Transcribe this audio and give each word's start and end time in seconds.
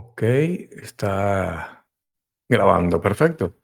Ok, 0.00 0.22
está 0.22 1.84
grabando, 2.48 3.00
perfecto. 3.00 3.56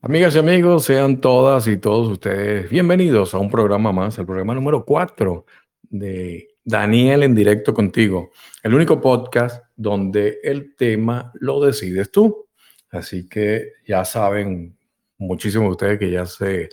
Amigas 0.00 0.34
y 0.34 0.38
amigos, 0.38 0.86
sean 0.86 1.20
todas 1.20 1.66
y 1.68 1.76
todos 1.76 2.08
ustedes 2.08 2.70
bienvenidos 2.70 3.34
a 3.34 3.38
un 3.38 3.50
programa 3.50 3.92
más, 3.92 4.16
el 4.16 4.24
programa 4.24 4.54
número 4.54 4.86
4 4.86 5.44
de 5.82 6.48
Daniel 6.64 7.22
en 7.22 7.34
directo 7.34 7.74
contigo, 7.74 8.30
el 8.62 8.72
único 8.72 8.98
podcast 8.98 9.62
donde 9.76 10.38
el 10.42 10.74
tema 10.74 11.32
lo 11.34 11.60
decides 11.60 12.10
tú. 12.10 12.48
Así 12.90 13.28
que 13.28 13.72
ya 13.86 14.06
saben, 14.06 14.74
muchísimos 15.18 15.66
de 15.66 15.72
ustedes 15.72 15.98
que 15.98 16.10
ya 16.10 16.24
se 16.24 16.70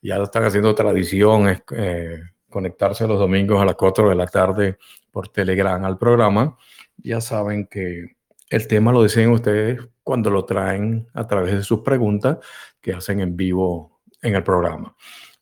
ya 0.00 0.22
están 0.22 0.44
haciendo 0.44 0.72
tradición 0.72 1.48
eh, 1.72 2.20
conectarse 2.48 3.08
los 3.08 3.18
domingos 3.18 3.60
a 3.60 3.64
las 3.64 3.74
4 3.74 4.08
de 4.08 4.14
la 4.14 4.28
tarde 4.28 4.78
por 5.10 5.30
Telegram 5.30 5.84
al 5.84 5.98
programa. 5.98 6.56
Ya 6.98 7.20
saben 7.20 7.66
que 7.66 8.15
el 8.48 8.66
tema 8.66 8.92
lo 8.92 9.02
deciden 9.02 9.30
ustedes 9.30 9.80
cuando 10.02 10.30
lo 10.30 10.44
traen 10.44 11.06
a 11.14 11.26
través 11.26 11.54
de 11.54 11.62
sus 11.62 11.80
preguntas 11.80 12.38
que 12.80 12.92
hacen 12.92 13.20
en 13.20 13.36
vivo 13.36 14.00
en 14.22 14.34
el 14.34 14.42
programa. 14.42 14.94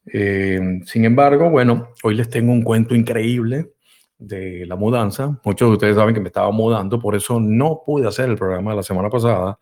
Eh, 0.07 0.81
sin 0.85 1.05
embargo, 1.05 1.51
bueno, 1.51 1.91
hoy 2.03 2.15
les 2.15 2.29
tengo 2.29 2.53
un 2.53 2.63
cuento 2.63 2.95
increíble 2.95 3.73
de 4.19 4.67
la 4.67 4.77
mudanza. 4.77 5.39
Muchos 5.45 5.69
de 5.69 5.73
ustedes 5.75 5.97
saben 5.97 6.15
que 6.15 6.21
me 6.21 6.29
estaba 6.29 6.51
mudando, 6.51 6.99
por 6.99 7.15
eso 7.15 7.41
no 7.41 7.83
pude 7.85 8.09
hacer 8.09 8.29
el 8.31 8.37
programa 8.37 8.71
de 8.71 8.77
la 8.79 8.83
semana 8.83 9.11
pasada. 9.11 9.59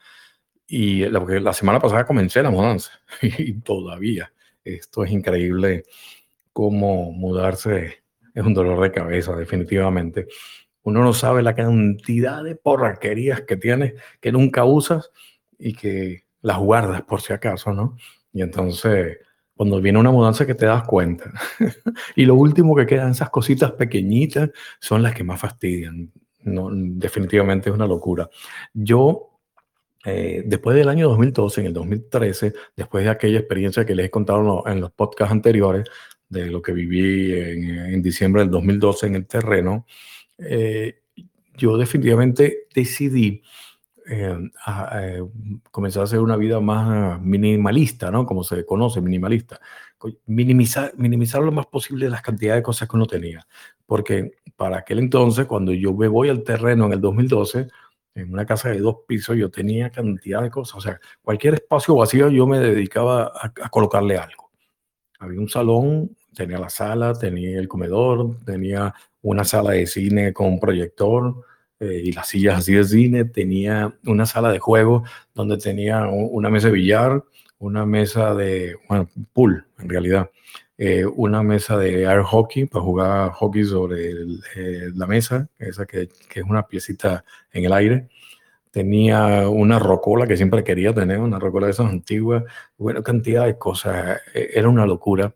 Y 0.66 1.04
la, 1.06 1.20
la 1.20 1.52
semana 1.52 1.80
pasada 1.80 2.06
comencé 2.06 2.42
la 2.42 2.50
mudanza 2.50 2.92
y 3.22 3.52
todavía 3.60 4.32
esto 4.64 5.04
es 5.04 5.10
increíble 5.10 5.84
cómo 6.52 7.12
mudarse 7.12 8.02
es 8.34 8.44
un 8.44 8.54
dolor 8.54 8.80
de 8.80 8.92
cabeza, 8.92 9.36
definitivamente 9.36 10.26
uno 10.82 11.02
no 11.02 11.12
sabe 11.12 11.42
la 11.42 11.54
cantidad 11.54 12.42
de 12.42 12.56
porraquerías 12.56 13.42
que 13.42 13.56
tienes 13.56 13.94
que 14.20 14.32
nunca 14.32 14.64
usas 14.64 15.10
y 15.58 15.74
que 15.74 16.24
las 16.42 16.58
guardas 16.58 17.02
por 17.02 17.20
si 17.20 17.32
acaso, 17.32 17.72
¿no? 17.72 17.96
Y 18.32 18.42
entonces, 18.42 19.18
cuando 19.54 19.80
viene 19.80 19.98
una 19.98 20.10
mudanza 20.10 20.46
que 20.46 20.54
te 20.54 20.66
das 20.66 20.82
cuenta. 20.84 21.32
y 22.16 22.24
lo 22.24 22.34
último 22.34 22.74
que 22.74 22.86
quedan, 22.86 23.12
esas 23.12 23.30
cositas 23.30 23.72
pequeñitas, 23.72 24.50
son 24.80 25.02
las 25.02 25.14
que 25.14 25.24
más 25.24 25.40
fastidian. 25.40 26.10
No, 26.42 26.68
definitivamente 26.72 27.70
es 27.70 27.74
una 27.74 27.86
locura. 27.86 28.28
Yo, 28.74 29.38
eh, 30.04 30.42
después 30.44 30.76
del 30.76 30.88
año 30.88 31.08
2012, 31.08 31.60
en 31.60 31.66
el 31.68 31.72
2013, 31.74 32.52
después 32.74 33.04
de 33.04 33.10
aquella 33.10 33.38
experiencia 33.38 33.86
que 33.86 33.94
les 33.94 34.06
he 34.06 34.10
contado 34.10 34.64
en 34.66 34.80
los 34.80 34.90
podcasts 34.90 35.32
anteriores, 35.32 35.88
de 36.28 36.46
lo 36.46 36.62
que 36.62 36.72
viví 36.72 37.34
en, 37.34 37.92
en 37.92 38.02
diciembre 38.02 38.40
del 38.42 38.50
2012 38.50 39.06
en 39.06 39.16
el 39.16 39.26
terreno, 39.26 39.86
eh, 40.44 41.02
yo 41.56 41.76
definitivamente 41.76 42.66
decidí 42.74 43.42
eh, 44.08 44.50
eh, 44.94 45.22
comenzar 45.70 46.02
a 46.02 46.04
hacer 46.04 46.20
una 46.20 46.36
vida 46.36 46.60
más 46.60 47.20
minimalista, 47.20 48.10
¿no? 48.10 48.26
Como 48.26 48.42
se 48.42 48.64
conoce, 48.64 49.00
minimalista. 49.00 49.60
Minimizar, 50.26 50.92
minimizar 50.96 51.42
lo 51.42 51.52
más 51.52 51.66
posible 51.66 52.10
las 52.10 52.22
cantidades 52.22 52.60
de 52.60 52.64
cosas 52.64 52.88
que 52.88 52.96
uno 52.96 53.06
tenía. 53.06 53.46
Porque 53.86 54.32
para 54.56 54.78
aquel 54.78 54.98
entonces, 54.98 55.46
cuando 55.46 55.72
yo 55.72 55.94
me 55.94 56.08
voy 56.08 56.28
al 56.28 56.42
terreno 56.42 56.86
en 56.86 56.94
el 56.94 57.00
2012, 57.00 57.68
en 58.14 58.32
una 58.32 58.44
casa 58.44 58.70
de 58.70 58.80
dos 58.80 58.98
pisos, 59.06 59.36
yo 59.36 59.50
tenía 59.50 59.90
cantidad 59.90 60.42
de 60.42 60.50
cosas. 60.50 60.76
O 60.76 60.80
sea, 60.80 61.00
cualquier 61.22 61.54
espacio 61.54 61.94
vacío 61.94 62.28
yo 62.30 62.46
me 62.46 62.58
dedicaba 62.58 63.26
a, 63.26 63.52
a 63.62 63.68
colocarle 63.70 64.18
algo. 64.18 64.50
Había 65.20 65.38
un 65.38 65.48
salón, 65.48 66.16
tenía 66.34 66.58
la 66.58 66.70
sala, 66.70 67.14
tenía 67.14 67.58
el 67.58 67.68
comedor, 67.68 68.36
tenía 68.44 68.94
una 69.22 69.44
sala 69.44 69.72
de 69.72 69.86
cine 69.86 70.32
con 70.32 70.48
un 70.48 70.60
proyector 70.60 71.44
eh, 71.80 72.02
y 72.04 72.12
las 72.12 72.28
sillas 72.28 72.58
así 72.58 72.74
de 72.74 72.84
cine, 72.84 73.24
tenía 73.24 73.94
una 74.06 74.26
sala 74.26 74.52
de 74.52 74.58
juego 74.58 75.04
donde 75.34 75.58
tenía 75.58 76.06
una 76.06 76.50
mesa 76.50 76.68
de 76.68 76.74
billar, 76.74 77.24
una 77.58 77.86
mesa 77.86 78.34
de, 78.34 78.76
pool 79.32 79.66
en 79.78 79.88
realidad, 79.88 80.30
eh, 80.78 81.04
una 81.04 81.42
mesa 81.42 81.76
de 81.76 82.02
air 82.04 82.22
hockey 82.22 82.66
para 82.66 82.84
jugar 82.84 83.30
hockey 83.30 83.64
sobre 83.64 84.10
eh, 84.56 84.90
la 84.94 85.06
mesa, 85.06 85.48
esa 85.58 85.86
que, 85.86 86.08
que, 86.28 86.40
es 86.40 86.46
una 86.46 86.66
piecita 86.66 87.24
en 87.52 87.64
el 87.64 87.72
aire. 87.72 88.08
Tenía 88.72 89.48
una 89.48 89.78
rocola 89.78 90.26
que 90.26 90.36
siempre 90.36 90.64
quería 90.64 90.92
tener, 90.92 91.20
una 91.20 91.38
rocola 91.38 91.66
de 91.66 91.72
esas 91.72 91.86
antiguas, 91.86 92.42
bueno, 92.76 93.02
cantidad 93.04 93.46
de 93.46 93.56
cosas, 93.58 94.20
era 94.34 94.68
una 94.68 94.86
locura. 94.86 95.32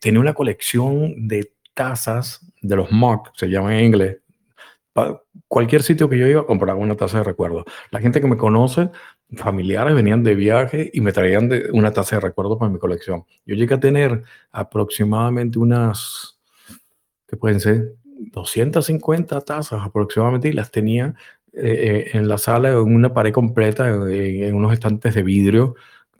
tenía 0.00 0.20
una 0.20 0.34
colección 0.34 1.28
de 1.28 1.52
tazas 1.72 2.44
de 2.60 2.76
los 2.76 2.90
mock, 2.92 3.30
se 3.36 3.48
llama 3.48 3.78
en 3.78 3.86
inglés. 3.86 4.18
cualquier 5.48 5.82
sitio 5.82 6.08
que 6.08 6.18
yo 6.18 6.26
iba 6.26 6.46
compraba 6.46 6.78
una 6.78 6.96
taza 6.96 7.18
de 7.18 7.24
recuerdo. 7.24 7.64
La 7.90 8.00
gente 8.00 8.20
que 8.20 8.26
me 8.26 8.36
conoce, 8.36 8.90
familiares, 9.36 9.94
venían 9.94 10.22
de 10.22 10.34
viaje 10.34 10.90
y 10.92 11.00
me 11.00 11.12
traían 11.12 11.48
de 11.48 11.70
una 11.72 11.92
taza 11.92 12.16
de 12.16 12.20
recuerdo 12.20 12.58
para 12.58 12.70
mi 12.70 12.78
colección. 12.78 13.24
Yo 13.46 13.54
llegué 13.54 13.74
a 13.74 13.80
tener 13.80 14.24
aproximadamente 14.50 15.58
unas, 15.58 16.40
que 17.26 17.36
pueden 17.36 17.60
ser 17.60 17.94
250 18.32 19.40
tazas 19.40 19.80
aproximadamente 19.82 20.48
y 20.48 20.52
las 20.52 20.70
tenía 20.70 21.14
eh, 21.52 22.10
eh, 22.14 22.18
en 22.18 22.28
la 22.28 22.38
sala, 22.38 22.70
en 22.70 22.78
una 22.78 23.12
pared 23.12 23.32
completa, 23.32 23.88
en, 23.88 24.10
en, 24.10 24.54
unos 24.54 24.72
estantes 24.72 25.14
de 25.14 25.22
vidrio, 25.22 25.74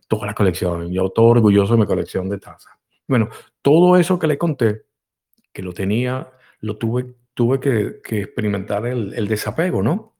toda 0.08 0.26
la 0.26 0.34
colección. 0.34 0.92
Yo 0.92 1.10
todo 1.10 1.26
orgulloso 1.26 1.74
de 1.74 1.80
mi 1.80 1.86
colección 1.86 2.28
de 2.28 2.38
tazas. 2.38 2.74
Bueno, 3.08 3.28
todo 3.62 3.96
eso 3.96 4.18
que 4.18 4.26
le 4.26 4.38
conté 4.38 4.84
que 5.52 5.62
lo 5.62 5.72
tenía, 5.72 6.30
lo 6.60 6.76
tuve, 6.76 7.14
tuve 7.34 7.60
que, 7.60 8.00
que 8.02 8.22
experimentar 8.22 8.86
el, 8.86 9.12
el, 9.14 9.28
desapego, 9.28 9.82
¿no? 9.82 10.16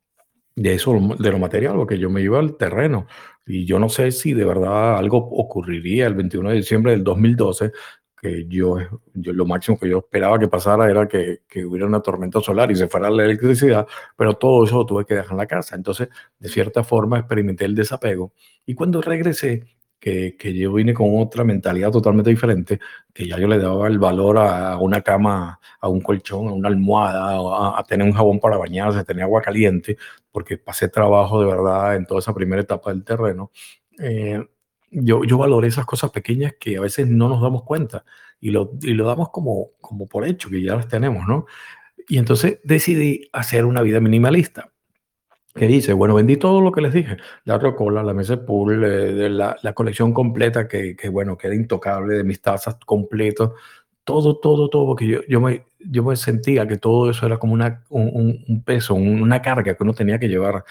De 0.55 0.75
eso, 0.75 0.93
de 1.19 1.31
lo 1.31 1.39
material, 1.39 1.77
porque 1.77 1.99
yo 1.99 2.11
me 2.11 2.21
iba 2.21 2.39
al 2.39 2.57
terreno. 2.57 3.07
Y 3.47 3.65
yo 3.65 3.79
no 3.79 3.89
sé 3.89 4.13
si 4.13 4.35
de 4.35 4.45
verdad 4.45 4.99
algo 4.99 5.19
ocurriría 5.19 6.07
el 6.07 6.15
21 6.15 6.51
de 6.51 6.57
diciembre 6.57 6.93
del 6.93 7.03
2012, 7.03 7.73
que 8.23 8.47
yo, 8.47 8.77
yo 9.15 9.33
lo 9.33 9.45
máximo 9.45 9.79
que 9.79 9.89
yo 9.89 9.99
esperaba 9.99 10.39
que 10.39 10.47
pasara 10.47 10.89
era 10.89 11.09
que, 11.09 11.43
que, 11.49 11.65
hubiera 11.65 11.87
una 11.87 12.01
tormenta 12.01 12.41
solar 12.41 12.71
y 12.71 12.77
se 12.77 12.87
fuera 12.87 13.11
la 13.11 13.25
electricidad, 13.25 13.87
pero 14.17 14.35
todo 14.35 14.65
eso 14.65 14.77
lo 14.77 14.87
tuve 14.87 15.05
que 15.05 15.15
dejar 15.15 15.33
en 15.33 15.39
la 15.39 15.47
casa. 15.47 15.75
Entonces, 15.75 16.09
de 16.39 16.49
cierta 16.49 16.85
forma, 16.85 17.19
experimenté 17.19 17.65
el 17.65 17.75
desapego. 17.75 18.33
Y 18.65 18.75
cuando 18.75 19.03
regresé, 19.03 19.65
que, 19.99 20.37
que, 20.37 20.53
yo 20.55 20.73
vine 20.73 20.95
con 20.95 21.17
otra 21.19 21.45
mentalidad 21.45 21.91
totalmente 21.91 22.31
diferente, 22.31 22.81
que 23.13 23.27
ya 23.27 23.39
yo 23.39 23.49
le 23.49 23.59
daba 23.59 23.89
el 23.89 23.99
valor 23.99 24.39
a, 24.39 24.77
una 24.79 25.01
cama, 25.01 25.61
a 25.81 25.89
un 25.89 26.01
colchón, 26.01 26.49
a 26.49 26.53
una 26.53 26.69
almohada, 26.69 27.37
a, 27.37 27.79
a, 27.79 27.85
tener 27.85 28.07
un 28.07 28.13
jabón 28.13 28.41
para 28.41 28.57
bañarse, 28.57 28.99
a 28.99 29.05
tener 29.05 29.25
agua 29.25 29.43
caliente, 29.43 29.97
porque 30.33 30.59
pasé 30.59 30.89
trabajo 30.89 31.41
de 31.41 31.47
verdad 31.47 31.97
en 31.97 32.07
toda 32.07 32.21
esa 32.21 32.35
primera 32.35 32.63
etapa 32.63 32.91
del 32.93 33.05
terreno. 33.05 33.53
Eh, 33.99 34.45
yo, 34.93 35.25
yo 35.25 35.39
valoré 35.39 35.69
esas 35.69 35.87
cosas 35.87 36.11
pequeñas 36.11 36.55
que 36.61 36.77
a 36.77 36.81
veces 36.81 37.09
no 37.09 37.29
nos 37.29 37.41
damos 37.41 37.63
cuenta 37.65 38.05
y 38.41 38.51
lo, 38.51 38.73
y 38.83 38.93
lo 38.93 39.07
damos 39.07 39.31
como, 39.31 39.71
como 39.81 40.07
por 40.07 40.27
hecho, 40.27 40.51
que 40.51 40.63
ya 40.63 40.77
las 40.77 40.89
tenemos, 40.89 41.27
¿no? 41.27 41.47
Y 42.09 42.19
entonces 42.19 42.61
decidí 42.65 43.29
hacer 43.33 43.65
una 43.65 43.83
vida 43.83 44.01
minimalista 44.01 44.71
que 45.55 45.67
dice, 45.67 45.93
bueno, 45.93 46.15
vendí 46.15 46.37
todo 46.37 46.61
lo 46.61 46.73
que 46.73 46.81
les 46.81 46.93
dije, 46.93 47.19
la 47.45 47.59
rocola, 47.59 48.03
la 48.03 48.15
mesa 48.15 48.37
de 48.37 48.43
pool, 48.43 48.85
eh, 48.85 49.29
la, 49.29 49.57
la, 49.63 49.73
colección 49.75 50.13
completa 50.15 50.67
que, 50.67 50.97
que, 50.97 51.09
bueno, 51.11 51.37
queda 51.37 51.55
intocable, 51.55 52.17
de 52.17 52.25
mis 52.25 52.41
tazas 52.41 52.77
completos, 52.87 53.53
todo, 54.05 54.39
todo, 54.39 54.71
todo, 54.71 54.87
porque 54.87 55.07
yo, 55.07 55.21
yo, 55.29 55.41
me, 55.41 55.67
yo 55.79 56.03
me 56.05 56.17
sentía 56.17 56.67
que 56.67 56.79
todo 56.79 57.11
eso 57.11 57.27
era 57.27 57.39
como 57.39 57.53
una, 57.53 57.85
un, 57.91 58.45
un 58.49 58.65
peso, 58.65 58.95
una 58.95 59.43
carga 59.43 59.75
que 59.75 59.83
uno 59.83 59.93
tenía 59.93 60.19
que 60.19 60.29
llevar 60.29 60.65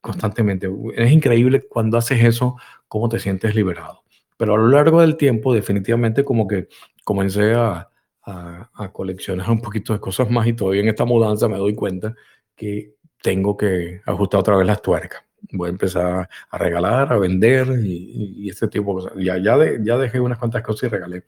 constantemente. 0.00 0.68
Es 0.94 1.10
increíble 1.10 1.66
cuando 1.66 1.98
haces 1.98 2.24
eso, 2.24 2.56
cómo 2.88 3.08
te 3.08 3.18
sientes 3.18 3.54
liberado. 3.54 4.02
Pero 4.36 4.54
a 4.54 4.58
lo 4.58 4.68
largo 4.68 5.00
del 5.00 5.16
tiempo, 5.16 5.54
definitivamente 5.54 6.24
como 6.24 6.46
que 6.46 6.68
comencé 7.04 7.54
a, 7.54 7.88
a, 8.24 8.70
a 8.74 8.92
coleccionar 8.92 9.50
un 9.50 9.60
poquito 9.60 9.92
de 9.92 10.00
cosas 10.00 10.30
más 10.30 10.46
y 10.46 10.52
todavía 10.52 10.82
en 10.82 10.88
esta 10.88 11.04
mudanza 11.04 11.48
me 11.48 11.56
doy 11.56 11.74
cuenta 11.74 12.14
que 12.54 12.94
tengo 13.22 13.56
que 13.56 14.00
ajustar 14.04 14.40
otra 14.40 14.56
vez 14.56 14.66
las 14.66 14.82
tuercas. 14.82 15.22
Voy 15.52 15.68
a 15.68 15.70
empezar 15.70 16.28
a 16.50 16.58
regalar, 16.58 17.12
a 17.12 17.18
vender 17.18 17.68
y, 17.82 18.44
y 18.44 18.50
este 18.50 18.68
tipo 18.68 18.94
de 18.94 19.02
cosas. 19.02 19.24
Ya, 19.24 19.38
ya, 19.38 19.56
de, 19.56 19.80
ya 19.82 19.96
dejé 19.96 20.20
unas 20.20 20.38
cuantas 20.38 20.62
cosas 20.62 20.84
y 20.84 20.88
regalé, 20.88 21.24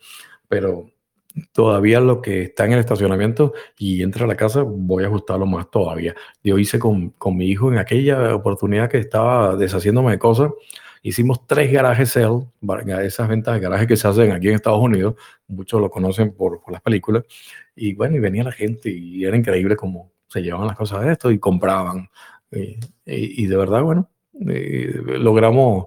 pero 0.49 0.91
todavía 1.53 2.01
lo 2.01 2.21
que 2.21 2.43
está 2.43 2.65
en 2.65 2.73
el 2.73 2.81
estacionamiento 2.81 3.53
y 3.79 4.03
entra 4.03 4.25
a 4.25 4.29
la 4.29 4.37
casa, 4.37 4.63
voy 4.67 5.05
a 5.05 5.07
ajustarlo 5.07 5.47
más 5.47 5.71
todavía. 5.71 6.15
Yo 6.43 6.59
hice 6.59 6.79
con, 6.79 7.11
con 7.11 7.37
mi 7.37 7.47
hijo 7.47 7.71
en 7.71 7.79
aquella 7.79 8.35
oportunidad 8.35 8.91
que 8.91 8.99
estaba 8.99 9.57
deshaciéndome 9.57 10.13
de 10.13 10.19
cosas, 10.19 10.51
hicimos 11.03 11.47
tres 11.47 11.73
garajes 11.73 12.11
sale, 12.11 12.47
esas 13.05 13.29
ventas 13.29 13.55
de 13.55 13.61
garaje 13.61 13.87
que 13.87 13.97
se 13.97 14.09
hacen 14.09 14.33
aquí 14.33 14.49
en 14.49 14.55
Estados 14.55 14.83
Unidos, 14.83 15.15
muchos 15.47 15.81
lo 15.81 15.91
conocen 15.91 16.33
por, 16.33 16.61
por 16.61 16.73
las 16.73 16.83
películas, 16.83 17.25
y 17.75 17.95
bueno, 17.95 18.17
y 18.17 18.21
venía 18.21 18.45
la 18.45 18.53
gente 18.53 18.91
y 18.91 19.25
era 19.25 19.37
increíble 19.37 19.77
como 19.77 20.13
se 20.29 20.43
llevaban 20.43 20.67
las 20.67 20.77
cosas 20.77 21.05
de 21.05 21.13
esto 21.13 21.31
y 21.31 21.39
compraban. 21.39 22.09
Eh, 22.51 22.79
y, 23.07 23.45
y, 23.45 23.47
de 23.47 23.57
verdad, 23.57 23.83
bueno, 23.83 24.11
logramos 24.33 25.87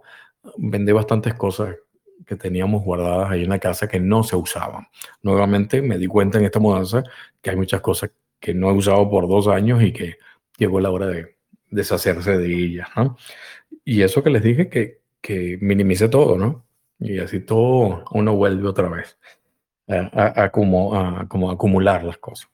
vender 0.58 0.96
bastantes 0.96 1.34
cosas 1.36 1.76
que 2.26 2.36
teníamos 2.36 2.84
guardadas 2.84 3.32
ahí 3.32 3.44
en 3.44 3.50
la 3.50 3.60
casa 3.60 3.88
que 3.88 4.00
no 4.00 4.24
se 4.24 4.36
usaban. 4.36 4.88
Nuevamente 5.22 5.82
me 5.82 5.98
di 5.98 6.08
cuenta 6.08 6.40
en 6.40 6.46
esta 6.46 6.60
mudanza 6.60 7.04
que 7.42 7.50
hay 7.50 7.56
muchas 7.56 7.82
cosas 7.82 8.12
que 8.40 8.54
no 8.54 8.70
he 8.70 8.74
usado 8.74 9.10
por 9.10 9.28
dos 9.28 9.48
años 9.48 9.84
y 9.84 9.92
que 9.92 10.18
llegó 10.58 10.80
la 10.80 10.92
hora 10.92 11.08
de, 11.08 11.36
deshacerse 11.72 12.38
de 12.38 12.54
ella, 12.54 12.88
¿no? 12.96 13.18
Y 13.84 14.04
eso 14.04 14.22
que 14.22 14.30
les 14.30 14.44
dije 14.44 14.70
que, 14.70 15.01
que 15.22 15.58
minimice 15.62 16.10
todo, 16.10 16.38
¿no? 16.38 16.66
Y 17.00 17.20
así 17.20 17.40
todo 17.40 18.04
uno 18.12 18.36
vuelve 18.36 18.68
otra 18.68 18.90
vez 18.90 19.18
a, 19.88 20.50
como, 20.52 20.96
a, 20.96 21.28
como 21.28 21.52
acumular 21.52 22.04
las 22.04 22.18
cosas. 22.18 22.50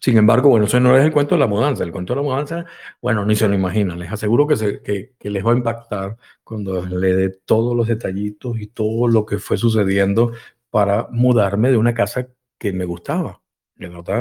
Sin 0.00 0.18
embargo, 0.18 0.50
bueno, 0.50 0.66
eso 0.66 0.80
no 0.80 0.96
es 0.96 1.04
el 1.04 1.12
cuento 1.12 1.34
de 1.34 1.40
la 1.40 1.46
mudanza. 1.46 1.84
El 1.84 1.92
cuento 1.92 2.14
de 2.14 2.16
la 2.16 2.22
mudanza, 2.22 2.66
bueno, 3.00 3.24
ni 3.24 3.36
se 3.36 3.48
lo 3.48 3.54
imaginan. 3.54 3.98
Les 3.98 4.12
aseguro 4.12 4.46
que, 4.46 4.56
se, 4.56 4.82
que, 4.82 5.14
que, 5.18 5.30
les 5.30 5.46
va 5.46 5.52
a 5.52 5.56
impactar 5.56 6.16
cuando 6.42 6.84
le 6.84 7.14
dé 7.14 7.30
todos 7.30 7.76
los 7.76 7.86
detallitos 7.86 8.58
y 8.60 8.66
todo 8.66 9.08
lo 9.08 9.24
que 9.24 9.38
fue 9.38 9.56
sucediendo 9.56 10.32
para 10.70 11.06
mudarme 11.10 11.70
de 11.70 11.76
una 11.76 11.94
casa 11.94 12.28
que 12.58 12.72
me 12.72 12.84
gustaba. 12.84 13.40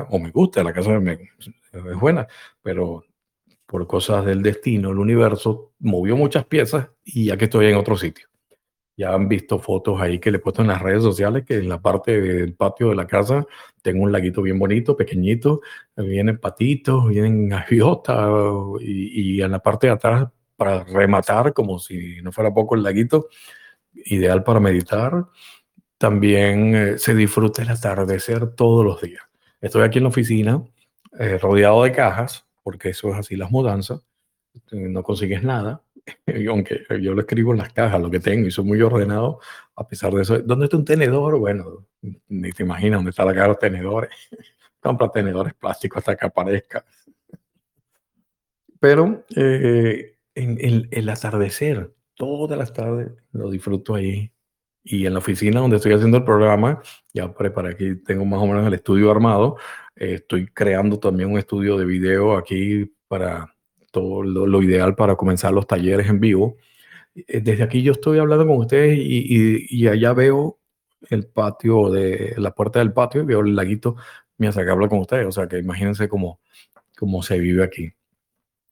O 0.10 0.20
me 0.20 0.32
gusta, 0.32 0.64
la 0.64 0.74
casa 0.74 1.00
me, 1.00 1.14
es 1.14 2.00
buena, 2.00 2.28
pero 2.62 3.06
por 3.74 3.88
cosas 3.88 4.24
del 4.24 4.44
destino, 4.44 4.92
el 4.92 5.00
universo 5.00 5.74
movió 5.80 6.16
muchas 6.16 6.46
piezas 6.46 6.90
y 7.04 7.26
ya 7.26 7.38
que 7.38 7.46
estoy 7.46 7.66
en 7.66 7.76
otro 7.76 7.98
sitio. 7.98 8.28
Ya 8.96 9.16
han 9.16 9.28
visto 9.28 9.58
fotos 9.58 10.00
ahí 10.00 10.20
que 10.20 10.30
le 10.30 10.38
he 10.38 10.40
puesto 10.40 10.62
en 10.62 10.68
las 10.68 10.80
redes 10.80 11.02
sociales, 11.02 11.44
que 11.44 11.56
en 11.56 11.70
la 11.70 11.82
parte 11.82 12.22
del 12.22 12.54
patio 12.54 12.90
de 12.90 12.96
la 12.96 13.08
casa 13.08 13.48
tengo 13.82 14.04
un 14.04 14.12
laguito 14.12 14.44
bien 14.44 14.60
bonito, 14.60 14.96
pequeñito, 14.96 15.62
vienen 15.98 16.38
patitos, 16.38 17.10
vienen 17.10 17.50
gaviotas 17.50 18.30
y, 18.80 19.38
y 19.38 19.42
en 19.42 19.50
la 19.50 19.58
parte 19.58 19.88
de 19.88 19.94
atrás 19.94 20.28
para 20.56 20.84
rematar, 20.84 21.52
como 21.52 21.80
si 21.80 22.22
no 22.22 22.32
fuera 22.32 22.54
poco 22.54 22.76
el 22.76 22.84
laguito, 22.84 23.28
ideal 24.06 24.44
para 24.44 24.60
meditar. 24.60 25.26
También 25.98 26.76
eh, 26.76 27.00
se 27.00 27.16
disfruta 27.16 27.64
el 27.64 27.70
atardecer 27.70 28.52
todos 28.54 28.86
los 28.86 29.02
días. 29.02 29.24
Estoy 29.62 29.82
aquí 29.82 29.98
en 29.98 30.04
la 30.04 30.10
oficina, 30.10 30.64
eh, 31.18 31.40
rodeado 31.40 31.86
de 31.86 31.92
cajas, 31.92 32.46
porque 32.64 32.90
eso 32.90 33.10
es 33.10 33.16
así 33.16 33.36
las 33.36 33.52
mudanzas, 33.52 34.02
no 34.72 35.04
consigues 35.04 35.44
nada, 35.44 35.84
y 36.28 36.48
aunque 36.48 36.86
yo 37.02 37.14
lo 37.14 37.22
escribo 37.22 37.52
en 37.54 37.60
las 37.60 37.74
cajas, 37.74 38.02
lo 38.02 38.10
que 38.10 38.20
tengo, 38.20 38.48
y 38.48 38.52
soy 38.52 38.66
muy 38.66 38.82
ordenado, 38.82 39.40
a 39.76 39.88
pesar 39.88 40.14
de 40.14 40.22
eso. 40.22 40.40
¿Dónde 40.40 40.66
está 40.66 40.78
un 40.78 40.86
tenedor? 40.86 41.38
Bueno, 41.38 41.88
ni 42.28 42.52
te 42.52 42.64
imaginas 42.64 43.00
dónde 43.00 43.12
está 43.12 43.26
la 43.26 43.34
caja 43.34 43.44
de 43.44 43.50
los 43.50 43.60
tenedores. 43.60 44.10
Compra 44.80 45.10
tenedores 45.10 45.54
plásticos 45.54 46.00
hasta 46.00 46.16
que 46.16 46.26
aparezca. 46.26 46.84
Pero 48.80 49.24
eh, 49.36 50.18
en, 50.36 50.88
el 50.92 51.10
atardecer, 51.10 51.94
todas 52.16 52.58
las 52.58 52.74
tardes, 52.74 53.12
lo 53.32 53.50
disfruto 53.50 53.96
ahí. 53.96 54.30
Y 54.84 55.06
en 55.06 55.14
la 55.14 55.20
oficina 55.20 55.62
donde 55.62 55.78
estoy 55.78 55.94
haciendo 55.94 56.18
el 56.18 56.26
programa, 56.26 56.82
ya 57.14 57.34
preparé 57.34 57.70
aquí, 57.70 57.96
tengo 57.96 58.26
más 58.26 58.42
o 58.42 58.46
menos 58.46 58.68
el 58.68 58.74
estudio 58.74 59.10
armado. 59.10 59.56
Eh, 59.96 60.16
estoy 60.16 60.48
creando 60.48 61.00
también 61.00 61.32
un 61.32 61.38
estudio 61.38 61.78
de 61.78 61.86
video 61.86 62.38
aquí 62.38 62.92
para 63.08 63.56
todo 63.92 64.24
lo, 64.24 64.62
ideal 64.64 64.96
para 64.96 65.16
comenzar 65.16 65.54
los 65.54 65.68
talleres 65.68 66.10
en 66.10 66.20
vivo. 66.20 66.58
Eh, 67.16 67.42
desde 67.42 67.64
aquí 67.64 67.84
yo 67.84 67.92
estoy 67.92 68.20
hablando 68.20 68.48
con 68.48 68.58
ustedes 68.58 68.98
y, 68.98 69.68
y, 69.70 69.88
allá 69.88 70.14
veo 70.14 70.60
el 71.10 71.28
patio, 71.28 71.92
de 71.92 72.34
la 72.38 72.56
puerta 72.56 72.80
del 72.80 72.94
patio 72.94 73.22
y 73.22 73.26
veo 73.26 73.42
el 73.42 73.56
laguito 73.56 73.96
mientras 74.38 74.66
que 74.66 74.72
hablo 74.72 74.90
con 74.90 75.00
ustedes. 75.00 75.28
O 75.28 75.32
sea 75.32 75.48
que 75.48 75.60
imagínense 75.60 76.10
cómo, 76.10 76.40
cómo 76.98 77.22
se 77.22 77.40
vive 77.40 77.64
aquí. 77.64 77.94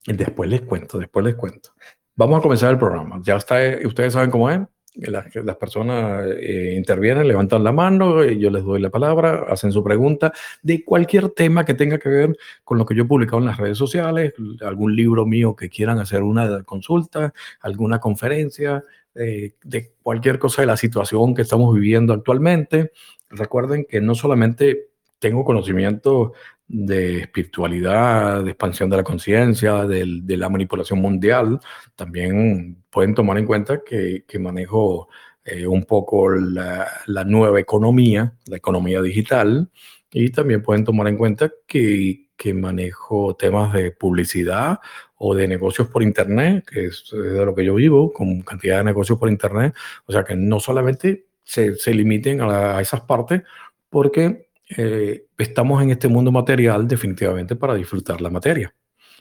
Después 0.08 0.50
les 0.50 0.62
cuento, 0.62 0.98
después 0.98 1.24
les 1.26 1.36
cuento. 1.36 1.70
Vamos 2.16 2.40
a 2.40 2.42
comenzar 2.42 2.72
el 2.72 2.80
programa. 2.80 3.22
Ya 3.24 3.36
está, 3.36 3.60
ustedes 3.86 4.14
saben 4.14 4.32
cómo 4.32 4.50
es 4.50 4.60
las, 4.96 5.34
las 5.36 5.56
personas 5.56 6.26
eh, 6.38 6.74
intervienen, 6.76 7.28
levantan 7.28 7.64
la 7.64 7.72
mano, 7.72 8.24
yo 8.26 8.50
les 8.50 8.64
doy 8.64 8.82
la 8.82 8.90
palabra, 8.90 9.46
hacen 9.50 9.72
su 9.72 9.84
pregunta 9.84 10.34
de 10.62 10.84
cualquier 10.84 11.30
tema 11.30 11.66
que 11.66 11.74
tenga 11.74 11.98
que 11.98 12.10
ver 12.10 12.38
con 12.64 12.78
lo 12.78 12.86
que 12.86 12.96
yo 12.96 13.04
he 13.04 13.08
publicado 13.08 13.40
en 13.40 13.46
las 13.46 13.58
redes 13.58 13.78
sociales, 13.78 14.34
algún 14.62 14.96
libro 14.96 15.26
mío 15.26 15.56
que 15.56 15.70
quieran 15.70 16.00
hacer 16.00 16.24
una 16.24 16.64
consulta, 16.64 17.34
alguna 17.62 18.00
conferencia, 18.00 18.84
eh, 19.14 19.56
de 19.64 19.94
cualquier 20.02 20.40
cosa 20.40 20.62
de 20.62 20.68
la 20.68 20.78
situación 20.78 21.36
que 21.36 21.42
estamos 21.42 21.74
viviendo 21.74 22.14
actualmente. 22.14 22.92
Recuerden 23.30 23.86
que 23.86 24.00
no 24.00 24.16
solamente 24.16 24.88
tengo 25.20 25.44
conocimiento 25.44 26.34
de 26.74 27.20
espiritualidad, 27.20 28.44
de 28.44 28.52
expansión 28.52 28.90
de 28.90 28.98
la 28.98 29.04
conciencia, 29.04 29.86
de, 29.86 30.22
de, 30.24 30.38
la 30.38 30.48
manipulación 30.48 31.00
mundial, 31.02 31.60
también 31.96 32.84
pueden 32.90 33.14
tomar 33.14 33.38
en 33.38 33.46
cuenta 33.46 33.82
que, 33.84 34.24
manejo 34.40 35.10
eh, 35.44 35.68
un 35.68 35.84
poco 35.84 36.30
la, 36.30 36.88
la, 37.08 37.26
nueva 37.26 37.60
economía, 37.60 38.34
la 38.46 38.56
economía 38.56 39.02
digital, 39.02 39.70
y 40.14 40.30
también 40.30 40.62
pueden 40.62 40.86
tomar 40.86 41.08
en 41.08 41.18
cuenta 41.18 41.52
que, 41.68 42.28
manejo 42.56 43.36
temas 43.36 43.72
de 43.72 43.92
publicidad 43.92 44.80
o 45.16 45.36
de 45.36 45.48
negocios 45.48 45.90
por 45.90 46.02
Internet, 46.02 46.66
que 46.66 46.86
es 46.86 47.06
de 47.12 47.46
lo 47.46 47.54
que 47.54 47.64
yo 47.64 47.76
vivo, 47.76 48.12
con 48.12 48.42
cantidad 48.42 48.80
de 48.80 48.86
negocios 48.86 49.20
por 49.20 49.30
Internet, 49.30 49.76
o 50.08 50.12
sea 50.12 50.24
que 50.24 50.36
no 50.36 50.60
solamente 50.60 51.28
se, 51.44 51.76
se 51.76 51.94
limiten 51.94 52.42
a, 52.42 52.78
a 52.78 52.82
esas 52.82 53.02
partes, 53.02 53.44
porque 53.92 54.51
eh, 54.78 55.26
estamos 55.38 55.82
en 55.82 55.92
este 55.92 56.08
mundo 56.08 56.32
material 56.32 56.88
definitivamente 56.88 57.56
para 57.56 57.76
disfrutar 57.76 58.22
la 58.22 58.30
materia. 58.30 58.74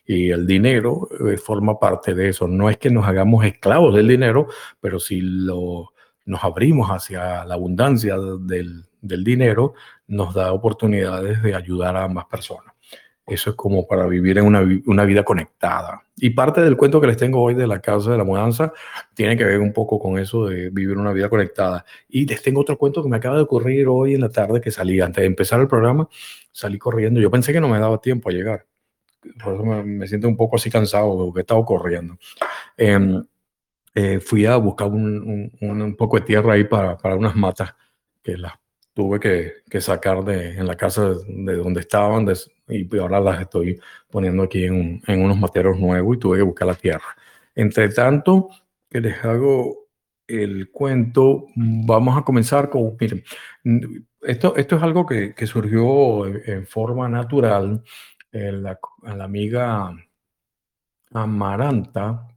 Y 0.07 0.31
el 0.31 0.47
dinero 0.47 1.09
eh, 1.29 1.37
forma 1.37 1.79
parte 1.79 2.15
de 2.15 2.31
eso. 2.31 2.49
No 2.49 2.71
es 2.71 2.79
que 2.79 2.91
nos 2.91 3.07
hagamos 3.07 3.45
esclavos 3.45 3.95
del 3.95 4.09
dinero, 4.09 4.49
pero 4.81 4.99
si 4.99 5.21
lo, 5.21 5.93
nos 6.25 6.43
abrimos 6.45 6.91
hacia 6.91 7.45
la 7.45 7.55
abundancia 7.55 8.17
del, 8.41 8.87
del 9.01 9.25
dinero, 9.25 9.75
nos 10.07 10.35
da 10.35 10.53
oportunidades 10.53 11.43
de 11.43 11.55
ayudar 11.55 11.97
a 11.97 12.09
más 12.09 12.27
personas. 12.27 12.70
Eso 13.31 13.51
es 13.51 13.57
como 13.57 13.87
para 13.87 14.07
vivir 14.07 14.39
en 14.39 14.45
una, 14.45 14.61
una, 14.87 15.05
vida 15.05 15.23
conectada. 15.23 16.03
Y 16.17 16.31
parte 16.31 16.61
del 16.61 16.77
cuento 16.77 17.01
que 17.01 17.07
les 17.07 17.17
tengo 17.17 17.41
hoy 17.41 17.55
de 17.55 17.67
la 17.67 17.81
causa 17.81 18.11
de 18.11 18.19
la 18.19 18.25
mudanza 18.25 18.73
tiene 19.15 19.37
que 19.37 19.45
ver 19.45 19.61
un 19.61 19.73
poco 19.73 20.01
con 20.01 20.19
eso 20.19 20.47
de 20.49 20.69
vivir 20.71 20.99
una 20.99 21.13
vida 21.13 21.29
conectada. 21.29 21.85
Y 22.09 22.27
les 22.27 22.43
tengo 22.43 22.63
otro 22.63 22.77
cuento 22.77 23.05
que 23.05 23.09
me 23.09 23.19
acaba 23.19 23.37
de 23.37 23.43
ocurrir 23.43 23.87
hoy 23.87 24.15
en 24.15 24.23
la 24.23 24.31
tarde 24.31 24.61
que 24.61 24.73
salí, 24.73 25.01
antes 25.01 25.23
de 25.23 25.27
empezar 25.27 25.61
el 25.61 25.69
programa, 25.69 26.09
salí 26.51 26.77
corriendo. 26.77 27.21
Yo 27.21 27.31
pensé 27.31 27.53
que 27.53 27.61
no 27.61 27.69
me 27.69 27.79
daba 27.79 28.01
tiempo 28.01 28.31
a 28.31 28.33
llegar. 28.33 28.67
Por 29.43 29.55
eso 29.55 29.65
me, 29.65 30.09
siento 30.09 30.27
un 30.27 30.37
poco 30.37 30.57
así 30.57 30.69
cansado 30.69 31.17
porque 31.17 31.39
he 31.39 31.43
estado 31.43 31.65
corriendo. 31.65 32.19
Eh, 32.77 33.23
eh, 33.95 34.19
fui 34.19 34.45
a 34.45 34.57
buscar 34.57 34.89
un, 34.89 35.53
un, 35.61 35.83
un, 35.83 35.97
poco 35.97 36.19
de 36.19 36.27
tierra 36.27 36.55
ahí 36.55 36.65
para, 36.65 36.97
para 36.97 37.15
unas 37.15 37.37
matas 37.37 37.75
que 38.23 38.37
las 38.37 38.55
tuve 39.01 39.19
que, 39.19 39.81
sacar 39.81 40.23
de, 40.25 40.59
en 40.59 40.67
la 40.67 40.77
casa 40.77 41.15
de 41.27 41.57
donde 41.57 41.81
estaban 41.81 42.27
y 42.69 42.99
ahora 42.99 43.19
las 43.19 43.41
estoy 43.41 43.81
poniendo 44.11 44.43
aquí 44.43 44.65
en, 44.65 45.01
en, 45.07 45.23
unos 45.25 45.39
materiales 45.39 45.81
nuevos 45.81 46.17
y 46.17 46.21
tuve 46.21 46.37
que 46.37 46.43
buscar 46.43 46.69
la 46.69 46.75
tierra. 46.75 47.17
Entre 47.55 47.89
tanto, 47.89 48.51
que 48.91 49.01
les 49.01 49.25
hago 49.25 49.87
el 50.27 50.71
cuento, 50.71 51.47
vamos 51.57 52.19
a 52.19 52.23
comenzar 52.23 52.69
con, 52.69 52.95
miren, 53.01 53.25
esto, 54.21 54.55
esto 54.55 54.77
es 54.77 54.83
algo 54.83 55.07
que, 55.07 55.47
surgió 55.47 56.27
en, 56.27 56.67
forma 56.67 57.09
natural. 57.09 57.83
La, 58.33 58.79
la 59.03 59.25
amiga 59.25 59.97
Amaranta, 61.15 62.29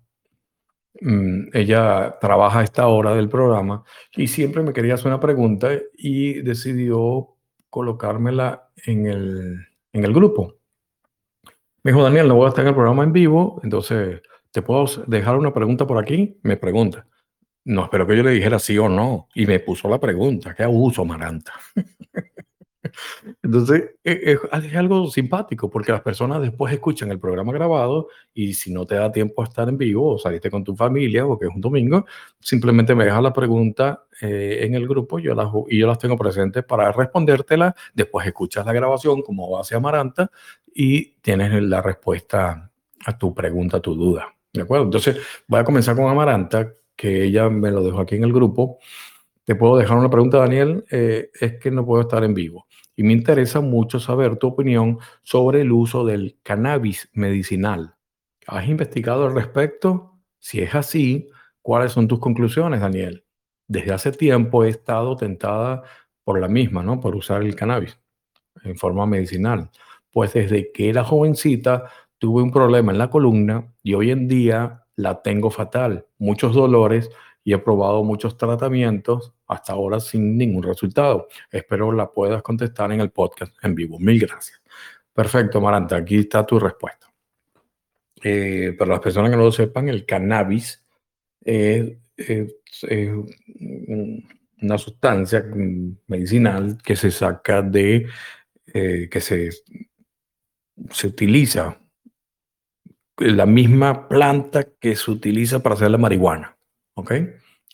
ella 0.95 2.17
trabaja 2.21 2.59
a 2.59 2.63
esta 2.63 2.87
hora 2.87 3.15
del 3.15 3.27
programa 3.27 3.83
y 4.15 4.27
siempre 4.27 4.63
me 4.63 4.73
quería 4.73 4.93
hacer 4.93 5.07
una 5.07 5.19
pregunta 5.19 5.71
y 5.97 6.41
decidió 6.41 7.35
colocármela 7.69 8.69
en 8.85 9.07
el, 9.07 9.67
en 9.91 10.03
el 10.05 10.13
grupo. 10.13 10.55
Me 11.83 11.91
dijo, 11.91 12.03
Daniel, 12.03 12.27
no 12.27 12.35
voy 12.35 12.45
a 12.45 12.49
estar 12.49 12.63
en 12.63 12.69
el 12.69 12.75
programa 12.75 13.03
en 13.03 13.11
vivo, 13.11 13.59
entonces, 13.63 14.21
¿te 14.51 14.61
puedo 14.61 14.85
dejar 15.07 15.37
una 15.37 15.53
pregunta 15.53 15.85
por 15.85 15.97
aquí? 15.97 16.39
Me 16.43 16.55
pregunta. 16.55 17.05
No, 17.65 17.85
espero 17.85 18.05
que 18.05 18.17
yo 18.17 18.23
le 18.23 18.31
dijera 18.31 18.59
sí 18.59 18.77
o 18.77 18.89
no. 18.89 19.29
Y 19.33 19.45
me 19.45 19.59
puso 19.59 19.89
la 19.89 19.99
pregunta, 19.99 20.53
¿qué 20.53 20.63
abuso, 20.63 21.03
Maranta? 21.05 21.53
Entonces, 23.41 23.91
e, 24.03 24.37
es, 24.51 24.75
algo 24.75 25.09
simpático 25.09 25.69
porque 25.69 25.91
las 25.91 26.01
personas 26.01 26.41
después 26.41 26.73
escuchan 26.73 27.11
el 27.11 27.19
programa 27.19 27.53
grabado 27.53 28.07
y 28.33 28.53
si 28.53 28.71
no 28.71 28.85
te 28.85 28.95
da 28.95 29.11
tiempo 29.11 29.41
a 29.41 29.45
estar 29.45 29.69
en 29.69 29.77
vivo 29.77 30.15
o 30.15 30.17
saliste 30.17 30.49
con 30.49 30.63
tu 30.63 30.75
familia 30.75 31.25
porque 31.25 31.45
es 31.45 31.55
un 31.55 31.61
domingo, 31.61 32.05
simplemente 32.39 32.95
me 32.95 33.05
dejas 33.05 33.23
la 33.23 33.33
pregunta 33.33 34.05
eh, 34.21 34.59
en 34.61 34.75
el 34.75 34.87
grupo 34.87 35.19
yo 35.19 35.33
las, 35.35 35.49
y 35.69 35.79
yo 35.79 35.87
las 35.87 35.99
tengo 35.99 36.17
presentes 36.17 36.63
para 36.63 36.91
respondértela. 36.91 37.75
Después 37.93 38.25
escuchas 38.25 38.65
la 38.65 38.73
grabación 38.73 39.21
como 39.21 39.59
hace 39.59 39.75
Amaranta 39.75 40.31
y 40.73 41.13
tienes 41.21 41.61
la 41.63 41.81
respuesta 41.81 42.71
a 43.05 43.17
tu 43.17 43.33
pregunta, 43.33 43.77
a 43.77 43.81
tu 43.81 43.95
duda. 43.95 44.33
¿De 44.51 44.61
acuerdo? 44.61 44.85
Entonces, 44.85 45.17
voy 45.47 45.59
a 45.59 45.63
comenzar 45.63 45.95
con 45.95 46.05
Amaranta, 46.05 46.73
que 46.95 47.23
ella 47.23 47.49
me 47.49 47.71
lo 47.71 47.83
dejó 47.83 48.01
aquí 48.01 48.15
en 48.15 48.23
el 48.23 48.33
grupo. 48.33 48.77
Te 49.43 49.55
puedo 49.55 49.77
dejar 49.77 49.97
una 49.97 50.09
pregunta, 50.09 50.37
Daniel. 50.37 50.85
Eh, 50.91 51.31
es 51.39 51.59
que 51.59 51.71
no 51.71 51.85
puedo 51.85 52.01
estar 52.01 52.23
en 52.23 52.33
vivo 52.33 52.67
y 52.95 53.03
me 53.03 53.13
interesa 53.13 53.61
mucho 53.61 53.99
saber 53.99 54.37
tu 54.37 54.47
opinión 54.47 54.99
sobre 55.23 55.61
el 55.61 55.71
uso 55.71 56.05
del 56.05 56.37
cannabis 56.43 57.09
medicinal. 57.13 57.95
¿Has 58.47 58.67
investigado 58.67 59.25
al 59.25 59.35
respecto? 59.35 60.19
Si 60.39 60.59
es 60.59 60.75
así, 60.75 61.29
¿cuáles 61.61 61.93
son 61.93 62.07
tus 62.07 62.19
conclusiones, 62.19 62.81
Daniel? 62.81 63.25
Desde 63.67 63.93
hace 63.93 64.11
tiempo 64.11 64.63
he 64.63 64.69
estado 64.69 65.15
tentada 65.15 65.83
por 66.23 66.39
la 66.39 66.47
misma, 66.47 66.83
¿no? 66.83 66.99
Por 66.99 67.15
usar 67.15 67.41
el 67.41 67.55
cannabis 67.55 67.97
en 68.63 68.77
forma 68.77 69.05
medicinal. 69.05 69.69
Pues 70.11 70.33
desde 70.33 70.71
que 70.71 70.89
era 70.89 71.03
jovencita 71.03 71.89
tuve 72.17 72.43
un 72.43 72.51
problema 72.51 72.91
en 72.91 72.97
la 72.97 73.09
columna 73.09 73.73
y 73.81 73.95
hoy 73.95 74.11
en 74.11 74.27
día 74.27 74.85
la 74.95 75.21
tengo 75.21 75.49
fatal, 75.49 76.05
muchos 76.19 76.53
dolores 76.53 77.09
y 77.43 77.53
he 77.53 77.57
probado 77.57 78.03
muchos 78.03 78.37
tratamientos 78.37 79.33
hasta 79.47 79.73
ahora 79.73 79.99
sin 79.99 80.37
ningún 80.37 80.63
resultado. 80.63 81.27
Espero 81.51 81.91
la 81.91 82.11
puedas 82.11 82.41
contestar 82.41 82.91
en 82.91 83.01
el 83.01 83.11
podcast 83.11 83.53
en 83.63 83.75
vivo. 83.75 83.99
Mil 83.99 84.19
gracias. 84.19 84.61
Perfecto, 85.13 85.61
Maranta, 85.61 85.97
aquí 85.97 86.17
está 86.17 86.45
tu 86.45 86.59
respuesta. 86.59 87.07
Eh, 88.23 88.73
para 88.77 88.91
las 88.91 88.99
personas 89.01 89.29
que 89.29 89.37
no 89.37 89.43
lo 89.43 89.51
sepan, 89.51 89.89
el 89.89 90.05
cannabis 90.05 90.83
es, 91.41 91.97
una 94.61 94.77
sustancia 94.77 95.45
medicinal 96.07 96.77
que 96.81 96.95
se 96.95 97.11
saca 97.11 97.61
de, 97.61 98.07
eh, 98.73 99.09
que 99.11 99.19
se, 99.19 99.49
se 100.89 101.07
utiliza 101.07 101.77
la 103.17 103.45
misma 103.45 104.07
planta 104.07 104.63
que 104.79 104.95
se 104.95 105.11
utiliza 105.11 105.61
para 105.61 105.75
hacer 105.75 105.91
la 105.91 105.97
marihuana. 105.97 106.52
¿Ok? 106.95 107.11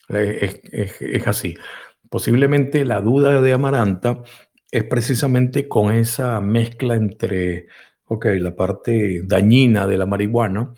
Es, 0.10 0.62
es, 0.72 1.28
así. 1.28 1.56
Posiblemente 2.10 2.86
la 2.86 3.02
duda 3.02 3.42
de 3.42 3.54
Amaranta 3.54 4.24
es 4.72 4.84
precisamente 4.86 5.68
con 5.68 5.94
esa 5.94 6.42
mezcla 6.42 6.96
entre, 6.96 7.68
ok, 8.06 8.26
la 8.40 8.56
parte 8.56 9.22
dañina 9.24 9.88
de 9.88 9.98
la 9.98 10.06
marihuana 10.06 10.74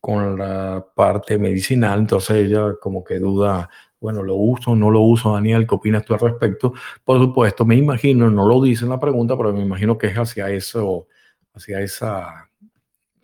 con 0.00 0.38
la 0.38 0.86
parte 0.94 1.38
medicinal. 1.38 2.00
Entonces 2.00 2.36
ella 2.36 2.74
como 2.80 3.02
que 3.02 3.18
duda, 3.18 3.68
bueno, 4.00 4.22
¿lo 4.22 4.36
uso 4.36 4.76
no 4.76 4.90
lo 4.90 5.00
uso, 5.00 5.32
Daniel? 5.32 5.66
¿Qué 5.66 5.74
opinas 5.74 6.04
tú 6.04 6.14
al 6.14 6.20
respecto? 6.20 6.72
Por 7.04 7.18
supuesto, 7.18 7.64
me 7.64 7.76
imagino, 7.76 8.30
no 8.30 8.46
lo 8.46 8.62
dice 8.62 8.84
en 8.84 8.90
la 8.90 9.00
pregunta, 9.00 9.36
pero 9.36 9.52
me 9.52 9.62
imagino 9.62 9.98
que 9.98 10.08
es 10.08 10.16
hacia 10.16 10.50
eso, 10.50 11.08
hacia 11.54 11.80
esa 11.80 12.50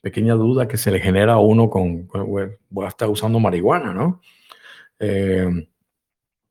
pequeña 0.02 0.34
duda 0.34 0.68
que 0.68 0.76
se 0.76 0.90
le 0.90 1.00
genera 1.00 1.34
a 1.34 1.38
uno 1.38 1.70
con, 1.70 2.08
voy 2.08 2.84
a 2.84 2.88
estar 2.88 3.08
usando 3.08 3.40
marihuana, 3.40 3.92
¿no? 3.92 4.20
Eh, 4.98 5.68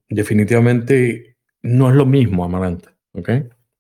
definitivamente 0.10 1.38
no 1.62 1.90
es 1.90 1.96
lo 1.96 2.06
mismo, 2.06 2.46
Amaranta, 2.46 2.96
¿ok? 3.14 3.30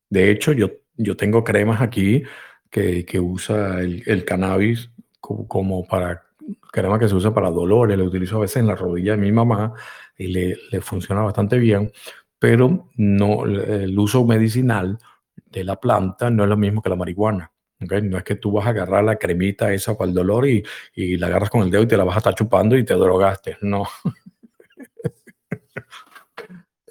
De 0.10 0.32
hecho, 0.32 0.54
yo, 0.54 0.72
yo 0.96 1.16
tengo 1.16 1.44
cremas 1.44 1.82
aquí 1.82 2.24
que, 2.70 3.06
que 3.06 3.20
usa 3.20 3.82
el, 3.82 4.04
el 4.06 4.26
cannabis 4.26 4.92
como, 5.20 5.48
como, 5.48 5.88
para, 5.88 6.24
crema 6.72 7.00
que 7.00 7.08
se 7.10 7.16
usa 7.16 7.34
para 7.34 7.50
dolores, 7.52 7.98
le 7.98 8.04
utilizo 8.04 8.38
a 8.38 8.42
veces 8.42 8.58
en 8.58 8.68
la 8.68 8.76
rodilla 8.76 9.12
de 9.12 9.18
mi 9.18 9.32
mamá 9.32 9.74
y 10.18 10.28
le, 10.28 10.58
le 10.72 10.82
funciona 10.82 11.22
bastante 11.22 11.58
bien, 11.58 11.92
pero 12.40 12.90
no, 12.96 13.46
el 13.46 13.98
uso 13.98 14.26
medicinal 14.26 14.98
de 15.46 15.64
la 15.64 15.80
planta 15.80 16.30
no 16.30 16.44
es 16.44 16.50
lo 16.50 16.58
mismo 16.58 16.82
que 16.82 16.90
la 16.90 16.96
marihuana. 16.96 17.52
No 17.80 18.18
es 18.18 18.24
que 18.24 18.36
tú 18.36 18.52
vas 18.52 18.66
a 18.66 18.70
agarrar 18.70 19.04
la 19.04 19.18
cremita 19.18 19.74
esa 19.74 19.98
para 19.98 20.10
el 20.10 20.16
dolor 20.16 20.48
y, 20.48 20.64
y, 20.96 21.18
la 21.18 21.28
agarras 21.28 21.50
con 21.50 21.62
el 21.62 21.70
dedo 21.70 21.84
y 21.84 21.88
te 21.88 21.98
la 21.98 22.06
vas 22.06 22.16
a 22.16 22.20
estar 22.20 22.34
chupando 22.34 22.78
y 22.78 22.86
te 22.86 22.94
drogaste. 22.94 23.58
No. 23.62 23.86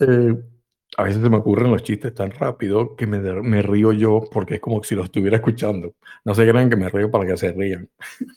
eh, 0.08 0.36
a 0.96 1.02
veces 1.04 1.22
se 1.22 1.30
me 1.30 1.36
ocurren 1.36 1.70
los 1.70 1.82
chistes 1.82 2.14
tan 2.14 2.30
rápido 2.30 2.94
que 2.96 3.06
me, 3.06 3.18
me, 3.18 3.62
río 3.62 3.92
yo 3.92 4.22
porque 4.30 4.54
es 4.54 4.60
como 4.60 4.82
si 4.84 4.94
los 4.94 5.06
estuviera 5.06 5.36
escuchando. 5.36 5.94
No 6.24 6.34
se 6.34 6.48
crean 6.48 6.70
que 6.70 6.76
me 6.76 6.88
río 6.88 7.10
para 7.10 7.26
que 7.26 7.36
se 7.36 7.52
rían. 7.52 7.88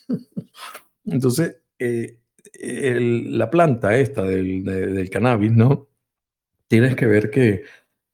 Entonces, 1.06 1.58
eh, 1.80 2.18
el, 2.54 3.38
la 3.38 3.50
planta 3.50 3.98
esta 3.98 4.24
del, 4.24 4.64
del 4.64 5.10
cannabis, 5.10 5.52
¿no? 5.52 5.88
Tienes 6.68 6.96
que 6.96 7.06
ver 7.06 7.30
que 7.30 7.64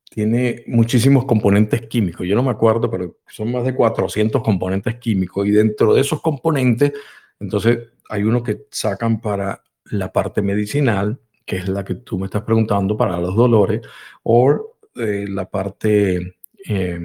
tiene 0.10 0.63
muchísimos 0.67 1.25
componentes 1.25 1.88
químicos. 1.88 2.27
Yo 2.27 2.36
no 2.36 2.43
me 2.43 2.51
acuerdo, 2.51 2.89
pero 2.89 3.17
son 3.27 3.51
más 3.51 3.65
de 3.65 3.74
400 3.74 4.43
componentes 4.43 4.95
químicos. 4.98 5.48
Y 5.48 5.51
dentro 5.51 5.93
de 5.93 6.01
esos 6.01 6.22
componentes, 6.22 6.93
entonces 7.39 7.79
hay 8.10 8.24
uno 8.24 8.43
que 8.43 8.67
sacan 8.69 9.19
para 9.19 9.63
la 9.86 10.12
parte 10.12 10.43
medicinal, 10.43 11.19
que 11.45 11.57
es 11.57 11.67
la 11.67 11.83
que 11.83 11.95
tú 11.95 12.17
me 12.19 12.25
estás 12.25 12.43
preguntando, 12.43 12.97
para 12.97 13.19
los 13.19 13.35
dolores, 13.35 13.81
o 14.23 14.77
eh, 14.95 15.25
la 15.27 15.50
parte 15.50 16.35
eh, 16.65 17.00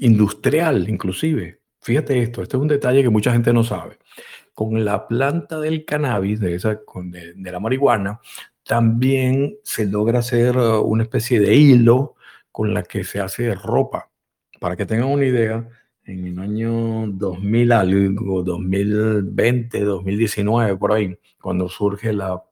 industrial, 0.00 0.88
inclusive. 0.88 1.60
Fíjate 1.80 2.22
esto, 2.22 2.42
este 2.42 2.56
es 2.56 2.62
un 2.62 2.68
detalle 2.68 3.02
que 3.02 3.10
mucha 3.10 3.32
gente 3.32 3.52
no 3.52 3.64
sabe. 3.64 3.98
Con 4.54 4.84
la 4.84 5.08
planta 5.08 5.58
del 5.60 5.84
cannabis, 5.84 6.40
de, 6.40 6.54
esa, 6.54 6.80
de, 7.04 7.34
de 7.34 7.52
la 7.52 7.60
marihuana, 7.60 8.20
también 8.64 9.56
se 9.64 9.86
logra 9.86 10.20
hacer 10.20 10.56
uh, 10.56 10.80
una 10.82 11.02
especie 11.04 11.40
de 11.40 11.54
hilo 11.54 12.14
con 12.50 12.74
la 12.74 12.82
que 12.82 13.04
se 13.04 13.20
hace 13.20 13.54
ropa. 13.54 14.10
Para 14.60 14.76
que 14.76 14.86
tengan 14.86 15.08
una 15.08 15.24
idea, 15.24 15.68
en 16.04 16.26
el 16.26 16.38
año 16.38 17.06
2000 17.08 17.72
algo, 17.72 18.42
2020, 18.42 19.80
2019, 19.80 20.76
por 20.76 20.92
ahí, 20.92 21.16
cuando 21.40 21.68
surge 21.68 22.12
la 22.12 22.42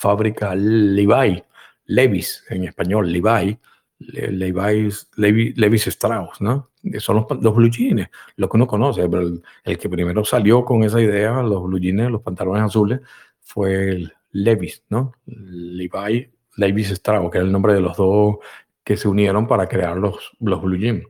fábrica 0.00 0.54
Levi, 0.54 1.42
Levis 1.84 2.44
en 2.48 2.64
español, 2.64 3.12
Levi, 3.12 3.58
Levi's, 3.98 5.10
Levi, 5.16 5.52
Levis 5.54 5.86
Strauss, 5.88 6.40
¿no? 6.40 6.70
Son 6.98 7.16
los, 7.16 7.42
los 7.42 7.54
blue 7.54 7.68
jeans, 7.68 8.08
lo 8.36 8.48
que 8.48 8.56
uno 8.56 8.66
conoce, 8.66 9.06
pero 9.08 9.20
el, 9.20 9.42
el, 9.64 9.78
que 9.78 9.90
primero 9.90 10.24
salió 10.24 10.64
con 10.64 10.82
esa 10.84 11.00
idea, 11.02 11.42
los 11.42 11.62
blue 11.64 11.78
jeans, 11.78 12.10
los 12.10 12.22
pantalones 12.22 12.62
azules, 12.62 13.00
fue 13.40 13.90
el, 13.90 14.12
Levis, 14.32 14.84
¿no? 14.88 15.12
Levi, 15.26 16.30
Levis 16.56 16.90
Strauss, 16.90 17.30
que 17.30 17.38
era 17.38 17.46
el 17.46 17.52
nombre 17.52 17.74
de 17.74 17.80
los 17.80 17.96
dos 17.96 18.36
que 18.84 18.96
se 18.96 19.08
unieron 19.08 19.46
para 19.46 19.68
crear 19.68 19.96
los, 19.96 20.32
los 20.40 20.62
Blue 20.62 20.78
Jeans. 20.78 21.04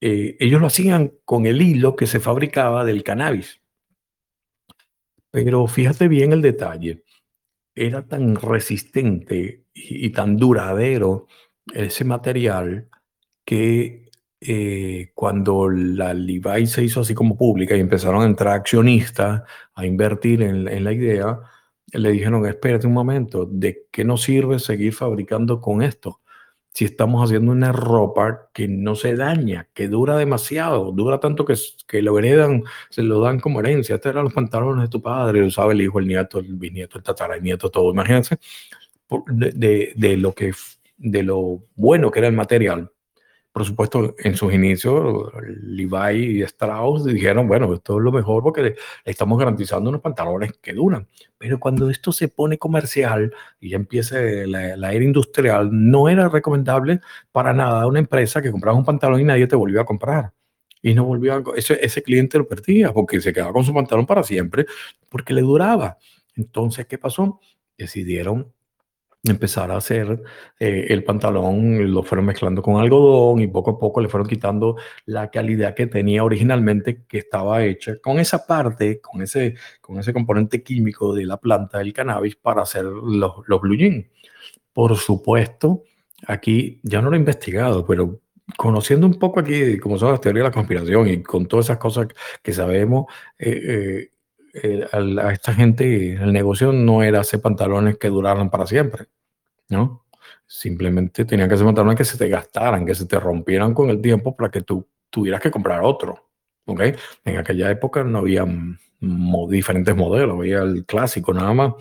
Eh, 0.00 0.36
ellos 0.40 0.60
lo 0.60 0.66
hacían 0.66 1.12
con 1.24 1.46
el 1.46 1.62
hilo 1.62 1.94
que 1.94 2.06
se 2.06 2.20
fabricaba 2.20 2.84
del 2.84 3.04
cannabis. 3.04 3.60
Pero 5.30 5.66
fíjate 5.66 6.08
bien 6.08 6.32
el 6.32 6.42
detalle. 6.42 7.01
Era 7.74 8.06
tan 8.06 8.36
resistente 8.36 9.64
y, 9.74 10.10
tan 10.10 10.36
duradero 10.36 11.26
ese 11.72 12.04
material 12.04 12.88
que 13.44 14.10
eh, 14.40 15.12
cuando 15.14 15.68
la 15.70 16.14
Levi 16.14 16.66
se 16.66 16.84
hizo 16.84 17.00
así 17.00 17.14
como 17.14 17.36
pública 17.36 17.76
y 17.76 17.80
empezaron 17.80 18.22
a 18.22 18.26
entrar 18.26 18.54
accionistas 18.54 19.42
a 19.74 19.86
invertir 19.86 20.42
en, 20.42 20.68
en 20.68 20.84
la 20.84 20.92
idea, 20.92 21.38
le 21.92 22.10
dijeron, 22.12 22.46
espérate 22.46 22.86
un 22.86 22.94
momento, 22.94 23.46
¿de 23.46 23.86
qué 23.90 24.04
nos 24.04 24.22
sirve 24.22 24.58
seguir 24.58 24.94
fabricando 24.94 25.60
con 25.60 25.82
esto? 25.82 26.21
Si 26.74 26.86
estamos 26.86 27.24
haciendo 27.24 27.52
una 27.52 27.72
ropa 27.72 28.48
que 28.54 28.66
no 28.66 28.94
se 28.96 29.14
daña, 29.14 29.68
que 29.74 29.88
dura 29.88 30.16
demasiado, 30.16 30.90
dura 30.92 31.20
tanto 31.20 31.44
que, 31.44 31.54
que 31.86 32.00
lo 32.02 32.18
heredan, 32.18 32.64
se 32.88 33.02
lo 33.02 33.20
dan 33.20 33.40
como 33.40 33.60
herencia. 33.60 33.96
Estos 33.96 34.10
eran 34.10 34.24
los 34.24 34.32
pantalones 34.32 34.84
de 34.84 34.88
tu 34.88 35.02
padre, 35.02 35.40
lo 35.40 35.50
sabe 35.50 35.74
el 35.74 35.82
hijo, 35.82 35.98
el 35.98 36.08
nieto, 36.08 36.38
el 36.38 36.54
bisnieto, 36.54 36.98
el 36.98 37.04
tataranieto, 37.04 37.70
todo. 37.70 37.92
Imagínense 37.92 38.38
de, 39.26 39.92
de, 39.94 40.16
lo 40.16 40.34
que, 40.34 40.52
de 40.96 41.22
lo 41.22 41.64
bueno 41.74 42.10
que 42.10 42.20
era 42.20 42.28
el 42.28 42.34
material 42.34 42.90
por 43.52 43.66
supuesto, 43.66 44.14
en 44.18 44.34
sus 44.34 44.52
inicios, 44.54 45.30
Levi 45.62 46.38
y 46.38 46.42
Strauss 46.42 47.04
dijeron, 47.04 47.46
bueno, 47.46 47.74
esto 47.74 47.98
es 47.98 48.02
lo 48.02 48.10
mejor 48.10 48.42
porque 48.42 48.62
le, 48.62 48.76
estamos 49.04 49.38
garantizando 49.38 49.90
unos 49.90 50.00
pantalones 50.00 50.54
que 50.54 50.72
duran. 50.72 51.06
Pero 51.36 51.60
cuando 51.60 51.90
esto 51.90 52.12
se 52.12 52.28
pone 52.28 52.56
comercial 52.56 53.30
y 53.60 53.70
ya 53.70 53.76
empieza 53.76 54.18
la, 54.20 54.92
era 54.92 55.04
industrial, 55.04 55.68
no 55.70 56.08
era 56.08 56.30
recomendable 56.30 57.00
para 57.30 57.52
nada 57.52 57.86
una 57.86 57.98
empresa 57.98 58.40
que 58.40 58.50
compraba 58.50 58.78
un 58.78 58.86
pantalón 58.86 59.20
y 59.20 59.24
nadie 59.24 59.46
te 59.46 59.56
volvió 59.56 59.82
a 59.82 59.84
comprar. 59.84 60.32
Y 60.80 60.94
no 60.94 61.04
volvió 61.04 61.54
ese 61.54 62.02
cliente 62.02 62.38
lo 62.38 62.48
perdía 62.48 62.92
porque 62.92 63.20
se 63.20 63.32
quedaba 63.32 63.52
con 63.52 63.64
su 63.64 63.74
pantalón 63.74 64.06
para 64.06 64.22
siempre 64.22 64.66
porque 65.10 65.34
le 65.34 65.42
duraba. 65.42 65.98
Entonces, 66.36 66.86
¿qué 66.86 66.96
pasó? 66.96 67.38
Decidieron 67.76 68.50
empezar 69.30 69.70
a 69.70 69.76
hacer 69.76 70.22
eh, 70.58 70.86
el 70.88 71.04
pantalón, 71.04 71.92
lo 71.92 72.02
fueron 72.02 72.26
mezclando 72.26 72.60
con 72.60 72.76
algodón 72.76 73.40
y 73.40 73.46
poco 73.46 73.72
a 73.72 73.78
poco 73.78 74.00
le 74.00 74.08
fueron 74.08 74.28
quitando 74.28 74.76
la 75.06 75.30
calidad 75.30 75.74
que 75.74 75.86
tenía 75.86 76.24
originalmente, 76.24 77.04
que 77.06 77.18
estaba 77.18 77.64
hecha 77.64 77.98
con 78.00 78.18
esa 78.18 78.46
parte, 78.46 79.00
con 79.00 79.22
ese, 79.22 79.54
con 79.80 79.98
ese 79.98 80.12
componente 80.12 80.62
químico 80.62 81.14
de 81.14 81.24
la 81.26 81.36
planta 81.36 81.78
del 81.78 81.92
cannabis 81.92 82.36
para 82.36 82.62
hacer 82.62 82.84
los, 82.84 83.34
los 83.46 83.60
blue 83.60 83.76
jeans. 83.76 84.06
Por 84.72 84.96
supuesto, 84.96 85.84
aquí 86.26 86.80
ya 86.82 87.00
no 87.00 87.10
lo 87.10 87.16
he 87.16 87.20
investigado, 87.20 87.86
pero 87.86 88.20
conociendo 88.56 89.06
un 89.06 89.18
poco 89.18 89.40
aquí 89.40 89.78
cómo 89.78 89.98
son 89.98 90.12
las 90.12 90.20
teorías 90.20 90.44
de 90.44 90.48
la 90.48 90.54
conspiración 90.54 91.08
y 91.08 91.22
con 91.22 91.46
todas 91.46 91.66
esas 91.66 91.78
cosas 91.78 92.08
que 92.42 92.52
sabemos, 92.52 93.06
eh, 93.38 93.60
eh, 93.64 94.11
eh, 94.52 94.86
a, 94.92 94.98
a, 94.98 95.32
esta 95.32 95.54
gente 95.54 96.14
el 96.14 96.32
negocio 96.32 96.72
no 96.72 97.02
era 97.02 97.20
hacer 97.20 97.40
pantalones 97.40 97.98
que 97.98 98.08
duraran 98.08 98.50
para 98.50 98.66
siempre, 98.66 99.06
¿no? 99.68 100.06
Simplemente 100.46 101.24
tenían 101.24 101.48
que 101.48 101.54
hacer 101.54 101.66
pantalones 101.66 101.96
que 101.96 102.04
se 102.04 102.18
te 102.18 102.28
gastaran, 102.28 102.84
que 102.84 102.94
se 102.94 103.06
te 103.06 103.18
rompieran 103.18 103.74
con 103.74 103.90
el 103.90 104.00
tiempo 104.00 104.36
para 104.36 104.50
que 104.50 104.62
tú 104.62 104.86
tuvieras 105.10 105.40
que 105.40 105.50
comprar 105.50 105.82
otro, 105.82 106.30
¿ok? 106.66 106.80
En 107.24 107.38
aquella 107.38 107.70
época 107.70 108.04
no 108.04 108.18
había 108.18 108.46
mo 109.00 109.48
diferentes 109.48 109.96
modelos, 109.96 110.38
había 110.38 110.62
el 110.62 110.84
clásico 110.84 111.32
nada 111.34 111.52
más. 111.54 111.74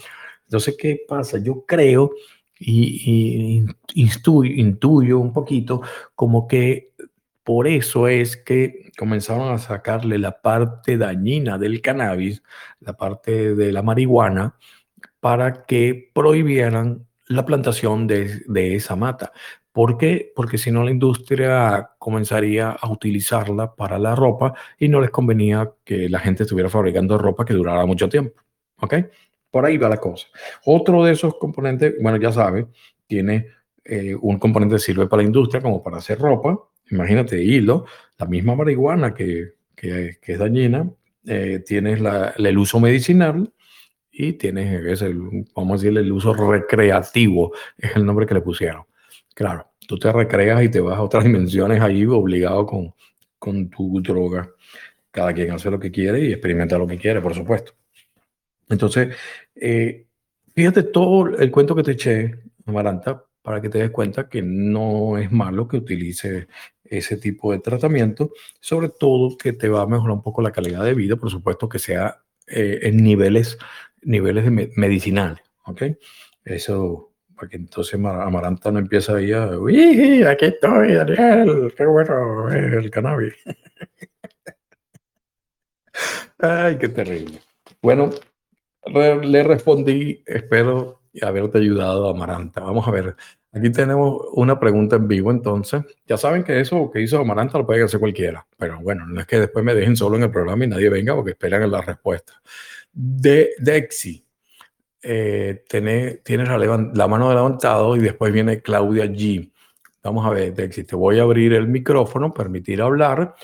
Entonces, 0.45 0.75
¿qué 0.77 1.01
pasa? 1.07 1.37
Yo 1.39 1.65
creo 1.65 2.11
y, 2.59 3.65
y 3.95 4.01
intuyo, 4.01 4.51
intuyo 4.53 5.19
un 5.19 5.33
poquito 5.33 5.81
como 6.13 6.47
que 6.47 6.90
Por 7.43 7.67
eso 7.67 8.07
es 8.07 8.37
que 8.37 8.91
comenzaron 8.97 9.53
a 9.53 9.57
sacarle 9.57 10.17
la 10.19 10.41
parte 10.41 10.97
dañina 10.97 11.57
del 11.57 11.81
cannabis, 11.81 12.43
la 12.79 12.93
parte 12.93 13.55
de 13.55 13.71
la 13.71 13.81
marihuana, 13.81 14.55
para 15.19 15.65
que 15.65 16.11
prohibieran 16.13 17.07
la 17.27 17.45
plantación 17.45 18.07
de, 18.07 18.75
esa 18.75 18.95
mata. 18.95 19.31
¿Por 19.71 19.97
qué? 19.97 20.31
Porque 20.35 20.57
si 20.57 20.69
no 20.71 20.83
la 20.83 20.91
industria 20.91 21.91
comenzaría 21.97 22.71
a 22.71 22.91
utilizarla 22.91 23.73
para 23.73 23.97
la 23.97 24.15
ropa 24.15 24.53
y 24.77 24.89
no 24.89 24.99
les 24.99 25.11
convenía 25.11 25.71
que 25.85 26.09
la 26.09 26.19
gente 26.19 26.43
estuviera 26.43 26.69
fabricando 26.69 27.17
ropa 27.17 27.45
que 27.45 27.53
durara 27.53 27.85
mucho 27.85 28.09
tiempo. 28.09 28.41
¿Ok? 28.81 28.95
Por 29.49 29.65
ahí 29.65 29.77
va 29.77 29.89
la 29.89 29.97
cosa. 29.97 30.27
Otro 30.65 31.03
de 31.05 31.13
esos 31.13 31.35
componentes, 31.35 31.95
bueno, 32.01 32.17
ya 32.17 32.31
sabe, 32.31 32.67
tiene 33.07 33.47
eh, 33.85 34.15
un 34.19 34.39
componente 34.39 34.75
que 34.75 34.79
sirve 34.79 35.07
para 35.07 35.21
la 35.21 35.27
industria 35.27 35.61
como 35.61 35.81
para 35.81 35.97
hacer 35.97 36.19
ropa. 36.19 36.57
Imagínate, 36.91 37.41
hilo, 37.41 37.85
la 38.17 38.25
misma 38.25 38.55
marihuana 38.55 39.13
que, 39.13 39.53
que, 39.75 40.17
es 40.21 40.39
dañina, 40.39 40.89
eh, 41.25 41.63
tienes 41.65 42.01
la, 42.01 42.33
el 42.37 42.57
uso 42.57 42.79
medicinal 42.79 43.51
y 44.11 44.33
tienes, 44.33 45.01
el, 45.01 45.45
vamos 45.55 45.71
a 45.71 45.81
decirle, 45.81 46.01
el 46.01 46.11
uso 46.11 46.33
recreativo, 46.33 47.53
es 47.77 47.95
el 47.95 48.05
nombre 48.05 48.25
que 48.25 48.33
le 48.33 48.41
pusieron. 48.41 48.83
Claro, 49.33 49.71
tú 49.87 49.97
te 49.97 50.11
recreas 50.11 50.61
y 50.63 50.69
te 50.69 50.81
vas 50.81 50.97
a 50.97 51.01
otras 51.01 51.23
dimensiones 51.25 51.81
ahí 51.81 52.05
obligado 52.05 52.65
con, 52.65 52.93
con 53.39 53.69
tu 53.69 54.01
droga. 54.01 54.49
Cada 55.09 55.33
quien 55.33 55.51
hace 55.51 55.69
lo 55.69 55.79
que 55.79 55.91
quiere 55.91 56.21
y 56.21 56.31
experimenta 56.31 56.77
lo 56.77 56.87
que 56.87 56.97
quiere, 56.97 57.21
por 57.21 57.33
supuesto. 57.33 57.73
Entonces, 58.69 59.15
eh, 59.55 60.05
fíjate 60.53 60.83
todo 60.83 61.37
el 61.37 61.51
cuento 61.51 61.75
que 61.75 61.83
te 61.83 61.91
eché, 61.91 62.39
Amaranta, 62.65 63.25
para 63.41 63.61
que 63.61 63.69
te 63.69 63.79
des 63.79 63.91
cuenta 63.91 64.29
que 64.29 64.41
no 64.41 65.17
es 65.17 65.31
malo 65.31 65.67
que 65.67 65.77
utilice 65.77 66.47
ese 66.97 67.17
tipo 67.17 67.51
de 67.51 67.59
tratamiento, 67.59 68.31
sobre 68.59 68.89
todo 68.89 69.37
que 69.37 69.53
te 69.53 69.69
va 69.69 69.81
a 69.81 69.87
mejorar 69.87 70.13
un 70.13 70.21
poco 70.21 70.41
la 70.41 70.51
calidad 70.51 70.83
de 70.83 70.93
vida, 70.93 71.15
por 71.15 71.29
supuesto 71.29 71.69
que 71.69 71.79
sea 71.79 72.21
eh, 72.47 72.79
en 72.83 72.97
niveles, 72.97 73.57
niveles 74.01 74.45
de 74.45 74.71
medicinales, 74.75 75.41
¿ok? 75.65 75.83
Eso 76.43 77.11
porque 77.41 77.57
entonces 77.57 77.95
Amaranta 77.95 78.71
no 78.71 78.77
empieza 78.77 79.15
ahí 79.15 79.31
a, 79.31 79.57
uy, 79.57 80.21
aquí 80.21 80.45
estoy, 80.45 80.93
Daniel, 80.93 81.73
qué 81.75 81.87
bueno 81.87 82.53
el 82.53 82.91
cannabis. 82.91 83.33
Ay, 86.37 86.77
qué 86.77 86.89
terrible. 86.89 87.41
Bueno, 87.81 88.11
le 89.23 89.41
respondí, 89.41 90.21
espero 90.25 91.01
haberte 91.19 91.57
ayudado, 91.57 92.09
Amaranta. 92.09 92.61
Vamos 92.61 92.87
a 92.87 92.91
ver, 92.91 93.15
aquí 93.51 93.69
tenemos 93.71 94.21
una 94.33 94.59
pregunta 94.59 94.95
en 94.95 95.07
vivo, 95.07 95.31
entonces. 95.31 95.83
Ya 96.07 96.17
saben 96.17 96.43
que 96.43 96.59
eso 96.59 96.89
que 96.91 97.01
hizo 97.01 97.19
Amaranta 97.19 97.57
lo 97.57 97.65
puede 97.65 97.83
hacer 97.83 97.99
cualquiera, 97.99 98.45
pero 98.57 98.79
bueno, 98.81 99.05
no 99.05 99.19
es 99.19 99.27
que 99.27 99.39
después 99.39 99.63
me 99.63 99.75
dejen 99.75 99.95
solo 99.95 100.17
en 100.17 100.23
el 100.23 100.31
programa 100.31 100.63
y 100.63 100.67
nadie 100.67 100.89
venga 100.89 101.15
porque 101.15 101.31
esperan 101.31 101.69
la 101.69 101.81
respuesta. 101.81 102.41
De 102.93 103.51
Dexi 103.59 104.25
eh, 105.03 105.63
tienes 105.67 106.49
la, 106.93 107.07
mano 107.07 107.33
levantado 107.33 107.95
y 107.95 107.99
después 107.99 108.31
viene 108.31 108.61
Claudia 108.61 109.05
G. 109.05 109.51
Vamos 110.03 110.25
a 110.25 110.29
ver, 110.29 110.53
Dexi, 110.53 110.83
te 110.83 110.95
voy 110.95 111.19
a 111.19 111.23
abrir 111.23 111.53
el 111.53 111.67
micrófono, 111.67 112.33
permitir 112.33 112.81
hablar. 112.81 113.35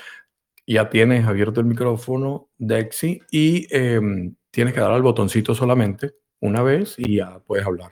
Ya 0.66 0.90
tienes 0.90 1.26
abierto 1.26 1.62
el 1.62 1.66
micrófono, 1.66 2.50
Dexi, 2.58 3.22
y 3.32 3.68
em, 3.76 4.36
tienes 4.52 4.74
que 4.74 4.80
dar 4.82 4.92
al 4.92 5.02
botoncito 5.02 5.56
solamente 5.56 6.14
una 6.40 6.62
vez 6.62 6.96
y 6.98 7.18
ya 7.18 7.40
puedes 7.40 7.66
hablar. 7.66 7.92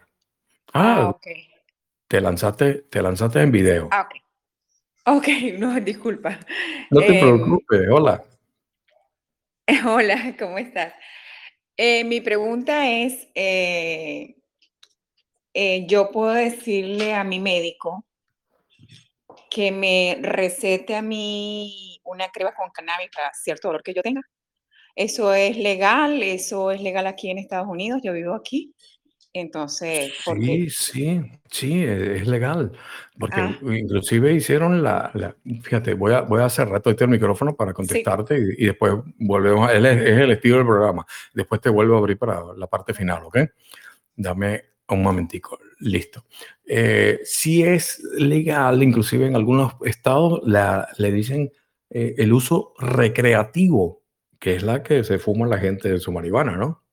Ah, 0.73 1.13
ah 1.13 1.19
Te 2.07 2.21
lanzaste, 2.21 2.83
te 2.83 3.01
lanzaste 3.01 3.41
en 3.41 3.51
video. 3.51 3.89
Ah, 3.91 4.01
ok. 4.01 5.17
Ok, 5.17 5.27
no, 5.59 5.79
disculpa. 5.79 6.39
No 6.91 6.99
te 6.99 7.19
em, 7.19 7.19
preocupes, 7.19 7.81
hola. 7.91 8.23
Hola, 9.85 10.35
¿cómo 10.37 10.59
estás? 10.59 10.93
Eh, 11.75 12.03
mi 12.03 12.21
pregunta 12.21 12.87
es, 12.87 13.27
eh, 13.33 14.35
eh, 15.53 15.87
yo 15.87 16.11
puedo 16.11 16.33
decirle 16.33 17.15
a 17.15 17.23
mi 17.23 17.39
médico 17.39 18.05
que 19.49 19.71
me 19.71 20.19
recete 20.21 20.95
a 20.95 21.01
mí 21.01 21.99
una 22.03 22.29
crema 22.29 22.53
con 22.53 22.69
cannabis 22.69 23.09
para 23.13 23.33
cierto 23.33 23.69
dolor 23.69 23.81
que 23.81 23.95
yo 23.95 24.03
tenga. 24.03 24.21
Eso 24.95 25.33
es 25.33 25.57
legal, 25.57 26.21
eso 26.21 26.69
es 26.69 26.81
legal 26.81 27.07
aquí 27.07 27.31
en 27.31 27.39
Estados 27.39 27.67
Unidos, 27.67 28.01
yo 28.03 28.13
vivo 28.13 28.35
aquí. 28.35 28.74
Entonces, 29.37 30.13
sí, 30.23 30.69
sí, 30.69 31.21
sí, 31.51 31.83
e, 31.83 32.15
es 32.15 32.25
legal, 32.25 32.71
porque 33.19 33.41
ah. 33.41 33.59
inclusive 33.63 34.33
hicieron 34.33 34.81
la, 34.81 35.11
fíjate, 35.61 35.93
voy 35.93 36.13
a, 36.13 36.21
voy 36.21 36.41
a 36.41 36.47
cerrar 36.47 36.79
todo 36.79 36.91
este 36.91 37.05
micrófono 37.05 37.53
para 37.53 37.73
contestarte 37.73 38.37
y, 38.57 38.65
después 38.65 38.93
volvemos, 39.19 39.69
él 39.73 39.87
es, 39.87 39.97
el 40.21 40.31
estilo 40.31 40.55
del 40.55 40.65
programa, 40.65 41.05
después 41.33 41.59
te 41.59 41.69
vuelvo 41.69 41.95
a 41.95 41.97
abrir 41.97 42.17
para 42.17 42.53
la 42.55 42.67
parte 42.67 42.93
final, 42.93 43.25
¿ok? 43.25 43.39
Dame 44.15 44.63
un 44.87 45.03
momentico, 45.03 45.59
listo. 45.79 46.23
Eh, 46.65 47.19
si 47.25 47.61
es 47.61 48.01
legal, 48.17 48.81
inclusive 48.83 49.27
en 49.27 49.35
algunos 49.35 49.73
estados 49.83 50.39
la, 50.45 50.87
le 50.97 51.11
dicen 51.11 51.51
eh, 51.89 52.15
el 52.17 52.31
uso 52.31 52.73
recreativo, 52.79 54.01
que 54.39 54.55
es 54.55 54.63
la 54.63 54.81
que 54.81 55.03
se 55.03 55.19
fuma 55.19 55.45
la 55.45 55.57
gente 55.57 55.91
de 55.91 55.99
su 55.99 56.13
marihuana, 56.13 56.55
¿no? 56.55 56.84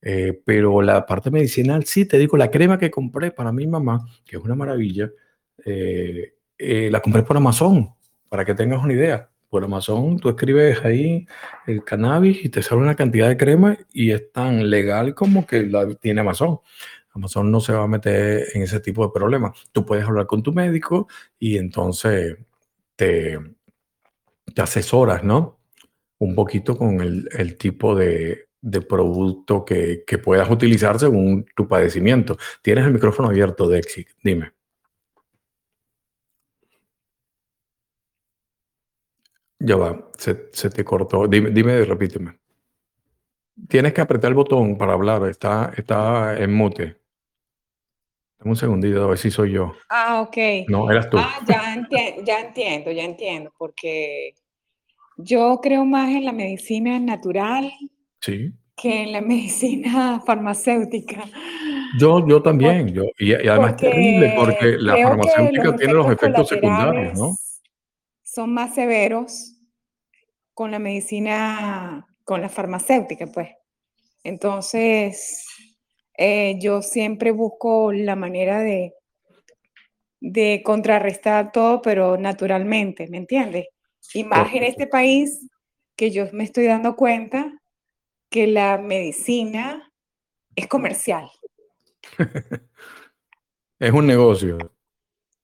Eh, 0.00 0.40
pero 0.44 0.80
la 0.80 1.04
parte 1.06 1.30
medicinal, 1.30 1.84
sí, 1.84 2.04
te 2.04 2.18
digo, 2.18 2.36
la 2.36 2.50
crema 2.50 2.78
que 2.78 2.90
compré 2.90 3.30
para 3.30 3.52
mi 3.52 3.66
mamá, 3.66 4.06
que 4.24 4.36
es 4.36 4.42
una 4.42 4.54
maravilla, 4.54 5.10
eh, 5.64 6.34
eh, 6.56 6.88
la 6.90 7.00
compré 7.00 7.22
por 7.22 7.36
Amazon, 7.36 7.94
para 8.28 8.44
que 8.44 8.54
tengas 8.54 8.82
una 8.82 8.92
idea. 8.92 9.30
Por 9.48 9.64
Amazon 9.64 10.18
tú 10.18 10.28
escribes 10.28 10.84
ahí 10.84 11.26
el 11.66 11.82
cannabis 11.82 12.44
y 12.44 12.50
te 12.50 12.62
sale 12.62 12.82
una 12.82 12.94
cantidad 12.94 13.28
de 13.28 13.38
crema 13.38 13.78
y 13.92 14.10
es 14.10 14.30
tan 14.30 14.68
legal 14.68 15.14
como 15.14 15.46
que 15.46 15.62
la 15.64 15.88
tiene 15.94 16.20
Amazon. 16.20 16.60
Amazon 17.12 17.50
no 17.50 17.60
se 17.60 17.72
va 17.72 17.84
a 17.84 17.88
meter 17.88 18.46
en 18.54 18.62
ese 18.62 18.80
tipo 18.80 19.04
de 19.06 19.12
problemas. 19.12 19.58
Tú 19.72 19.86
puedes 19.86 20.04
hablar 20.04 20.26
con 20.26 20.42
tu 20.42 20.52
médico 20.52 21.08
y 21.38 21.56
entonces 21.56 22.36
te, 22.96 23.38
te 24.54 24.62
asesoras, 24.62 25.24
¿no? 25.24 25.58
Un 26.18 26.34
poquito 26.34 26.76
con 26.76 27.00
el, 27.00 27.28
el 27.32 27.56
tipo 27.56 27.94
de, 27.94 28.47
de 28.60 28.80
producto 28.80 29.64
que, 29.64 30.04
que, 30.06 30.18
puedas 30.18 30.50
utilizar 30.50 30.98
según 30.98 31.46
tu 31.54 31.68
padecimiento. 31.68 32.36
Tienes 32.62 32.86
el 32.86 32.92
micrófono 32.92 33.28
abierto, 33.28 33.68
Dexi. 33.68 34.06
Dime. 34.22 34.52
Ya 39.60 39.76
va, 39.76 40.10
se, 40.16 40.34
te 40.34 40.84
cortó. 40.84 41.26
Dime, 41.26 41.50
dime, 41.50 41.84
repíteme. 41.84 42.38
Tienes 43.68 43.92
que 43.92 44.00
apretar 44.00 44.28
el 44.28 44.34
botón 44.34 44.78
para 44.78 44.92
hablar. 44.92 45.28
Está, 45.28 45.72
está 45.76 46.38
en 46.38 46.54
mute. 46.54 47.00
Dame 48.38 48.50
un 48.50 48.56
segundito, 48.56 49.02
a 49.02 49.08
ver 49.08 49.18
si 49.18 49.32
soy 49.32 49.52
yo. 49.52 49.74
Ah, 49.88 50.20
ok. 50.20 50.68
No, 50.68 50.88
eras 50.90 51.10
tú. 51.10 51.18
Ah, 51.18 51.40
ya, 51.44 51.74
ya 52.22 52.40
entiendo, 52.40 52.92
ya 52.92 53.02
entiendo, 53.02 53.52
porque 53.58 54.34
yo 55.16 55.58
creo 55.60 55.84
más 55.84 56.10
en 56.10 56.24
la 56.24 56.32
medicina 56.32 57.00
natural 57.00 57.72
Sí. 58.20 58.52
Que 58.76 59.02
en 59.02 59.12
la 59.12 59.20
medicina 59.20 60.20
farmacéutica. 60.26 61.24
Yo, 61.98 62.26
yo 62.26 62.42
también, 62.42 62.88
yo, 62.92 63.04
y, 63.18 63.32
además 63.32 63.70
es 63.70 63.76
terrible 63.76 64.34
porque 64.36 64.76
la 64.78 64.96
farmacéutica 64.96 65.76
tiene 65.76 65.94
los 65.94 66.12
efectos 66.12 66.48
secundarios, 66.48 67.18
¿no? 67.18 67.34
Son 68.22 68.52
más 68.52 68.74
severos 68.74 69.54
con 70.52 70.70
la 70.70 70.78
medicina, 70.78 72.06
con 72.24 72.42
la 72.42 72.48
farmacéutica, 72.48 73.26
pues. 73.26 73.48
Entonces, 74.22 75.46
eh, 76.16 76.58
yo 76.60 76.82
siempre 76.82 77.30
busco 77.30 77.92
la 77.92 78.16
manera 78.16 78.60
de, 78.60 78.92
de 80.20 80.62
contrarrestar 80.64 81.52
todo, 81.52 81.80
pero 81.80 82.18
naturalmente, 82.18 83.06
¿me 83.08 83.16
entiendes? 83.16 83.66
Y 84.12 84.24
más 84.24 84.52
en 84.54 84.64
este 84.64 84.86
país 84.86 85.48
que 85.96 86.10
yo 86.10 86.26
me 86.32 86.44
estoy 86.44 86.66
dando 86.66 86.96
cuenta 86.96 87.52
que 88.30 88.46
la 88.46 88.78
medicina 88.78 89.92
es 90.54 90.66
comercial. 90.66 91.30
es 93.78 93.92
un 93.92 94.06
negocio. 94.06 94.58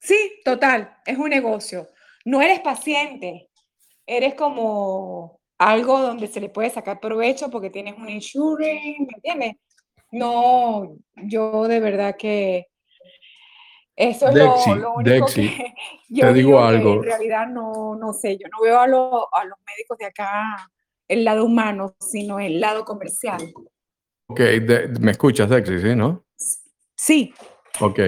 Sí, 0.00 0.40
total, 0.44 0.98
es 1.06 1.16
un 1.16 1.30
negocio. 1.30 1.88
No 2.24 2.42
eres 2.42 2.60
paciente, 2.60 3.50
eres 4.06 4.34
como 4.34 5.40
algo 5.58 6.00
donde 6.00 6.26
se 6.26 6.40
le 6.40 6.48
puede 6.50 6.70
sacar 6.70 7.00
provecho 7.00 7.50
porque 7.50 7.70
tienes 7.70 7.96
un 7.96 8.08
insurance, 8.08 8.96
¿me 8.98 9.14
entiendes? 9.14 9.54
No, 10.10 10.96
yo 11.14 11.66
de 11.68 11.80
verdad 11.80 12.16
que 12.16 12.66
eso 13.96 14.28
es 14.28 14.34
lo, 14.34 14.54
único 14.94 15.26
que 15.26 15.74
yo 16.08 16.26
te 16.26 16.32
digo, 16.34 16.60
algo. 16.60 16.94
en 16.94 17.02
realidad 17.04 17.46
no, 17.46 17.94
no 17.94 18.12
sé, 18.12 18.36
yo 18.36 18.48
no 18.48 18.60
veo 18.60 18.78
a, 18.78 18.84
a 18.84 19.44
los 19.44 19.58
médicos 19.66 19.98
de 19.98 20.06
acá 20.06 20.70
el 21.08 21.24
lado 21.24 21.44
humano, 21.44 21.94
sino 22.00 22.40
el 22.40 22.60
lado 22.60 22.84
comercial. 22.84 23.52
Ok, 24.26 24.40
me 25.00 25.10
escuchas, 25.10 25.50
Dexi, 25.50 25.80
¿sí, 25.80 25.94
no? 25.94 26.24
Sí. 26.96 27.34
Ok, 27.80 27.98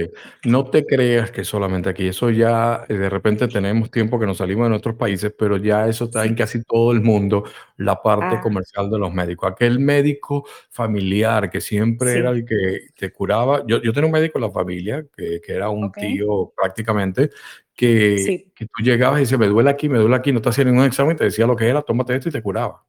no 0.44 0.70
te 0.70 0.86
creas 0.86 1.32
que 1.32 1.42
solamente 1.42 1.88
aquí, 1.88 2.06
eso 2.06 2.30
ya 2.30 2.84
eh, 2.88 2.94
de 2.94 3.10
repente 3.10 3.48
tenemos 3.48 3.90
tiempo 3.90 4.16
que 4.20 4.24
nos 4.24 4.36
salimos 4.38 4.66
de 4.66 4.70
nuestros 4.70 4.94
países, 4.94 5.34
pero 5.36 5.56
ya 5.56 5.88
eso 5.88 6.04
está 6.04 6.22
en 6.24 6.30
Sí. 6.30 6.34
casi 6.36 6.62
todo 6.62 6.92
el 6.92 7.00
mundo, 7.00 7.42
la 7.76 8.00
parte 8.00 8.36
Ah, 8.36 8.40
comercial 8.40 8.88
de 8.90 8.98
los 9.00 9.12
médicos. 9.12 9.50
Aquel 9.50 9.80
médico 9.80 10.46
familiar 10.70 11.50
que 11.50 11.60
siempre 11.60 12.12
era 12.16 12.32
sí. 12.32 12.38
el 12.38 12.44
que 12.44 12.80
te 12.96 13.10
curaba. 13.12 13.64
Yo, 13.66 13.82
yo 13.82 13.92
tenía 13.92 14.06
un 14.06 14.12
médico 14.12 14.38
en 14.38 14.42
la 14.42 14.50
familia 14.52 15.04
que, 15.16 15.40
que 15.44 15.52
era 15.52 15.68
un 15.68 15.86
Ok. 15.86 15.98
tío 15.98 16.52
prácticamente, 16.56 17.30
que, 17.74 18.18
Sí, 18.18 18.52
que 18.54 18.66
tú 18.66 18.84
llegabas 18.84 19.18
y 19.18 19.22
decías, 19.22 19.40
me 19.40 19.48
duele 19.48 19.70
aquí, 19.70 19.88
me 19.88 19.98
duele 19.98 20.14
aquí, 20.14 20.30
no 20.32 20.40
te 20.40 20.48
hacía 20.48 20.64
ningún 20.64 20.84
examen, 20.84 21.16
te 21.16 21.24
decía 21.24 21.44
lo 21.46 21.56
que 21.56 21.66
era, 21.68 21.82
tómate 21.82 22.14
esto 22.14 22.28
y 22.28 22.32
te 22.32 22.40
curaba. 22.42 22.84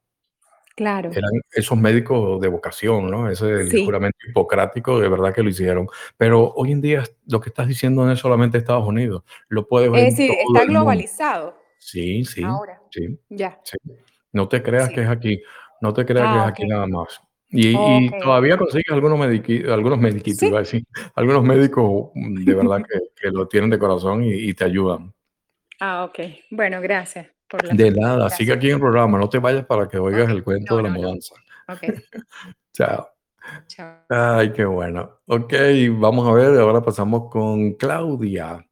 Claro. 0.78 1.10
Eran 1.10 1.32
esos 1.50 1.76
médicos 1.76 2.40
de 2.40 2.48
vocación, 2.48 3.10
¿no? 3.10 3.28
Ese 3.28 3.66
Sí. 3.66 3.84
juramento 3.84 4.16
hipocrático, 4.28 5.00
de 5.00 5.08
verdad 5.08 5.34
que 5.34 5.42
lo 5.42 5.50
hicieron. 5.50 5.88
Pero 6.16 6.52
hoy 6.54 6.70
en 6.72 6.80
día 6.80 7.02
lo 7.26 7.40
que 7.40 7.48
estás 7.50 7.66
diciendo 7.66 8.06
no 8.06 8.12
es 8.12 8.20
solamente 8.20 8.58
Estados 8.58 8.86
Unidos, 8.86 9.24
lo 9.48 9.66
puedes 9.66 9.90
ver 9.90 10.02
Es 10.02 10.04
en 10.04 10.10
decir, 10.10 10.30
todo 10.30 10.38
está 10.54 10.60
el 10.62 10.68
mundo. 10.68 10.80
globalizado 10.80 11.58
Sí, 11.78 12.24
sí, 12.24 12.42
ahora. 12.44 12.80
sí, 12.90 13.18
Ya. 13.28 13.58
sí. 13.64 13.76
No 14.32 14.46
te 14.48 14.62
creas 14.62 14.90
que 14.90 15.02
es 15.02 15.08
aquí, 15.08 15.42
no 15.80 15.92
te 15.92 16.04
creas 16.06 16.28
que 16.30 16.36
es 16.36 16.42
Ah, 16.42 16.46
aquí 16.48 16.66
nada 16.66 16.86
más. 16.86 17.20
Y 17.50 18.10
todavía 18.20 18.56
consigues 18.58 18.92
algunos 18.92 19.18
mediqui 19.18 19.64
algunos 19.64 19.98
mediquitos, 19.98 20.42
iba 20.44 20.60
a 20.60 20.64
Sí. 20.64 20.78
decir, 20.78 21.10
algunos 21.16 21.42
médicos, 21.44 22.10
de 22.14 22.54
verdad 22.54 22.82
que 22.88 23.00
que 23.20 23.30
lo 23.30 23.48
tienen 23.48 23.70
de 23.70 23.78
corazón 23.78 24.22
y 24.24 24.32
y 24.34 24.54
te 24.54 24.64
ayudan. 24.64 25.12
Ah, 25.80 26.04
ok. 26.04 26.18
Bueno, 26.50 26.80
gracias 26.80 27.26
De 27.72 27.90
nada, 27.90 28.28
sigue 28.30 28.52
aquí 28.52 28.66
en 28.68 28.74
el 28.74 28.80
programa, 28.80 29.18
no 29.18 29.28
te 29.28 29.38
vayas 29.38 29.64
para 29.64 29.88
que 29.88 29.98
oigas 29.98 30.28
el 30.30 30.44
cuento 30.44 30.74
No, 30.74 30.76
de 30.78 30.82
la 30.84 30.88
no, 30.90 30.94
no. 30.94 31.00
mudanza. 31.02 31.34
Ok. 31.68 31.80
Chao. 32.72 33.08
Chao. 33.66 34.04
Ay, 34.10 34.52
qué 34.52 34.64
bueno. 34.64 35.20
Ok, 35.26 35.54
vamos 35.92 36.28
a 36.28 36.32
ver, 36.32 36.60
ahora 36.60 36.82
pasamos 36.82 37.30
con 37.30 37.72
Claudia. 37.74 38.64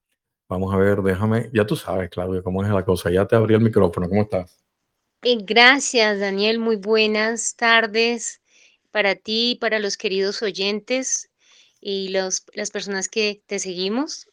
Vamos 0.49 0.73
a 0.73 0.77
ver, 0.77 1.03
déjame, 1.03 1.51
ya 1.53 1.67
tú 1.67 1.75
sabes, 1.75 2.11
Claudia, 2.11 2.43
cómo 2.43 2.63
es 2.63 2.71
la 2.71 2.85
cosa. 2.85 3.11
Ya 3.11 3.27
te 3.27 3.35
abrí 3.35 3.55
el 3.55 3.61
micrófono, 3.63 4.09
¿cómo 4.09 4.23
estás? 4.23 4.63
Eh, 5.23 5.39
gracias, 5.43 6.21
Daniel. 6.21 6.59
Muy 6.59 6.77
buenas 6.77 7.57
tardes 7.57 8.43
para 8.93 9.15
ti 9.15 9.53
y 9.53 9.55
para 9.57 9.79
los 9.79 9.97
queridos 9.97 10.43
oyentes 10.43 11.31
y 11.81 12.11
los, 12.11 12.45
las 12.55 12.71
personas 12.71 13.09
que 13.09 13.43
te 13.47 13.59
seguimos. 13.59 14.29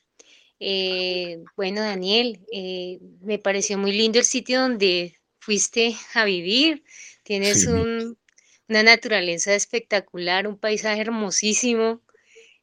Eh, 0.66 1.40
bueno, 1.58 1.82
Daniel, 1.82 2.40
eh, 2.52 3.00
me 3.22 3.40
pareció 3.40 3.78
muy 3.78 3.92
lindo 3.94 4.20
el 4.20 4.26
sitio 4.26 4.62
donde 4.62 5.18
fuiste 5.40 5.96
a 6.16 6.26
vivir. 6.26 6.84
Tienes 7.24 7.66
Sí, 7.66 7.68
un- 7.68 8.18
una 8.70 8.84
naturaleza 8.84 9.54
espectacular, 9.56 10.48
un 10.48 10.58
paisaje 10.60 11.02
hermosísimo. 11.02 12.02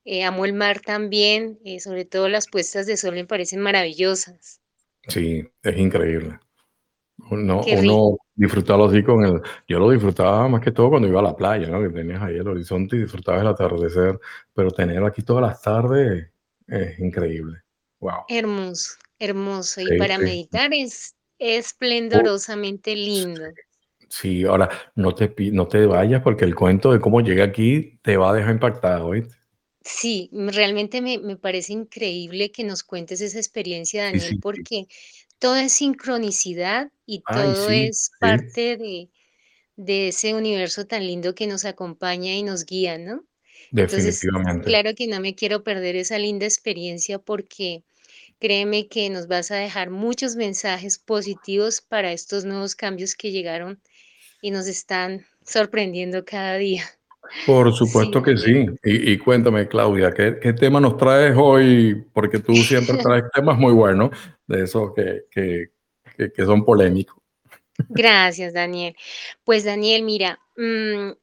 Eh, 0.04 0.24
amo 0.24 0.44
el 0.46 0.54
mar 0.54 0.80
también, 0.80 1.60
eh, 1.64 1.80
sobre 1.80 2.04
todo 2.06 2.28
las 2.28 2.48
puestas 2.48 2.86
de 2.86 2.96
sol 2.98 3.14
me 3.14 3.26
parecen 3.26 3.60
maravillosas. 3.60 4.60
sí, 5.08 5.46
es 5.62 5.78
increíble. 5.78 6.38
Uno, 7.30 7.66
uno 7.68 8.18
disfrutarlo 8.34 8.86
así 8.86 9.02
con 9.04 9.24
el... 9.24 9.42
Yo 9.68 9.78
lo 9.78 9.90
disfrutaba 9.90 10.48
más 10.48 10.62
que 10.62 10.72
todo 10.72 10.90
cuando 10.90 11.08
iba 11.08 11.20
a 11.20 11.24
la 11.24 11.36
playa, 11.36 11.68
¿no? 11.68 11.80
Que 11.82 11.90
tenías 11.90 12.22
ahí 12.22 12.36
el 12.36 12.48
horizonte 12.48 12.96
y 12.96 13.00
disfrutabas 13.02 13.42
el 13.42 13.48
atardecer, 13.48 14.20
pero 14.54 14.70
tenerlo 14.72 15.06
aquí 15.06 15.22
todas 15.22 15.42
las 15.42 15.62
tardes 15.62 16.32
es 16.68 16.98
increíble. 17.00 17.62
Wow. 18.00 18.24
Hermoso, 18.28 18.94
hermoso. 19.18 19.80
Y 19.80 19.98
para 19.98 20.16
sí. 20.16 20.24
meditar 20.24 20.72
es 20.74 21.14
esplendorosamente 21.38 22.96
lindo. 22.96 23.42
Sí, 24.08 24.44
ahora 24.44 24.68
no 24.96 25.14
te, 25.14 25.32
no 25.52 25.68
te 25.68 25.86
vayas 25.86 26.22
porque 26.22 26.44
el 26.44 26.54
cuento 26.54 26.92
de 26.92 27.00
cómo 27.00 27.20
llegué 27.20 27.42
aquí 27.42 27.98
te 28.02 28.16
va 28.16 28.30
a 28.30 28.34
dejar 28.34 28.54
impactado, 28.54 29.06
¿oíste? 29.06 29.36
Sí, 29.82 30.28
realmente 30.32 31.00
me, 31.00 31.18
me 31.18 31.36
parece 31.36 31.72
increíble 31.72 32.50
que 32.50 32.64
nos 32.64 32.82
cuentes 32.82 33.20
esa 33.20 33.38
experiencia, 33.38 34.04
Daniel, 34.04 34.32
sí, 34.32 34.36
porque 34.36 34.88
todo 35.38 35.56
es 35.56 35.72
sincronicidad 35.72 36.90
y 37.06 37.22
Ay, 37.26 37.52
todo 37.54 37.70
es 37.70 38.10
parte 38.20 38.76
de, 38.76 39.08
de 39.76 40.08
ese 40.08 40.34
universo 40.34 40.86
tan 40.86 41.06
lindo 41.06 41.34
que 41.34 41.46
nos 41.46 41.64
acompaña 41.64 42.34
y 42.34 42.42
nos 42.42 42.66
guía, 42.66 42.98
¿no? 42.98 43.24
Entonces, 43.72 44.20
definitivamente. 44.20 44.66
claro 44.66 44.94
que 44.94 45.06
no 45.06 45.20
me 45.20 45.34
quiero 45.34 45.62
perder 45.62 45.96
esa 45.96 46.18
linda 46.18 46.44
experiencia 46.44 47.18
porque 47.18 47.84
créeme 48.40 48.88
que 48.88 49.11
nos 49.11 49.29
vas 49.29 49.50
a 49.50 49.57
dejar 49.57 49.90
muchos 49.90 50.35
mensajes 50.35 50.98
positivos 50.98 51.81
para 51.81 52.12
estos 52.12 52.44
nuevos 52.44 52.74
cambios 52.74 53.14
que 53.14 53.31
llegaron 53.31 53.81
y 54.42 54.50
nos 54.50 54.66
están 54.66 55.24
sorprendiendo 55.44 56.24
cada 56.24 56.57
día. 56.57 56.85
Por 57.46 57.70
Sí, 57.72 57.79
supuesto 57.79 58.22
que 58.22 58.37
sí. 58.37 58.66
Y, 58.83 59.12
y 59.12 59.18
cuéntame, 59.18 59.68
Claudia, 59.68 60.12
¿qué, 60.12 60.38
qué 60.40 60.53
tema 60.53 60.81
nos 60.81 60.96
traes 60.96 61.35
hoy? 61.37 62.05
Porque 62.12 62.38
tú 62.40 62.55
siempre 62.57 62.96
traes 63.03 63.24
temas 63.33 63.59
muy 63.59 63.72
buenos, 63.72 64.11
de 64.46 64.64
esos 64.64 64.92
que, 64.94 65.24
que, 65.31 65.70
que, 66.16 66.33
que 66.33 66.44
son 66.44 66.64
polémicos. 66.64 67.16
Gracias, 67.88 68.53
Daniel. 68.53 68.96
Pues, 69.44 69.64
Daniel, 69.64 70.03
mira, 70.03 70.38
mm, 70.57 71.11
eh, 71.11 71.14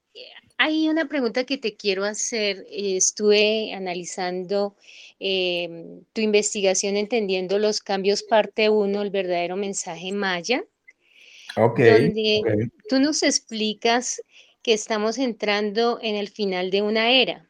hay 0.58 0.89
una 0.89 1.08
pregunta 1.08 1.46
que 1.46 1.58
te 1.58 1.76
quiero 1.76 2.04
hacer. 2.04 2.65
Estuve 2.70 3.74
analizando 3.74 4.76
em, 5.20 6.04
tu 6.13 6.22
investigación 6.22 6.98
entendiendo 6.98 7.60
los 7.60 7.80
cambios 7.80 8.24
parte 8.24 8.70
uno, 8.70 9.02
el 9.02 9.12
verdadero 9.12 9.56
mensaje 9.56 10.12
maya, 10.12 10.65
Ok, 11.56 11.80
donde 11.80 12.70
tú 12.89 13.00
nos 13.00 13.24
explicas 13.24 14.22
que 14.62 14.74
estamos 14.74 15.17
entrando 15.17 16.00
en 16.02 16.15
el 16.15 16.28
final 16.28 16.72
de 16.72 16.82
una 16.82 17.12
era, 17.12 17.48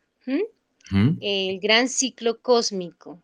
el 1.22 1.60
gran 1.60 1.90
ciclo 1.90 2.42
cósmico. 2.42 3.22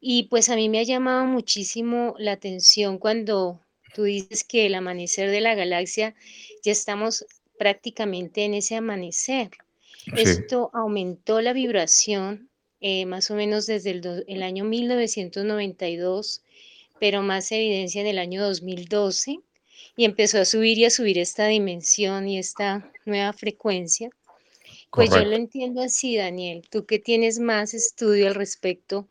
Y 0.00 0.24
pues 0.24 0.48
a 0.48 0.56
mí 0.56 0.68
me 0.68 0.80
ha 0.80 0.82
llamado 0.82 1.26
muchísimo 1.26 2.14
la 2.18 2.32
atención 2.32 2.98
cuando 2.98 3.60
tú 3.94 4.04
dices 4.04 4.44
que 4.44 4.66
el 4.66 4.74
amanecer 4.74 5.30
de 5.30 5.40
la 5.40 5.54
galaxia 5.54 6.14
ya 6.62 6.72
estamos 6.72 7.26
prácticamente 7.60 8.44
en 8.46 8.54
ese 8.54 8.74
amanecer. 8.76 9.50
Sí, 10.14 10.22
Esto 10.22 10.70
aumentó 10.72 11.42
la 11.42 11.52
vibración 11.52 12.48
eh, 12.80 13.04
más 13.04 13.30
o 13.30 13.34
menos 13.34 13.66
desde 13.66 13.90
el, 13.90 14.00
do- 14.00 14.24
el 14.26 14.42
año 14.42 14.64
1992, 14.64 16.42
pero 16.98 17.22
más 17.22 17.52
evidencia 17.52 18.00
en 18.00 18.06
el 18.06 18.18
año 18.18 18.42
2012 18.42 19.40
y 19.96 20.04
empezó 20.06 20.38
a 20.40 20.46
subir 20.46 20.78
y 20.78 20.86
a 20.86 20.90
subir 20.90 21.18
esta 21.18 21.46
dimensión 21.48 22.28
y 22.28 22.38
esta 22.38 22.90
nueva 23.04 23.32
frecuencia. 23.34 24.08
Pues 24.94 25.10
yo 25.10 25.24
lo 25.24 25.36
entiendo 25.36 25.82
así, 25.82 26.16
Daniel. 26.16 26.62
Tú 26.70 26.86
que 26.86 26.98
tienes 26.98 27.38
más 27.40 27.74
estudio 27.74 28.28
al 28.28 28.34
respecto, 28.34 29.08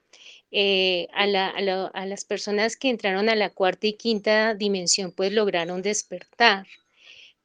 eh, 0.51 1.07
a, 1.13 1.27
la- 1.27 1.49
a 1.49 1.61
la- 1.61 1.87
a 1.87 2.05
las 2.07 2.25
personas 2.25 2.77
que 2.77 2.89
entraron 2.89 3.29
a 3.29 3.35
la 3.35 3.49
cuarta 3.51 3.87
y 3.87 3.93
quinta 3.93 4.55
dimensión, 4.55 5.11
pues 5.11 5.31
lograron 5.33 5.81
despertar. 5.81 6.65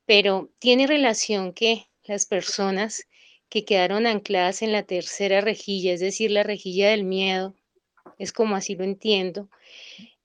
Pero 0.07 0.51
tiene 0.59 0.87
relación 0.87 1.53
que 1.53 1.89
las 2.05 2.27
personas 2.27 3.09
que 3.49 3.65
quedaron 3.65 4.07
ancladas 4.07 4.63
en 4.63 4.73
la 4.73 4.83
tercera 4.83 5.41
rejilla, 5.41 5.93
es 5.93 6.01
decir, 6.01 6.31
la 6.31 6.43
rejilla 6.43 6.91
del 6.91 7.05
miedo, 7.05 7.55
es 8.19 8.33
como 8.33 8.57
así 8.57 8.75
lo 8.75 8.85
entiendo, 8.85 9.49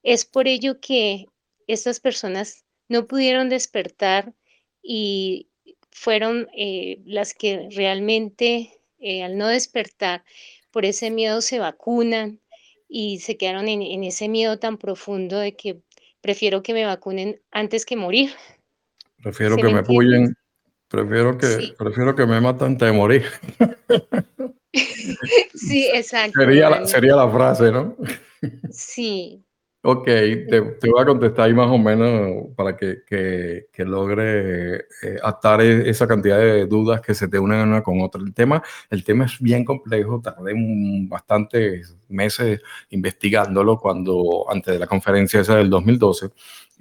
es 0.02 0.24
por 0.24 0.48
ello 0.48 0.80
que 0.80 1.26
estas 1.66 2.00
personas 2.00 2.64
no 2.88 3.06
pudieron 3.06 3.48
despertar 3.48 4.34
y 4.82 5.48
fueron 5.90 6.48
eh, 6.56 7.00
las 7.04 7.34
que 7.34 7.68
realmente, 7.70 8.72
eh, 8.98 9.22
al 9.22 9.38
no 9.38 9.48
despertar, 9.48 10.24
por 10.70 10.84
ese 10.84 11.10
miedo 11.10 11.40
se 11.40 11.58
vacunan 11.58 12.40
y 12.88 13.20
se 13.20 13.36
quedaron 13.36 13.68
en, 13.68 13.82
en 13.82 14.04
ese 14.04 14.28
miedo 14.28 14.58
tan 14.58 14.78
profundo 14.78 15.38
de 15.38 15.54
que 15.54 15.80
prefiero 16.20 16.62
que 16.62 16.74
me 16.74 16.84
vacunen 16.84 17.40
antes 17.50 17.86
que 17.86 17.96
morir. 17.96 18.30
Prefiero 19.22 19.56
¿Se 19.56 19.62
que 19.62 19.72
me 19.72 19.80
apoyen, 19.80 20.34
prefiero 20.88 21.36
que, 21.36 21.46
Sí, 21.46 21.74
prefiero 21.78 22.14
que 22.14 22.26
me 22.26 22.40
maten 22.40 22.68
antes 22.68 22.88
de 22.88 22.96
morir. 22.96 23.24
sí, 25.54 25.88
exacto, 25.92 26.40
Sería 26.40 26.70
la, 26.70 26.86
sería 26.86 27.16
la 27.16 27.30
frase, 27.30 27.70
¿no? 27.70 27.96
Sí, 28.70 29.44
Ok, 29.82 30.04
te, 30.04 30.60
te 30.78 30.90
voy 30.90 31.00
a 31.00 31.06
contestar 31.06 31.46
ahí 31.46 31.54
más 31.54 31.70
o 31.70 31.78
menos 31.78 32.48
para 32.54 32.76
que, 32.76 32.98
que, 33.06 33.68
que 33.72 33.84
logre 33.86 34.76
eh, 35.02 35.18
atar 35.22 35.62
e- 35.62 35.88
esa 35.88 36.06
cantidad 36.06 36.38
de 36.38 36.66
dudas 36.66 37.00
que 37.00 37.14
se 37.14 37.28
te 37.28 37.38
unen 37.38 37.60
una 37.66 37.82
con 37.82 37.98
otra. 38.02 38.20
El 38.20 38.34
tema, 38.34 38.62
el 38.90 39.02
tema 39.04 39.24
es 39.24 39.40
bien 39.40 39.64
complejo, 39.64 40.20
tardé 40.20 40.52
un- 40.52 41.08
bastantes 41.08 41.96
meses 42.10 42.60
investigándolo 42.90 43.78
cuando, 43.78 44.44
antes 44.50 44.74
de 44.74 44.80
la 44.80 44.86
conferencia 44.86 45.40
esa 45.40 45.56
del 45.56 45.70
2012, 45.70 46.28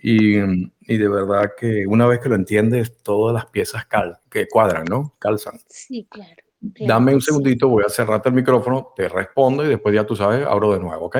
y, 0.01 0.37
y 0.37 0.97
de 0.97 1.07
verdad 1.07 1.51
que 1.57 1.85
una 1.87 2.05
vez 2.05 2.19
que 2.19 2.27
lo 2.29 2.35
entiendes, 2.35 2.97
todas 3.01 3.33
las 3.33 3.45
piezas 3.45 3.85
cal, 3.85 4.17
que 4.29 4.47
cuadran, 4.49 4.83
¿no? 4.89 5.15
Calzan. 5.19 5.57
sí, 5.69 6.05
claro, 6.09 6.35
claro 6.73 6.87
Dame 6.93 7.13
un 7.15 7.21
sí. 7.21 7.27
segundito, 7.27 7.69
voy 7.69 7.85
a 7.85 7.89
cerrarte 7.89 8.27
el 8.27 8.35
micrófono, 8.35 8.91
te 8.93 9.07
respondo 9.07 9.63
y 9.63 9.69
después 9.69 9.95
ya 9.95 10.05
tú 10.05 10.17
sabes, 10.17 10.45
abro 10.45 10.73
de 10.73 10.79
nuevo, 10.81 11.05
¿ok? 11.05 11.17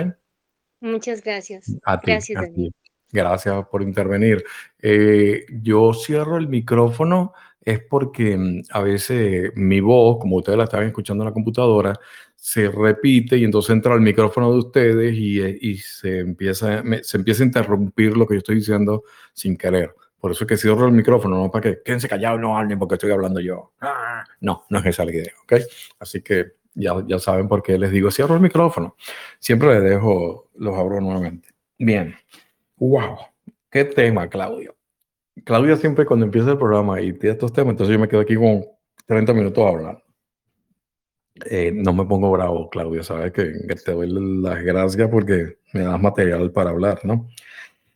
Muchas 0.82 1.24
gracias. 1.24 1.76
A 1.84 2.00
ti, 2.00 2.12
Gracias, 2.12 2.38
a 2.38 2.42
Daniel. 2.44 2.72
ti. 2.72 2.92
Gracias 3.12 3.68
por 3.68 3.82
intervenir. 3.82 4.44
Eh, 4.82 5.46
yo 5.62 5.94
cierro 5.94 6.38
el 6.38 6.48
micrófono 6.48 7.34
es 7.62 7.80
porque 7.82 8.38
mm, 8.38 8.62
a 8.72 8.82
veces 8.82 9.52
mi 9.56 9.80
voz, 9.82 10.18
como 10.20 10.38
ustedes 10.38 10.58
la 10.58 10.66
estaban 10.66 10.88
escuchando 10.88 11.24
en 11.24 11.30
la 11.30 11.34
computadora, 11.34 12.00
se 12.36 12.70
repite 12.70 13.38
y 13.38 13.44
entonces 13.44 13.72
entra 13.72 13.94
al 13.94 14.02
micrófono 14.02 14.52
de 14.54 14.60
ustedes 14.60 15.14
y, 15.14 15.42
eh, 15.42 15.58
y 15.60 15.78
se, 15.78 16.20
empieza, 16.20 16.84
se 17.04 17.18
empieza 17.18 17.44
a 17.44 17.48
interrumpir 17.48 18.16
lo 18.16 18.26
que 18.26 18.36
yo 18.36 18.40
estoy 18.40 18.56
diciendo 18.56 19.04
sin 19.34 19.58
querer. 19.58 19.94
Por 20.20 20.32
eso 20.32 20.44
es 20.44 20.48
que 20.48 20.58
cierro 20.58 20.86
el 20.86 20.92
micrófono, 20.94 21.38
no 21.38 21.52
para 21.52 21.62
que 21.76 21.82
quédense 21.84 22.10
callados, 22.10 22.40
no 22.40 22.58
hablen 22.58 22.78
porque 22.78 22.96
estoy 22.96 23.12
hablando 23.12 23.40
yo. 23.40 23.72
Ah, 23.82 24.24
no, 24.42 24.66
no 24.70 24.80
es 24.80 24.86
esa 24.86 25.06
la 25.06 25.12
idea, 25.12 25.34
¿ok? 25.44 25.54
Así 26.00 26.22
que 26.22 26.54
ya, 26.74 27.04
ya 27.08 27.20
saben 27.20 27.48
por 27.48 27.62
qué 27.64 27.78
les 27.78 27.92
digo, 27.92 28.12
cierro 28.12 28.36
el 28.36 28.42
micrófono. 28.42 28.96
Siempre 29.40 29.74
les 29.76 29.84
dejo, 29.84 30.50
los 30.56 30.78
abro 30.78 31.02
nuevamente. 31.02 31.50
Bien. 31.78 32.16
Wow. 32.78 33.18
¿Qué 33.70 33.86
tema, 33.86 34.28
Claudio? 34.28 34.76
Claudia 35.46 35.78
siempre 35.78 36.06
cuando 36.06 36.26
empieza 36.26 36.52
el 36.52 36.58
programa 36.58 37.02
y 37.02 37.14
tiene 37.14 37.34
estos 37.34 37.54
temas, 37.54 37.72
entonces 37.72 37.94
yo 37.94 38.00
me 38.00 38.08
quedo 38.08 38.22
aquí 38.22 38.36
con 38.36 38.66
30 39.06 39.34
minutos 39.34 39.66
hablando. 39.66 40.04
Eh, 41.46 41.72
no 41.74 41.94
me 41.94 42.06
pongo 42.06 42.32
bravo, 42.32 42.70
Claudia, 42.70 43.04
sabes 43.04 43.32
que, 43.32 43.46
te 43.46 43.92
doy 43.92 44.10
las 44.42 44.62
gracias 44.64 45.10
porque 45.10 45.58
me 45.74 45.82
das 45.82 46.02
material 46.02 46.52
para 46.52 46.72
hablar, 46.72 47.00
¿no? 47.04 47.30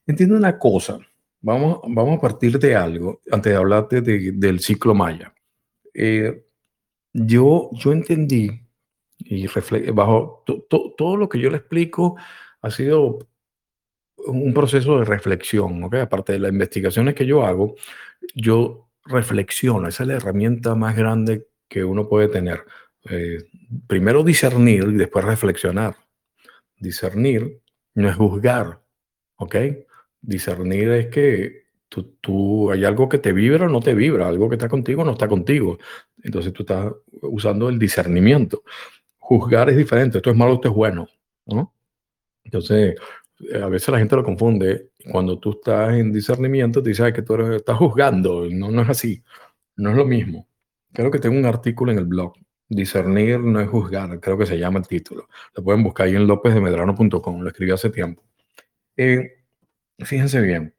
Entiendo 0.07 0.35
una 0.37 0.57
cosa, 0.57 0.99
vamos, 1.41 1.79
vamos 1.87 2.17
a 2.17 2.21
partir 2.21 2.57
de 2.57 2.75
algo 2.75 3.21
antes 3.31 3.51
de 3.51 3.57
hablarte 3.57 4.01
del 4.01 4.59
ciclo 4.59 4.93
maya. 4.93 5.33
Eh, 5.93 6.45
yo, 7.11 7.69
yo 7.73 7.91
entendí 7.91 8.62
y 9.25 9.47
bajo 9.91 10.43
todo 10.69 11.17
lo 11.17 11.29
que 11.29 11.39
yo 11.39 11.49
le 11.49 11.57
explico 11.57 12.15
ha 12.61 12.71
sido 12.71 13.19
un 14.25 14.53
proceso 14.53 14.99
de 14.99 15.05
reflexión, 15.05 15.83
¿ok? 15.83 15.95
Aparte 15.95 16.33
de 16.33 16.39
las 16.39 16.51
investigaciones 16.51 17.15
que 17.15 17.25
yo 17.25 17.45
hago, 17.45 17.75
yo 18.35 18.89
reflexiono, 19.05 19.87
esa 19.87 20.03
es 20.03 20.07
la 20.07 20.15
herramienta 20.15 20.75
más 20.75 20.95
grande 20.95 21.47
que 21.67 21.83
uno 21.83 22.07
puede 22.07 22.29
tener. 22.29 22.63
Eh, 23.09 23.43
primero 23.87 24.23
discernir 24.23 24.83
y 24.83 24.93
después 24.93 25.25
reflexionar. 25.25 25.95
Discernir 26.77 27.61
no 27.95 28.09
es 28.09 28.15
juzgar, 28.15 28.81
¿ok? 29.37 29.55
Discernir 30.21 30.89
es 30.89 31.07
que 31.07 31.63
tú, 31.89 32.15
tú, 32.21 32.71
hay 32.71 32.85
algo 32.85 33.09
que 33.09 33.17
te 33.17 33.33
vibra 33.33 33.65
o 33.65 33.69
no 33.69 33.81
te 33.81 33.93
vibra, 33.93 34.27
algo 34.27 34.49
que 34.49 34.55
está 34.55 34.69
contigo 34.69 35.01
o 35.01 35.05
no 35.05 35.11
está 35.11 35.27
contigo. 35.27 35.79
Entonces 36.21 36.53
tú 36.53 36.63
estás 36.63 36.93
usando 37.21 37.69
el 37.69 37.77
discernimiento. 37.77 38.63
Juzgar 39.25 39.69
es 39.69 39.77
diferente, 39.77 40.17
esto 40.17 40.31
es 40.31 40.35
malo, 40.35 40.55
esto 40.55 40.67
es 40.67 40.75
bueno, 40.75 41.07
¿no? 41.45 41.73
Entonces, 42.43 42.95
eh, 43.39 43.61
a 43.61 43.67
veces 43.67 43.87
la 43.89 43.99
gente 43.99 44.17
lo 44.17 44.23
confunde. 44.23 44.89
Cuando 45.09 45.39
tú 45.39 45.51
estás 45.51 45.93
en 45.93 46.11
discernimiento, 46.11 46.83
te 46.83 46.89
dices 46.89 47.13
que 47.13 47.21
tú 47.21 47.35
estás 47.53 47.77
juzgando. 47.77 48.47
No, 48.51 48.69
no 48.69 48.81
es 48.81 48.89
así. 48.89 49.23
No 49.77 49.91
es 49.91 49.95
lo 49.95 50.05
mismo. 50.05 50.47
Creo 50.91 51.09
que 51.09 51.19
tengo 51.19 51.37
un 51.37 51.45
artículo 51.45 51.91
en 51.93 51.99
el 51.99 52.05
blog. 52.05 52.33
Discernir 52.67 53.39
no 53.39 53.61
es 53.61 53.69
juzgar, 53.69 54.19
creo 54.19 54.37
que 54.37 54.45
se 54.45 54.57
llama 54.57 54.79
el 54.79 54.87
título. 54.87 55.27
Lo 55.55 55.63
pueden 55.63 55.83
buscar 55.83 56.07
ahí 56.07 56.15
en 56.15 56.27
lópezdemedrano.com. 56.27 57.41
Lo 57.41 57.47
escribí 57.47 57.71
hace 57.71 57.89
tiempo. 57.89 58.23
Eh, 58.97 59.45
fíjense 59.99 60.41
bien. 60.41 60.75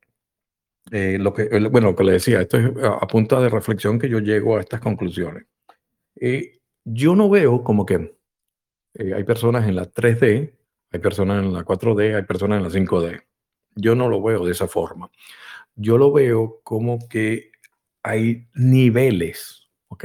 Eh, 0.90 1.16
lo 1.18 1.33
que, 1.33 1.48
bueno, 1.70 1.88
lo 1.90 1.96
que 1.96 2.04
le 2.04 2.12
decía, 2.12 2.42
esto 2.42 2.59
es 2.59 2.70
a, 2.85 3.07
punta 3.07 3.40
de 3.40 3.48
reflexión 3.48 3.98
que 3.98 4.09
yo 4.09 4.18
llego 4.18 4.59
a 4.59 4.61
estas 4.61 4.80
conclusiones. 4.80 5.46
yo 6.85 7.16
no 7.16 7.30
veo 7.30 7.64
como 7.64 7.87
que 7.87 8.14
hay 8.98 9.24
personas 9.24 9.68
en 9.68 9.76
la 9.76 9.90
3D 9.90 10.52
hay 10.94 11.00
personas 11.00 11.44
en 11.44 11.52
la 11.52 11.64
4D, 11.64 12.14
hay 12.14 12.22
personas 12.22 12.59
en 12.59 12.62
la 12.62 12.70
5D. 12.70 13.20
Yo 13.74 13.96
no 13.96 14.09
lo 14.09 14.22
veo 14.22 14.46
de 14.46 14.52
esa 14.52 14.68
forma. 14.68 15.11
Yo 15.74 15.98
lo 15.98 16.12
veo 16.12 16.61
como 16.62 17.09
que 17.09 17.50
hay 18.04 18.46
niveles, 18.54 19.68
¿ok? 19.88 20.04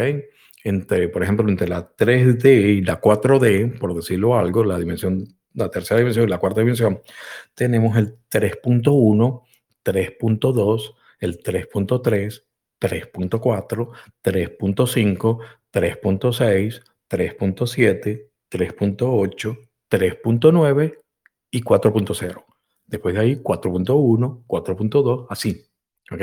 Entre, 0.64 1.08
por 1.10 1.22
ejemplo, 1.22 1.48
entre 1.48 1.68
la 1.68 1.96
3D 1.96 2.78
y 2.78 2.82
la 2.82 3.00
4D, 3.00 3.78
por 3.78 3.94
decirlo 3.94 4.36
algo, 4.36 4.64
la 4.64 4.80
dimensión, 4.80 5.28
la 5.54 5.70
tercera 5.70 6.00
dimensión 6.00 6.26
y 6.26 6.32
la 6.32 6.40
cuarta 6.40 6.62
dimensión, 6.62 7.04
tenemos 7.54 7.96
el 7.96 8.18
3.1, 8.28 9.44
3.2, 9.86 10.96
el 11.20 11.44
3.3, 11.44 12.44
3.4, 12.82 13.90
3.5, 14.24 15.40
3.6, 15.72 16.82
3.7, 17.08 18.29
3.8, 18.50 19.70
3.9 19.90 21.00
y 21.52 21.62
4.0. 21.62 22.46
Después 22.86 23.16
de 23.16 23.22
ahí 23.22 23.36
4.1, 23.36 24.44
4.2, 24.48 25.28
así. 25.30 25.66
¿Ok? 26.12 26.22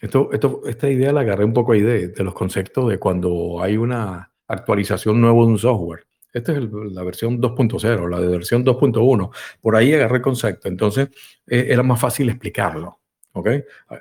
Esto, 0.00 0.32
esto, 0.32 0.62
esta 0.66 0.90
idea 0.90 1.12
la 1.12 1.20
agarré 1.20 1.44
un 1.44 1.52
poco 1.52 1.72
ahí 1.72 1.80
de, 1.80 2.08
de, 2.08 2.24
los 2.24 2.34
conceptos 2.34 2.88
de 2.88 2.98
cuando 2.98 3.62
hay 3.62 3.76
una 3.76 4.32
actualización 4.48 5.20
nueva 5.20 5.36
de 5.36 5.46
un 5.46 5.58
software. 5.58 6.06
Esta 6.32 6.52
es 6.52 6.62
la 6.72 7.02
versión 7.04 7.40
2.0, 7.40 8.08
la 8.08 8.20
de 8.20 8.26
versión 8.26 8.64
2.1. 8.64 9.30
Por 9.60 9.76
ahí 9.76 9.92
agarré 9.92 10.16
el 10.16 10.22
concepto. 10.22 10.68
Entonces 10.68 11.08
eh, 11.46 11.66
era 11.68 11.82
más 11.82 12.00
fácil 12.00 12.30
explicarlo. 12.30 13.01
¿Ok? 13.32 13.48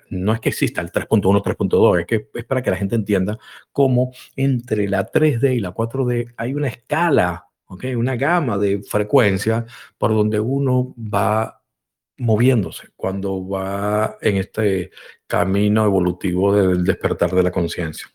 No 0.09 0.33
es 0.33 0.39
que 0.39 0.49
exista 0.49 0.81
el 0.81 0.91
3.1, 0.91 1.41
3.2, 1.43 1.99
es 2.01 2.05
que 2.05 2.29
es 2.33 2.45
para 2.45 2.61
que 2.61 2.71
la 2.71 2.77
gente 2.77 2.95
entienda 2.95 3.37
cómo 3.71 4.11
entre 4.35 4.87
la 4.87 5.09
3D 5.09 5.55
y 5.55 5.59
la 5.59 5.73
4D 5.73 6.33
hay 6.37 6.53
una 6.53 6.67
escala 6.67 7.47
una 7.95 8.15
gama 8.15 8.57
de 8.57 8.81
frecuencias 8.83 9.65
por 9.97 10.11
donde 10.11 10.39
uno 10.39 10.93
va 10.97 11.61
moviéndose 12.17 12.89
cuando 12.95 13.47
va 13.47 14.17
en 14.21 14.37
este 14.37 14.91
camino 15.25 15.85
evolutivo 15.85 16.55
del 16.55 16.83
despertar 16.83 17.31
de 17.31 17.43
la 17.43 17.51
conciencia. 17.51 18.07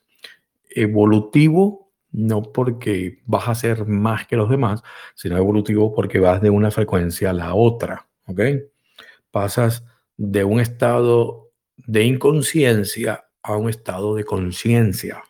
Evolutivo 0.69 1.91
no 2.13 2.43
porque 2.43 3.21
vas 3.27 3.49
a 3.49 3.55
ser 3.55 3.87
más 3.87 4.27
que 4.27 4.37
los 4.37 4.49
demás, 4.49 4.83
sino 5.15 5.37
evolutivo 5.37 5.95
porque 5.95 6.19
vas 6.19 6.41
de 6.41 6.51
una 6.51 6.71
frecuencia 6.71 7.31
a 7.31 7.35
la 7.35 7.55
otra, 7.55 8.07
¿ok? 8.27 8.41
Pasas 9.31 9.85
de 10.17 10.45
un 10.45 10.61
estado 10.61 11.51
de 11.77 12.05
inconsciencia 12.05 13.25
a 13.43 13.57
un 13.57 13.69
estado 13.69 14.15
de 14.15 14.25
conciencia. 14.25 15.23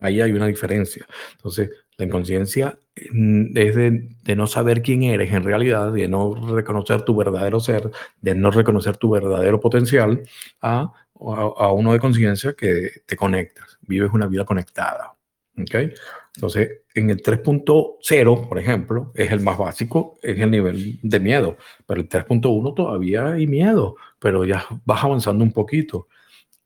Ahí 0.00 0.20
hay 0.20 0.32
una 0.32 0.46
diferencia. 0.46 1.06
Entonces, 1.32 1.70
la 1.96 2.04
inconsciencia 2.06 2.78
mm, 3.10 3.56
es 3.56 3.74
de, 3.74 4.36
no 4.36 4.46
saber 4.46 4.82
quién 4.82 5.02
eres 5.02 5.32
en 5.32 5.42
realidad, 5.42 5.92
de 5.92 6.06
no 6.08 6.54
reconocer 6.54 7.02
tu 7.02 7.16
verdadero 7.16 7.58
ser, 7.58 7.90
de 8.20 8.34
no 8.34 8.50
reconocer 8.50 8.96
tu 8.96 9.10
verdadero 9.10 9.58
potencial, 9.58 10.22
a, 10.62 10.92
a, 11.14 11.72
uno 11.72 11.92
de 11.92 11.98
conciencia 11.98 12.52
que 12.52 13.02
te 13.04 13.16
conectas, 13.16 13.78
vives 13.82 14.10
una 14.12 14.28
vida 14.28 14.44
conectada. 14.44 15.16
¿okay? 15.60 15.92
Entonces, 16.36 16.82
en 16.94 17.10
el 17.10 17.20
3.0, 17.20 18.48
por 18.48 18.58
ejemplo, 18.60 19.10
es 19.16 19.32
el 19.32 19.40
más 19.40 19.58
básico, 19.58 20.18
es 20.22 20.38
el 20.38 20.52
nivel 20.52 21.00
de 21.02 21.18
miedo, 21.18 21.56
pero 21.84 22.00
el 22.00 22.08
3.1 22.08 22.74
todavía 22.76 23.32
hay 23.32 23.48
miedo, 23.48 23.96
pero 24.18 24.44
ya 24.44 24.66
vas 24.84 25.04
avanzando 25.04 25.44
un 25.44 25.52
poquito. 25.52 26.08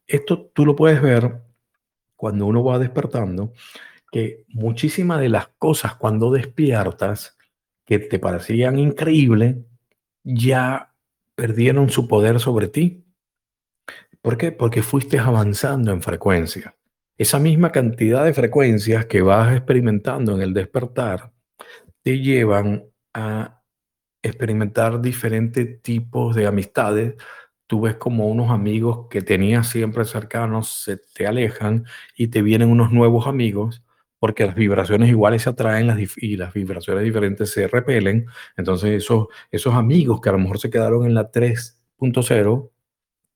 Esto 0.06 0.50
tú 0.52 0.66
lo 0.66 0.76
puedes 0.76 1.00
ver 1.00 1.40
cuando 2.16 2.46
uno 2.46 2.62
va 2.62 2.78
despertando 2.78 3.52
que 4.10 4.44
muchísimas 4.48 5.20
de 5.20 5.30
las 5.30 5.48
cosas 5.58 5.96
cuando 5.96 6.30
despiertas 6.30 7.36
que 7.84 7.98
te 7.98 8.18
parecían 8.18 8.78
increíbles 8.78 9.56
ya 10.22 10.94
perdieron 11.34 11.88
su 11.90 12.06
poder 12.06 12.38
sobre 12.38 12.68
ti. 12.68 13.04
¿Por 14.20 14.36
qué? 14.36 14.52
Porque 14.52 14.82
fuiste 14.82 15.18
avanzando 15.18 15.90
en 15.92 16.02
frecuencia. 16.02 16.76
Esa 17.16 17.38
misma 17.38 17.72
cantidad 17.72 18.24
de 18.24 18.34
frecuencias 18.34 19.06
que 19.06 19.22
vas 19.22 19.52
experimentando 19.54 20.34
en 20.34 20.42
el 20.42 20.54
despertar 20.54 21.32
te 22.02 22.18
llevan 22.18 22.84
a 23.14 23.62
experimentar 24.22 25.00
diferentes 25.00 25.82
tipos 25.82 26.34
de 26.36 26.46
amistades, 26.46 27.14
tú 27.72 27.80
ves 27.80 27.94
como 27.94 28.28
unos 28.28 28.50
amigos 28.50 29.06
que 29.08 29.22
tenías 29.22 29.66
siempre 29.66 30.04
cercanos 30.04 30.82
se 30.85 30.98
te 30.98 31.26
alejan 31.26 31.87
y 32.14 32.28
te 32.28 32.42
vienen 32.42 32.68
unos 32.68 32.92
nuevos 32.92 33.26
amigos 33.26 33.82
porque 34.18 34.44
las 34.44 34.54
vibraciones 34.54 35.08
iguales 35.08 35.40
se 35.40 35.48
atraen 35.48 35.87
las 35.87 35.98
y 36.18 36.37
las 36.37 36.52
vibraciones 36.52 37.02
diferentes 37.02 37.50
se 37.50 37.68
repelen. 37.68 38.26
Entonces 38.58 38.90
esos, 38.90 39.28
esos 39.50 39.72
amigos 39.72 40.20
que 40.20 40.28
a 40.28 40.32
lo 40.32 40.38
mejor 40.38 40.58
se 40.58 40.68
quedaron 40.68 41.06
en 41.06 41.14
la 41.14 41.32
3.0 41.32 42.70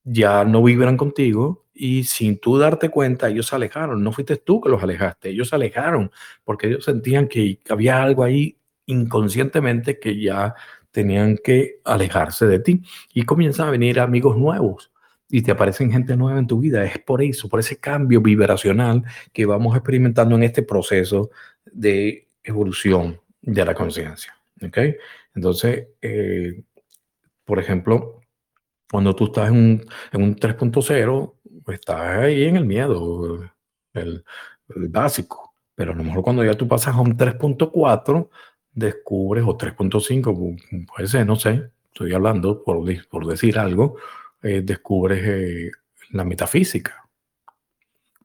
ya 0.04 0.44
no 0.44 0.62
vibran 0.62 0.98
contigo 0.98 1.64
y 1.72 2.04
sin 2.04 2.38
tú 2.38 2.58
darte 2.58 2.90
cuenta 2.90 3.30
ellos 3.30 3.46
se 3.46 3.56
alejaron. 3.56 4.04
No 4.04 4.12
fuiste 4.12 4.36
tú 4.36 4.60
que 4.60 4.68
los 4.68 4.82
alejaste, 4.82 5.30
ellos 5.30 5.48
se 5.48 5.56
alejaron 5.56 6.10
porque 6.44 6.66
ellos 6.66 6.84
sentían 6.84 7.26
que 7.26 7.58
había 7.70 8.02
algo 8.02 8.22
ahí 8.22 8.58
inconscientemente 8.84 9.98
que 9.98 10.20
ya 10.20 10.54
tenían 10.96 11.36
que 11.36 11.80
alejarse 11.84 12.46
de 12.46 12.58
ti 12.58 12.82
y 13.12 13.24
comienzan 13.24 13.68
a 13.68 13.70
venir 13.70 14.00
amigos 14.00 14.38
nuevos 14.38 14.90
y 15.28 15.42
te 15.42 15.50
aparecen 15.50 15.92
gente 15.92 16.16
nueva 16.16 16.38
en 16.38 16.46
tu 16.46 16.58
vida. 16.58 16.82
Es 16.86 16.98
por 16.98 17.22
eso, 17.22 17.50
por 17.50 17.60
ese 17.60 17.76
cambio 17.76 18.22
vibracional 18.22 19.04
que 19.30 19.44
vamos 19.44 19.76
experimentando 19.76 20.36
en 20.36 20.44
este 20.44 20.62
proceso 20.62 21.28
de 21.66 22.28
evolución 22.42 23.20
de 23.42 23.62
la 23.62 23.74
conciencia. 23.74 24.34
¿Ok? 24.64 24.78
Entonces, 25.34 25.88
eh, 26.00 26.62
por 27.44 27.58
ejemplo, 27.58 28.22
cuando 28.90 29.14
tú 29.14 29.26
estás 29.26 29.48
en 29.48 29.54
un, 29.54 29.86
en 30.12 30.22
un 30.22 30.34
3.0, 30.34 31.34
pues 31.62 31.78
estás 31.78 32.00
ahí 32.00 32.44
en 32.44 32.56
el 32.56 32.64
miedo. 32.64 33.44
el, 33.92 34.24
básico. 34.68 35.52
Pero 35.74 35.92
a 35.92 35.94
lo 35.94 36.02
mejor 36.04 36.22
cuando 36.22 36.42
ya 36.42 36.54
tú 36.54 36.66
pasas 36.66 36.94
a 36.94 37.00
un 37.00 37.18
3.4, 37.18 38.30
descubres, 38.76 39.42
o 39.44 39.56
3.5, 39.56 40.86
puede 40.86 41.08
ser, 41.08 41.26
no 41.26 41.34
sé, 41.34 41.70
estoy 41.88 42.12
hablando 42.12 42.62
por, 42.62 42.84
por 43.08 43.26
decir 43.26 43.58
algo, 43.58 43.96
eh, 44.42 44.60
descubres 44.62 45.22
eh, 45.26 45.70
la 46.12 46.24
metafísica. 46.24 47.08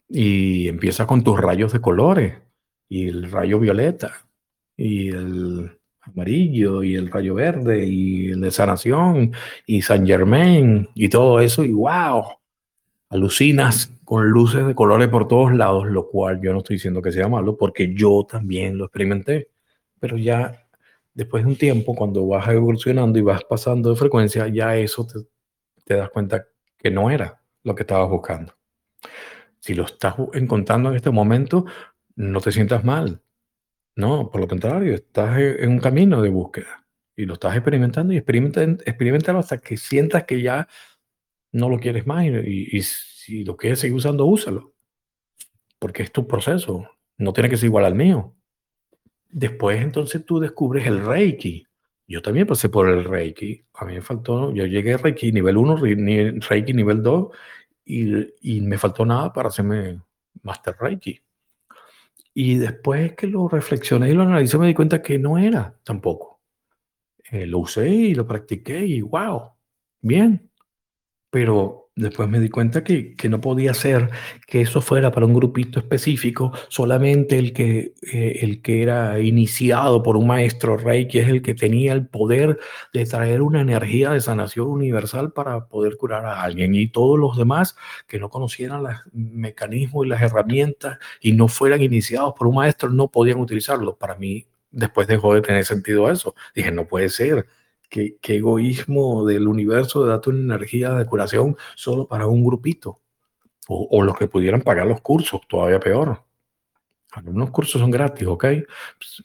Y 0.09 0.67
empieza 0.67 1.07
con 1.07 1.23
tus 1.23 1.39
rayos 1.39 1.71
de 1.73 1.79
colores, 1.81 2.35
y 2.89 3.07
el 3.07 3.31
rayo 3.31 3.59
violeta, 3.59 4.25
y 4.75 5.07
el 5.09 5.79
amarillo, 6.01 6.83
y 6.83 6.95
el 6.95 7.09
rayo 7.09 7.33
verde, 7.33 7.85
y 7.85 8.31
el 8.31 8.41
de 8.41 8.51
sanación, 8.51 9.31
y 9.65 9.81
San 9.81 10.05
Germain, 10.05 10.89
y 10.95 11.07
todo 11.07 11.39
eso, 11.39 11.63
y 11.63 11.71
wow, 11.71 12.25
alucinas 13.09 13.93
con 14.03 14.27
luces 14.29 14.67
de 14.67 14.75
colores 14.75 15.07
por 15.07 15.29
todos 15.29 15.53
lados, 15.53 15.87
lo 15.87 16.09
cual 16.09 16.41
yo 16.41 16.51
no 16.51 16.59
estoy 16.59 16.75
diciendo 16.75 17.01
que 17.01 17.13
sea 17.13 17.29
malo, 17.29 17.55
porque 17.55 17.93
yo 17.93 18.27
también 18.29 18.77
lo 18.77 18.85
experimenté, 18.85 19.47
pero 20.01 20.17
ya 20.17 20.67
después 21.13 21.43
de 21.43 21.51
un 21.51 21.55
tiempo, 21.55 21.95
cuando 21.95 22.25
vas 22.27 22.49
evolucionando 22.49 23.19
y 23.19 23.21
vas 23.21 23.43
pasando 23.43 23.91
de 23.91 23.95
frecuencia, 23.95 24.47
ya 24.47 24.75
eso 24.75 25.05
te, 25.05 25.19
te 25.85 25.95
das 25.95 26.09
cuenta 26.09 26.47
que 26.77 26.89
no 26.89 27.11
era 27.11 27.41
lo 27.63 27.75
que 27.75 27.83
estabas 27.83 28.09
buscando. 28.09 28.57
Si 29.59 29.75
lo 29.75 29.85
estás 29.85 30.15
encontrando 30.33 30.89
en 30.89 30.95
este 30.95 31.11
momento, 31.11 31.65
no 32.15 32.41
te 32.41 32.51
sientas 32.51 32.83
mal. 32.83 33.21
No, 33.95 34.31
por 34.31 34.41
lo 34.41 34.47
contrario, 34.47 34.95
estás 34.95 35.37
en 35.37 35.69
un 35.69 35.79
camino 35.79 36.21
de 36.21 36.29
búsqueda 36.29 36.87
y 37.15 37.25
lo 37.25 37.35
estás 37.35 37.55
experimentando 37.55 38.13
y 38.13 38.17
experimentalo 38.17 39.37
hasta 39.37 39.59
que 39.59 39.77
sientas 39.77 40.23
que 40.23 40.41
ya 40.41 40.67
no 41.51 41.69
lo 41.69 41.79
quieres 41.79 42.07
más 42.07 42.25
y, 42.25 42.77
y, 42.77 42.81
si 42.81 43.43
lo 43.43 43.55
quieres 43.55 43.79
seguir 43.79 43.97
usando, 43.97 44.25
úsalo. 44.25 44.73
Porque 45.77 46.01
es 46.01 46.11
tu 46.11 46.27
proceso, 46.27 46.89
no 47.17 47.33
tiene 47.33 47.49
que 47.49 47.57
ser 47.57 47.67
igual 47.67 47.85
al 47.85 47.93
mío. 47.93 48.35
Después 49.31 49.81
entonces 49.81 50.25
tú 50.25 50.39
descubres 50.39 50.85
el 50.87 51.05
Reiki. 51.05 51.65
Yo 52.07 52.21
también 52.21 52.47
pasé 52.47 52.69
por 52.69 52.89
el 52.89 53.05
Reiki. 53.05 53.63
A 53.75 53.85
mí 53.85 53.93
me 53.93 54.01
faltó, 54.01 54.53
yo 54.53 54.65
llegué 54.65 54.93
a 54.93 54.97
Reiki 54.97 55.31
nivel 55.31 55.57
1, 55.57 55.77
Reiki 56.49 56.73
nivel 56.73 57.01
2 57.01 57.29
y, 57.85 58.57
y 58.57 58.61
me 58.61 58.77
faltó 58.77 59.05
nada 59.05 59.31
para 59.31 59.49
hacerme 59.49 60.01
Master 60.43 60.75
Reiki. 60.79 61.21
Y 62.33 62.55
después 62.55 63.13
que 63.13 63.27
lo 63.27 63.47
reflexioné 63.47 64.09
y 64.09 64.13
lo 64.13 64.23
analicé, 64.23 64.57
me 64.57 64.67
di 64.67 64.73
cuenta 64.73 65.01
que 65.01 65.19
no 65.19 65.37
era 65.37 65.77
tampoco. 65.83 66.41
Eh, 67.31 67.45
lo 67.45 67.59
usé 67.59 67.87
y 67.87 68.15
lo 68.15 68.27
practiqué 68.27 68.85
y 68.85 69.01
wow, 69.01 69.53
bien. 70.01 70.49
Pero 71.29 71.80
después 71.95 72.29
me 72.29 72.39
di 72.39 72.49
cuenta 72.49 72.83
que, 72.83 73.15
que, 73.15 73.29
no 73.29 73.41
podía 73.41 73.73
ser 73.73 74.09
que 74.47 74.61
eso 74.61 74.81
fuera 74.81 75.11
para 75.11 75.25
un 75.25 75.33
grupito 75.33 75.79
específico, 75.79 76.51
solamente 76.69 77.37
el 77.37 77.53
que, 77.53 77.93
eh, 78.01 78.39
el 78.41 78.61
que 78.61 78.81
era 78.81 79.19
iniciado 79.19 80.01
por 80.01 80.15
un 80.17 80.27
maestro 80.27 80.77
rey, 80.77 81.07
que 81.07 81.19
es 81.19 81.27
el 81.27 81.41
que 81.41 81.53
tenía 81.53 81.93
el 81.93 82.07
poder 82.07 82.59
de 82.93 83.05
traer 83.05 83.41
una 83.41 83.61
energía 83.61 84.11
de 84.11 84.21
sanación 84.21 84.67
universal 84.67 85.33
para 85.33 85.67
poder 85.67 85.97
curar 85.97 86.25
a 86.25 86.41
alguien. 86.43 86.75
Y 86.75 86.87
todos 86.87 87.19
los 87.19 87.37
demás 87.37 87.75
que 88.07 88.19
no 88.19 88.29
conocieran 88.29 88.83
los 88.83 88.95
mecanismos 89.13 90.05
y 90.05 90.09
las 90.09 90.21
herramientas 90.21 90.97
y 91.19 91.33
no 91.33 91.47
fueran 91.47 91.81
iniciados 91.81 92.33
por 92.37 92.47
un 92.47 92.55
maestro 92.55 92.89
no 92.89 93.09
podían 93.09 93.39
utilizarlo. 93.39 93.97
Para 93.97 94.15
mí, 94.15 94.47
después 94.71 95.07
dejó 95.07 95.33
de 95.35 95.41
tener 95.41 95.65
sentido 95.65 96.09
eso. 96.09 96.35
Dije, 96.55 96.71
no 96.71 96.87
puede 96.87 97.09
ser 97.09 97.45
qué, 97.91 98.17
egoísmo 98.23 99.25
del 99.25 99.47
universo 99.47 100.03
de 100.03 100.09
darte 100.09 100.29
una 100.29 100.55
energía 100.55 100.93
de 100.93 101.05
curación 101.05 101.57
solo 101.75 102.07
para 102.07 102.25
un 102.25 102.43
grupito. 102.43 102.99
O, 103.67 104.03
los 104.03 104.17
que 104.17 104.27
pudieran 104.27 104.61
pagar 104.61 104.87
los 104.87 104.99
cursos, 105.01 105.41
todavía 105.47 105.79
peor. 105.79 106.23
Algunos 107.11 107.51
cursos 107.51 107.79
son 107.79 107.91
gratis, 107.91 108.27
¿ok? 108.27 108.45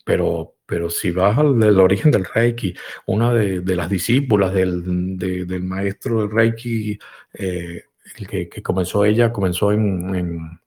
Pero, 0.05 0.55
pero 0.67 0.89
si 0.89 1.11
vas 1.11 1.37
al 1.39 1.81
origen 1.81 2.13
del 2.13 2.27
Reiki, 2.27 2.75
una 3.07 3.33
de, 3.33 3.75
las 3.75 3.89
discípulas 3.91 4.53
del, 4.53 5.17
del, 5.19 5.65
maestro 5.65 6.21
del 6.21 6.31
Reiki, 6.31 6.97
eh, 7.35 7.85
el 8.19 8.29
que, 8.29 8.49
que, 8.49 8.63
comenzó 8.63 9.05
ella, 9.05 9.33
comenzó 9.33 9.73
en, 9.73 10.15
en, 10.15 10.61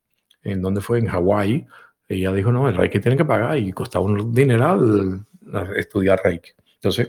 en 0.43 0.61
¿dónde 0.61 0.81
fue? 0.81 0.99
En 0.99 1.07
Hawái. 1.07 1.65
Ella 2.09 2.33
dijo, 2.33 2.51
no, 2.51 2.67
el 2.67 2.75
Reiki 2.75 2.99
tiene 2.99 3.15
que 3.15 3.25
pagar 3.25 3.57
y 3.57 3.71
costaba 3.71 4.03
un 4.03 4.33
dineral 4.33 5.25
estudiar 5.77 6.19
Reiki. 6.21 6.51
Entonces, 6.75 7.07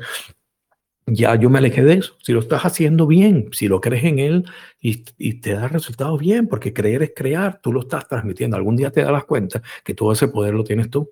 ya 1.07 1.35
yo 1.35 1.51
me 1.51 1.59
alejé 1.59 1.83
de 1.83 1.95
eso. 1.95 2.17
Si 2.23 2.33
lo 2.33 2.41
estás 2.41 2.63
haciendo 2.63 3.07
bien, 3.07 3.49
si 3.53 3.69
lo 3.69 3.81
crees 3.81 4.05
en 4.05 4.19
él 4.19 4.45
y, 4.81 5.03
te 5.41 5.55
da 5.55 5.69
resultados 5.69 6.19
bien, 6.21 6.47
porque 6.49 6.73
creer 6.73 7.03
es 7.03 7.13
crear, 7.15 7.61
tú 7.61 7.73
lo 7.73 7.81
estás 7.81 8.07
transmitiendo. 8.09 8.57
Algún 8.57 8.77
día 8.77 8.91
te 8.91 9.03
darás 9.03 9.25
cuenta 9.25 9.63
que 9.85 9.95
todo 9.95 10.13
ese 10.13 10.29
poder 10.29 10.55
lo 10.55 10.65
tienes 10.65 10.91
tú. 10.91 11.11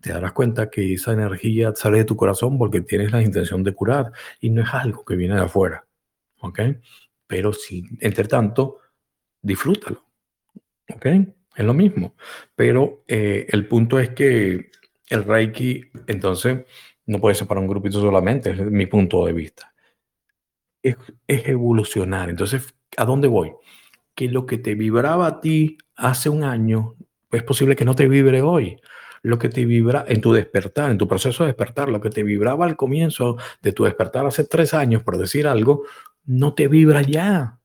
Te 0.00 0.12
darás 0.12 0.32
cuenta 0.32 0.70
que 0.70 0.94
esa 0.94 1.12
energía 1.12 1.72
sale 1.74 1.98
de 1.98 2.04
tu 2.04 2.16
corazón 2.16 2.58
porque 2.58 2.80
tienes 2.80 3.12
la 3.12 3.22
intención 3.22 3.62
de 3.62 3.74
curar 3.74 4.12
y 4.40 4.50
no 4.50 4.62
es 4.62 4.72
algo 4.72 5.04
que 5.04 5.16
viene 5.16 5.34
de 5.34 5.42
afuera. 5.42 5.84
¿Ok? 6.40 6.60
Pero 7.26 7.52
si, 7.52 7.84
entre 8.00 8.28
tanto, 8.28 8.78
disfrútalo. 9.42 10.04
¿Ok? 10.94 11.06
Es 11.56 11.64
lo 11.64 11.74
mismo. 11.74 12.16
Pero 12.54 13.04
eh, 13.08 13.46
el 13.48 13.66
punto 13.66 13.98
es 13.98 14.10
que 14.10 14.70
el 15.08 15.24
Reiki, 15.24 15.84
entonces, 16.06 16.64
no 17.06 17.18
puede 17.18 17.34
ser 17.34 17.46
para 17.46 17.60
un 17.60 17.68
grupito 17.68 18.00
solamente, 18.00 18.50
es 18.50 18.60
mi 18.60 18.86
punto 18.86 19.26
de 19.26 19.32
vista. 19.32 19.72
Es, 20.82 20.96
evolucionar. 21.26 22.30
Entonces, 22.30 22.74
¿a 22.96 23.04
dónde 23.04 23.28
voy? 23.28 23.52
Que 24.14 24.28
lo 24.28 24.46
que 24.46 24.58
te 24.58 24.74
vibraba 24.74 25.26
a 25.26 25.40
ti 25.40 25.78
hace 25.96 26.28
un 26.28 26.44
año, 26.44 26.96
es 27.30 27.42
posible 27.42 27.76
que 27.76 27.84
no 27.84 27.94
te 27.94 28.08
vibre 28.08 28.42
hoy. 28.42 28.80
Lo 29.22 29.38
que 29.38 29.48
te 29.48 29.64
vibra 29.64 30.04
en 30.06 30.20
tu 30.20 30.32
despertar, 30.32 30.90
en 30.90 30.98
tu 30.98 31.08
proceso 31.08 31.44
de 31.44 31.48
despertar, 31.48 31.88
lo 31.88 32.00
que 32.00 32.10
te 32.10 32.22
vibraba 32.22 32.66
al 32.66 32.76
comienzo 32.76 33.38
de 33.62 33.72
tu 33.72 33.84
despertar 33.84 34.26
hace 34.26 34.44
tres 34.44 34.74
años, 34.74 35.02
por 35.02 35.16
decir 35.16 35.46
algo, 35.46 35.84
no 36.24 36.54
te 36.54 36.68
vibra 36.68 37.02
ya. 37.02 37.58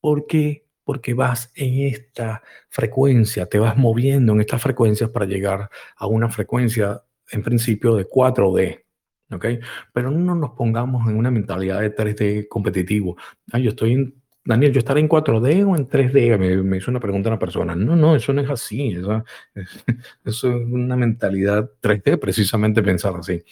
¿Por 0.00 0.26
qué? 0.26 0.66
Porque 0.84 1.14
vas 1.14 1.50
en 1.54 1.86
esta 1.86 2.42
frecuencia, 2.68 3.46
te 3.46 3.58
vas 3.58 3.76
moviendo 3.76 4.32
en 4.32 4.40
estas 4.40 4.62
frecuencias 4.62 5.10
para 5.10 5.26
llegar 5.26 5.68
a 5.96 6.06
una 6.06 6.28
frecuencia 6.28 7.02
en 7.30 7.42
principio 7.42 7.94
de 7.94 8.06
4D, 8.06 8.84
¿ok? 9.32 9.46
Pero 9.92 10.10
no 10.10 10.34
nos 10.34 10.50
pongamos 10.50 11.08
en 11.08 11.16
una 11.16 11.30
mentalidad 11.30 11.80
de 11.80 11.94
3D 11.94 12.48
competitivo. 12.48 13.16
Ah, 13.52 13.58
yo 13.58 13.70
estoy 13.70 13.92
en, 13.92 14.14
Daniel, 14.44 14.72
¿yo 14.72 14.78
estaré 14.78 15.00
en 15.00 15.08
4D 15.08 15.64
o 15.66 15.76
en 15.76 15.88
3D? 15.88 16.62
Me, 16.62 16.76
hizo 16.76 16.90
una 16.90 17.00
pregunta 17.00 17.28
una 17.28 17.38
persona. 17.38 17.74
No, 17.76 17.94
no, 17.94 18.16
eso 18.16 18.32
no 18.32 18.40
es 18.40 18.50
así. 18.50 18.92
Eso, 18.92 19.24
eso 20.24 20.56
es 20.56 20.66
una 20.66 20.96
mentalidad 20.96 21.70
3D, 21.82 22.18
precisamente 22.18 22.82
pensar 22.82 23.14
así 23.16 23.44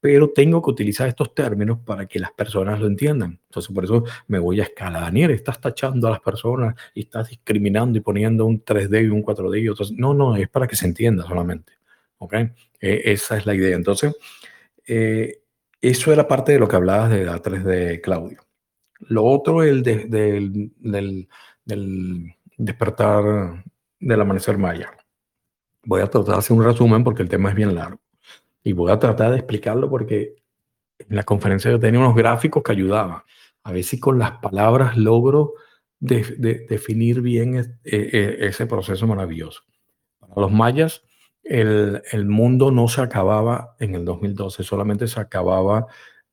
pero 0.00 0.30
tengo 0.30 0.62
que 0.62 0.70
utilizar 0.70 1.06
estos 1.08 1.34
términos 1.34 1.78
para 1.84 2.06
que 2.06 2.18
las 2.18 2.32
personas 2.32 2.80
lo 2.80 2.86
entiendan. 2.86 3.38
Entonces, 3.44 3.72
por 3.72 3.84
eso 3.84 4.04
me 4.28 4.38
voy 4.38 4.60
a 4.60 4.64
escala. 4.64 5.00
Daniel, 5.00 5.30
estás 5.32 5.60
tachando 5.60 6.08
a 6.08 6.12
las 6.12 6.20
personas 6.20 6.74
y 6.94 7.00
estás 7.00 7.28
discriminando 7.28 7.98
y 7.98 8.00
poniendo 8.00 8.46
un 8.46 8.64
3D 8.64 9.04
y 9.04 9.08
un 9.08 9.22
4D 9.22 9.62
y 9.62 9.68
otros. 9.68 9.92
No, 9.92 10.14
no, 10.14 10.36
es 10.36 10.48
para 10.48 10.66
que 10.66 10.76
se 10.76 10.86
entienda 10.86 11.26
solamente. 11.26 11.74
¿Ok? 12.18 12.34
E, 12.80 13.12
esa 13.12 13.36
es 13.36 13.46
la 13.46 13.54
idea. 13.54 13.76
Entonces, 13.76 14.16
eh, 14.86 15.42
eso 15.80 16.12
era 16.12 16.28
parte 16.28 16.52
de 16.52 16.58
lo 16.58 16.68
que 16.68 16.76
hablabas 16.76 17.10
de 17.10 17.24
la 17.24 17.42
3D, 17.42 18.00
Claudio. 18.00 18.40
Lo 19.00 19.24
otro, 19.24 19.62
el 19.62 19.82
de, 19.82 20.06
del, 20.06 20.72
del 21.64 22.34
despertar 22.56 23.64
del 23.98 24.20
amanecer 24.20 24.58
maya. 24.58 24.90
Voy 25.84 26.00
a 26.00 26.06
tratar 26.06 26.34
de 26.34 26.38
hacer 26.38 26.56
un 26.56 26.64
resumen 26.64 27.04
porque 27.04 27.22
el 27.22 27.28
tema 27.28 27.50
es 27.50 27.54
bien 27.54 27.74
largo. 27.74 28.00
Y 28.62 28.72
voy 28.72 28.92
a 28.92 28.98
tratar 28.98 29.30
de 29.30 29.38
explicarlo 29.38 29.88
porque 29.88 30.36
en 30.98 31.16
la 31.16 31.22
conferencia 31.22 31.70
yo 31.70 31.80
tenía 31.80 32.00
unos 32.00 32.14
gráficos 32.14 32.62
que 32.62 32.72
ayudaban. 32.72 33.22
A 33.62 33.72
ver 33.72 33.84
si 33.84 33.98
con 33.98 34.18
las 34.18 34.32
palabras 34.38 34.96
logro 34.96 35.54
de, 35.98 36.66
definir 36.68 37.20
bien 37.20 37.56
e, 37.56 37.68
e, 37.84 38.46
ese 38.46 38.66
proceso 38.66 39.06
maravilloso. 39.06 39.62
Para 40.18 40.34
los 40.36 40.52
mayas, 40.52 41.02
el, 41.42 42.26
mundo 42.26 42.70
no 42.70 42.88
se 42.88 43.00
acababa 43.00 43.74
en 43.78 43.94
el 43.94 44.04
2012, 44.04 44.62
solamente 44.62 45.06
se 45.08 45.20
acababa 45.20 45.86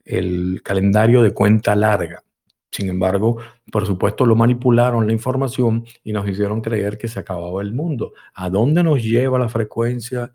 el 0.05 0.61
calendario 0.63 1.21
de 1.21 1.34
cuenta 1.34 1.75
larga. 1.75 2.23
Sin 2.71 2.89
embargo, 2.89 3.38
por 3.71 3.86
supuesto, 3.86 4.25
lo 4.25 4.36
manipularon 4.36 5.07
la 5.07 5.13
información 5.13 5.86
y 6.03 6.11
nos 6.11 6.27
hicieron 6.27 6.61
creer 6.61 6.97
que 6.97 7.07
se 7.07 7.19
acababa 7.19 7.61
el 7.61 7.73
mundo. 7.73 8.13
¿A 8.34 8.49
dónde 8.49 8.84
nos 8.84 9.01
lleva 9.01 9.39
la 9.39 9.49
frecuencia 9.49 10.31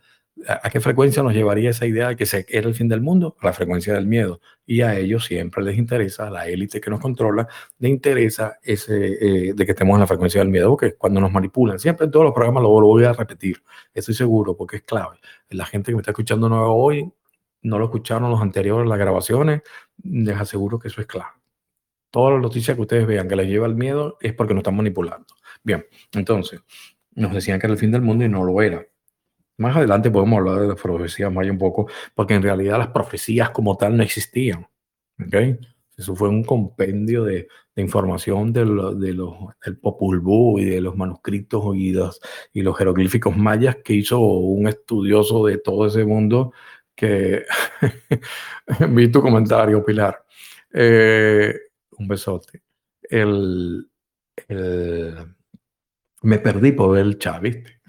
¿A 0.48 0.70
qué 0.70 0.80
frecuencia 0.80 1.22
nos 1.22 1.34
llevaría 1.34 1.70
esa 1.70 1.86
idea 1.86 2.08
de 2.08 2.16
que 2.16 2.46
era 2.48 2.68
el 2.68 2.74
fin 2.74 2.88
del 2.88 3.00
mundo? 3.00 3.36
A 3.40 3.46
la 3.46 3.52
frecuencia 3.52 3.94
del 3.94 4.06
miedo. 4.06 4.40
Y 4.66 4.80
a 4.82 4.98
ellos 4.98 5.24
siempre 5.24 5.62
les 5.62 5.76
interesa, 5.78 6.28
a 6.28 6.30
la 6.30 6.48
élite 6.48 6.80
que 6.80 6.90
nos 6.90 7.00
controla, 7.00 7.46
le 7.78 7.88
interesa 7.88 8.58
ese, 8.62 9.48
eh, 9.48 9.54
de 9.54 9.66
que 9.66 9.72
estemos 9.72 9.94
en 9.94 10.00
la 10.00 10.06
frecuencia 10.06 10.40
del 10.40 10.48
miedo, 10.48 10.70
porque 10.70 10.94
cuando 10.94 11.20
nos 11.20 11.32
manipulan, 11.32 11.78
siempre 11.78 12.06
en 12.06 12.10
todos 12.10 12.24
los 12.24 12.34
programas 12.34 12.62
lo, 12.62 12.70
voy 12.70 13.04
a 13.04 13.12
repetir, 13.12 13.62
estoy 13.92 14.14
seguro, 14.14 14.56
porque 14.56 14.76
es 14.76 14.82
clave. 14.82 15.18
La 15.50 15.66
gente 15.66 15.92
que 15.92 15.96
me 15.96 16.00
está 16.00 16.12
escuchando 16.12 16.48
nuevo 16.48 16.74
hoy, 16.74 17.12
no 17.62 17.78
lo 17.78 17.86
escucharon 17.86 18.30
los 18.30 18.40
anteriores, 18.40 18.88
las 18.88 18.98
grabaciones, 18.98 19.62
les 20.02 20.36
aseguro 20.36 20.78
que 20.78 20.88
eso 20.88 21.00
es 21.00 21.06
clave. 21.06 21.32
Todas 22.10 22.34
las 22.34 22.42
noticias 22.42 22.76
que 22.76 22.82
ustedes 22.82 23.06
vean 23.06 23.28
que 23.28 23.36
les 23.36 23.48
lleva 23.48 23.66
el 23.66 23.74
miedo 23.74 24.18
es 24.20 24.34
porque 24.34 24.54
nos 24.54 24.60
están 24.60 24.76
manipulando. 24.76 25.34
Bien, 25.62 25.86
entonces, 26.12 26.60
nos 27.14 27.32
decían 27.32 27.58
que 27.58 27.66
era 27.66 27.72
el 27.74 27.78
fin 27.78 27.90
del 27.90 28.02
mundo 28.02 28.24
y 28.24 28.28
no 28.28 28.44
lo 28.44 28.60
era. 28.62 28.84
Más 29.58 29.76
adelante 29.76 30.10
podemos 30.10 30.38
hablar 30.38 30.60
de 30.60 30.68
las 30.68 30.80
profecías 30.80 31.32
mayas 31.32 31.52
un 31.52 31.58
poco, 31.58 31.88
porque 32.14 32.34
en 32.34 32.42
realidad 32.42 32.78
las 32.78 32.88
profecías 32.88 33.50
como 33.50 33.76
tal 33.76 33.96
no 33.96 34.02
existían. 34.02 34.66
¿okay? 35.24 35.58
Eso 35.96 36.16
fue 36.16 36.28
un 36.28 36.42
compendio 36.42 37.24
de, 37.24 37.48
de 37.74 37.82
información 37.82 38.52
de, 38.52 38.60
de 38.60 39.12
los, 39.14 39.34
del 39.64 39.78
Popul 39.78 40.20
Vuh 40.20 40.58
y 40.58 40.64
de 40.64 40.80
los 40.80 40.96
manuscritos 40.96 41.76
y 41.76 41.92
los, 41.92 42.20
y 42.52 42.62
los 42.62 42.76
jeroglíficos 42.76 43.36
mayas 43.36 43.76
que 43.84 43.94
hizo 43.94 44.18
un 44.20 44.68
estudioso 44.68 45.46
de 45.46 45.58
todo 45.58 45.86
ese 45.86 46.04
mundo 46.04 46.52
que 46.94 47.44
vi 48.90 49.08
tu 49.08 49.22
comentario, 49.22 49.84
Pilar. 49.84 50.24
Eh, 50.72 51.54
un 51.98 52.08
besote. 52.08 52.62
El, 53.02 53.90
el, 54.48 55.14
me 56.22 56.38
perdí 56.38 56.72
por 56.72 56.92
ver 56.92 57.06
el 57.06 57.18
chat, 57.18 57.40
¿viste? 57.42 57.81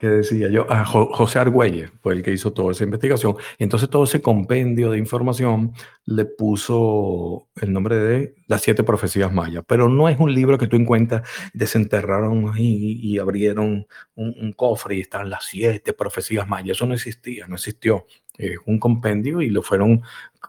Que 0.00 0.08
decía 0.08 0.48
yo, 0.48 0.66
a 0.72 0.82
José 0.86 1.38
Argüelles 1.40 1.90
fue 2.02 2.14
el 2.14 2.22
que 2.22 2.32
hizo 2.32 2.54
toda 2.54 2.72
esa 2.72 2.84
investigación. 2.84 3.36
Entonces 3.58 3.90
todo 3.90 4.04
ese 4.04 4.22
compendio 4.22 4.90
de 4.90 4.98
información 4.98 5.74
le 6.06 6.24
puso 6.24 7.48
el 7.60 7.70
nombre 7.70 7.96
de 7.96 8.34
Las 8.46 8.62
siete 8.62 8.82
profecías 8.82 9.30
mayas. 9.30 9.62
Pero 9.66 9.90
no 9.90 10.08
es 10.08 10.18
un 10.18 10.34
libro 10.34 10.56
que 10.56 10.66
tú 10.68 10.76
encuentras, 10.76 11.28
desenterraron 11.52 12.50
y, 12.56 12.98
y 13.02 13.18
abrieron 13.18 13.86
un, 14.14 14.34
un, 14.40 14.52
cofre 14.54 14.96
y 14.96 15.00
están 15.02 15.28
las 15.28 15.44
siete 15.44 15.92
profecías 15.92 16.48
mayas. 16.48 16.78
Eso 16.78 16.86
no 16.86 16.94
existía, 16.94 17.46
no 17.46 17.56
existió. 17.56 18.06
Es 18.38 18.56
un 18.64 18.78
compendio 18.78 19.42
y 19.42 19.50
lo 19.50 19.60
fueron, 19.62 20.00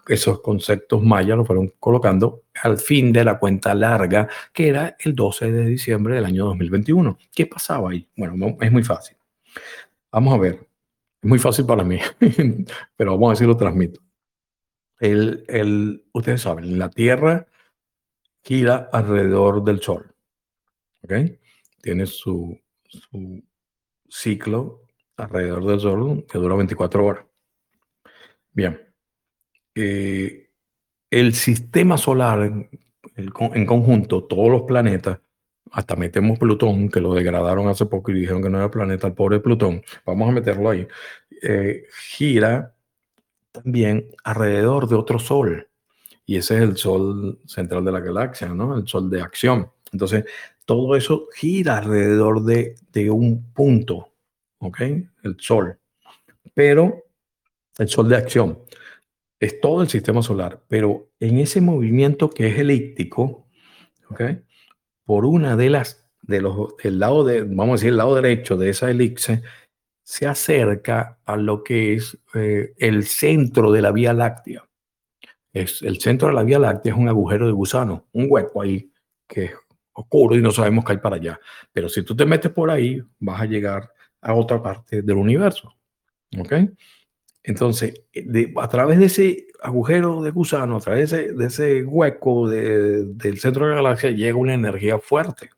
esos 0.08 0.40
conceptos 0.40 1.04
mayas 1.04 1.36
lo 1.36 1.44
fueron 1.44 1.74
colocando 1.78 2.44
al 2.64 2.78
fin 2.78 3.12
de 3.12 3.26
la 3.26 3.38
cuenta 3.38 3.76
larga, 3.76 4.30
que 4.54 4.70
era 4.70 4.96
el 4.98 5.14
12 5.14 5.52
de 5.52 5.66
diciembre 5.66 6.16
del 6.16 6.24
año 6.24 6.46
2021. 6.46 7.18
¿Qué 7.36 7.46
pasaba 7.48 7.92
ahí? 7.92 8.08
Bueno, 8.16 8.56
es 8.62 8.72
muy 8.72 8.84
fácil. 8.84 9.18
Vamos 10.12 10.34
a 10.34 10.38
ver. 10.38 10.68
Es 11.22 11.30
muy 11.30 11.40
fácil 11.40 11.66
para 11.66 11.84
mí, 11.84 12.00
pero 12.96 13.12
vamos 13.12 13.30
a 13.30 13.34
decir 13.34 13.48
lo 13.48 13.58
transmito. 13.58 14.02
El, 15.00 15.46
el, 15.48 16.06
ustedes 16.14 16.42
saben, 16.42 16.80
la 16.80 16.90
Tierra 16.90 17.48
gira 18.44 18.90
alrededor 18.92 19.64
del 19.64 19.82
Sol. 19.82 20.16
¿Ok? 21.04 21.14
Tiene 21.82 22.06
su, 22.06 22.60
ciclo 24.08 24.82
alrededor 25.18 25.66
del 25.66 25.80
Sol 25.80 26.26
que 26.30 26.38
dura 26.38 26.56
24 26.56 27.06
horas. 27.06 27.26
Bien. 28.52 28.80
Eh, 29.76 30.50
el 31.10 31.34
sistema 31.34 31.98
solar 31.98 32.42
el, 32.42 32.70
en 33.54 33.66
conjunto, 33.66 34.24
todos 34.26 34.50
los 34.50 34.64
planetas, 34.64 35.20
hasta 35.72 35.96
metemos 35.96 36.38
Plutón, 36.38 36.90
que 36.90 37.00
lo 37.00 37.14
degradaron 37.14 37.68
hace 37.68 37.86
poco 37.86 38.12
y 38.12 38.16
dijeron 38.16 38.44
que 38.44 38.50
no 38.50 38.58
era 38.58 38.70
planeta, 38.70 39.08
el 39.08 39.14
pobre 39.14 39.40
Plutón, 39.40 39.82
vamos 40.06 40.30
a 40.30 40.32
meterlo 40.32 40.70
ahí, 40.70 40.88
eh, 41.42 41.86
gira 42.10 42.76
también 43.52 44.08
alrededor 44.24 44.88
de 44.88 44.96
otro 44.96 45.20
sol. 45.20 45.68
Y 46.26 46.38
ese 46.38 46.58
es 46.58 46.62
el 46.62 46.78
sol 46.78 47.40
central 47.46 47.84
de 47.84 47.92
la 47.92 48.00
galaxia, 48.00 48.50
¿no? 48.50 48.78
El 48.78 48.88
sol 48.88 49.10
de 49.10 49.22
acción. 49.22 49.70
Entonces, 49.92 50.26
todo 50.66 50.96
eso 50.96 51.28
gira 51.34 51.78
alrededor 51.78 52.44
de, 52.44 52.76
de 52.92 53.10
un 53.10 53.52
punto, 53.52 54.10
¿ok? 54.60 54.82
El 55.24 55.38
sol. 55.40 55.78
Pero 56.54 57.06
el 57.78 57.90
sol 57.90 58.08
de 58.08 58.18
acción 58.18 58.60
es 59.40 59.60
todo 59.60 59.82
el 59.82 59.90
sistema 59.90 60.22
solar, 60.22 60.62
pero 60.68 61.10
en 61.20 61.40
ese 61.40 61.62
movimiento 61.62 62.30
que 62.30 62.48
es 62.48 62.60
elíptico, 62.60 63.48
¿ok? 64.10 64.22
Por 65.12 65.26
una 65.26 65.58
de 65.58 65.70
las, 65.70 66.10
de 66.22 66.40
los, 66.40 66.74
el 66.84 66.98
lado 66.98 67.26
de, 67.26 67.42
vamos 67.42 67.68
a 67.68 67.72
decir, 67.74 67.90
el 67.90 67.98
lado 67.98 68.16
derecho 68.16 68.56
de 68.56 68.70
esa 68.70 68.90
elipse, 68.90 69.44
se 70.06 70.26
acerca 70.26 71.20
a 71.26 71.36
lo 71.36 71.66
que 71.66 71.96
es 71.96 72.18
eh, 72.34 72.72
el 72.78 73.04
centro 73.04 73.74
de 73.74 73.82
la 73.82 73.92
Vía 73.92 74.14
Láctea. 74.14 74.64
Es, 75.52 75.82
el 75.82 76.00
centro 76.00 76.30
de 76.30 76.34
la 76.34 76.44
Vía 76.44 76.60
Láctea 76.60 76.94
es 76.94 76.98
un 76.98 77.10
agujero 77.10 77.46
de 77.46 77.52
gusano, 77.52 78.08
un 78.14 78.28
hueco 78.30 78.62
ahí 78.62 78.90
que 79.28 79.44
es 79.44 79.52
oscuro 79.92 80.38
y 80.38 80.42
no 80.42 80.52
sabemos 80.52 80.86
qué 80.86 80.94
hay 80.94 81.00
para 81.00 81.18
allá. 81.18 81.38
Pero 81.74 81.90
si 81.90 82.04
tú 82.04 82.16
te 82.16 82.26
metes 82.26 82.54
por 82.54 82.72
ahí, 82.72 83.04
vas 83.20 83.42
a 83.42 83.46
llegar 83.48 83.92
a 84.22 84.34
otra 84.34 84.64
parte 84.64 85.02
del 85.02 85.18
universo. 85.18 85.76
¿Ok? 86.40 86.54
Entonces, 87.44 88.04
de, 88.14 88.54
a 88.58 88.68
través 88.68 89.00
de 89.00 89.06
ese 89.06 89.48
agujero 89.62 90.22
de 90.22 90.32
gusano, 90.32 90.78
a 90.78 90.80
través 90.80 91.12
de 91.12 91.46
ese, 91.46 91.84
hueco 91.84 92.48
de, 92.48 93.06
del 93.06 93.40
centro 93.40 93.66
de 93.66 93.72
la 93.72 93.78
galaxia, 93.78 94.12
llega 94.12 94.38
una 94.38 94.54
energía 94.54 95.00
fuerte. 95.00 95.50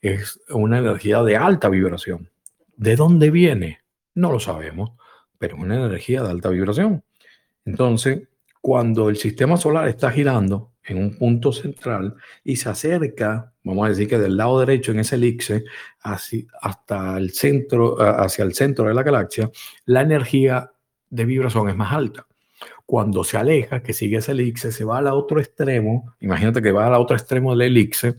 Es 0.00 0.40
una 0.48 0.78
energía 0.78 1.22
de 1.22 1.36
alta 1.36 1.68
vibración. 1.68 2.30
¿De 2.76 2.96
dónde 2.96 3.30
viene? 3.30 3.80
No 4.14 4.32
lo 4.32 4.40
sabemos, 4.40 4.92
pero 5.38 5.56
es 5.56 5.62
una 5.62 5.76
energía 5.76 6.22
de 6.22 6.30
alta 6.30 6.48
vibración. 6.50 7.02
Entonces, 7.64 8.22
cuando 8.60 9.08
el 9.08 9.16
sistema 9.16 9.56
solar 9.56 9.88
está 9.88 10.10
girando 10.10 10.72
en 10.84 10.98
un 10.98 11.16
punto 11.16 11.52
central 11.52 12.16
y 12.44 12.56
se 12.56 12.68
acerca, 12.68 13.52
vamos 13.62 13.86
a 13.86 13.88
decir 13.90 14.08
que 14.08 14.18
del 14.18 14.36
lado 14.36 14.60
derecho 14.60 14.92
en 14.92 15.00
ese 15.00 15.16
elixir, 15.16 15.64
hasta 16.02 17.18
el 17.18 17.30
centro, 17.32 17.96
hacia 18.00 18.44
el 18.44 18.54
centro 18.54 18.86
de 18.86 18.94
la 18.94 19.02
galaxia, 19.02 19.50
la 19.84 20.02
energía 20.02 20.72
de 21.12 21.26
vibración 21.26 21.68
es 21.68 21.76
más 21.76 21.92
alta. 21.92 22.26
Cuando 22.86 23.22
se 23.22 23.36
aleja, 23.36 23.82
que 23.82 23.92
sigue 23.92 24.16
ese 24.16 24.32
elixir, 24.32 24.72
se 24.72 24.84
va 24.84 24.98
al 24.98 25.08
otro 25.08 25.40
extremo, 25.40 26.14
imagínate 26.20 26.62
que 26.62 26.72
va 26.72 26.86
al 26.86 26.94
otro 26.94 27.16
extremo 27.16 27.50
del 27.52 27.62
elixir, 27.62 28.18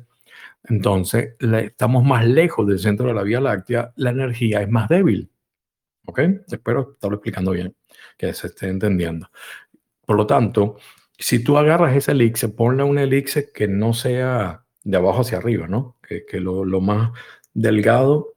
entonces 0.66 1.36
estamos 1.40 2.04
más 2.04 2.26
lejos 2.26 2.68
del 2.68 2.80
centro 2.80 3.08
de 3.08 3.16
la 3.16 3.24
Vía 3.24 3.42
Láctea, 3.42 3.92
la 3.96 4.12
energía 4.12 4.62
es 4.62 4.70
más 4.70 4.88
débil. 4.88 5.30
¿Ok? 6.06 6.20
Espero 6.48 6.92
estarlo 6.94 7.18
explicando 7.18 7.52
bien, 7.52 7.76
que 8.18 8.34
se 8.34 8.48
esté 8.48 8.68
entendiendo. 8.68 9.30
Por 10.06 10.18
lo 10.18 10.28
tanto, 10.28 10.78
si 11.18 11.44
tú 11.44 11.58
agarras 11.58 11.96
ese 11.96 12.12
elixir, 12.12 12.56
ponle 12.56 12.84
un 12.84 13.00
elixir 13.00 13.52
que 13.54 13.68
no 13.68 13.94
sea 13.94 14.66
de 14.84 14.98
abajo 14.98 15.22
hacia 15.22 15.40
arriba, 15.40 15.68
¿no? 15.68 15.98
Que, 16.08 16.26
que 16.26 16.40
lo, 16.40 16.66
lo, 16.66 16.82
más 16.82 17.12
delgado, 17.54 18.36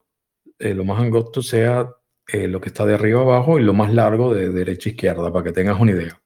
eh, 0.58 0.74
lo 0.74 0.84
más 0.84 1.00
angosto 1.00 1.42
sea 1.42 1.90
eh, 2.28 2.48
lo 2.48 2.60
que 2.60 2.68
está 2.68 2.84
de 2.84 2.94
arriba 2.94 3.20
abajo 3.20 3.58
y 3.58 3.62
lo 3.62 3.72
más 3.74 3.92
largo 3.92 4.34
de 4.34 4.50
derecha 4.50 4.88
a 4.90 4.92
izquierda, 4.92 5.32
para 5.32 5.44
que 5.44 5.52
tengas 5.52 5.80
una 5.80 5.92
idea. 5.92 6.20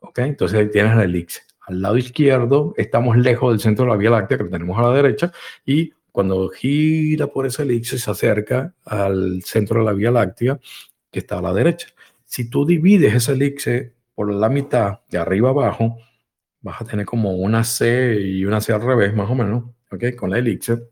¿Ok? 0.00 0.18
Entonces 0.18 0.58
ahí 0.58 0.70
tienes 0.70 0.92
el 0.94 1.00
elixir. 1.02 1.42
Al 1.60 1.80
lado 1.80 1.96
izquierdo 1.96 2.74
estamos 2.76 3.16
lejos 3.16 3.52
del 3.52 3.60
centro 3.60 3.84
de 3.84 3.92
la 3.92 3.96
Vía 3.96 4.10
Láctea, 4.10 4.38
que 4.38 4.44
lo 4.44 4.50
tenemos 4.50 4.78
a 4.78 4.82
la 4.82 4.94
derecha, 4.94 5.32
y 5.64 5.92
cuando 6.10 6.48
gira 6.48 7.28
por 7.28 7.46
ese 7.46 7.62
elixir 7.62 8.00
se 8.00 8.10
acerca 8.10 8.74
al 8.84 9.42
centro 9.44 9.80
de 9.80 9.86
la 9.86 9.92
Vía 9.92 10.10
Láctea, 10.10 10.58
que 11.10 11.20
está 11.20 11.38
a 11.38 11.42
la 11.42 11.52
derecha. 11.52 11.88
Si 12.24 12.50
tú 12.50 12.66
divides 12.66 13.14
ese 13.14 13.32
elixir 13.32 13.94
por 14.14 14.32
la 14.32 14.48
mitad, 14.48 15.00
de 15.08 15.18
arriba 15.18 15.50
abajo, 15.50 15.98
vas 16.60 16.80
a 16.80 16.84
tener 16.84 17.06
como 17.06 17.34
una 17.36 17.64
C 17.64 18.18
y 18.20 18.44
una 18.44 18.60
C 18.60 18.72
al 18.72 18.82
revés, 18.82 19.14
más 19.14 19.30
o 19.30 19.34
menos, 19.34 19.64
¿ok? 19.90 20.16
Con 20.16 20.30
la 20.30 20.38
elixir. 20.38 20.82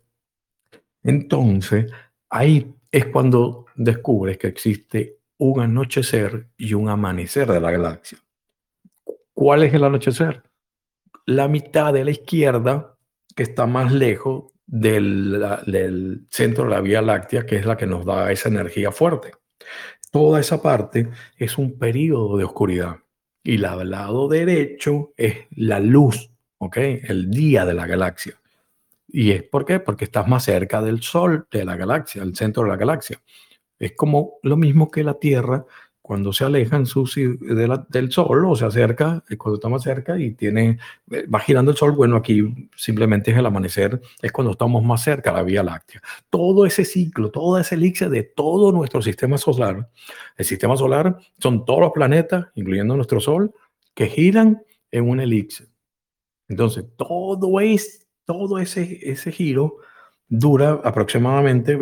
Entonces, 1.03 1.91
ahí 2.29 2.75
es 2.93 3.07
cuando 3.07 3.67
descubres 3.81 4.37
que 4.37 4.47
existe 4.47 5.17
un 5.39 5.61
anochecer 5.61 6.49
y 6.59 6.75
un 6.75 6.91
amanecer 6.91 7.51
de 7.51 7.61
la 7.61 7.71
galaxia. 7.71 8.19
¿Cuál 9.33 9.63
es 9.63 9.73
el 9.73 9.85
anochecer? 9.85 10.43
La 11.25 11.49
mitad 11.49 11.93
de 11.95 12.05
la 12.05 12.11
izquierda, 12.11 12.95
que 13.35 13.45
está 13.45 13.67
más 13.67 13.91
lejos 13.91 14.53
del, 14.67 16.27
centro 16.31 16.65
de 16.65 16.71
la 16.71 16.81
Vía 16.83 17.01
Láctea, 17.01 17.47
que 17.47 17.57
es 17.57 17.65
la 17.65 17.79
que 17.79 17.87
nos 17.87 18.05
da 18.05 18.31
esa 18.31 18.51
energía 18.51 18.93
fuerte. 18.93 19.33
Toda 20.13 20.41
esa 20.41 20.61
parte 20.61 21.09
es 21.37 21.57
un 21.57 21.79
periodo 21.79 22.37
de 22.37 22.45
oscuridad. 22.45 22.99
Y 23.43 23.55
el 23.55 23.91
lado 23.91 24.29
derecho 24.29 25.15
es 25.17 25.47
la 25.53 25.81
luz, 25.81 26.31
¿ok? 26.59 26.77
El 26.77 27.31
día 27.31 27.65
de 27.65 27.73
la 27.73 27.87
galaxia. 27.87 28.39
¿Y 29.09 29.31
es 29.31 29.43
por 29.43 29.65
qué? 29.65 29.81
Porque 29.81 30.05
estás 30.05 30.29
más 30.29 30.45
cerca 30.45 30.83
del 30.83 31.01
Sol, 31.01 31.47
de 31.51 31.65
la 31.65 31.77
galaxia, 31.77 32.23
el 32.23 32.37
centro 32.37 32.65
de 32.65 32.69
la 32.69 32.77
galaxia. 32.77 33.19
Es 33.81 33.93
como 33.97 34.35
lo 34.45 34.57
mismo 34.57 34.91
que 34.91 35.03
la 35.03 35.15
Tierra 35.15 35.67
cuando 36.11 36.33
se 36.33 36.45
aleja 36.45 36.75
en 36.75 36.87
su, 36.87 37.05
de 37.41 37.69
la, 37.69 37.87
del 37.89 38.11
Sol 38.11 38.45
o 38.45 38.57
se 38.57 38.65
acerca, 38.65 39.23
cuando 39.39 39.55
está 39.59 39.69
más 39.69 39.85
cerca 39.85 40.19
y 40.19 40.33
tiene, 40.33 40.81
eh, 41.09 41.25
va 41.29 41.39
girando 41.39 41.71
el 41.71 41.77
Sol, 41.77 41.93
bueno, 41.93 42.17
aquí 42.17 42.69
simplemente 42.75 43.31
es 43.31 43.39
el 43.39 43.47
amanecer, 43.47 44.01
es 44.21 44.33
cuando 44.33 44.51
estamos 44.51 44.83
más 44.83 45.05
cerca 45.05 45.31
la 45.31 45.45
Vía 45.45 45.63
Láctea. 45.63 46.01
Todo 46.29 46.67
ese 46.67 46.85
ciclo, 46.85 47.31
toda 47.31 47.61
esa 47.61 47.77
elixir 47.77 48.09
de 48.09 48.25
todo 48.25 48.73
nuestro 48.73 49.01
sistema 49.03 49.39
solar, 49.39 49.89
el 50.37 50.45
sistema 50.45 50.77
solar 50.77 51.17
son 51.39 51.65
todos 51.65 51.79
los 51.79 51.93
planetas, 51.93 52.47
incluyendo 52.57 52.97
nuestro 52.97 53.21
Sol, 53.21 53.55
que 53.95 54.09
giran 54.09 54.65
en 54.91 55.09
un 55.09 55.21
elixir. 55.21 55.69
Entonces, 56.49 56.87
todo 56.97 57.61
es 57.61 58.09
todo 58.25 58.59
ese, 58.59 58.99
ese 59.09 59.31
giro 59.31 59.77
dura 60.29 60.81
aproximadamente 60.83 61.77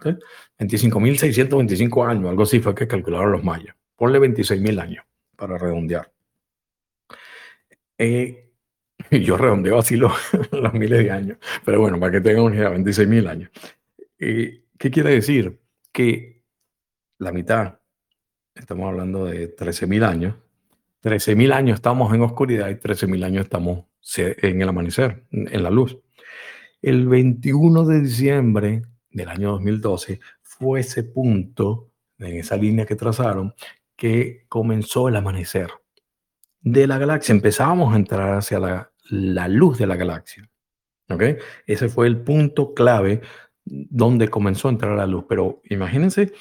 26.000, 0.00 0.20
25.625 0.58 2.08
años, 2.08 2.30
algo 2.30 2.42
así 2.42 2.60
fue 2.60 2.74
que 2.74 2.86
calcularon 2.86 3.32
los 3.32 3.44
mayas. 3.44 3.74
Ponle 3.96 4.18
26.000 4.18 4.80
años 4.80 5.04
para 5.36 5.58
redondear. 5.58 6.10
Eh, 7.98 8.44
y 9.10 9.20
yo 9.24 9.36
redondeo 9.36 9.78
así 9.78 9.96
los, 9.96 10.12
los 10.52 10.72
miles 10.74 11.04
de 11.04 11.10
años, 11.10 11.38
pero 11.64 11.80
bueno, 11.80 11.98
para 11.98 12.12
que 12.12 12.20
tengan 12.20 12.44
una 12.44 12.56
idea, 12.56 12.68
26 12.70 13.08
mil 13.08 13.26
años. 13.26 13.50
Eh, 14.18 14.62
¿Qué 14.78 14.90
quiere 14.90 15.10
decir? 15.10 15.58
Que 15.92 16.42
la 17.18 17.32
mitad, 17.32 17.78
estamos 18.54 18.88
hablando 18.88 19.26
de 19.26 19.48
13 19.48 19.86
mil 19.86 20.04
años, 20.04 20.34
13 21.00 21.36
mil 21.36 21.52
años 21.52 21.76
estamos 21.76 22.12
en 22.14 22.22
oscuridad 22.22 22.68
y 22.70 22.76
13 22.76 23.06
mil 23.06 23.22
años 23.24 23.44
estamos 23.44 23.84
en 24.16 24.60
el 24.60 24.68
amanecer, 24.68 25.24
en 25.30 25.62
la 25.62 25.70
luz. 25.70 25.98
El 26.82 27.08
21 27.08 27.84
de 27.84 28.00
diciembre 28.00 28.82
del 29.14 29.28
año 29.28 29.52
2012 29.52 30.20
fue 30.42 30.80
ese 30.80 31.04
punto, 31.04 31.90
en 32.18 32.36
esa 32.36 32.56
línea 32.56 32.84
que 32.84 32.96
trazaron, 32.96 33.54
que 33.96 34.44
comenzó 34.48 35.08
el 35.08 35.16
amanecer 35.16 35.70
de 36.60 36.86
la 36.86 36.98
galaxia. 36.98 37.34
Empezábamos 37.34 37.94
a 37.94 37.96
entrar 37.96 38.36
hacia 38.36 38.58
la, 38.58 38.92
la 39.08 39.48
luz 39.48 39.78
de 39.78 39.86
la 39.86 39.96
galaxia. 39.96 40.48
¿Ok? 41.08 41.22
Ese 41.66 41.88
fue 41.88 42.06
el 42.06 42.20
punto 42.20 42.74
clave 42.74 43.20
donde 43.64 44.28
comenzó 44.28 44.68
a 44.68 44.72
entrar 44.72 44.96
la 44.96 45.06
luz. 45.06 45.24
Pero 45.28 45.62
imagínense 45.70 46.32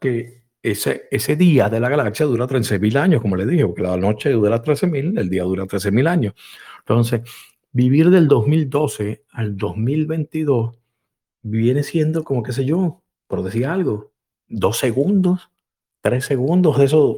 que 0.00 0.44
ese, 0.62 1.08
ese 1.10 1.36
día 1.36 1.68
de 1.68 1.80
la 1.80 1.88
galaxia 1.88 2.26
dura 2.26 2.46
13.000 2.46 2.96
años, 2.96 3.22
como 3.22 3.36
les 3.36 3.48
dije, 3.48 3.64
porque 3.66 3.82
la 3.82 3.96
noche 3.96 4.30
dura 4.30 4.62
13.000, 4.62 5.18
el 5.18 5.30
día 5.30 5.44
dura 5.44 5.64
13.000 5.64 6.08
años. 6.08 6.34
Entonces, 6.80 7.22
vivir 7.72 8.10
del 8.10 8.28
2012 8.28 9.24
al 9.30 9.56
2022 9.56 10.74
viene 11.42 11.82
siendo 11.82 12.24
como, 12.24 12.42
qué 12.42 12.52
sé 12.52 12.64
yo, 12.64 13.02
por 13.26 13.42
decir 13.42 13.66
algo, 13.66 14.12
dos 14.46 14.78
segundos, 14.78 15.50
tres 16.00 16.24
segundos, 16.24 16.78
de 16.78 16.84
esos 16.84 17.16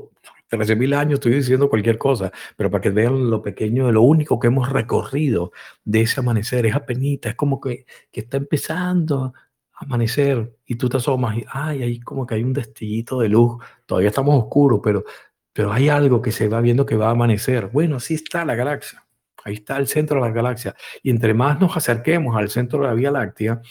13.000 0.51 0.95
años 0.95 1.15
estoy 1.15 1.35
diciendo 1.35 1.71
cualquier 1.71 1.97
cosa, 1.97 2.33
pero 2.57 2.71
para 2.71 2.83
que 2.83 2.91
vean 2.91 3.31
lo 3.31 3.41
pequeño 3.41 3.91
lo 3.93 4.03
único 4.03 4.41
que 4.41 4.49
hemos 4.49 4.71
recorrido 4.71 5.53
de 5.85 6.03
ese 6.03 6.21
amanecer, 6.21 6.67
es 6.67 6.75
apenas, 6.75 7.19
es 7.23 7.35
como 7.37 7.61
que, 7.61 7.87
que 8.11 8.21
está 8.21 8.37
empezando 8.37 9.33
amanecer 9.81 10.57
y 10.67 10.77
tú 10.77 10.89
te 10.89 10.99
asomas 10.99 11.39
y 11.39 11.45
ay, 11.51 11.83
ahí 11.83 12.01
como 12.01 12.27
que 12.27 12.35
hay 12.35 12.45
un 12.45 12.53
destillito 12.53 13.21
de 13.21 13.29
luz, 13.31 13.63
todavía 13.87 14.11
estamos 14.11 14.37
oscuros, 14.37 14.81
pero, 14.83 15.05
pero 15.53 15.73
hay 15.73 15.89
algo 15.89 16.21
que 16.21 16.33
se 16.33 16.49
va 16.49 16.61
viendo 16.61 16.85
que 16.87 16.97
va 16.97 17.09
a 17.09 17.13
amanecer. 17.13 17.69
Bueno, 17.69 17.97
así 17.97 18.15
está 18.15 18.45
la 18.45 18.55
galaxia, 18.55 19.07
ahí 19.43 19.55
está 19.55 19.79
el 19.79 19.89
centro 19.89 20.21
de 20.21 20.29
la 20.29 20.35
galaxia. 20.35 20.75
Y 21.03 21.11
entre 21.11 21.33
más 21.33 21.59
nos 21.61 21.77
acerquemos 21.77 22.37
al 22.37 22.51
centro 22.51 22.81
de 22.81 22.89
la 22.89 22.95
Vía 22.95 23.11
Láctea, 23.11 23.63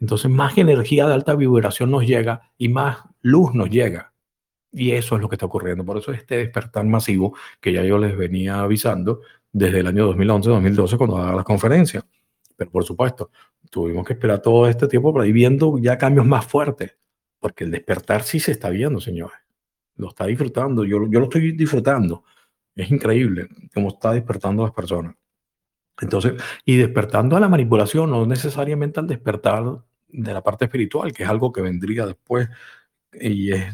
entonces 0.00 0.30
más 0.30 0.56
energía 0.58 1.06
de 1.06 1.14
alta 1.14 1.34
vibración 1.34 1.90
nos 1.90 2.06
llega 2.06 2.52
y 2.58 2.68
más 2.68 2.98
luz 3.22 3.54
nos 3.54 3.70
llega. 3.70 4.12
Y 4.72 4.92
eso 4.92 5.16
es 5.16 5.22
lo 5.22 5.28
que 5.28 5.36
está 5.36 5.46
ocurriendo. 5.46 5.84
Por 5.84 5.96
eso 5.98 6.12
este 6.12 6.36
despertar 6.36 6.84
masivo 6.84 7.34
que 7.60 7.72
ya 7.72 7.82
yo 7.82 7.98
les 7.98 8.16
venía 8.16 8.60
avisando 8.60 9.22
desde 9.52 9.80
el 9.80 9.86
año 9.86 10.12
2011-2012 10.14 10.98
cuando 10.98 11.18
daba 11.18 11.36
la 11.36 11.44
conferencia. 11.44 12.04
Pero 12.56 12.70
por 12.70 12.84
supuesto, 12.84 13.30
tuvimos 13.70 14.06
que 14.06 14.14
esperar 14.14 14.40
todo 14.40 14.68
este 14.68 14.86
tiempo 14.88 15.12
para 15.12 15.26
ir 15.26 15.32
viendo 15.32 15.78
ya 15.78 15.96
cambios 15.98 16.26
más 16.26 16.46
fuertes, 16.46 16.96
porque 17.38 17.64
el 17.64 17.70
despertar 17.70 18.22
sí 18.22 18.40
se 18.40 18.52
está 18.52 18.70
viendo, 18.70 19.00
señores. 19.00 19.38
Lo 19.96 20.08
está 20.08 20.26
disfrutando, 20.26 20.84
yo, 20.84 21.06
yo 21.08 21.20
lo 21.20 21.24
estoy 21.24 21.52
disfrutando. 21.52 22.24
Es 22.74 22.90
increíble 22.90 23.48
cómo 23.72 23.88
está 23.88 24.12
despertando 24.12 24.62
las 24.62 24.72
personas. 24.72 25.14
Entonces, 26.00 26.34
y 26.64 26.76
despertando 26.76 27.36
a 27.36 27.40
la 27.40 27.48
manipulación, 27.48 28.10
no 28.10 28.26
necesariamente 28.26 29.00
al 29.00 29.06
despertar 29.06 29.64
de 30.08 30.32
la 30.32 30.42
parte 30.42 30.66
espiritual, 30.66 31.12
que 31.12 31.22
es 31.22 31.28
algo 31.28 31.52
que 31.52 31.62
vendría 31.62 32.06
después 32.06 32.48
y 33.12 33.52
es 33.52 33.64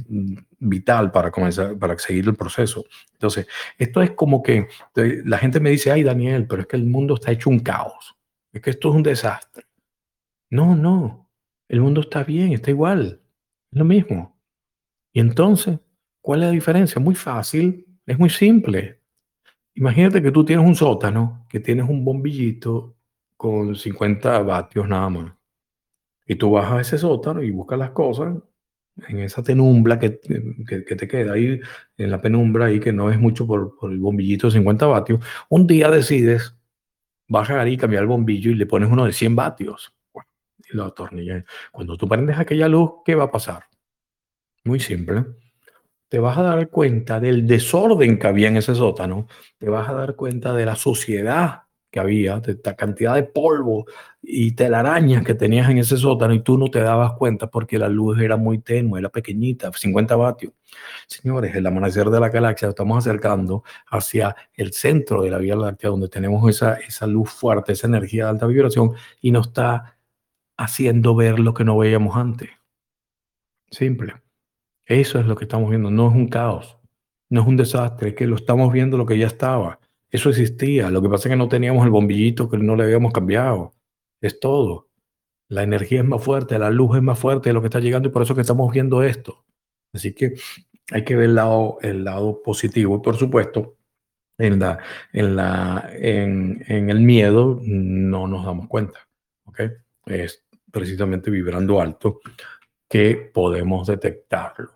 vital 0.58 1.10
para 1.10 1.30
comenzar, 1.30 1.76
para 1.76 1.98
seguir 1.98 2.28
el 2.28 2.36
proceso. 2.36 2.84
Entonces, 3.12 3.46
esto 3.76 4.02
es 4.02 4.12
como 4.12 4.42
que 4.42 4.68
la 4.94 5.38
gente 5.38 5.60
me 5.60 5.70
dice, 5.70 5.90
ay 5.90 6.02
Daniel, 6.04 6.46
pero 6.46 6.62
es 6.62 6.68
que 6.68 6.76
el 6.76 6.86
mundo 6.86 7.14
está 7.14 7.32
hecho 7.32 7.50
un 7.50 7.60
caos, 7.60 8.16
es 8.52 8.60
que 8.60 8.70
esto 8.70 8.90
es 8.90 8.94
un 8.94 9.02
desastre. 9.02 9.64
No, 10.50 10.76
no. 10.76 11.30
El 11.68 11.80
mundo 11.80 12.02
está 12.02 12.22
bien, 12.22 12.52
está 12.52 12.70
igual. 12.70 13.22
Es 13.70 13.78
lo 13.78 13.84
mismo. 13.84 14.38
Y 15.12 15.20
entonces, 15.20 15.78
¿cuál 16.20 16.42
es 16.42 16.46
la 16.46 16.52
diferencia? 16.52 17.00
Muy 17.00 17.14
fácil, 17.14 17.86
es 18.06 18.18
muy 18.18 18.30
simple. 18.30 19.01
Imagínate 19.74 20.22
que 20.22 20.30
tú 20.30 20.44
tienes 20.44 20.66
un 20.66 20.74
sótano, 20.74 21.46
que 21.48 21.60
tienes 21.60 21.88
un 21.88 22.04
bombillito 22.04 22.94
con 23.36 23.74
50 23.74 24.40
vatios 24.40 24.88
nada 24.88 25.08
más. 25.08 25.32
Y 26.26 26.36
tú 26.36 26.52
vas 26.52 26.70
a 26.70 26.80
ese 26.80 26.98
sótano 26.98 27.42
y 27.42 27.50
buscas 27.50 27.78
las 27.78 27.90
cosas 27.90 28.36
en 29.08 29.20
esa 29.20 29.42
penumbra 29.42 29.98
que, 29.98 30.20
que, 30.66 30.96
te 30.96 31.08
queda 31.08 31.32
ahí, 31.32 31.60
en 31.96 32.10
la 32.10 32.20
penumbra 32.20 32.66
ahí, 32.66 32.78
que 32.78 32.92
no 32.92 33.10
es 33.10 33.18
mucho 33.18 33.46
por, 33.46 33.76
por 33.76 33.90
el 33.90 33.98
bombillito 33.98 34.48
de 34.48 34.52
50 34.54 34.86
vatios. 34.86 35.20
Un 35.48 35.66
día 35.66 35.90
decides 35.90 36.54
bajar 37.28 37.66
y 37.68 37.76
cambiar 37.76 38.02
el 38.02 38.08
bombillo 38.08 38.50
y 38.50 38.54
le 38.54 38.66
pones 38.66 38.90
uno 38.90 39.06
de 39.06 39.12
100 39.12 39.34
vatios 39.36 39.94
lo 40.72 40.84
atornillas. 40.84 41.44
Cuando 41.70 41.96
tú 41.96 42.08
prendes 42.08 42.38
aquella 42.38 42.68
luz, 42.68 42.90
¿qué 43.04 43.14
va 43.14 43.24
a 43.24 43.30
pasar? 43.30 43.64
Muy 44.64 44.80
simple. 44.80 45.24
Te 46.12 46.18
vas 46.18 46.36
a 46.36 46.42
dar 46.42 46.68
cuenta 46.68 47.20
del 47.20 47.46
desorden 47.46 48.18
que 48.18 48.26
había 48.26 48.48
en 48.48 48.58
ese 48.58 48.74
sótano, 48.74 49.28
te 49.56 49.70
vas 49.70 49.88
a 49.88 49.94
dar 49.94 50.14
cuenta 50.14 50.52
de 50.52 50.66
la 50.66 50.76
suciedad 50.76 51.62
que 51.90 52.00
había, 52.00 52.38
de 52.38 52.60
la 52.62 52.76
cantidad 52.76 53.14
de 53.14 53.22
polvo 53.22 53.86
y 54.20 54.52
telarañas 54.52 55.24
que 55.24 55.34
tenías 55.34 55.70
en 55.70 55.78
ese 55.78 55.96
sótano 55.96 56.34
y 56.34 56.42
tú 56.42 56.58
no 56.58 56.68
te 56.68 56.80
dabas 56.80 57.14
cuenta 57.14 57.46
porque 57.46 57.78
la 57.78 57.88
luz 57.88 58.20
era 58.20 58.36
muy 58.36 58.58
tenue, 58.58 59.00
era 59.00 59.08
pequeñita, 59.08 59.72
50 59.72 60.14
vatios. 60.16 60.52
Señores, 61.06 61.56
el 61.56 61.66
amanecer 61.66 62.10
de 62.10 62.20
la 62.20 62.28
galaxia 62.28 62.68
estamos 62.68 62.98
acercando 62.98 63.64
hacia 63.86 64.36
el 64.52 64.74
centro 64.74 65.22
de 65.22 65.30
la 65.30 65.38
Vía 65.38 65.56
Láctea 65.56 65.88
donde 65.88 66.10
tenemos 66.10 66.46
esa, 66.46 66.74
esa 66.74 67.06
luz 67.06 67.30
fuerte, 67.30 67.72
esa 67.72 67.86
energía 67.86 68.24
de 68.24 68.30
alta 68.32 68.46
vibración 68.46 68.92
y 69.22 69.30
nos 69.30 69.46
está 69.46 69.96
haciendo 70.58 71.14
ver 71.14 71.38
lo 71.38 71.54
que 71.54 71.64
no 71.64 71.78
veíamos 71.78 72.18
antes. 72.18 72.50
Simple. 73.70 74.22
Eso 74.86 75.20
es 75.20 75.26
lo 75.26 75.36
que 75.36 75.44
estamos 75.44 75.70
viendo. 75.70 75.90
No 75.90 76.08
es 76.08 76.14
un 76.14 76.28
caos, 76.28 76.78
no 77.30 77.42
es 77.42 77.46
un 77.46 77.56
desastre, 77.56 78.10
es 78.10 78.14
que 78.14 78.26
lo 78.26 78.36
estamos 78.36 78.72
viendo 78.72 78.96
lo 78.96 79.06
que 79.06 79.18
ya 79.18 79.26
estaba. 79.26 79.80
Eso 80.10 80.28
existía. 80.30 80.90
Lo 80.90 81.00
que 81.00 81.08
pasa 81.08 81.28
es 81.28 81.32
que 81.32 81.36
no 81.36 81.48
teníamos 81.48 81.84
el 81.84 81.90
bombillito 81.90 82.48
que 82.48 82.58
no 82.58 82.76
le 82.76 82.84
habíamos 82.84 83.12
cambiado. 83.12 83.72
Es 84.20 84.38
todo. 84.40 84.88
La 85.48 85.62
energía 85.62 86.00
es 86.00 86.06
más 86.06 86.22
fuerte, 86.22 86.58
la 86.58 86.70
luz 86.70 86.96
es 86.96 87.02
más 87.02 87.18
fuerte 87.18 87.50
de 87.50 87.54
lo 87.54 87.60
que 87.60 87.66
está 87.66 87.80
llegando 87.80 88.08
y 88.08 88.12
por 88.12 88.22
eso 88.22 88.34
que 88.34 88.40
estamos 88.40 88.72
viendo 88.72 89.02
esto. 89.02 89.44
Así 89.92 90.14
que 90.14 90.34
hay 90.90 91.04
que 91.04 91.16
ver 91.16 91.26
el 91.26 91.34
lado, 91.34 91.78
el 91.82 92.04
lado 92.04 92.42
positivo. 92.42 93.02
Por 93.02 93.16
supuesto, 93.16 93.76
en, 94.38 94.58
la, 94.58 94.78
en, 95.12 95.36
la, 95.36 95.90
en, 95.94 96.64
en 96.68 96.90
el 96.90 97.00
miedo 97.00 97.60
no 97.62 98.26
nos 98.26 98.44
damos 98.44 98.68
cuenta. 98.68 99.00
¿okay? 99.44 99.70
Es 100.06 100.44
precisamente 100.70 101.30
vibrando 101.30 101.80
alto 101.80 102.20
que 102.92 103.14
podemos 103.32 103.86
detectarlo. 103.86 104.70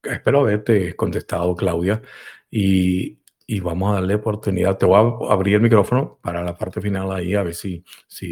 Espero 0.00 0.42
haberte 0.42 0.94
contestado, 0.94 1.56
Claudia, 1.56 2.00
y, 2.48 3.18
y, 3.48 3.58
vamos 3.58 3.90
a 3.90 3.94
darle 3.94 4.14
oportunidad. 4.14 4.78
Te 4.78 4.86
voy 4.86 4.96
a 4.96 5.32
abrir 5.32 5.56
el 5.56 5.62
micrófono 5.62 6.20
para 6.22 6.44
la 6.44 6.56
parte 6.56 6.80
final 6.80 7.10
ahí, 7.10 7.34
a 7.34 7.42
ver 7.42 7.56
si, 7.56 7.82
si 8.06 8.30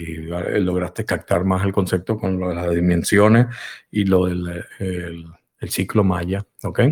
lograste 0.60 1.04
captar 1.04 1.44
más 1.44 1.64
el 1.64 1.72
concepto 1.72 2.16
con 2.16 2.38
lo 2.38 2.50
de 2.50 2.54
las 2.54 2.70
dimensiones 2.70 3.46
y 3.90 4.04
lo 4.04 4.26
del 4.26 4.64
el, 4.78 5.26
el 5.58 5.70
ciclo 5.70 6.04
maya, 6.04 6.46
¿ok? 6.62 6.82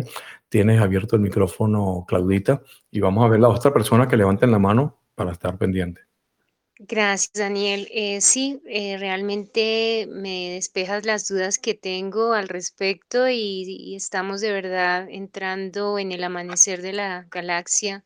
Tienes 0.49 0.81
abierto 0.81 1.15
el 1.15 1.21
micrófono, 1.21 2.03
Claudita, 2.05 2.61
y 2.91 2.99
vamos 2.99 3.23
a 3.23 3.29
ver 3.29 3.39
la 3.39 3.47
otra 3.47 3.71
persona 3.71 4.09
que 4.09 4.17
levanten 4.17 4.51
la 4.51 4.59
mano 4.59 4.99
para 5.15 5.31
estar 5.31 5.57
pendiente. 5.57 6.01
Gracias, 6.85 7.31
Daniel. 7.33 7.87
Eh, 7.91 8.19
sí, 8.21 8.61
eh, 8.65 8.97
realmente 8.97 10.05
me 10.09 10.51
despejas 10.51 11.05
las 11.05 11.27
dudas 11.27 11.57
que 11.57 11.73
tengo 11.75 12.33
al 12.33 12.49
respecto 12.49 13.29
y, 13.29 13.63
y 13.65 13.95
estamos 13.95 14.41
de 14.41 14.51
verdad 14.51 15.07
entrando 15.09 15.97
en 15.97 16.11
el 16.11 16.23
amanecer 16.23 16.81
de 16.81 16.91
la 16.93 17.25
galaxia. 17.31 18.03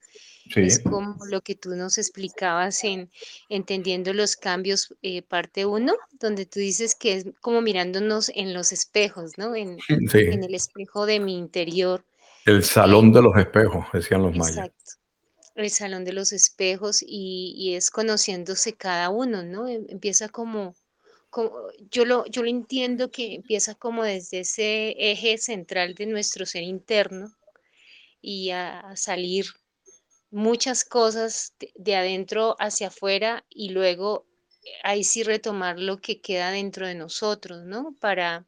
Es 0.59 0.79
Sí, 0.79 0.83
como 0.83 1.25
lo 1.25 1.41
que 1.41 1.55
tú 1.55 1.71
nos 1.75 1.97
explicabas 1.97 2.83
en 2.83 3.09
Entendiendo 3.49 4.13
los 4.13 4.35
cambios, 4.35 4.93
eh, 5.01 5.21
parte 5.23 5.65
uno, 5.65 5.93
donde 6.19 6.45
tú 6.45 6.59
dices 6.59 6.95
que 6.95 7.13
es 7.15 7.25
como 7.41 7.61
mirándonos 7.61 8.29
en 8.35 8.53
los 8.53 8.71
espejos, 8.71 9.37
¿no? 9.37 9.55
En, 9.55 9.79
el 9.89 10.55
espejo 10.55 11.05
de 11.05 11.19
mi 11.19 11.37
interior. 11.37 12.05
El 12.45 12.63
Eh, 12.63 12.63
salón 12.63 13.11
de 13.11 13.21
los 13.21 13.35
espejos, 13.37 13.85
decían 13.93 14.23
los 14.23 14.35
mayas. 14.35 14.55
exacto. 14.55 14.96
El 15.57 15.69
salón 15.71 16.05
de 16.05 16.13
los 16.13 16.31
espejos 16.31 17.03
y, 17.05 17.53
y 17.57 17.75
es 17.75 17.91
conociéndose 17.91 18.75
cada 18.77 19.09
uno, 19.09 19.43
¿no? 19.43 19.67
Em- 19.67 19.85
Empieza 19.89 20.29
como, 20.29 20.73
como 21.29 21.51
yo 21.91 22.05
lo, 22.05 22.25
yo 22.27 22.43
lo 22.43 22.49
entiendo 22.49 23.11
que 23.11 23.35
empieza 23.35 23.75
como 23.75 24.03
desde 24.05 24.41
ese 24.41 24.95
eje 25.11 25.37
central 25.39 25.95
de 25.95 26.05
nuestro 26.07 26.45
ser 26.45 26.63
interno 26.63 27.33
y 28.21 28.51
a, 28.51 28.79
a 28.81 28.95
salir 28.97 29.45
muchas 30.31 30.85
cosas 30.85 31.53
de, 31.59 31.71
de 31.75 31.95
adentro 31.95 32.55
hacia 32.59 32.87
afuera 32.87 33.45
y 33.49 33.69
luego 33.71 34.25
eh, 34.63 34.69
ahí 34.83 35.03
sí 35.03 35.23
retomar 35.23 35.79
lo 35.79 35.97
que 35.99 36.21
queda 36.21 36.51
dentro 36.51 36.87
de 36.87 36.95
nosotros, 36.95 37.65
¿no? 37.65 37.95
Para 37.99 38.47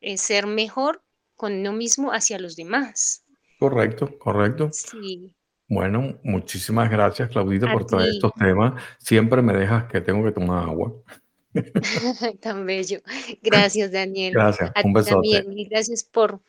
eh, 0.00 0.18
ser 0.18 0.46
mejor 0.46 1.02
con 1.36 1.54
uno 1.54 1.72
mismo 1.72 2.12
hacia 2.12 2.38
los 2.38 2.56
demás. 2.56 3.24
Correcto, 3.60 4.18
correcto. 4.18 4.70
Sí, 4.70 5.32
Bueno, 5.70 6.18
muchísimas 6.24 6.90
gracias, 6.90 7.28
Claudita, 7.30 7.70
A 7.70 7.72
por 7.72 7.86
todos 7.86 8.02
ti. 8.04 8.10
estos 8.10 8.32
temas. 8.34 8.82
Siempre 8.98 9.40
me 9.40 9.52
dejas 9.52 9.84
que 9.84 10.00
tengo 10.00 10.24
que 10.24 10.32
tomar 10.32 10.64
agua. 10.68 10.92
Tan 12.42 12.66
bello. 12.66 12.98
Gracias, 13.42 13.92
Daniel. 13.92 14.34
Gracias, 14.34 14.70
A 14.74 14.80
un 14.84 14.92
ti 14.92 14.98
besote. 15.00 15.12
también. 15.14 15.48
Mil 15.54 15.68
gracias 15.68 16.02
por, 16.04 16.40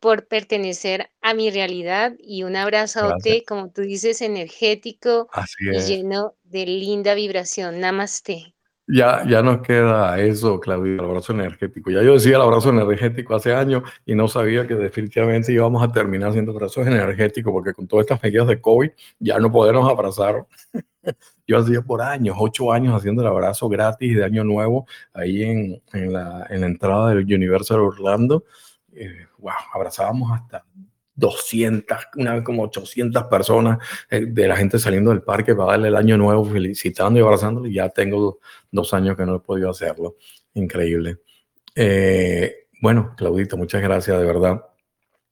por 0.00 0.26
pertenecer 0.26 1.10
a 1.20 1.34
mi 1.34 1.50
realidad 1.50 2.14
y 2.18 2.44
un 2.44 2.52
Gracias. 2.54 2.96
abrazote, 2.96 3.44
como 3.46 3.70
tú 3.70 3.82
dices, 3.82 4.22
energético 4.22 5.28
Así 5.32 5.54
y 5.70 5.78
lleno 5.80 6.34
de 6.44 6.64
linda 6.66 7.14
vibración. 7.14 7.78
Namaste. 7.78 8.54
Ya, 8.94 9.24
ya 9.26 9.42
nos 9.42 9.62
queda 9.62 10.20
eso, 10.20 10.60
Claudia, 10.60 10.92
el 10.92 11.00
abrazo 11.00 11.32
energético. 11.32 11.90
Ya 11.90 12.02
yo 12.02 12.12
decía 12.12 12.36
el 12.36 12.42
abrazo 12.42 12.68
energético 12.68 13.34
hace 13.34 13.54
años 13.54 13.84
y 14.04 14.14
no 14.14 14.28
sabía 14.28 14.66
que 14.66 14.74
definitivamente 14.74 15.50
íbamos 15.50 15.82
a 15.82 15.90
terminar 15.90 16.28
haciendo 16.28 16.52
abrazos 16.52 16.86
energéticos 16.86 17.50
porque 17.54 17.72
con 17.72 17.86
todas 17.88 18.04
estas 18.04 18.22
medidas 18.22 18.48
de 18.48 18.60
COVID 18.60 18.90
ya 19.18 19.38
no 19.38 19.50
podemos 19.50 19.90
abrazar. 19.90 20.44
Yo 21.46 21.56
hacía 21.56 21.80
por 21.80 22.02
años, 22.02 22.36
ocho 22.38 22.70
años 22.70 22.94
haciendo 22.94 23.22
el 23.22 23.28
abrazo 23.28 23.66
gratis 23.70 24.14
de 24.14 24.24
Año 24.24 24.44
Nuevo 24.44 24.86
ahí 25.14 25.42
en, 25.42 25.82
en, 25.94 26.12
la, 26.12 26.46
en 26.50 26.60
la 26.60 26.66
entrada 26.66 27.14
del 27.14 27.24
Universal 27.24 27.80
Orlando. 27.80 28.44
Eh, 28.92 29.26
wow, 29.38 29.54
abrazábamos 29.72 30.38
hasta 30.38 30.66
200, 31.22 31.98
una 32.16 32.34
vez 32.34 32.42
como 32.42 32.64
800 32.64 33.24
personas 33.24 33.78
eh, 34.10 34.26
de 34.26 34.48
la 34.48 34.56
gente 34.56 34.80
saliendo 34.80 35.10
del 35.10 35.22
parque 35.22 35.54
para 35.54 35.70
darle 35.70 35.88
el 35.88 35.96
año 35.96 36.18
nuevo, 36.18 36.44
felicitando 36.44 37.20
y 37.20 37.22
abrazándolo. 37.22 37.68
Ya 37.68 37.88
tengo 37.90 38.40
dos 38.72 38.92
años 38.92 39.16
que 39.16 39.24
no 39.24 39.36
he 39.36 39.40
podido 39.40 39.70
hacerlo. 39.70 40.16
Increíble. 40.54 41.18
Eh, 41.76 42.66
bueno, 42.80 43.14
Claudito, 43.16 43.56
muchas 43.56 43.80
gracias, 43.82 44.18
de 44.18 44.26
verdad. 44.26 44.64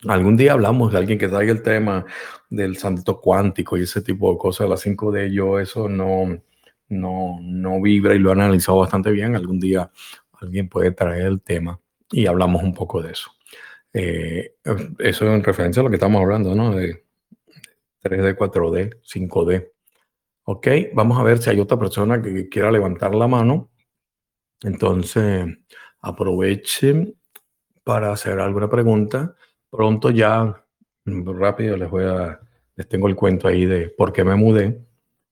Algún 0.07 0.37
día 0.37 0.53
hablamos 0.53 0.93
de 0.93 0.99
alguien 0.99 1.19
que 1.19 1.29
traiga 1.29 1.53
el 1.53 1.63
tema 1.63 2.07
del 2.49 2.77
santo 2.77 3.21
cuántico 3.21 3.77
y 3.77 3.83
ese 3.83 4.01
tipo 4.01 4.31
de 4.33 4.39
cosas, 4.39 4.69
las 4.69 4.87
5D, 4.87 5.33
yo 5.33 5.59
eso 5.59 5.89
no, 5.89 6.41
no, 6.89 7.39
no 7.43 7.83
vibra 7.83 8.15
y 8.15 8.21
lo 8.21 8.31
he 8.31 8.33
analizado 8.33 8.79
bastante 8.79 9.11
bien. 9.11 9.35
Algún 9.35 9.59
día 9.59 9.91
alguien 10.41 10.69
puede 10.69 10.93
traer 10.93 11.27
el 11.27 11.41
tema 11.43 11.81
y 12.13 12.27
hablamos 12.27 12.63
un 12.63 12.75
poco 12.75 13.03
de 13.03 13.11
eso. 13.11 13.33
Eh, 13.93 14.55
eso 14.99 15.27
en 15.27 15.43
referencia 15.43 15.81
a 15.81 15.85
lo 15.85 15.91
que 15.91 15.97
estamos 15.97 16.21
hablando, 16.21 16.55
¿no? 16.55 16.75
De 16.75 17.05
3D, 18.03 18.37
4D, 18.37 19.01
5D. 19.03 19.71
Ok, 20.45 20.69
vamos 20.95 21.19
a 21.19 21.23
ver 21.23 21.39
si 21.39 21.51
hay 21.51 21.61
otra 21.61 21.79
persona 21.79 22.21
que 22.21 22.49
quiera 22.49 22.71
levantar 22.71 23.15
la 23.15 23.29
mano. 23.29 23.71
Entonces, 24.63 25.47
aprovechen 26.01 27.17
para 27.85 28.13
hacer 28.13 28.39
alguna 28.41 28.69
pregunta. 28.69 29.35
Pronto 29.71 30.11
ya, 30.11 30.65
rápido, 31.05 31.77
les 31.77 31.91
voy 31.91 32.05
a, 32.05 32.41
les 32.77 32.89
tengo 32.89 33.09
el 33.09 33.17
cuento 33.17 33.49
ahí 33.49 33.67
de 33.67 33.91
por 33.91 34.13
qué 34.13 34.25
me 34.25 34.35
mudé 34.35 34.81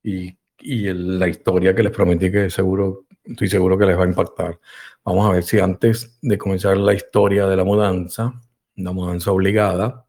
y, 0.02 0.38
y 0.60 0.86
el, 0.88 1.18
la 1.18 1.28
historia 1.28 1.74
que 1.74 1.82
les 1.82 1.92
prometí 1.92 2.30
que 2.30 2.50
seguro, 2.50 3.06
estoy 3.24 3.48
seguro 3.48 3.78
que 3.78 3.86
les 3.86 3.98
va 3.98 4.04
a 4.04 4.08
impactar. 4.08 4.58
Vamos 5.04 5.26
a 5.28 5.32
ver 5.32 5.42
si 5.42 5.58
antes 5.58 6.18
de 6.20 6.38
comenzar 6.38 6.76
la 6.76 6.94
historia 6.94 7.46
de 7.46 7.56
la 7.56 7.64
mudanza, 7.64 8.40
una 8.78 8.92
mudanza 8.92 9.32
obligada, 9.32 10.06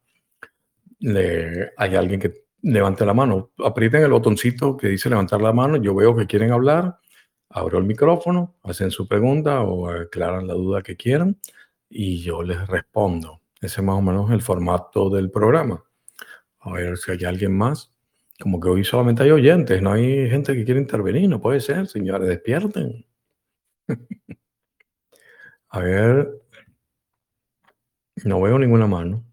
hay 1.78 1.95
alguien 1.95 2.20
que 2.20 2.43
levante 2.61 3.05
la 3.05 3.13
mano. 3.13 3.51
Aprieten 3.63 4.03
el 4.03 4.11
botoncito 4.11 4.78
que 4.78 4.89
dice 4.89 5.09
levantar 5.09 5.41
la 5.41 5.53
mano. 5.53 5.78
Yo 5.78 5.95
veo 5.95 6.15
que 6.15 6.28
quieren 6.28 6.51
hablar. 6.51 6.99
Abro 7.49 7.80
el 7.80 7.86
micrófono, 7.86 8.55
hacen 8.63 8.91
su 8.91 9.07
pregunta 9.07 9.61
o 9.61 9.89
aclaran 9.89 10.45
la 10.45 10.53
duda 10.53 10.84
que 10.84 10.95
quieran 10.95 11.39
y 11.89 12.22
yo 12.22 12.43
les 12.43 12.67
respondo. 12.67 13.41
Ese 13.59 13.82
es 13.82 13.84
más 13.84 13.97
o 13.97 14.01
menos 14.01 14.30
el 14.32 14.43
formato 14.43 15.09
del 15.09 15.32
programa. 15.32 15.84
A 16.59 16.72
ver 16.74 16.97
si 16.97 17.11
hay 17.11 17.26
alguien 17.26 17.57
más. 17.57 17.91
Como 18.39 18.59
que 18.59 18.70
hoy 18.70 18.84
solamente 18.84 19.24
hay 19.24 19.32
oyentes, 19.32 19.82
no 19.82 19.91
hay 19.91 20.30
gente 20.30 20.53
que 20.53 20.63
quiere 20.63 20.80
intervenir. 20.80 21.28
No 21.28 21.41
puede 21.41 21.59
ser, 21.59 21.88
señores, 21.88 22.30
despierten. 22.30 23.05
A 25.70 25.80
ver. 25.80 26.30
No 28.24 28.41
veo 28.41 28.57
ninguna 28.59 28.88
mano. 28.88 29.24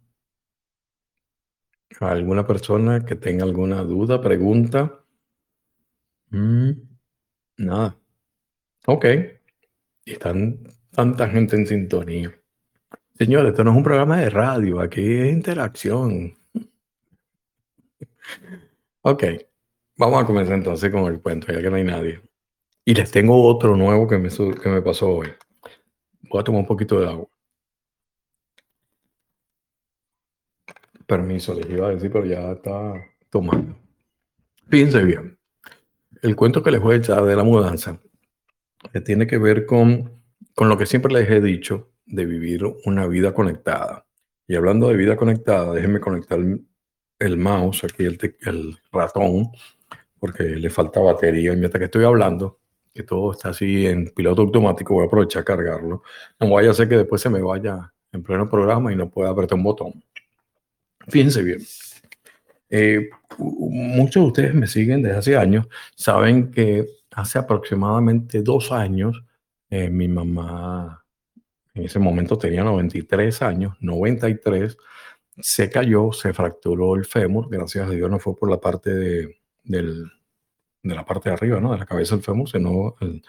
¿Alguna 2.00 2.46
persona 2.46 3.04
que 3.04 3.14
tenga 3.14 3.44
alguna 3.44 3.82
duda, 3.82 4.20
pregunta? 4.20 5.04
Mm, 6.30 6.70
nada. 7.58 7.96
Ok. 8.86 9.06
Están 10.04 10.58
tanta 10.90 11.28
gente 11.28 11.56
en 11.56 11.66
sintonía. 11.66 12.32
Señores, 13.18 13.50
esto 13.50 13.64
no 13.64 13.70
es 13.70 13.76
un 13.78 13.82
programa 13.82 14.18
de 14.18 14.30
radio, 14.30 14.80
aquí 14.80 15.00
es 15.00 15.32
interacción. 15.32 16.34
Ok, 19.02 19.24
vamos 19.96 20.22
a 20.22 20.26
comenzar 20.26 20.54
entonces 20.54 20.90
con 20.90 21.04
el 21.06 21.20
cuento, 21.20 21.52
ya 21.52 21.62
que 21.62 21.70
no 21.70 21.76
hay 21.76 21.84
nadie. 21.84 22.20
Y 22.84 22.94
les 22.94 23.10
tengo 23.10 23.42
otro 23.44 23.76
nuevo 23.76 24.06
que 24.06 24.18
me, 24.18 24.28
que 24.28 24.68
me 24.68 24.82
pasó 24.82 25.08
hoy. 25.08 25.28
Voy 26.28 26.40
a 26.40 26.44
tomar 26.44 26.60
un 26.60 26.66
poquito 26.66 27.00
de 27.00 27.08
agua. 27.08 27.28
Permiso, 31.06 31.54
les 31.54 31.68
iba 31.70 31.88
a 31.88 31.90
decir, 31.90 32.10
pero 32.10 32.24
ya 32.24 32.52
está 32.52 32.94
tomando. 33.30 33.76
Fíjense 34.68 35.04
bien. 35.04 35.38
El 36.22 36.34
cuento 36.34 36.62
que 36.62 36.70
les 36.70 36.80
voy 36.80 36.94
a 36.94 36.98
echar 36.98 37.24
de 37.24 37.36
la 37.36 37.44
mudanza 37.44 38.00
que 38.92 39.00
tiene 39.00 39.26
que 39.26 39.38
ver 39.38 39.66
con, 39.66 40.22
con 40.54 40.68
lo 40.68 40.76
que 40.76 40.86
siempre 40.86 41.12
les 41.12 41.30
he 41.30 41.40
dicho 41.40 41.90
de 42.06 42.24
vivir 42.26 42.64
una 42.84 43.06
vida 43.06 43.32
conectada. 43.32 44.06
Y 44.48 44.54
hablando 44.54 44.88
de 44.88 44.96
vida 44.96 45.16
conectada, 45.16 45.72
déjenme 45.72 46.00
conectar 46.00 46.38
el 47.18 47.36
mouse, 47.36 47.84
aquí 47.84 48.04
el, 48.04 48.18
el 48.40 48.78
ratón, 48.92 49.50
porque 50.18 50.44
le 50.44 50.70
falta 50.70 51.00
batería. 51.00 51.52
Y 51.52 51.56
mientras 51.56 51.78
que 51.80 51.86
estoy 51.86 52.04
hablando, 52.04 52.60
que 52.94 53.02
todo 53.02 53.32
está 53.32 53.50
así 53.50 53.86
en 53.86 54.10
piloto 54.10 54.42
automático, 54.42 54.94
voy 54.94 55.04
a 55.04 55.06
aprovechar 55.06 55.42
a 55.42 55.44
cargarlo. 55.44 56.02
No 56.40 56.50
vaya 56.50 56.70
a 56.70 56.74
ser 56.74 56.88
que 56.88 56.96
después 56.96 57.20
se 57.20 57.30
me 57.30 57.42
vaya 57.42 57.92
en 58.12 58.22
pleno 58.22 58.48
programa 58.48 58.92
y 58.92 58.96
no 58.96 59.10
pueda 59.10 59.30
apretar 59.30 59.56
un 59.56 59.64
botón. 59.64 60.04
Fíjense 61.08 61.42
bien. 61.42 61.60
Eh, 62.68 63.10
muchos 63.38 64.22
de 64.22 64.26
ustedes 64.28 64.54
me 64.54 64.66
siguen 64.66 65.02
desde 65.02 65.18
hace 65.18 65.36
años, 65.36 65.68
saben 65.94 66.50
que 66.50 66.86
hace 67.12 67.38
aproximadamente 67.38 68.42
dos 68.42 68.72
años 68.72 69.22
eh, 69.70 69.90
mi 69.90 70.08
mamá, 70.08 71.04
en 71.74 71.84
ese 71.84 71.98
momento 71.98 72.38
tenía 72.38 72.62
93 72.62 73.42
años, 73.42 73.76
93, 73.80 74.76
se 75.38 75.70
cayó, 75.70 76.12
se 76.12 76.32
fracturó 76.32 76.94
el 76.94 77.04
fémur, 77.04 77.48
gracias 77.50 77.88
a 77.88 77.90
Dios 77.90 78.10
no 78.10 78.18
fue 78.18 78.36
por 78.36 78.50
la 78.50 78.60
parte 78.60 78.94
de, 78.94 79.36
del, 79.64 80.10
de 80.82 80.94
la 80.94 81.04
parte 81.04 81.28
de 81.28 81.34
arriba, 81.34 81.60
¿no? 81.60 81.72
De 81.72 81.78
la 81.78 81.86
cabeza 81.86 82.14
del 82.14 82.24
fémur, 82.24 82.48
sino 82.48 82.96
el, 83.00 83.22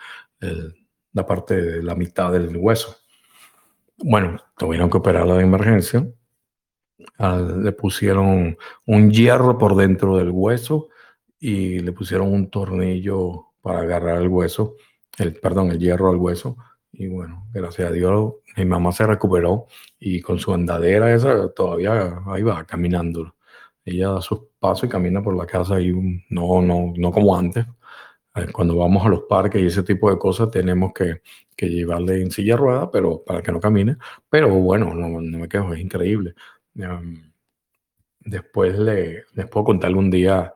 la 1.13 1.25
parte 1.25 1.59
de 1.59 1.83
la 1.83 1.95
mitad 1.95 2.31
del 2.31 2.55
hueso. 2.55 2.95
Bueno, 3.97 4.37
tuvieron 4.57 4.89
que 4.89 4.97
operarla 4.97 5.35
de 5.35 5.43
emergencia. 5.43 6.07
Uh, 7.19 7.61
le 7.61 7.71
pusieron 7.73 8.57
un 8.85 9.11
hierro 9.11 9.57
por 9.57 9.75
dentro 9.75 10.17
del 10.17 10.31
hueso 10.31 10.89
y 11.39 11.79
le 11.79 11.91
pusieron 11.91 12.33
un 12.33 12.49
tornillo 12.49 13.53
para 13.61 13.81
agarrar 13.81 14.21
el 14.21 14.29
hueso, 14.29 14.75
el, 15.17 15.35
perdón, 15.35 15.71
el 15.71 15.79
hierro 15.79 16.09
al 16.09 16.17
hueso. 16.17 16.57
Y 16.91 17.07
bueno, 17.07 17.47
gracias 17.53 17.89
a 17.89 17.91
Dios, 17.91 18.33
mi 18.55 18.65
mamá 18.65 18.91
se 18.91 19.05
recuperó 19.05 19.67
y 19.99 20.21
con 20.21 20.39
su 20.39 20.53
andadera 20.53 21.13
esa 21.13 21.49
todavía 21.53 22.23
ahí 22.27 22.41
va 22.43 22.65
caminando. 22.65 23.35
Ella 23.85 24.09
da 24.09 24.21
sus 24.21 24.41
pasos 24.59 24.85
y 24.85 24.89
camina 24.89 25.21
por 25.23 25.35
la 25.37 25.45
casa 25.45 25.79
y 25.79 25.91
no, 26.29 26.61
no, 26.61 26.93
no 26.95 27.11
como 27.11 27.37
antes. 27.37 27.65
Eh, 28.35 28.47
cuando 28.51 28.75
vamos 28.77 29.05
a 29.05 29.09
los 29.09 29.23
parques 29.23 29.61
y 29.61 29.67
ese 29.67 29.83
tipo 29.83 30.09
de 30.09 30.17
cosas 30.17 30.51
tenemos 30.51 30.93
que, 30.93 31.21
que 31.55 31.69
llevarle 31.69 32.21
en 32.21 32.31
silla 32.31 32.57
rueda, 32.57 32.91
pero 32.91 33.23
para 33.23 33.41
que 33.41 33.51
no 33.51 33.59
camine. 33.59 33.97
Pero 34.29 34.49
bueno, 34.49 34.93
no, 34.93 35.21
no 35.21 35.39
me 35.39 35.47
quejo, 35.49 35.73
es 35.73 35.79
increíble. 35.79 36.35
Um, 36.77 37.31
después 38.19 38.77
le, 38.77 39.25
les 39.33 39.47
puedo 39.47 39.65
contar 39.65 39.87
algún 39.89 40.11
día 40.11 40.53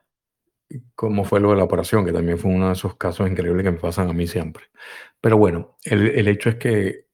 cómo 0.95 1.23
fue 1.23 1.39
lo 1.39 1.51
de 1.51 1.57
la 1.57 1.63
operación, 1.63 2.05
que 2.05 2.13
también 2.13 2.37
fue 2.37 2.51
uno 2.51 2.67
de 2.67 2.73
esos 2.73 2.95
casos 2.95 3.29
increíbles 3.29 3.63
que 3.63 3.71
me 3.71 3.79
pasan 3.79 4.09
a 4.09 4.13
mí 4.13 4.27
siempre. 4.27 4.65
Pero 5.19 5.37
bueno, 5.37 5.77
el, 5.83 6.07
el 6.07 6.27
hecho 6.27 6.49
es 6.49 6.55
que 6.55 7.07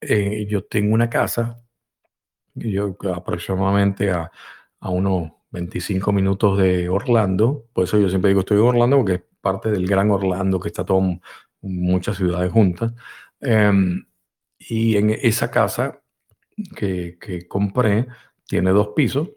eh, 0.00 0.46
yo 0.48 0.64
tengo 0.64 0.94
una 0.94 1.10
casa, 1.10 1.60
yo 2.54 2.96
aproximadamente 3.14 4.10
a, 4.10 4.30
a, 4.80 4.90
unos 4.90 5.32
25 5.50 6.12
minutos 6.12 6.58
de 6.58 6.88
Orlando, 6.88 7.66
por 7.72 7.84
eso 7.84 7.98
yo 7.98 8.08
siempre 8.08 8.30
digo 8.30 8.40
estoy 8.40 8.58
en 8.58 8.64
Orlando 8.64 8.96
porque 8.98 9.14
es 9.14 9.22
parte 9.40 9.70
del 9.70 9.86
gran 9.86 10.10
Orlando 10.10 10.60
que 10.60 10.68
está 10.68 10.84
todo 10.84 11.02
muchas 11.62 12.16
ciudades 12.16 12.52
juntas. 12.52 12.92
Eh, 13.40 13.72
y 14.58 14.96
en 14.96 15.10
esa 15.10 15.50
casa 15.50 16.02
que, 16.76 17.16
que 17.20 17.46
compré 17.46 18.08
tiene 18.48 18.70
dos 18.70 18.88
pisos. 18.96 19.28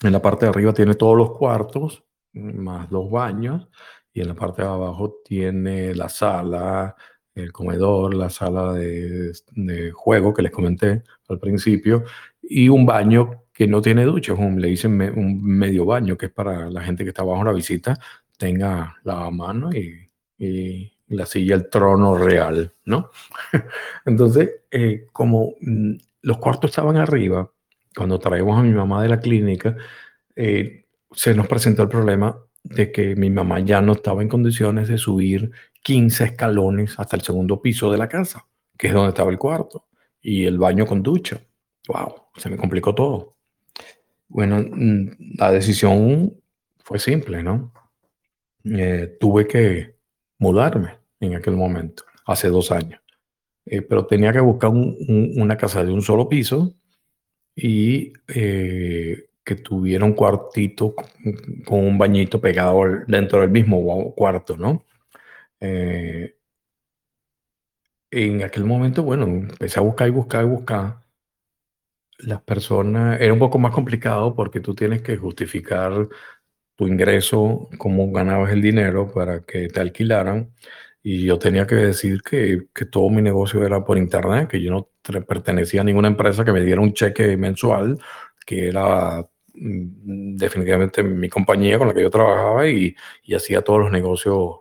En 0.00 0.12
la 0.12 0.22
parte 0.22 0.46
de 0.46 0.50
arriba 0.50 0.72
tiene 0.72 0.94
todos 0.94 1.16
los 1.16 1.36
cuartos, 1.36 2.04
más 2.32 2.88
dos 2.88 3.10
baños, 3.10 3.68
y 4.12 4.20
en 4.20 4.28
la 4.28 4.34
parte 4.34 4.62
de 4.62 4.68
abajo 4.68 5.16
tiene 5.24 5.94
la 5.94 6.08
sala, 6.08 6.96
el 7.34 7.52
comedor, 7.52 8.14
la 8.14 8.30
sala 8.30 8.72
de, 8.72 9.32
de, 9.52 9.90
juego 9.90 10.32
que 10.32 10.42
les 10.42 10.52
comenté 10.52 11.02
al 11.28 11.38
principio, 11.38 12.04
y 12.42 12.68
un 12.68 12.86
baño 12.86 13.44
que 13.52 13.66
no 13.66 13.82
tiene 13.82 14.04
ducha, 14.04 14.34
un, 14.34 14.60
le 14.60 14.68
dicen 14.68 15.00
un 15.16 15.42
medio 15.42 15.84
baño, 15.84 16.16
que 16.16 16.26
es 16.26 16.32
para 16.32 16.70
la 16.70 16.82
gente 16.82 17.04
que 17.04 17.10
está 17.10 17.22
bajo 17.22 17.44
la 17.44 17.52
visita, 17.52 17.98
tenga 18.38 18.96
la 19.04 19.30
mano 19.30 19.72
y, 19.72 20.10
y 20.38 20.92
la 21.08 21.26
silla, 21.26 21.54
el 21.54 21.68
trono 21.68 22.16
real, 22.16 22.74
¿no? 22.86 23.10
Entonces, 24.04 24.62
eh, 24.70 25.06
como 25.12 25.54
mm, 25.60 25.94
los 26.22 26.38
cuartos 26.38 26.70
estaban 26.70 26.96
arriba, 26.96 27.51
cuando 27.96 28.18
traemos 28.18 28.58
a 28.58 28.62
mi 28.62 28.70
mamá 28.70 29.02
de 29.02 29.08
la 29.08 29.20
clínica, 29.20 29.76
eh, 30.36 30.86
se 31.12 31.34
nos 31.34 31.46
presentó 31.46 31.82
el 31.82 31.88
problema 31.88 32.38
de 32.62 32.92
que 32.92 33.16
mi 33.16 33.30
mamá 33.30 33.60
ya 33.60 33.80
no 33.80 33.92
estaba 33.92 34.22
en 34.22 34.28
condiciones 34.28 34.88
de 34.88 34.98
subir 34.98 35.50
15 35.82 36.24
escalones 36.24 36.98
hasta 36.98 37.16
el 37.16 37.22
segundo 37.22 37.60
piso 37.60 37.90
de 37.90 37.98
la 37.98 38.08
casa, 38.08 38.46
que 38.78 38.88
es 38.88 38.92
donde 38.94 39.10
estaba 39.10 39.30
el 39.30 39.38
cuarto, 39.38 39.86
y 40.20 40.44
el 40.44 40.58
baño 40.58 40.86
con 40.86 41.02
ducha. 41.02 41.40
¡Wow! 41.88 42.14
Se 42.36 42.48
me 42.48 42.56
complicó 42.56 42.94
todo. 42.94 43.36
Bueno, 44.28 44.60
mm, 44.60 45.36
la 45.38 45.50
decisión 45.50 46.34
fue 46.78 46.98
simple, 46.98 47.42
¿no? 47.42 47.72
Eh, 48.64 49.16
tuve 49.20 49.46
que 49.46 49.96
mudarme 50.38 50.98
en 51.20 51.34
aquel 51.34 51.56
momento, 51.56 52.04
hace 52.24 52.48
dos 52.48 52.70
años. 52.70 53.00
Eh, 53.66 53.82
pero 53.82 54.06
tenía 54.06 54.32
que 54.32 54.40
buscar 54.40 54.70
una 54.70 55.56
casa 55.56 55.84
de 55.84 55.92
un 55.92 56.02
solo 56.02 56.28
piso 56.28 56.74
y 57.54 58.12
eh, 58.28 59.26
que 59.44 59.56
tuviera 59.56 60.04
un 60.04 60.14
cuartito 60.14 60.94
con, 60.94 61.80
un 61.80 61.98
bañito 61.98 62.40
pegado 62.40 62.82
dentro 63.06 63.40
del 63.40 63.50
mismo 63.50 64.14
cuarto, 64.14 64.56
¿no? 64.56 64.84
Eh, 65.60 66.36
en 68.12 68.42
aquel 68.44 68.64
momento, 68.64 69.02
bueno, 69.02 69.24
empecé 69.24 69.78
a 69.80 69.82
buscar 69.82 70.08
y 70.08 70.10
buscar 70.10 70.44
y 70.44 70.48
buscar. 70.48 71.02
Las 72.18 72.42
personas, 72.42 73.20
era 73.20 73.32
un 73.32 73.38
poco 73.38 73.58
más 73.58 73.72
complicado 73.72 74.34
porque 74.34 74.60
tú 74.60 74.74
tienes 74.74 75.02
que 75.02 75.16
justificar 75.16 76.08
tu 76.76 76.86
ingreso, 76.86 77.68
cómo 77.78 78.12
ganabas 78.12 78.52
el 78.52 78.62
dinero 78.62 79.10
para 79.12 79.40
que 79.44 79.68
te 79.68 79.80
alquilaran. 79.80 80.52
Y 81.02 81.24
yo 81.24 81.38
tenía 81.38 81.66
que 81.66 81.74
decir 81.74 82.22
que, 82.22 82.66
que 82.74 82.86
todo 82.86 83.10
mi 83.10 83.22
negocio 83.22 83.64
era 83.64 83.84
por 83.84 83.98
internet, 83.98 84.48
que 84.48 84.62
yo 84.62 84.70
no 84.70 84.88
pertenecía 85.26 85.80
a 85.80 85.84
ninguna 85.84 86.08
empresa 86.08 86.44
que 86.44 86.52
me 86.52 86.62
diera 86.62 86.80
un 86.80 86.92
cheque 86.92 87.36
mensual, 87.36 87.98
que 88.46 88.68
era 88.68 89.20
mm, 89.54 90.36
definitivamente 90.36 91.02
mi 91.02 91.28
compañía 91.28 91.78
con 91.78 91.88
la 91.88 91.94
que 91.94 92.02
yo 92.02 92.10
trabajaba 92.10 92.68
y, 92.68 92.94
y 93.24 93.34
hacía 93.34 93.62
todos 93.62 93.80
los 93.80 93.90
negocios 93.90 94.56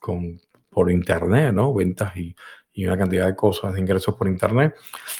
con, 0.00 0.40
por 0.70 0.90
internet, 0.90 1.52
¿no? 1.54 1.72
Ventas 1.74 2.16
y, 2.16 2.34
y 2.76 2.86
una 2.86 2.98
cantidad 2.98 3.26
de 3.26 3.34
cosas, 3.34 3.72
de 3.72 3.80
ingresos 3.80 4.14
por 4.14 4.28
Internet. 4.28 4.74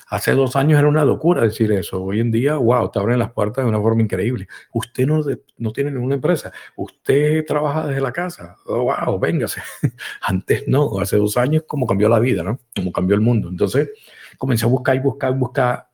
Hace 0.08 0.32
dos 0.32 0.56
años 0.56 0.78
era 0.78 0.88
una 0.88 1.06
locura 1.06 1.40
decir 1.40 1.72
eso. 1.72 2.04
Hoy 2.04 2.20
en 2.20 2.30
día, 2.30 2.56
wow, 2.56 2.90
te 2.90 2.98
abren 2.98 3.18
las 3.18 3.32
puertas 3.32 3.64
de 3.64 3.70
una 3.70 3.80
forma 3.80 4.02
increíble. 4.02 4.46
Usted 4.74 5.06
no, 5.06 5.22
no 5.56 5.72
tiene 5.72 5.90
ninguna 5.90 6.16
empresa. 6.16 6.52
Usted 6.76 7.46
trabaja 7.46 7.86
desde 7.86 8.02
la 8.02 8.12
casa. 8.12 8.56
Oh, 8.66 8.82
wow, 8.84 9.18
véngase. 9.18 9.62
Antes 10.20 10.68
no. 10.68 11.00
Hace 11.00 11.16
dos 11.16 11.38
años, 11.38 11.62
como 11.66 11.86
cambió 11.86 12.10
la 12.10 12.18
vida, 12.18 12.42
¿no? 12.42 12.60
Como 12.74 12.92
cambió 12.92 13.14
el 13.14 13.22
mundo. 13.22 13.48
Entonces, 13.48 13.88
comencé 14.36 14.66
a 14.66 14.68
buscar 14.68 14.94
y 14.94 14.98
buscar 15.00 15.32
y 15.32 15.38
buscar 15.38 15.88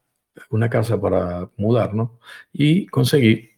una 0.50 0.68
casa 0.68 1.00
para 1.00 1.48
mudar, 1.56 1.94
¿no? 1.94 2.18
Y 2.52 2.86
conseguí. 2.88 3.50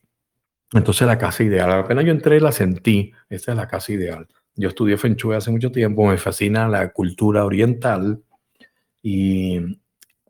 Entonces, 0.75 1.07
la 1.07 1.17
casa 1.17 1.43
ideal. 1.43 1.73
Apenas 1.73 2.05
yo 2.05 2.13
entré, 2.13 2.39
la 2.39 2.53
sentí. 2.53 3.13
Esta 3.31 3.53
es 3.53 3.57
la 3.57 3.67
casa 3.67 3.93
ideal 3.93 4.29
yo 4.57 4.69
estudié 4.69 4.97
Feng 4.97 5.17
Shui 5.17 5.35
hace 5.35 5.51
mucho 5.51 5.73
tiempo, 5.73 6.07
me 6.07 6.17
fascina 6.17 6.69
la 6.69 6.93
cultura 6.93 7.45
oriental 7.45 8.23
y 9.03 9.61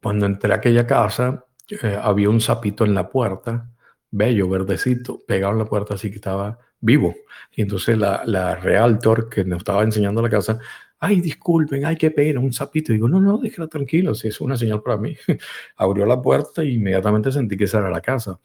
cuando 0.02 0.26
entré 0.26 0.52
a 0.52 0.56
aquella 0.56 0.86
casa 0.86 1.44
eh, 1.68 1.98
había 2.00 2.30
un 2.30 2.40
sapito 2.40 2.84
en 2.84 2.94
la 2.94 3.08
puerta, 3.08 3.70
bello, 4.10 4.48
verdecito, 4.48 5.22
pegado 5.26 5.52
en 5.52 5.58
la 5.60 5.64
puerta, 5.66 5.94
así 5.94 6.10
que 6.10 6.16
estaba 6.16 6.58
vivo. 6.80 7.14
Y 7.52 7.62
entonces 7.62 7.98
la, 7.98 8.22
la 8.26 8.56
realtor 8.56 9.28
que 9.28 9.44
nos 9.44 9.58
estaba 9.58 9.82
enseñando 9.82 10.22
la 10.22 10.30
casa, 10.30 10.58
ay, 10.98 11.20
disculpen, 11.20 11.84
ay, 11.84 11.96
qué 11.96 12.10
pena, 12.10 12.40
un 12.40 12.52
sapito. 12.52 12.92
Y 12.92 12.96
digo, 12.96 13.08
no, 13.08 13.20
no, 13.20 13.38
déjala 13.38 13.68
tranquilo, 13.68 14.14
si 14.14 14.28
es 14.28 14.40
una 14.40 14.56
señal 14.56 14.82
para 14.82 14.96
mí. 14.96 15.16
Abrió 15.76 16.06
la 16.06 16.20
puerta 16.20 16.62
e 16.62 16.70
inmediatamente 16.70 17.32
sentí 17.32 17.56
que 17.56 17.64
esa 17.64 17.78
era 17.78 17.90
la 17.90 18.00
casa 18.00 18.38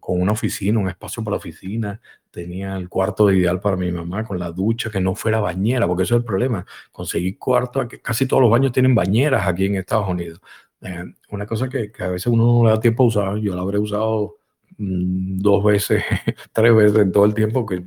con 0.00 0.20
una 0.20 0.32
oficina, 0.32 0.78
un 0.78 0.88
espacio 0.88 1.22
para 1.22 1.32
la 1.32 1.38
oficina, 1.38 2.00
tenía 2.30 2.76
el 2.76 2.88
cuarto 2.88 3.30
ideal 3.30 3.60
para 3.60 3.76
mi 3.76 3.92
mamá, 3.92 4.24
con 4.24 4.38
la 4.38 4.50
ducha, 4.50 4.90
que 4.90 5.00
no 5.00 5.14
fuera 5.14 5.40
bañera, 5.40 5.86
porque 5.86 6.04
eso 6.04 6.14
es 6.16 6.20
el 6.20 6.24
problema. 6.24 6.64
Conseguir 6.90 7.38
cuarto, 7.38 7.86
casi 8.02 8.26
todos 8.26 8.42
los 8.42 8.50
baños 8.50 8.72
tienen 8.72 8.94
bañeras 8.94 9.46
aquí 9.46 9.66
en 9.66 9.76
Estados 9.76 10.08
Unidos. 10.08 10.40
Eh, 10.80 11.04
una 11.30 11.46
cosa 11.46 11.68
que, 11.68 11.92
a 11.98 12.08
veces 12.08 12.26
uno 12.26 12.44
no 12.44 12.64
le 12.64 12.70
da 12.70 12.80
tiempo 12.80 13.04
a 13.04 13.06
usar, 13.06 13.36
yo 13.38 13.54
la 13.54 13.62
habré 13.62 13.78
usado 13.78 14.36
mm, 14.78 15.38
dos 15.38 15.64
veces, 15.64 16.02
tres 16.52 16.74
veces 16.74 16.98
en 16.98 17.12
todo 17.12 17.24
el 17.24 17.34
tiempo, 17.34 17.64
que 17.66 17.84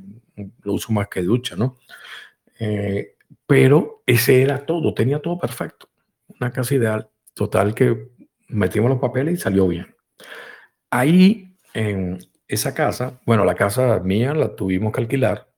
lo 0.62 0.72
uso 0.72 0.92
más 0.92 1.08
que 1.08 1.22
ducha, 1.22 1.56
¿no? 1.56 1.76
Eh, 2.58 3.16
pero 3.46 4.02
ese 4.06 4.42
era 4.42 4.64
todo, 4.64 4.94
tenía 4.94 5.20
todo 5.20 5.38
perfecto. 5.38 5.88
Una 6.40 6.50
casa 6.52 6.74
ideal, 6.74 7.08
total 7.34 7.74
que 7.74 8.10
metimos 8.48 8.90
los 8.90 8.98
papeles 8.98 9.34
y 9.34 9.36
salió 9.36 9.68
bien. 9.68 9.94
Ahí 10.90 11.47
en 11.74 12.18
esa 12.46 12.74
casa, 12.74 13.20
bueno, 13.26 13.44
la 13.44 13.54
casa 13.54 14.00
mía 14.00 14.34
la 14.34 14.54
tuvimos 14.56 14.92
que 14.92 15.00
alquilar 15.00 15.48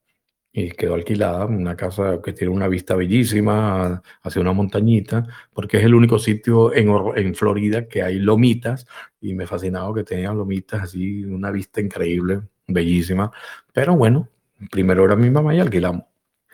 y 0.53 0.71
quedó 0.73 0.95
alquilada, 0.95 1.47
una 1.47 1.77
casa 1.77 2.21
que 2.23 2.33
tiene 2.33 2.53
una 2.53 2.67
vista 2.67 2.97
bellísima 2.97 4.03
hacia 4.23 4.41
una 4.41 4.53
montañita, 4.53 5.27
porque 5.53 5.79
es 5.79 5.85
el 5.85 5.95
único 5.95 6.19
sitio 6.19 6.75
en, 6.75 6.89
en 7.17 7.35
Florida 7.35 7.87
que 7.87 8.03
hay 8.03 8.19
lomitas 8.19 8.87
y 9.21 9.35
me 9.35 9.47
fascinaba 9.47 9.95
que 9.95 10.05
tenían 10.05 10.37
lomitas 10.37 10.83
así, 10.83 11.25
una 11.25 11.51
vista 11.53 11.81
increíble, 11.81 12.43
bellísima. 12.67 13.31
Pero 13.73 13.97
bueno, 13.97 14.29
primero 14.71 15.05
era 15.05 15.17
mi 15.17 15.31
mamá 15.31 15.55
y 15.55 15.61
alquilamos. 15.61 16.05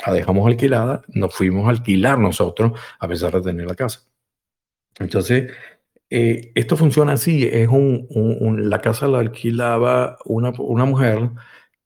La 0.06 0.12
dejamos 0.12 0.46
alquilada, 0.46 1.02
nos 1.08 1.34
fuimos 1.34 1.66
a 1.66 1.70
alquilar 1.70 2.18
nosotros 2.18 2.78
a 2.98 3.08
pesar 3.08 3.32
de 3.32 3.40
tener 3.40 3.66
la 3.66 3.74
casa. 3.74 4.00
Entonces, 4.98 5.52
eh, 6.10 6.52
esto 6.54 6.76
funciona 6.76 7.12
así, 7.12 7.48
es 7.50 7.68
un, 7.68 8.70
la 8.70 8.80
casa 8.80 9.08
la 9.08 9.18
alquilaba 9.18 10.18
una, 10.24 10.52
una, 10.58 10.84
mujer 10.84 11.30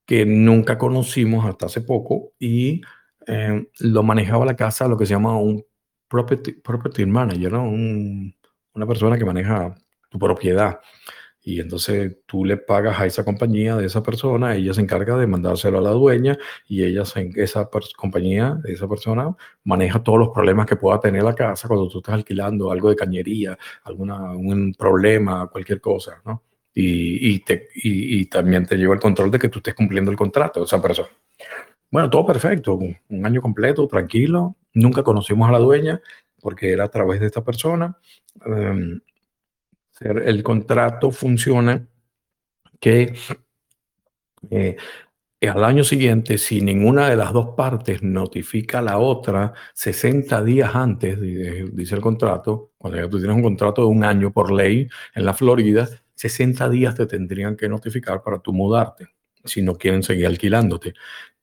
que 0.04 0.26
nunca 0.26 0.76
conocimos 0.76 1.46
hasta 1.46 1.66
hace 1.66 1.80
poco 1.80 2.32
y 2.38 2.82
eh, 3.26 3.66
lo 3.78 4.02
manejaba 4.02 4.44
la 4.44 4.56
casa 4.56 4.88
lo 4.88 4.98
que 4.98 5.06
se 5.06 5.14
llama 5.14 5.38
un 5.38 5.64
property, 6.08 6.52
property 6.52 7.06
manager, 7.06 7.52
¿no? 7.52 7.64
una 8.74 8.86
persona 8.86 9.16
que 9.16 9.24
maneja 9.24 9.74
tu 10.10 10.18
propiedad. 10.18 10.80
Y 11.42 11.60
entonces 11.60 12.18
tú 12.26 12.44
le 12.44 12.58
pagas 12.58 13.00
a 13.00 13.06
esa 13.06 13.24
compañía 13.24 13.76
de 13.76 13.86
esa 13.86 14.02
persona, 14.02 14.54
ella 14.56 14.74
se 14.74 14.82
encarga 14.82 15.16
de 15.16 15.26
mandárselo 15.26 15.78
a 15.78 15.80
la 15.80 15.90
dueña 15.90 16.36
y 16.68 16.84
ella, 16.84 17.04
esa 17.36 17.70
compañía 17.96 18.58
de 18.62 18.74
esa 18.74 18.86
persona, 18.88 19.34
maneja 19.64 20.02
todos 20.02 20.18
los 20.18 20.28
problemas 20.30 20.66
que 20.66 20.76
pueda 20.76 21.00
tener 21.00 21.22
la 21.22 21.34
casa 21.34 21.66
cuando 21.66 21.88
tú 21.88 21.98
estás 21.98 22.14
alquilando 22.14 22.70
algo 22.70 22.90
de 22.90 22.96
cañería, 22.96 23.58
alguna, 23.84 24.32
un 24.32 24.74
problema, 24.74 25.48
cualquier 25.48 25.80
cosa, 25.80 26.20
¿no? 26.26 26.42
Y, 26.74 27.34
y, 27.34 27.38
te, 27.40 27.68
y, 27.74 28.26
también 28.26 28.64
te 28.64 28.76
lleva 28.76 28.94
el 28.94 29.00
control 29.00 29.30
de 29.30 29.38
que 29.38 29.48
tú 29.48 29.58
estés 29.58 29.74
cumpliendo 29.74 30.10
el 30.10 30.16
contrato 30.16 30.60
de 30.60 30.66
esa 30.66 30.80
persona. 30.80 31.08
Bueno, 31.90 32.08
todo 32.08 32.24
perfecto, 32.24 32.74
un 32.76 33.26
año 33.26 33.42
completo, 33.42 33.88
tranquilo. 33.88 34.56
Nunca 34.74 35.02
conocimos 35.02 35.48
a 35.48 35.52
la 35.52 35.58
dueña 35.58 36.00
porque 36.40 36.72
era 36.72 36.84
a 36.84 36.88
través 36.88 37.20
de 37.20 37.26
esta 37.26 37.42
persona. 37.42 37.96
Em, 38.46 39.00
el 40.00 40.42
contrato 40.42 41.10
funciona 41.10 41.86
que 42.80 43.14
eh, 44.50 44.76
al 45.48 45.64
año 45.64 45.84
siguiente, 45.84 46.38
si 46.38 46.60
ninguna 46.60 47.08
de 47.08 47.16
las 47.16 47.32
dos 47.32 47.54
partes 47.56 48.02
notifica 48.02 48.80
a 48.80 48.82
la 48.82 48.98
otra 48.98 49.54
60 49.74 50.42
días 50.44 50.74
antes, 50.74 51.18
dice 51.20 51.94
el 51.94 52.00
contrato, 52.00 52.72
cuando 52.76 52.98
ya 52.98 53.08
tú 53.08 53.18
tienes 53.18 53.36
un 53.36 53.42
contrato 53.42 53.82
de 53.82 53.88
un 53.88 54.04
año 54.04 54.32
por 54.32 54.52
ley 54.52 54.88
en 55.14 55.24
la 55.24 55.34
Florida, 55.34 55.88
60 56.14 56.68
días 56.68 56.94
te 56.94 57.06
tendrían 57.06 57.56
que 57.56 57.68
notificar 57.68 58.22
para 58.22 58.38
tú 58.40 58.52
mudarte, 58.52 59.08
si 59.44 59.62
no 59.62 59.76
quieren 59.76 60.02
seguir 60.02 60.26
alquilándote. 60.26 60.94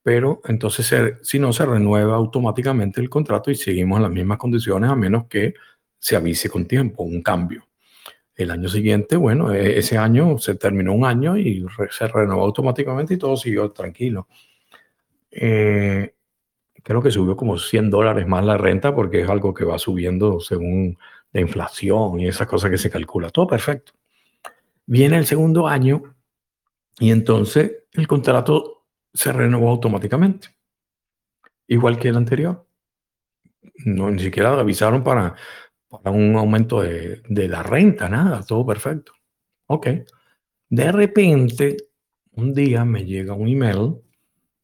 Pero 0.02 0.40
entonces, 0.44 1.16
si 1.22 1.38
no, 1.40 1.52
se 1.52 1.66
renueva 1.66 2.14
automáticamente 2.14 3.00
el 3.00 3.10
contrato 3.10 3.50
y 3.50 3.56
seguimos 3.56 3.96
en 3.96 4.04
las 4.04 4.12
mismas 4.12 4.38
condiciones 4.38 4.90
a 4.90 4.94
menos 4.94 5.26
que 5.26 5.54
se 5.98 6.14
avise 6.14 6.48
con 6.48 6.66
tiempo 6.66 7.02
un 7.02 7.20
cambio. 7.22 7.67
El 8.38 8.52
año 8.52 8.68
siguiente, 8.68 9.16
bueno, 9.16 9.52
e, 9.52 9.80
ese 9.80 9.98
año 9.98 10.38
se 10.38 10.54
terminó 10.54 10.94
un 10.94 11.04
año 11.04 11.36
y 11.36 11.66
se 11.90 12.06
renovó 12.06 12.44
automáticamente 12.44 13.14
y 13.14 13.18
todo 13.18 13.36
siguió 13.36 13.72
tranquilo. 13.72 14.28
Eh, 15.32 16.14
creo 16.84 17.02
que 17.02 17.10
subió 17.10 17.36
como 17.36 17.58
100 17.58 17.90
dólares 17.90 18.28
más 18.28 18.44
la 18.44 18.56
renta 18.56 18.94
porque 18.94 19.22
es 19.22 19.28
algo 19.28 19.52
que 19.52 19.64
va 19.64 19.76
subiendo 19.76 20.38
según 20.38 20.96
la 21.32 21.40
inflación 21.40 22.20
y 22.20 22.28
esas 22.28 22.46
cosas 22.46 22.70
que 22.70 22.78
se 22.78 22.90
calcula. 22.90 23.30
Todo 23.30 23.48
perfecto. 23.48 23.92
Viene 24.86 25.16
el 25.18 25.26
segundo 25.26 25.66
año 25.66 26.14
y 27.00 27.10
entonces 27.10 27.86
el 27.92 28.06
contrato 28.06 28.84
se 29.12 29.32
renovó 29.32 29.70
automáticamente, 29.70 30.48
igual 31.66 31.98
que 31.98 32.08
el 32.08 32.16
anterior. 32.16 32.64
No, 33.84 34.10
ni 34.12 34.22
siquiera 34.22 34.58
avisaron 34.58 35.02
para, 35.02 35.34
para 35.88 36.10
un 36.10 36.36
aumento 36.36 36.82
de, 36.82 37.22
la 37.48 37.62
renta, 37.62 38.08
nada, 38.08 38.42
todo 38.44 38.64
perfecto. 38.66 39.12
Ok. 39.66 39.88
De 40.68 40.92
repente, 40.92 41.76
un 42.32 42.52
día 42.52 42.84
me 42.84 43.04
llega 43.04 43.34
un 43.34 43.48
email 43.48 43.96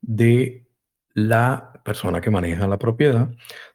de 0.01 0.67
la 1.15 1.73
persona 1.85 2.21
que 2.21 2.31
maneja 2.31 2.67
la 2.67 2.79
propiedad 2.79 3.31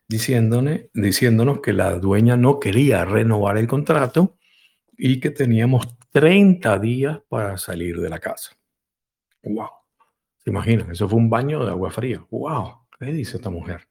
diciéndonos 0.08 1.60
que 1.62 1.74
la 1.74 2.00
dueña 2.00 2.36
no 2.36 2.60
quería 2.60 3.06
renovar 3.06 3.58
el 3.58 3.68
contrato 3.68 4.38
y 4.98 5.20
que 5.20 5.30
teníamos 5.30 5.88
30 6.12 6.80
días 6.80 7.20
para 7.30 7.58
salir 7.58 8.00
de 8.00 8.10
la 8.10 8.20
casa. 8.20 8.58
¡Wow! 9.44 9.70
¿Se 10.38 10.50
imaginan? 10.50 10.92
Eso 10.92 11.08
fue 11.08 11.20
un 11.20 11.30
baño 11.30 11.64
de 11.64 11.72
agua 11.72 11.92
fría. 11.92 12.26
¡Wow! 12.32 12.88
¿Qué 13.00 13.06
dice 13.08 13.38
esta 13.38 13.50
mujer? 13.50 13.88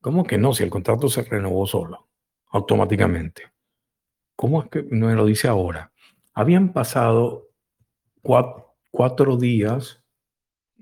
¿Cómo 0.00 0.24
que 0.24 0.38
no? 0.38 0.52
Si 0.52 0.62
el 0.62 0.70
contrato 0.70 1.08
se 1.08 1.22
renovó 1.22 1.66
solo, 1.66 2.08
automáticamente. 2.54 3.50
¿Cómo 4.36 4.62
es 4.62 4.68
que 4.70 4.82
me 4.84 5.14
lo 5.14 5.26
dice 5.26 5.48
ahora? 5.48 5.92
Habían 6.32 6.72
pasado 6.72 7.50
cuatro, 8.22 9.36
días 9.36 10.02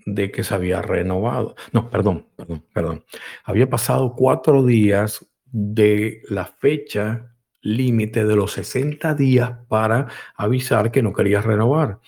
de 0.05 0.31
que 0.31 0.45
se 0.45 0.55
había 0.55 0.83
renovado. 0.83 1.55
No, 1.73 1.89
perdón, 1.89 2.29
perdón, 2.37 2.65
perdón. 2.75 3.05
Había 3.45 3.71
pasado 3.71 4.15
cuatro 4.15 4.65
días 4.65 5.27
de 5.47 6.23
la 6.29 6.45
fecha 6.45 7.35
límite 7.63 8.27
de 8.27 8.37
los 8.37 8.53
60 8.53 9.15
días 9.15 9.53
para 9.69 10.09
avisar 10.37 10.91
que 10.91 11.03
no 11.03 11.15
quería 11.15 11.41
renovar. 11.41 12.01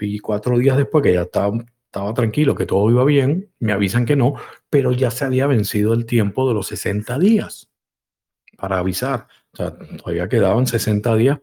Y 0.00 0.18
cuatro 0.18 0.58
días 0.58 0.76
después 0.76 1.04
que 1.04 1.12
ya 1.12 1.22
estaba, 1.22 1.56
estaba 1.84 2.12
tranquilo, 2.12 2.56
que 2.56 2.66
todo 2.66 2.90
iba 2.90 3.04
bien, 3.04 3.52
me 3.60 3.72
avisan 3.72 4.04
que 4.04 4.16
no, 4.16 4.34
pero 4.68 4.90
ya 4.90 5.12
se 5.12 5.24
había 5.24 5.46
vencido 5.46 5.94
el 5.94 6.06
tiempo 6.06 6.48
de 6.48 6.54
los 6.54 6.66
60 6.66 7.18
días 7.20 7.69
para 8.60 8.78
avisar. 8.78 9.26
O 9.52 9.56
sea, 9.56 9.76
todavía 9.76 10.28
quedaban 10.28 10.66
60 10.66 11.16
días, 11.16 11.38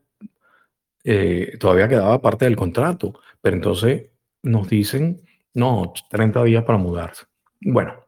eh, 1.03 1.57
todavía 1.59 1.87
quedaba 1.87 2.21
parte 2.21 2.45
del 2.45 2.55
contrato, 2.55 3.19
pero 3.41 3.55
entonces 3.55 4.09
nos 4.43 4.69
dicen, 4.69 5.21
no, 5.53 5.93
30 6.09 6.43
días 6.43 6.63
para 6.63 6.77
mudarse. 6.77 7.25
Bueno, 7.61 8.05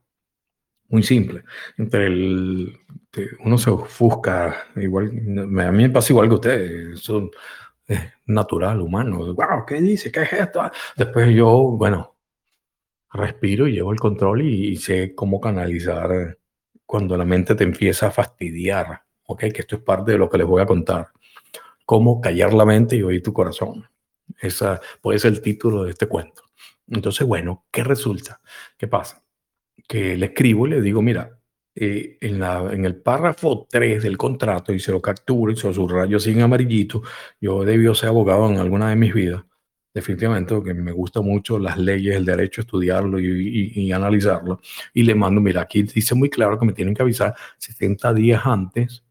muy 0.89 1.03
simple. 1.03 1.43
Entre 1.77 2.07
el, 2.07 2.79
uno 3.43 3.57
se 3.57 3.69
ofusca, 3.69 4.67
igual, 4.75 5.07
a 5.07 5.71
mí 5.71 5.83
me 5.83 5.89
pasa 5.89 6.13
igual 6.13 6.29
que 6.29 6.35
usted, 6.35 6.91
eso 6.93 7.29
es 7.87 7.99
natural, 8.25 8.81
humano. 8.81 9.33
Wow, 9.33 9.65
¿qué 9.67 9.81
dice? 9.81 10.11
¿Qué 10.11 10.21
es 10.21 10.33
esto? 10.33 10.61
Después 10.95 11.33
yo, 11.33 11.49
bueno, 11.77 12.15
respiro 13.11 13.67
y 13.67 13.73
llevo 13.73 13.91
el 13.91 13.99
control 13.99 14.43
y, 14.43 14.69
y 14.69 14.77
sé 14.77 15.15
cómo 15.15 15.41
canalizar 15.41 16.38
cuando 16.89 17.15
la 17.15 17.23
mente 17.23 17.53
te 17.53 17.63
empieza 17.63 18.07
a 18.07 18.11
fastidiar 18.11 19.03
¿ok? 19.29 19.39
Que 19.53 19.61
esto 19.61 19.75
es 19.75 19.81
parte 19.83 20.11
de 20.11 20.17
lo 20.17 20.29
que 20.29 20.39
les 20.39 20.47
voy 20.47 20.61
a 20.61 20.65
contar. 20.65 21.09
Cómo 21.85 22.19
callar 22.19 22.51
la 22.53 22.65
mente 22.65 22.95
y 22.95 23.03
oír 23.03 23.21
tu 23.21 23.31
corazón. 23.31 23.87
Esa 24.41 24.81
puede 25.01 25.19
ser 25.19 25.33
el 25.33 25.41
título 25.41 25.83
de 25.83 25.91
este 25.91 26.07
cuento. 26.07 26.41
Entonces, 26.87 27.25
bueno, 27.27 27.65
¿qué 27.71 27.83
resulta? 27.83 28.41
¿Qué 28.75 28.87
pasa? 28.87 29.23
Que 29.87 30.17
le 30.17 30.27
escribo 30.27 30.65
y 30.65 30.71
le 30.71 30.81
digo, 30.81 31.03
mira, 31.03 31.39
eh, 31.75 32.17
en, 32.21 32.39
la, 32.39 32.73
en, 32.73 32.85
el 32.85 32.95
párrafo 32.95 33.67
3 33.69 34.01
del 34.01 34.17
contrato, 34.17 34.73
y 34.73 34.79
se 34.79 34.91
lo 34.91 34.99
capturo 34.99 35.51
y 35.51 35.55
se 35.55 35.67
lo 35.67 35.73
subrayo 35.75 36.17
así 36.17 36.31
en 36.31 36.41
amarillito, 36.41 37.03
yo 37.39 37.63
debió 37.63 37.93
ser 37.93 38.09
abogado 38.09 38.49
en 38.49 38.57
alguna 38.57 38.89
de 38.89 38.95
mis 38.95 39.13
vidas, 39.13 39.43
definitivamente, 39.93 40.53
porque 40.53 40.73
me 40.73 40.91
gusta 40.91 41.21
mucho 41.21 41.57
las 41.59 41.77
leyes, 41.77 42.15
el 42.15 42.25
derecho 42.25 42.61
a 42.61 42.63
estudiarlo 42.63 43.19
y, 43.19 43.91
analizarlo, 43.91 44.59
y 44.93 45.03
le 45.03 45.15
mando, 45.15 45.41
mira, 45.41 45.61
aquí 45.61 45.83
dice 45.83 46.15
muy 46.15 46.29
claro 46.29 46.59
que 46.59 46.65
me 46.65 46.73
tienen 46.73 46.93
que 46.93 47.01
avisar 47.01 47.35
70 47.57 48.13
días 48.13 48.41
antes 48.45 49.03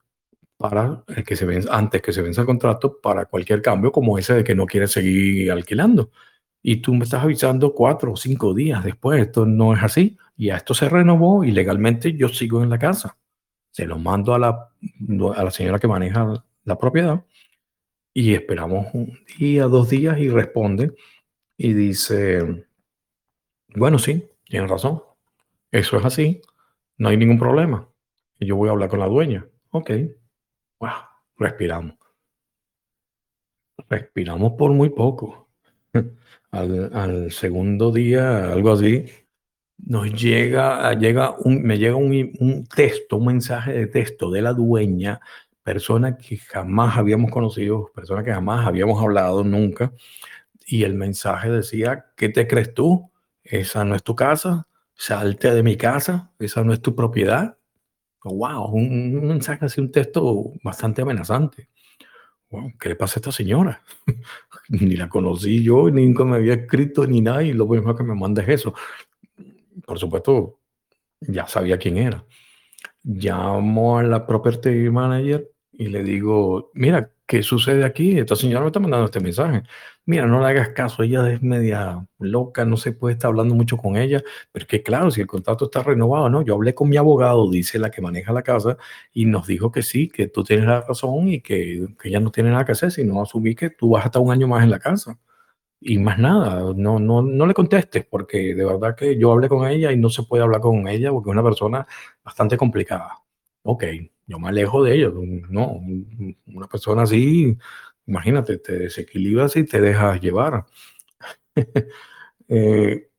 para 0.56 1.04
que 1.26 1.36
se 1.36 1.46
venza, 1.46 1.74
antes 1.74 2.02
que 2.02 2.12
se 2.12 2.22
venza 2.22 2.40
el 2.40 2.46
contrato 2.46 3.00
para 3.00 3.26
cualquier 3.26 3.62
cambio 3.62 3.92
como 3.92 4.18
ese 4.18 4.34
de 4.34 4.44
que 4.44 4.54
no 4.54 4.66
quiere 4.66 4.88
seguir 4.88 5.50
alquilando. 5.52 6.10
Y 6.62 6.76
tú 6.76 6.94
me 6.94 7.04
estás 7.04 7.22
avisando 7.22 7.72
cuatro 7.72 8.12
o 8.12 8.16
cinco 8.16 8.52
días 8.54 8.82
después, 8.84 9.20
esto 9.20 9.46
no 9.46 9.74
es 9.74 9.82
así. 9.82 10.18
Y 10.36 10.50
a 10.50 10.56
esto 10.56 10.74
se 10.74 10.88
renovó 10.88 11.44
y 11.44 11.52
legalmente 11.52 12.12
yo 12.14 12.28
sigo 12.28 12.62
en 12.62 12.70
la 12.70 12.78
casa. 12.78 13.16
Se 13.70 13.86
lo 13.86 13.98
mando 13.98 14.34
a 14.34 14.38
la, 14.38 14.70
a 15.36 15.44
la 15.44 15.50
señora 15.50 15.78
que 15.78 15.88
maneja 15.88 16.44
la 16.64 16.78
propiedad 16.78 17.24
y 18.18 18.34
esperamos 18.34 18.88
un 18.94 19.16
día, 19.38 19.66
dos 19.66 19.90
días 19.90 20.18
y 20.18 20.28
responde 20.28 20.92
y 21.56 21.72
dice, 21.72 22.66
bueno, 23.76 24.00
sí, 24.00 24.28
tiene 24.42 24.66
razón, 24.66 25.04
eso 25.70 25.98
es 25.98 26.04
así, 26.04 26.42
no 26.96 27.10
hay 27.10 27.16
ningún 27.16 27.38
problema. 27.38 27.88
Yo 28.40 28.56
voy 28.56 28.70
a 28.70 28.72
hablar 28.72 28.88
con 28.88 28.98
la 28.98 29.06
dueña. 29.06 29.46
Ok, 29.70 29.90
Wow, 30.80 30.90
respiramos. 31.36 31.94
Respiramos 33.88 34.54
por 34.54 34.72
muy 34.72 34.90
poco. 34.90 35.50
Al, 36.50 37.30
segundo 37.30 37.92
día, 37.92 38.52
algo 38.52 38.72
así, 38.72 39.06
nos 39.76 40.12
llega, 40.12 40.92
llega 40.94 41.36
me 41.44 41.78
llega 41.78 41.94
un, 41.94 42.66
texto, 42.66 43.18
un 43.18 43.26
mensaje 43.26 43.74
de 43.74 43.86
texto 43.86 44.28
de 44.28 44.42
la 44.42 44.54
dueña, 44.54 45.20
persona 45.68 46.16
que 46.16 46.38
jamás 46.38 46.96
habíamos 46.96 47.30
conocido, 47.30 47.92
persona 47.94 48.24
que 48.24 48.32
jamás 48.32 48.66
habíamos 48.66 49.02
hablado 49.02 49.44
nunca, 49.44 49.92
y 50.66 50.82
el 50.84 50.94
mensaje 50.94 51.50
decía, 51.50 52.06
¿qué 52.16 52.30
te 52.30 52.46
crees 52.46 52.72
tú? 52.72 53.10
Esa 53.44 53.84
no 53.84 53.94
es 53.94 54.02
tu 54.02 54.14
casa, 54.14 54.66
salte 54.94 55.52
de 55.52 55.62
mi 55.62 55.76
casa, 55.76 56.32
esa 56.38 56.64
no 56.64 56.72
es 56.72 56.80
tu 56.80 56.94
propiedad, 56.94 57.58
wow, 58.24 58.64
un, 58.64 59.28
mensaje 59.28 59.66
así, 59.66 59.78
un 59.78 59.92
texto 59.92 60.54
bastante 60.64 61.02
amenazante. 61.02 61.68
¿Qué 62.80 62.88
le 62.88 62.96
pasa 62.96 63.16
a 63.16 63.20
esta 63.20 63.32
señora? 63.32 63.82
ni 64.70 64.96
la 64.96 65.10
conocí 65.10 65.62
yo, 65.62 65.90
ni 65.90 66.06
nunca 66.06 66.24
me 66.24 66.36
había 66.36 66.54
escrito 66.54 67.06
ni 67.06 67.20
nada, 67.20 67.42
y 67.42 67.52
lo 67.52 67.66
mismo 67.66 67.94
que 67.94 68.04
me 68.04 68.14
mandes 68.14 68.48
eso. 68.48 68.72
Por 69.84 69.98
supuesto, 69.98 70.60
ya 71.20 71.46
sabía 71.46 71.76
quién 71.76 71.98
era. 71.98 72.24
Llamo 73.02 73.98
a 73.98 74.02
la 74.02 74.26
property 74.26 74.88
manager 74.88 75.57
y 75.78 75.88
le 75.88 76.02
digo, 76.02 76.70
mira, 76.74 77.12
¿qué 77.26 77.42
sucede 77.44 77.84
aquí? 77.84 78.18
Esta 78.18 78.34
señora 78.36 78.62
me 78.62 78.66
está 78.68 78.80
mandando 78.80 79.06
este 79.06 79.20
mensaje. 79.20 79.62
Mira, 80.06 80.26
no 80.26 80.40
le 80.40 80.46
hagas 80.46 80.70
caso, 80.70 81.04
ella 81.04 81.30
es 81.30 81.40
media 81.40 82.04
loca, 82.18 82.64
no 82.64 82.76
se 82.76 82.92
puede 82.92 83.12
estar 83.14 83.28
hablando 83.28 83.54
mucho 83.54 83.76
con 83.76 83.96
ella, 83.96 84.22
pero 84.50 84.64
es 84.64 84.68
que 84.68 84.82
claro, 84.82 85.10
si 85.12 85.20
el 85.20 85.28
contrato 85.28 85.66
está 85.66 85.82
renovado, 85.84 86.28
¿no? 86.30 86.42
Yo 86.42 86.54
hablé 86.54 86.74
con 86.74 86.88
mi 86.88 86.96
abogado, 86.96 87.48
dice 87.48 87.78
la 87.78 87.90
que 87.92 88.02
maneja 88.02 88.32
la 88.32 88.42
casa, 88.42 88.76
y 89.12 89.26
nos 89.26 89.46
dijo 89.46 89.70
que 89.70 89.82
sí, 89.82 90.08
que 90.08 90.26
tú 90.28 90.42
tienes 90.42 90.66
la 90.66 90.80
razón 90.80 91.28
y 91.28 91.40
que, 91.40 91.86
que 92.00 92.08
ella 92.08 92.18
no 92.20 92.32
tiene 92.32 92.50
nada 92.50 92.64
que 92.64 92.72
hacer, 92.72 92.90
sino 92.90 93.22
asumir 93.22 93.54
que 93.56 93.70
tú 93.70 93.90
vas 93.90 94.02
a 94.04 94.06
estar 94.06 94.20
un 94.22 94.32
año 94.32 94.48
más 94.48 94.64
en 94.64 94.70
la 94.70 94.80
casa. 94.80 95.18
Y 95.80 95.98
más 95.98 96.18
nada, 96.18 96.72
no, 96.76 96.98
no, 97.00 97.22
no 97.22 97.46
le 97.46 97.54
contestes, 97.54 98.04
porque 98.06 98.54
de 98.54 98.64
verdad 98.64 98.96
que 98.96 99.18
yo 99.18 99.32
hablé 99.32 99.48
con 99.48 99.66
ella 99.68 99.92
y 99.92 99.96
no 99.96 100.10
se 100.10 100.24
puede 100.24 100.42
hablar 100.42 100.60
con 100.60 100.88
ella 100.88 101.12
porque 101.12 101.30
es 101.30 101.32
una 101.32 101.44
persona 101.44 101.86
bastante 102.24 102.56
complicada. 102.56 103.20
Ok, 103.62 103.84
yo 104.28 104.38
me 104.38 104.48
alejo 104.48 104.84
de 104.84 104.94
ella, 104.94 105.10
no, 105.48 105.80
una 106.46 106.68
persona 106.68 107.02
así 107.02 107.58
Imagínate, 108.08 108.56
te 108.58 108.78
desequilibras 108.78 109.54
y 109.56 109.64
te 109.64 109.80
dejas 109.80 110.20
llevar. 110.20 110.66
Eh, 112.50 113.10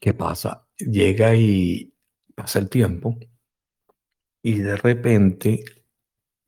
¿Qué 0.00 0.14
pasa? 0.14 0.66
Llega 0.76 1.32
y 1.36 1.94
pasa 2.34 2.58
el 2.58 2.68
tiempo 2.68 3.16
y 4.42 4.58
de 4.58 4.74
repente 4.74 5.64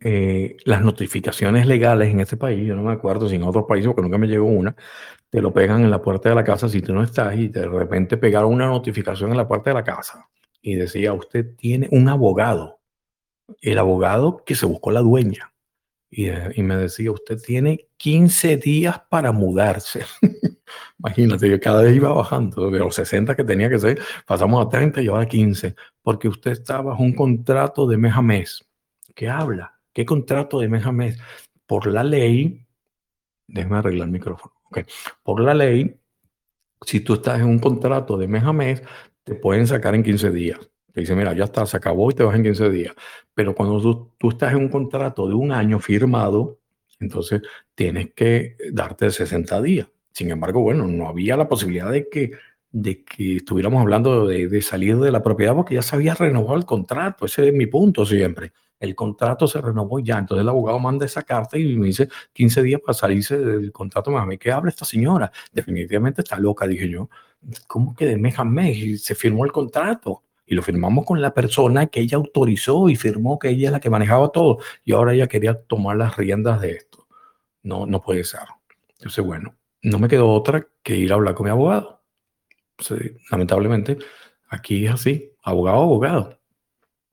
eh, 0.01 0.57
las 0.65 0.83
notificaciones 0.83 1.69
legales 1.69 2.11
en 2.11 2.19
este 2.19 2.37
país, 2.37 2.67
yo 2.67 2.75
no 2.75 2.83
me 2.83 2.93
acuerdo 2.93 3.29
si 3.29 3.37
en 3.37 3.45
otros 3.45 3.67
países, 3.69 3.87
porque 3.87 4.03
nunca 4.03 4.19
me 4.19 4.27
llegó 4.27 4.47
una, 4.47 4.75
te 5.31 5.41
lo 5.41 5.53
pegan 5.53 5.83
en 5.85 5.91
la 5.93 6.03
puerta 6.03 6.31
de 6.31 6.35
la 6.35 6.43
casa 6.43 6.69
si 6.69 6.83
tú 6.83 6.93
no 6.93 7.05
estás 7.05 7.37
y 7.37 7.47
de 7.47 7.69
repente 7.69 8.17
pegaron 8.17 8.53
una 8.53 8.67
notificación 8.67 9.31
en 9.31 9.37
la 9.37 9.47
puerta 9.47 9.71
de 9.71 9.75
la 9.75 9.85
casa 9.85 10.29
y 10.61 10.75
decía, 10.75 11.13
usted 11.13 11.55
tiene 11.55 11.87
un 11.93 12.09
abogado, 12.09 12.81
el 13.61 13.79
abogado 13.79 14.43
que 14.45 14.55
se 14.55 14.67
buscó 14.67 14.91
la 14.91 15.01
dueña. 15.01 15.53
Eh, 16.17 16.53
y, 16.55 16.63
me 16.63 16.77
decía, 16.77 17.11
usted 17.11 17.41
tiene 17.41 17.89
15 17.97 18.57
días 18.57 19.01
para 19.09 19.33
mudarse. 19.33 20.05
Imagínate, 20.99 21.51
yo 21.51 21.61
cada 21.61 21.83
vez 21.83 21.97
iba 21.97 22.13
bajando, 22.13 22.71
de 22.71 22.79
los 22.79 22.95
60 22.95 23.35
que 23.35 23.45
tenía 23.45 23.69
que 23.69 23.79
ser, 23.79 24.01
pasamos 24.27 24.65
a 24.65 24.69
30 24.69 25.03
y 25.03 25.09
ahora 25.09 25.23
a 25.23 25.29
15, 25.29 25.75
porque 26.03 26.29
usted 26.29 26.53
está 26.53 26.81
bajo 26.81 27.03
un 27.03 27.15
contrato 27.15 27.87
de 27.87 27.97
mes 27.97 28.15
a 28.15 28.23
mes. 28.23 28.65
¿Qué 29.15 29.29
habla? 29.29 29.81
¿Qué 29.93 30.05
contrato 30.05 30.61
de 30.61 30.69
mes 30.69 30.87
a 30.87 30.93
mes? 30.93 31.19
Por 31.67 31.87
la 31.87 32.05
ley, 32.05 32.65
déjeme 33.49 33.79
arreglar 33.79 34.07
el 34.07 34.13
micrófono. 34.13 34.55
Okay. 34.67 34.85
Por 35.23 35.41
la 35.41 35.55
ley, 35.55 35.97
si 36.85 37.01
tú 37.01 37.15
estás 37.15 37.41
en 37.41 37.47
un 37.47 37.59
contrato 37.59 38.17
de 38.17 38.29
mes 38.29 38.45
a 38.45 38.53
mes, 38.53 38.83
te 39.25 39.35
pueden 39.35 39.67
sacar 39.67 39.95
en 39.95 40.03
15 40.03 40.31
días. 40.31 40.61
Te 40.95 41.01
dice, 41.01 41.17
mira, 41.17 41.33
ya 41.35 41.45
está, 41.45 41.67
se 41.67 41.77
acabó 41.77 42.09
y 42.13 42.15
te 42.15 42.23
vas 42.23 42.37
en 42.37 42.45
15 42.45 42.71
días. 42.71 42.95
Pero 43.35 43.53
cuando 43.53 44.09
tú, 44.17 44.31
estás 44.31 44.53
en 44.53 44.59
un 44.59 44.69
contrato 44.69 45.27
de 45.27 45.35
un 45.35 45.51
año 45.51 45.81
firmado, 45.81 46.61
entonces 47.01 47.43
tienes 47.75 48.13
que 48.15 48.57
darte 48.71 49.11
60 49.11 49.61
días. 49.61 49.89
Sin 50.13 50.31
embargo, 50.31 50.61
bueno, 50.61 50.87
no 50.87 51.09
había 51.09 51.37
la 51.37 51.49
posibilidad 51.49 51.91
de 51.91 52.09
que, 52.09 52.31
de 52.71 53.03
que 53.03 53.39
estuviéramos 53.39 53.81
hablando 53.81 54.25
de, 54.29 54.47
de, 54.47 54.63
salir 54.63 54.97
de 54.99 55.11
la 55.11 55.21
propiedad 55.21 55.57
porque 55.57 55.75
ya 55.75 55.83
se 55.83 55.97
había 55.97 56.15
renovado 56.15 56.57
el 56.57 56.65
contrato. 56.65 57.27
Ese 57.27 57.49
es 57.49 57.55
mi 57.55 57.67
punto 57.67 58.07
siempre. 58.07 58.53
el 58.79 58.95
contrato 58.95 59.49
se 59.49 59.61
renovó 59.61 59.99
ya. 59.99 60.19
Entonces 60.19 60.43
el 60.43 60.49
abogado 60.49 60.79
manda 60.79 61.07
esa 61.07 61.25
carta 61.25 61.59
y 61.59 61.77
me 61.77 61.89
dice 61.89 62.09
15 62.33 62.63
días 62.63 62.81
para 62.81 62.95
salirse 62.95 63.37
del 63.37 63.73
contrato. 63.73 64.13
Mami, 64.13 64.39
¿qué 64.39 64.53
habla 64.53 64.71
esta 64.71 64.85
señora? 64.85 65.33
Definitivamente 65.53 66.21
está 66.23 66.39
loca, 66.39 66.69
dije 66.69 66.89
yo. 66.89 67.09
¿Cómo 67.67 67.97
que 67.97 68.07
de 68.07 68.17
mes 68.17 68.39
a 68.39 68.45
mes? 68.45 68.77
Y 68.79 68.99
se 68.99 69.17
firmó 69.17 69.45
el 69.45 69.51
contrato. 69.51 70.23
Y 70.47 70.55
lo 70.55 70.63
firmamos 70.63 71.05
con 71.07 71.23
la 71.23 71.33
persona 71.33 71.87
que 71.87 72.01
ella 72.01 72.17
autorizó 72.17 72.89
y 72.89 72.97
firmó 72.97 73.39
que 73.39 73.49
ella 73.51 73.69
es 73.69 73.73
la 73.73 73.81
que 73.81 73.91
manejaba 73.91 74.31
todo. 74.31 74.59
Y 74.85 74.93
ahora 74.93 75.15
ella 75.15 75.27
quería 75.27 75.55
tomar 75.63 75.97
las 75.97 76.17
riendas 76.17 76.61
de 76.61 76.73
esto. 76.73 77.07
No, 77.63 77.87
no 77.87 78.03
puede 78.03 78.25
ser. 78.25 78.41
Entonces, 78.99 79.25
bueno, 79.25 79.57
no 79.83 79.99
me 79.99 80.09
quedó 80.09 80.31
otra 80.31 80.67
que 80.83 80.97
ir 80.97 81.13
a 81.13 81.17
hablar 81.17 81.35
con 81.35 81.45
mi 81.45 81.51
abogado. 81.51 82.03
lamentablemente, 83.31 83.99
aquí 84.49 84.87
es 84.87 84.93
así, 84.93 85.33
abogado, 85.43 85.83
abogado. 85.83 86.39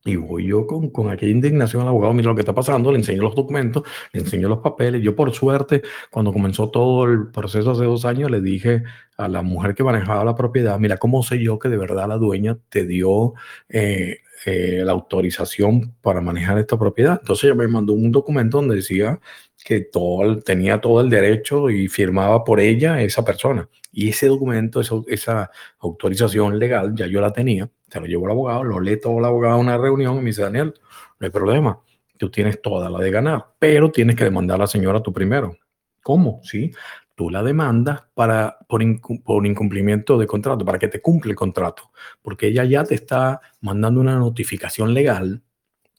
Y 0.03 0.15
voy 0.15 0.47
yo 0.47 0.65
con, 0.65 0.89
con 0.89 1.11
aquella 1.11 1.31
indignación 1.31 1.83
al 1.83 1.89
abogado, 1.89 2.13
mira 2.13 2.29
lo 2.29 2.35
que 2.35 2.41
está 2.41 2.55
pasando, 2.55 2.91
le 2.91 2.97
enseño 2.97 3.21
los 3.21 3.35
documentos, 3.35 3.83
le 4.13 4.21
enseño 4.21 4.49
los 4.49 4.57
papeles. 4.59 5.03
Yo 5.03 5.15
por 5.15 5.31
suerte, 5.33 5.83
cuando 6.09 6.33
comenzó 6.33 6.69
todo 6.69 7.05
el 7.05 7.27
proceso 7.27 7.71
hace 7.71 7.83
dos 7.83 8.03
años, 8.05 8.31
le 8.31 8.41
dije 8.41 8.83
a 9.17 9.27
la 9.27 9.43
mujer 9.43 9.75
que 9.75 9.83
manejaba 9.83 10.25
la 10.25 10.35
propiedad, 10.35 10.79
mira, 10.79 10.97
¿cómo 10.97 11.21
sé 11.21 11.39
yo 11.39 11.59
que 11.59 11.69
de 11.69 11.77
verdad 11.77 12.07
la 12.07 12.17
dueña 12.17 12.57
te 12.69 12.87
dio 12.87 13.33
eh, 13.69 14.21
eh, 14.47 14.81
la 14.83 14.91
autorización 14.93 15.93
para 16.01 16.19
manejar 16.19 16.57
esta 16.57 16.79
propiedad? 16.79 17.19
Entonces 17.21 17.45
ella 17.45 17.55
me 17.55 17.67
mandó 17.67 17.93
un 17.93 18.11
documento 18.11 18.57
donde 18.57 18.77
decía 18.77 19.19
que 19.63 19.81
todo, 19.81 20.39
tenía 20.39 20.81
todo 20.81 21.01
el 21.01 21.09
derecho 21.09 21.69
y 21.69 21.87
firmaba 21.87 22.43
por 22.43 22.59
ella 22.59 23.01
esa 23.01 23.23
persona. 23.23 23.69
Y 23.91 24.09
ese 24.09 24.27
documento, 24.27 24.81
esa, 24.81 24.95
esa 25.07 25.51
autorización 25.79 26.57
legal, 26.59 26.93
ya 26.95 27.07
yo 27.07 27.21
la 27.21 27.33
tenía 27.33 27.69
se 27.91 27.99
lo 27.99 28.05
llevo 28.05 28.25
al 28.25 28.31
abogado, 28.31 28.63
lo 28.63 28.79
lee 28.79 28.99
todo 28.99 29.19
el 29.19 29.25
abogado 29.25 29.55
a 29.55 29.57
una 29.57 29.77
reunión 29.77 30.17
y 30.17 30.19
me 30.19 30.25
dice, 30.27 30.43
Daniel, 30.43 30.73
no 31.19 31.25
hay 31.25 31.29
problema, 31.29 31.79
tú 32.17 32.31
tienes 32.31 32.61
toda 32.61 32.89
la 32.89 32.99
de 32.99 33.11
ganar, 33.11 33.47
pero 33.59 33.91
tienes 33.91 34.15
que 34.15 34.23
demandar 34.23 34.55
a 34.55 34.59
la 34.59 34.67
señora 34.67 35.03
tú 35.03 35.11
primero. 35.11 35.57
¿Cómo? 36.01 36.39
Sí, 36.43 36.71
tú 37.15 37.29
la 37.29 37.43
demandas 37.43 38.03
para, 38.13 38.57
por, 38.67 38.81
por, 39.23 39.45
incumplimiento 39.45 40.17
de 40.17 40.25
contrato, 40.25 40.65
para 40.65 40.79
que 40.79 40.87
te 40.87 41.01
cumple 41.01 41.31
el 41.31 41.35
contrato, 41.35 41.91
porque 42.21 42.47
ella 42.47 42.63
ya 42.63 42.83
te 42.83 42.95
está 42.95 43.41
mandando 43.59 43.99
una 43.99 44.15
notificación 44.17 44.93
legal, 44.93 45.43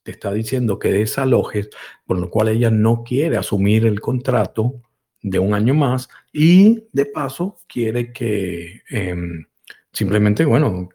te 0.03 0.11
está 0.11 0.33
diciendo 0.33 0.79
que 0.79 0.93
desalojes, 0.93 1.71
por 2.05 2.19
lo 2.19 2.31
cual 2.31 2.49
ella 2.49 2.71
no 2.71 3.05
quiere 3.05 3.37
asumir 3.37 3.87
el 3.87 4.01
contrato 4.01 4.83
de 5.21 5.39
un 5.39 5.55
año 5.55 5.75
más 5.75 6.09
y 6.33 6.89
de 6.93 7.07
paso 7.07 7.59
quiere 7.69 8.13
que 8.13 8.83
em, 8.91 9.47
simplemente, 9.93 10.45
bueno, 10.45 10.89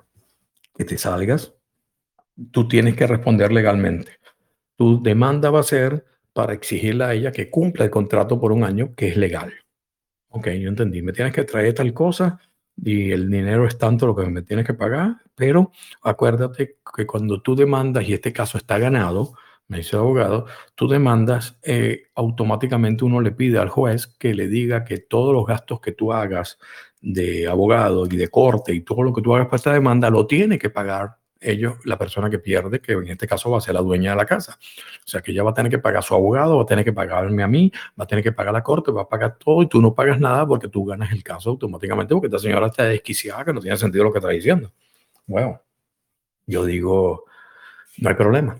que 0.75 0.85
te 0.85 0.97
salgas, 0.97 1.53
tú 2.51 2.67
tienes 2.67 2.95
que 2.95 3.07
responder 3.07 3.51
legalmente. 3.51 4.13
Tu 4.75 5.01
demanda 5.01 5.49
va 5.49 5.61
a 5.61 5.63
ser 5.63 6.05
para 6.33 6.53
exigirle 6.53 7.03
a 7.03 7.13
ella 7.13 7.31
que 7.31 7.49
cumpla 7.49 7.85
el 7.85 7.91
contrato 7.91 8.39
por 8.39 8.51
un 8.51 8.63
año, 8.63 8.93
que 8.95 9.07
es 9.07 9.17
legal. 9.17 9.53
Ok, 10.29 10.49
yo 10.49 10.69
entendí. 10.69 11.01
Me 11.01 11.13
tienes 11.13 11.33
que 11.33 11.45
traer 11.45 11.73
tal 11.73 11.93
cosa 11.93 12.39
y 12.75 13.11
el 13.11 13.29
dinero 13.29 13.65
es 13.65 13.77
tanto 13.77 14.05
lo 14.05 14.15
que 14.15 14.27
me 14.27 14.43
tienes 14.43 14.65
que 14.65 14.75
pagar, 14.75 15.15
pero 15.33 15.71
acuérdate 16.03 16.76
que 16.95 17.05
cuando 17.05 17.41
tú 17.41 17.55
demandas, 17.55 18.07
y 18.07 18.13
este 18.13 18.33
caso 18.33 18.57
está 18.57 18.77
ganado, 18.77 19.33
me 19.67 19.77
dice 19.77 19.95
el 19.95 20.01
abogado, 20.01 20.45
tú 20.75 20.87
demandas, 20.87 21.59
eh, 21.63 22.03
automáticamente 22.15 23.03
uno 23.03 23.21
le 23.21 23.31
pide 23.31 23.59
al 23.59 23.69
juez 23.69 24.07
que 24.07 24.33
le 24.33 24.47
diga 24.47 24.85
que 24.85 24.99
todos 24.99 25.33
los 25.33 25.45
gastos 25.45 25.81
que 25.81 25.91
tú 25.91 26.13
hagas 26.13 26.57
de 27.01 27.47
abogado 27.47 28.05
y 28.05 28.15
de 28.17 28.29
corte 28.29 28.73
y 28.73 28.81
todo 28.81 29.03
lo 29.03 29.13
que 29.13 29.21
tú 29.21 29.35
hagas 29.35 29.47
para 29.47 29.57
esta 29.57 29.73
demanda 29.73 30.09
lo 30.09 30.25
tiene 30.25 30.57
que 30.57 30.69
pagar 30.69 31.17
ellos, 31.39 31.77
la 31.85 31.97
persona 31.97 32.29
que 32.29 32.39
pierde, 32.39 32.79
que 32.81 32.93
en 32.93 33.09
este 33.09 33.27
caso 33.27 33.51
va 33.51 33.59
a 33.59 33.61
ser 33.61 33.75
la 33.75 33.81
dueña 33.81 34.11
de 34.11 34.17
la 34.17 34.25
casa. 34.25 34.57
O 35.05 35.07
sea 35.07 35.21
que 35.21 35.31
ella 35.31 35.43
va 35.43 35.51
a 35.51 35.53
tener 35.53 35.69
que 35.71 35.79
pagar 35.79 35.99
a 35.99 36.01
su 36.01 36.13
abogado, 36.13 36.57
va 36.57 36.63
a 36.63 36.65
tener 36.65 36.83
que 36.83 36.93
pagarme 36.93 37.43
a 37.43 37.47
mí, 37.47 37.71
va 37.99 38.05
a 38.05 38.07
tener 38.07 38.23
que 38.23 38.31
pagar 38.31 38.53
la 38.53 38.63
corte, 38.63 38.91
va 38.91 39.03
a 39.03 39.09
pagar 39.09 39.37
todo 39.37 39.61
y 39.61 39.67
tú 39.67 39.81
no 39.81 39.93
pagas 39.93 40.19
nada 40.19 40.47
porque 40.47 40.67
tú 40.67 40.85
ganas 40.85 41.11
el 41.11 41.23
caso 41.23 41.51
automáticamente 41.51 42.13
porque 42.13 42.27
esta 42.27 42.39
señora 42.39 42.67
está 42.67 42.85
desquiciada, 42.85 43.45
que 43.45 43.53
no 43.53 43.61
tiene 43.61 43.77
sentido 43.77 44.03
lo 44.05 44.11
que 44.11 44.19
está 44.19 44.29
diciendo. 44.29 44.71
Bueno, 45.25 45.61
yo 46.47 46.65
digo, 46.65 47.25
no 47.99 48.09
hay 48.09 48.15
problema. 48.15 48.59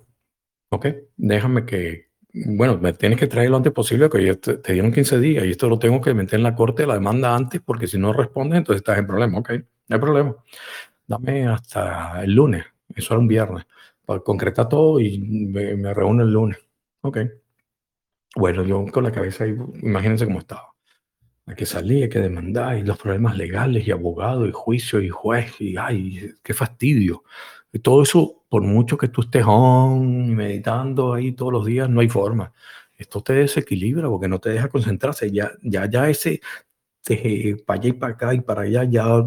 Ok, 0.69 0.87
déjame 1.15 1.65
que, 1.65 2.09
bueno, 2.33 2.77
me 2.77 2.93
tienes 2.93 3.19
que 3.19 3.27
traer 3.27 3.49
lo 3.49 3.57
antes 3.57 3.73
posible, 3.73 4.09
que 4.09 4.35
te, 4.35 4.57
te, 4.57 4.73
dieron 4.73 4.91
15 4.91 5.19
días 5.19 5.45
y 5.45 5.51
esto 5.51 5.69
lo 5.69 5.79
tengo 5.79 6.01
que 6.01 6.13
meter 6.13 6.35
en 6.39 6.43
la 6.43 6.55
corte 6.55 6.85
la 6.85 6.95
demanda 6.95 7.35
antes, 7.35 7.61
porque 7.61 7.87
si 7.87 7.97
no 7.97 8.13
responde, 8.13 8.57
entonces 8.57 8.81
estás 8.81 8.99
en 8.99 9.07
problema. 9.07 9.39
Ok, 9.39 9.51
no 9.87 9.95
hay 9.95 9.99
problema. 9.99 10.35
Dame 11.07 11.47
hasta 11.47 12.23
el 12.23 12.33
lunes, 12.33 12.65
eso 12.95 13.13
era 13.13 13.19
un 13.21 13.27
viernes, 13.27 13.65
para 14.05 14.19
concretar 14.21 14.69
todo 14.69 14.99
y 14.99 15.19
me, 15.19 15.75
me 15.75 15.93
reúno 15.93 16.23
el 16.23 16.31
lunes. 16.31 16.57
Ok. 17.01 17.19
Bueno, 18.35 18.63
yo 18.63 18.85
con 18.91 19.03
la 19.03 19.11
cabeza 19.11 19.45
ahí, 19.45 19.55
imagínense 19.81 20.25
cómo 20.25 20.39
estaba. 20.39 20.73
Hay 21.47 21.55
que 21.55 21.65
salir, 21.65 22.03
hay 22.03 22.09
que 22.09 22.19
demandar, 22.19 22.77
y 22.77 22.83
los 22.83 22.97
problemas 22.97 23.37
legales, 23.37 23.87
y 23.87 23.91
abogado, 23.91 24.45
y 24.45 24.51
juicio, 24.51 25.01
y 25.01 25.09
juez, 25.09 25.59
y 25.61 25.77
ay, 25.77 26.33
qué 26.43 26.53
fastidio. 26.53 27.23
Y 27.71 27.79
todo 27.79 28.01
eso, 28.03 28.45
por 28.49 28.61
mucho 28.63 28.97
que 28.97 29.09
tú 29.09 29.21
estés 29.21 29.43
on, 29.45 30.33
meditando 30.35 31.13
ahí 31.13 31.33
todos 31.33 31.51
los 31.51 31.65
días, 31.65 31.89
no 31.89 32.01
hay 32.01 32.09
forma. 32.09 32.53
Esto 32.95 33.21
te 33.21 33.33
desequilibra 33.33 34.09
porque 34.09 34.27
no 34.27 34.39
te 34.39 34.49
deja 34.49 34.69
concentrarse. 34.69 35.31
Ya, 35.31 35.51
ya, 35.61 35.89
ya 35.89 36.09
ese 36.09 36.41
te, 37.03 37.57
para 37.65 37.79
allá 37.79 37.89
y 37.89 37.93
para 37.93 38.13
acá 38.13 38.33
y 38.33 38.41
para 38.41 38.61
allá, 38.63 38.83
ya 38.85 39.23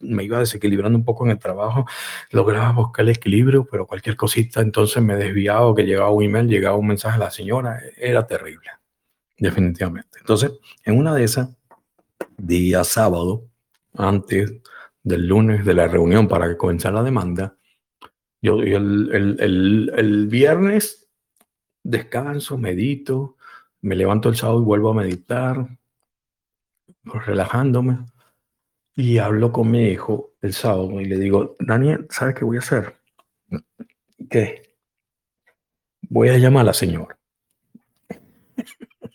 me 0.00 0.24
iba 0.24 0.38
desequilibrando 0.38 0.98
un 0.98 1.04
poco 1.04 1.24
en 1.24 1.32
el 1.32 1.38
trabajo. 1.38 1.86
Lograba 2.30 2.72
buscar 2.72 3.04
el 3.04 3.10
equilibrio, 3.10 3.66
pero 3.70 3.86
cualquier 3.86 4.16
cosita, 4.16 4.60
entonces 4.60 5.02
me 5.02 5.16
desviaba, 5.16 5.74
que 5.74 5.82
llegaba 5.82 6.10
un 6.10 6.24
email, 6.24 6.48
llegaba 6.48 6.76
un 6.76 6.86
mensaje 6.86 7.16
a 7.16 7.24
la 7.24 7.30
señora. 7.30 7.80
Era 7.96 8.26
terrible, 8.26 8.70
definitivamente. 9.36 10.18
Entonces, 10.20 10.52
en 10.84 10.98
una 10.98 11.14
de 11.14 11.24
esas, 11.24 11.50
día 12.36 12.84
sábado, 12.84 13.44
antes 13.94 14.52
del 15.02 15.26
lunes 15.26 15.64
de 15.64 15.74
la 15.74 15.88
reunión 15.88 16.28
para 16.28 16.56
comenzar 16.56 16.92
la 16.92 17.02
demanda, 17.02 17.57
yo 18.40 18.60
el, 18.60 19.10
el, 19.40 19.92
el, 19.96 20.26
viernes 20.28 21.08
descanso, 21.82 22.58
medito, 22.58 23.36
me 23.80 23.96
levanto 23.96 24.28
el 24.28 24.36
sábado 24.36 24.60
y 24.60 24.64
vuelvo 24.64 24.90
a 24.90 24.94
meditar, 24.94 25.66
relajándome. 27.04 27.98
Y 28.94 29.18
hablo 29.18 29.52
con 29.52 29.70
mi 29.70 29.88
hijo 29.88 30.34
el 30.40 30.52
sábado 30.52 31.00
y 31.00 31.04
le 31.04 31.18
digo, 31.18 31.56
Daniel, 31.60 32.06
¿sabes 32.10 32.34
qué 32.34 32.44
voy 32.44 32.56
a 32.56 32.60
hacer? 32.60 32.96
¿Qué? 34.28 34.74
Voy 36.02 36.28
a 36.28 36.38
llamar 36.38 36.62
a 36.62 36.64
la 36.64 36.74
señora. 36.74 37.18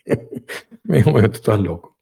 me 0.84 0.98
dijo, 0.98 1.12
tú 1.12 1.32
estás 1.32 1.60
loco. 1.60 1.93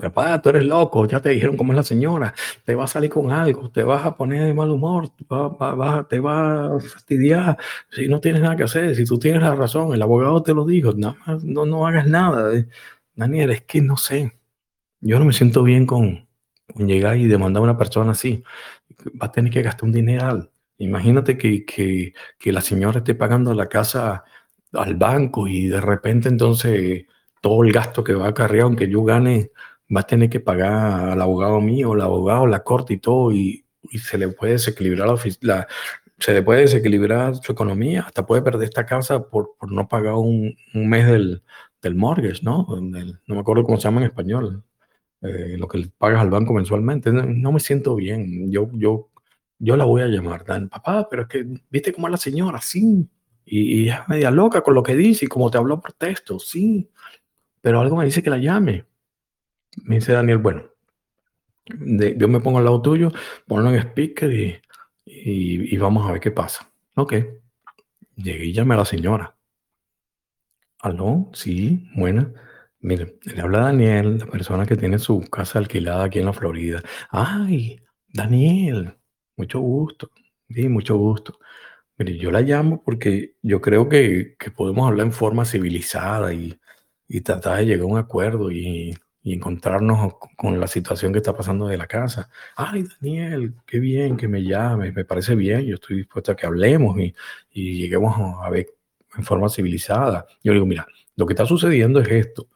Papá, 0.00 0.40
tú 0.40 0.48
eres 0.48 0.64
loco, 0.64 1.06
ya 1.06 1.20
te 1.20 1.30
dijeron 1.30 1.56
cómo 1.56 1.72
es 1.72 1.76
la 1.76 1.82
señora, 1.82 2.34
te 2.64 2.74
va 2.74 2.84
a 2.84 2.86
salir 2.86 3.10
con 3.10 3.30
algo, 3.30 3.70
te 3.70 3.82
vas 3.82 4.06
a 4.06 4.16
poner 4.16 4.44
de 4.46 4.54
mal 4.54 4.70
humor, 4.70 5.10
te 5.10 5.24
va, 5.28 6.76
a 6.76 6.80
fastidiar, 6.80 7.58
si 7.90 8.08
no 8.08 8.18
tienes 8.20 8.40
nada 8.40 8.56
que 8.56 8.62
hacer, 8.64 8.96
si 8.96 9.04
tú 9.04 9.18
tienes 9.18 9.42
la 9.42 9.54
razón, 9.54 9.92
el 9.92 10.00
abogado 10.00 10.42
te 10.42 10.54
lo 10.54 10.64
dijo, 10.64 10.92
nada 10.94 11.16
más, 11.26 11.44
no, 11.44 11.66
no 11.66 11.86
hagas 11.86 12.06
nada. 12.06 12.50
Daniel, 13.14 13.50
es 13.50 13.62
que 13.62 13.82
no 13.82 13.96
sé, 13.96 14.38
yo 15.00 15.18
no 15.18 15.26
me 15.26 15.32
siento 15.32 15.62
bien 15.62 15.86
con, 15.86 16.26
llegar 16.76 17.16
y 17.16 17.26
demandar 17.26 17.60
a 17.60 17.64
una 17.64 17.78
persona 17.78 18.12
así, 18.12 18.42
va 19.20 19.26
a 19.26 19.32
tener 19.32 19.52
que 19.52 19.62
gastar 19.62 19.84
un 19.84 19.92
dineral. 19.92 20.50
Imagínate 20.78 21.36
que, 21.36 21.64
que, 21.66 22.14
que 22.38 22.52
la 22.52 22.62
señora 22.62 22.98
esté 22.98 23.14
pagando 23.14 23.52
la 23.54 23.68
casa 23.68 24.24
al 24.72 24.94
banco 24.94 25.48
y 25.48 25.68
de 25.68 25.80
repente 25.80 26.28
entonces 26.28 27.04
todo 27.40 27.64
el 27.64 27.72
gasto 27.72 28.04
que 28.04 28.14
va 28.14 28.26
a 28.26 28.30
acarrear, 28.30 28.64
aunque 28.64 28.88
yo 28.88 29.02
gane 29.04 29.50
va 29.94 30.00
a 30.00 30.06
tener 30.06 30.30
que 30.30 30.40
pagar 30.40 31.10
al 31.10 31.20
abogado 31.20 31.60
mío, 31.60 31.94
el 31.94 32.00
abogado, 32.00 32.46
la 32.46 32.62
corte 32.62 32.94
y 32.94 32.98
todo, 32.98 33.32
y, 33.32 33.64
se 34.02 34.18
le 34.18 34.28
puede 34.28 34.52
desequilibrar 34.52 35.08
la, 35.08 35.18
la, 35.40 35.68
se 36.18 36.34
le 36.34 36.42
puede 36.42 36.60
desequilibrar 36.60 37.34
su 37.36 37.52
economía, 37.52 38.02
hasta 38.02 38.26
puede 38.26 38.42
perder 38.42 38.64
esta 38.68 38.86
casa 38.86 39.26
por, 39.26 39.56
por 39.58 39.72
no 39.72 39.88
pagar 39.88 40.14
un, 40.14 40.54
un 40.74 40.88
mes 40.88 41.06
del, 41.06 41.42
del 41.82 41.94
mortgage, 41.94 42.42
¿no? 42.42 42.66
No 42.68 43.34
me 43.34 43.40
acuerdo 43.40 43.64
cómo 43.64 43.78
se 43.78 43.84
llama 43.84 44.00
en 44.00 44.06
español, 44.08 44.62
eh, 45.22 45.56
lo 45.58 45.68
que 45.68 45.90
pagas 45.98 46.20
al 46.20 46.30
banco 46.30 46.52
mensualmente. 46.52 47.12
No, 47.12 47.22
no, 47.22 47.52
me 47.52 47.60
siento 47.60 47.94
bien. 47.94 48.50
Yo, 48.50 48.68
yo, 48.74 49.10
yo 49.58 49.76
la 49.76 49.84
voy 49.84 50.02
a 50.02 50.06
llamar, 50.06 50.44
Dan, 50.44 50.68
papá, 50.68 51.08
pero 51.08 51.22
es 51.22 51.28
que, 51.28 51.46
¿viste 51.70 51.92
cómo 51.92 52.06
es 52.06 52.12
la 52.12 52.16
señora? 52.16 52.60
Sí. 52.60 53.08
Y, 53.44 53.82
y 53.84 53.88
es 53.88 53.96
media 54.08 54.30
loca 54.30 54.62
con 54.62 54.74
lo 54.74 54.82
que 54.82 54.94
dice 54.94 55.24
y 55.24 55.28
como 55.28 55.50
te 55.50 55.58
habló 55.58 55.80
por 55.80 55.92
texto, 55.92 56.38
sí. 56.38 56.90
Pero 57.60 57.80
algo 57.80 57.96
me 57.96 58.04
dice 58.04 58.22
que 58.22 58.30
la 58.30 58.38
llame. 58.38 58.86
Me 59.84 59.96
dice 59.96 60.12
Daniel, 60.12 60.38
bueno, 60.38 60.64
de, 61.66 62.16
yo 62.16 62.28
me 62.28 62.40
pongo 62.40 62.58
al 62.58 62.64
lado 62.64 62.82
tuyo, 62.82 63.12
ponlo 63.46 63.70
en 63.70 63.76
speaker 63.80 64.32
y, 64.32 64.60
y, 65.04 65.76
vamos 65.78 66.08
a 66.08 66.12
ver 66.12 66.20
qué 66.20 66.30
pasa. 66.30 66.70
Ok. 66.94 67.14
Llegué 68.16 68.46
y 68.46 68.52
llamé 68.52 68.74
a 68.74 68.78
la 68.78 68.84
señora. 68.84 69.36
¿Aló? 70.80 71.30
Sí, 71.34 71.88
buena. 71.94 72.32
Mire, 72.80 73.18
le 73.24 73.42
habla 73.42 73.60
Daniel, 73.60 74.18
la 74.18 74.26
persona 74.26 74.66
que 74.66 74.76
tiene 74.76 74.98
su 74.98 75.20
casa 75.28 75.58
alquilada 75.58 76.04
aquí 76.04 76.18
en 76.18 76.26
la 76.26 76.32
Florida. 76.32 76.82
Ay, 77.10 77.80
Daniel, 78.08 78.96
mucho 79.36 79.60
gusto. 79.60 80.10
Sí, 80.48 80.68
mucho 80.68 80.96
gusto. 80.96 81.38
Mire, 81.98 82.16
yo 82.18 82.30
la 82.30 82.40
llamo 82.40 82.82
porque 82.82 83.36
yo 83.42 83.60
creo 83.60 83.88
que, 83.88 84.36
que 84.38 84.50
podemos 84.50 84.88
hablar 84.88 85.06
en 85.06 85.12
forma 85.12 85.44
civilizada 85.44 86.32
y, 86.32 86.58
y 87.08 87.20
tratar 87.22 87.58
de 87.58 87.66
llegar 87.66 87.82
a 87.84 87.86
un 87.86 87.98
acuerdo 87.98 88.50
y, 88.50 88.94
y 89.22 89.34
encontrarnos 89.34 90.14
con 90.36 90.58
la 90.58 90.66
situación 90.66 91.12
que 91.12 91.18
está 91.18 91.34
pasando 91.36 91.66
de 91.66 91.76
la 91.76 91.86
casa. 91.86 92.30
Ay, 92.56 92.84
Daniel, 93.00 93.54
qué 93.66 93.78
bien 93.78 94.16
que 94.16 94.28
me 94.28 94.42
llames, 94.42 94.94
me 94.94 95.04
parece 95.04 95.34
bien, 95.34 95.62
yo 95.66 95.74
estoy 95.74 95.98
dispuesto 95.98 96.32
a 96.32 96.36
que 96.36 96.46
hablemos 96.46 96.98
y, 96.98 97.14
y 97.52 97.78
lleguemos 97.82 98.16
a 98.42 98.48
ver 98.50 98.68
en 99.16 99.24
forma 99.24 99.48
civilizada. 99.48 100.26
Yo 100.42 100.52
digo, 100.52 100.66
mira, 100.66 100.86
lo 101.16 101.26
que 101.26 101.34
está 101.34 101.46
sucediendo 101.46 102.00
es 102.00 102.08
esto. 102.08 102.48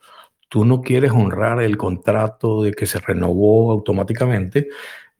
Tú 0.48 0.64
no 0.64 0.80
quieres 0.82 1.10
honrar 1.10 1.60
el 1.62 1.76
contrato 1.76 2.62
de 2.62 2.72
que 2.72 2.86
se 2.86 3.00
renovó 3.00 3.72
automáticamente 3.72 4.68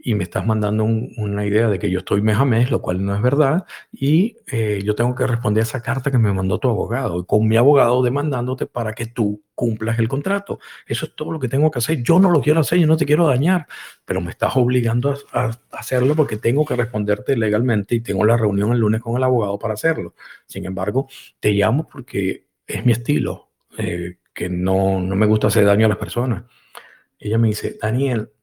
y 0.07 0.15
me 0.15 0.25
estás 0.25 0.45
mandando 0.45 0.85
una 0.85 1.47
idea 1.47 1.67
de 1.69 1.79
que 1.79 1.91
yo 1.91 2.01
estoy 2.01 2.21
mes 2.21 2.37
a 2.37 2.45
mes, 2.45 2.71
lo 2.71 2.83
cual 2.83 3.03
no 3.03 3.17
es 3.17 3.23
verdad, 3.23 3.65
y 3.91 4.37
eh, 4.53 4.83
yo 4.85 4.95
tengo 4.95 5.15
que 5.15 5.27
responder 5.27 5.63
a 5.63 5.65
esa 5.65 5.81
carta 5.81 6.11
que 6.11 6.19
me 6.19 6.31
mandó 6.31 6.59
tu 6.59 6.69
abogado, 6.69 7.25
con 7.27 7.49
mi 7.49 7.57
abogado 7.57 8.03
demandándote 8.03 8.67
para 8.67 8.93
que 8.93 9.07
tú 9.07 9.43
cumplas 9.55 9.99
el 9.99 10.07
contrato. 10.07 10.61
Eso 10.87 11.07
es 11.07 11.17
todo 11.17 11.33
lo 11.33 11.41
que 11.41 11.49
tengo 11.49 11.71
que 11.71 11.79
hacer. 11.79 12.03
Yo 12.03 12.19
no 12.21 12.31
lo 12.31 12.43
quiero 12.43 12.61
hacer, 12.61 12.79
yo 12.79 12.87
no 12.87 12.99
te 12.99 13.07
quiero 13.07 13.27
dañar, 13.27 13.67
pero 14.05 14.21
me 14.21 14.31
estás 14.31 14.55
obligando 14.57 15.17
a, 15.33 15.53
hacerlo 15.73 16.15
porque 16.15 16.37
tengo 16.37 16.67
que 16.67 16.77
responderte 16.77 17.35
legalmente 17.35 17.95
y 17.95 18.01
tengo 18.01 18.27
la 18.27 18.37
reunión 18.37 18.73
el 18.73 18.81
lunes 18.81 19.01
con 19.01 19.17
el 19.17 19.25
abogado 19.25 19.59
para 19.59 19.73
hacerlo. 19.73 20.15
Sin 20.47 20.67
embargo, 20.67 21.09
te 21.41 21.53
llamo 21.53 21.89
porque 21.89 22.45
es 22.67 22.85
mi 22.85 22.93
estilo, 22.93 23.49
eh, 23.79 24.19
que 24.35 24.51
no, 24.51 25.01
no 25.01 25.17
me 25.17 25.25
gusta 25.25 25.47
hacer 25.47 25.65
daño 25.65 25.87
a 25.87 25.89
las 25.89 25.99
personas. 25.99 26.45
Ella 27.19 27.39
me 27.39 27.49
dice, 27.49 27.79
Daniel, 27.81 28.34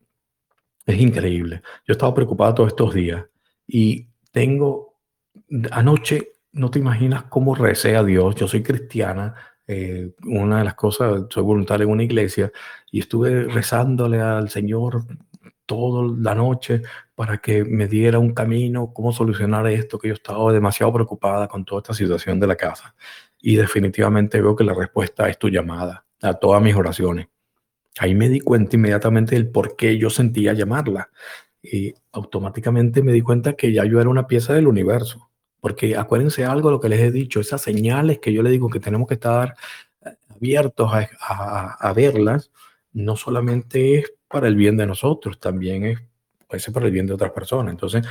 es 0.86 1.00
increíble. 1.00 1.62
Yo 1.86 1.92
he 1.92 1.94
estado 1.94 2.14
preocupado 2.14 2.56
todos 2.56 2.70
estos 2.70 2.94
días 2.94 3.26
y 3.68 4.08
tengo, 4.32 4.98
anoche, 5.72 6.34
no 6.54 6.70
te 6.70 6.80
imaginas 6.80 7.24
cómo 7.24 7.56
recé 7.56 7.96
a 7.96 8.04
Dios. 8.04 8.36
Yo 8.36 8.48
soy 8.48 8.64
cristiana, 8.64 9.36
eh, 9.68 10.12
una 10.26 10.60
de 10.60 10.66
las 10.66 10.76
cosas, 10.76 11.26
soy 11.30 11.44
voluntaria 11.44 11.86
en 11.86 11.92
una 11.92 12.04
iglesia 12.04 12.52
y 12.92 13.00
estuve 13.00 13.46
rezándole 13.46 14.20
al 14.20 14.50
Señor 14.50 15.06
toda 15.66 16.14
la 16.20 16.36
noche 16.36 16.82
para 17.16 17.38
que 17.38 17.64
me 17.64 17.88
diera 17.88 18.20
un 18.20 18.34
camino, 18.34 18.92
cómo 18.94 19.14
solucionar 19.14 19.68
esto, 19.68 19.98
que 19.98 20.10
yo 20.10 20.16
estaba 20.16 20.52
demasiado 20.52 20.92
preocupada 20.92 21.48
con 21.48 21.64
toda 21.64 21.82
esta 21.82 21.94
situación 21.94 22.40
de 22.40 22.48
la 22.48 22.56
casa. 22.56 22.94
Y 23.40 23.56
definitivamente 23.56 24.42
veo 24.42 24.56
que 24.56 24.66
la 24.66 24.74
respuesta 24.74 25.30
es 25.30 25.38
tu 25.38 25.50
llamada 25.50 26.06
a 26.22 26.34
todas 26.34 26.62
mis 26.62 26.76
oraciones. 26.76 27.28
Ahí 28.00 28.16
me 28.16 28.30
di 28.30 28.40
cuenta 28.40 28.76
inmediatamente 28.76 29.36
del 29.36 29.50
por 29.50 29.76
qué 29.76 29.98
yo 29.98 30.10
sentía 30.10 30.54
llamarla. 30.54 31.10
Y 31.62 31.94
automáticamente 32.12 33.04
me 33.04 33.12
di 33.12 33.22
cuenta 33.22 33.54
que 33.54 33.72
ya 33.72 33.86
yo 33.86 34.00
era 34.00 34.10
una 34.10 34.28
pieza 34.28 34.54
del 34.54 34.68
universo. 34.68 35.30
Porque 35.60 35.96
acuérdense 35.96 36.46
algo 36.46 36.72
lo 36.72 36.80
que 36.80 36.90
les 36.90 37.02
he 37.02 37.12
dicho, 37.12 37.40
esas 37.40 37.62
señales 37.62 38.20
que 38.20 38.34
yo 38.34 38.42
les 38.42 38.52
digo 38.52 38.70
que 38.70 38.80
tenemos 38.80 39.08
que 39.08 39.16
estar 39.16 39.56
eh, 40.04 40.10
abiertos 40.30 40.92
a, 40.92 41.94
verlas, 41.94 42.52
no 42.94 43.16
solamente 43.16 44.00
es 44.00 44.14
para 44.28 44.48
el 44.48 44.56
bien 44.56 44.78
de 44.78 44.88
nosotros, 44.88 45.40
también 45.40 45.86
es 45.86 46.00
puede 46.48 46.62
ser 46.62 46.74
para 46.74 46.88
el 46.88 46.92
bien 46.92 47.06
de 47.06 47.14
otras 47.14 47.32
personas. 47.32 47.72
Entonces, 47.72 48.06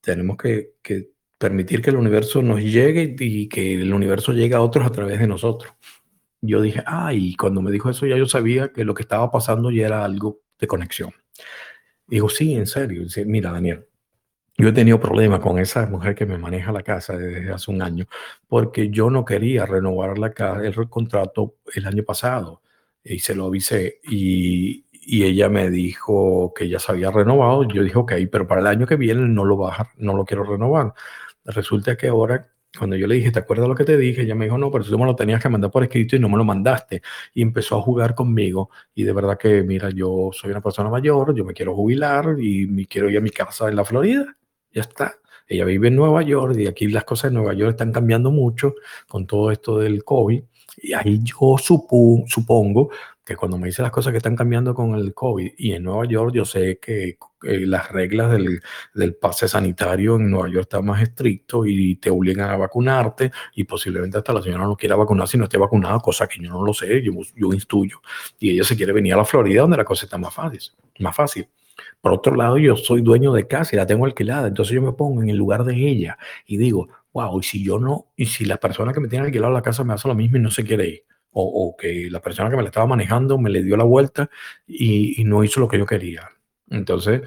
tenemos 0.00 0.36
que, 0.36 0.72
que 0.82 1.10
permitir 1.38 1.82
que 1.82 1.90
el 1.90 1.96
universo 1.96 2.42
nos 2.42 2.60
llegue 2.60 3.14
y 3.18 3.48
que 3.48 3.74
el 3.74 3.92
universo 3.92 4.32
llegue 4.32 4.54
a 4.54 4.62
otros 4.62 4.86
a 4.86 4.90
través 4.90 5.18
de 5.20 5.26
nosotros 5.26 5.72
yo 6.46 6.60
dije, 6.60 6.82
ay, 6.86 7.34
cuando 7.36 7.62
me 7.62 7.70
dijo 7.70 7.90
eso 7.90 8.06
ya 8.06 8.16
yo 8.16 8.26
sabía 8.26 8.72
que 8.72 8.84
lo 8.84 8.94
que 8.94 9.02
estaba 9.02 9.30
pasando 9.30 9.70
ya 9.70 9.86
era 9.86 10.04
algo 10.04 10.40
de 10.58 10.66
conexión. 10.66 11.12
Digo, 12.06 12.28
sí, 12.28 12.54
en 12.54 12.66
serio. 12.66 13.02
Dice, 13.02 13.24
Mira, 13.24 13.50
Daniel, 13.52 13.86
yo 14.56 14.68
he 14.68 14.72
tenido 14.72 15.00
problemas 15.00 15.40
con 15.40 15.58
esa 15.58 15.86
mujer 15.86 16.14
que 16.14 16.26
me 16.26 16.38
maneja 16.38 16.70
la 16.72 16.82
casa 16.82 17.16
desde 17.16 17.52
hace 17.52 17.70
un 17.70 17.82
año, 17.82 18.06
porque 18.46 18.90
yo 18.90 19.10
no 19.10 19.24
quería 19.24 19.66
renovar 19.66 20.18
la 20.18 20.32
casa, 20.32 20.64
el 20.66 20.88
contrato 20.88 21.56
el 21.74 21.86
año 21.86 22.04
pasado 22.04 22.62
y 23.02 23.18
se 23.18 23.34
lo 23.34 23.46
avisé 23.46 24.00
y, 24.04 24.86
y 24.92 25.24
ella 25.24 25.48
me 25.48 25.70
dijo 25.70 26.52
que 26.54 26.68
ya 26.68 26.78
se 26.78 26.92
había 26.92 27.10
renovado. 27.10 27.64
Yo 27.64 27.82
dije, 27.82 27.98
ok, 27.98 28.12
pero 28.30 28.46
para 28.46 28.60
el 28.60 28.66
año 28.66 28.86
que 28.86 28.96
viene 28.96 29.22
no 29.22 29.44
lo, 29.44 29.58
va, 29.58 29.90
no 29.98 30.14
lo 30.14 30.24
quiero 30.24 30.44
renovar. 30.44 30.94
Resulta 31.44 31.96
que 31.96 32.08
ahora 32.08 32.53
cuando 32.78 32.96
yo 32.96 33.06
le 33.06 33.16
dije, 33.16 33.30
¿te 33.30 33.38
acuerdas 33.38 33.68
lo 33.68 33.74
que 33.74 33.84
te 33.84 33.96
dije? 33.96 34.22
Ella 34.22 34.34
me 34.34 34.46
dijo, 34.46 34.58
no, 34.58 34.70
pero 34.70 34.84
tú 34.84 34.98
me 34.98 35.06
lo 35.06 35.14
tenías 35.16 35.42
que 35.42 35.48
mandar 35.48 35.70
por 35.70 35.82
escrito 35.82 36.16
y 36.16 36.18
no 36.18 36.28
me 36.28 36.36
lo 36.36 36.44
mandaste. 36.44 37.02
Y 37.34 37.42
empezó 37.42 37.78
a 37.78 37.82
jugar 37.82 38.14
conmigo. 38.14 38.70
Y 38.94 39.04
de 39.04 39.12
verdad 39.12 39.38
que, 39.38 39.62
mira, 39.62 39.90
yo 39.90 40.30
soy 40.32 40.50
una 40.50 40.60
persona 40.60 40.90
mayor, 40.90 41.34
yo 41.34 41.44
me 41.44 41.54
quiero 41.54 41.74
jubilar 41.74 42.36
y 42.40 42.66
me 42.66 42.86
quiero 42.86 43.08
ir 43.10 43.18
a 43.18 43.20
mi 43.20 43.30
casa 43.30 43.68
en 43.68 43.76
la 43.76 43.84
Florida. 43.84 44.36
Ya 44.72 44.82
está. 44.82 45.14
Ella 45.46 45.64
vive 45.64 45.88
en 45.88 45.96
Nueva 45.96 46.22
York 46.22 46.56
y 46.58 46.66
aquí 46.66 46.88
las 46.88 47.04
cosas 47.04 47.28
en 47.28 47.34
Nueva 47.34 47.54
York 47.54 47.72
están 47.72 47.92
cambiando 47.92 48.30
mucho 48.30 48.74
con 49.08 49.26
todo 49.26 49.50
esto 49.50 49.78
del 49.78 50.02
COVID. 50.02 50.42
Y 50.78 50.92
ahí 50.94 51.20
yo 51.22 51.56
supongo 51.58 52.90
que 53.24 53.36
cuando 53.36 53.56
me 53.56 53.68
dice 53.68 53.80
las 53.80 53.90
cosas 53.90 54.10
que 54.10 54.18
están 54.18 54.36
cambiando 54.36 54.74
con 54.74 54.94
el 54.94 55.14
COVID 55.14 55.52
y 55.56 55.72
en 55.72 55.82
Nueva 55.82 56.04
York, 56.04 56.32
yo 56.34 56.44
sé 56.44 56.78
que 56.78 57.16
eh, 57.42 57.66
las 57.66 57.90
reglas 57.90 58.30
del, 58.30 58.60
del, 58.92 59.14
pase 59.14 59.48
sanitario 59.48 60.16
en 60.16 60.30
Nueva 60.30 60.48
York 60.48 60.62
están 60.62 60.84
más 60.84 61.02
estricto 61.02 61.64
y 61.64 61.96
te 61.96 62.10
obligan 62.10 62.50
a 62.50 62.56
vacunarte 62.56 63.32
y 63.54 63.64
posiblemente 63.64 64.18
hasta 64.18 64.34
la 64.34 64.42
señora 64.42 64.64
no 64.64 64.76
quiera 64.76 64.96
vacunar 64.96 65.26
si 65.26 65.38
no 65.38 65.44
esté 65.44 65.56
vacunada, 65.56 65.98
cosa 66.00 66.26
que 66.26 66.42
yo 66.42 66.50
no 66.50 66.62
lo 66.62 66.74
sé, 66.74 67.02
yo, 67.02 67.12
yo 67.34 67.52
instruyo. 67.54 68.02
Y 68.38 68.50
ella 68.50 68.64
se 68.64 68.76
quiere 68.76 68.92
venir 68.92 69.14
a 69.14 69.18
la 69.18 69.24
Florida 69.24 69.62
donde 69.62 69.78
la 69.78 69.84
cosa 69.84 70.04
está 70.04 70.18
más 70.18 70.34
fácil, 70.34 70.60
más 70.98 71.16
fácil. 71.16 71.48
Por 72.00 72.12
otro 72.12 72.36
lado, 72.36 72.58
yo 72.58 72.76
soy 72.76 73.00
dueño 73.00 73.32
de 73.32 73.46
casa 73.46 73.74
y 73.74 73.78
la 73.78 73.86
tengo 73.86 74.04
alquilada, 74.04 74.48
entonces 74.48 74.74
yo 74.74 74.82
me 74.82 74.92
pongo 74.92 75.22
en 75.22 75.30
el 75.30 75.36
lugar 75.36 75.64
de 75.64 75.74
ella 75.74 76.18
y 76.46 76.58
digo, 76.58 76.88
wow, 77.14 77.40
y 77.40 77.42
si 77.42 77.64
yo 77.64 77.78
no, 77.78 78.08
y 78.16 78.26
si 78.26 78.44
la 78.44 78.58
persona 78.58 78.92
que 78.92 79.00
me 79.00 79.08
tiene 79.08 79.24
alquilado 79.26 79.52
la 79.52 79.62
casa 79.62 79.82
me 79.82 79.94
hace 79.94 80.08
lo 80.08 80.14
mismo 80.14 80.36
y 80.36 80.40
no 80.40 80.50
se 80.50 80.64
quiere 80.64 80.88
ir 80.88 81.13
o, 81.34 81.76
que 81.76 82.08
la 82.10 82.20
persona 82.20 82.48
que 82.48 82.56
me 82.56 82.62
la 82.62 82.68
estaba 82.68 82.86
manejando 82.86 83.38
me 83.38 83.50
le 83.50 83.62
dio 83.62 83.76
la 83.76 83.84
vuelta 83.84 84.30
y, 84.66 85.22
no 85.24 85.42
hizo 85.42 85.60
lo 85.60 85.68
que 85.68 85.78
yo 85.78 85.86
quería. 85.86 86.30
Entonces, 86.70 87.22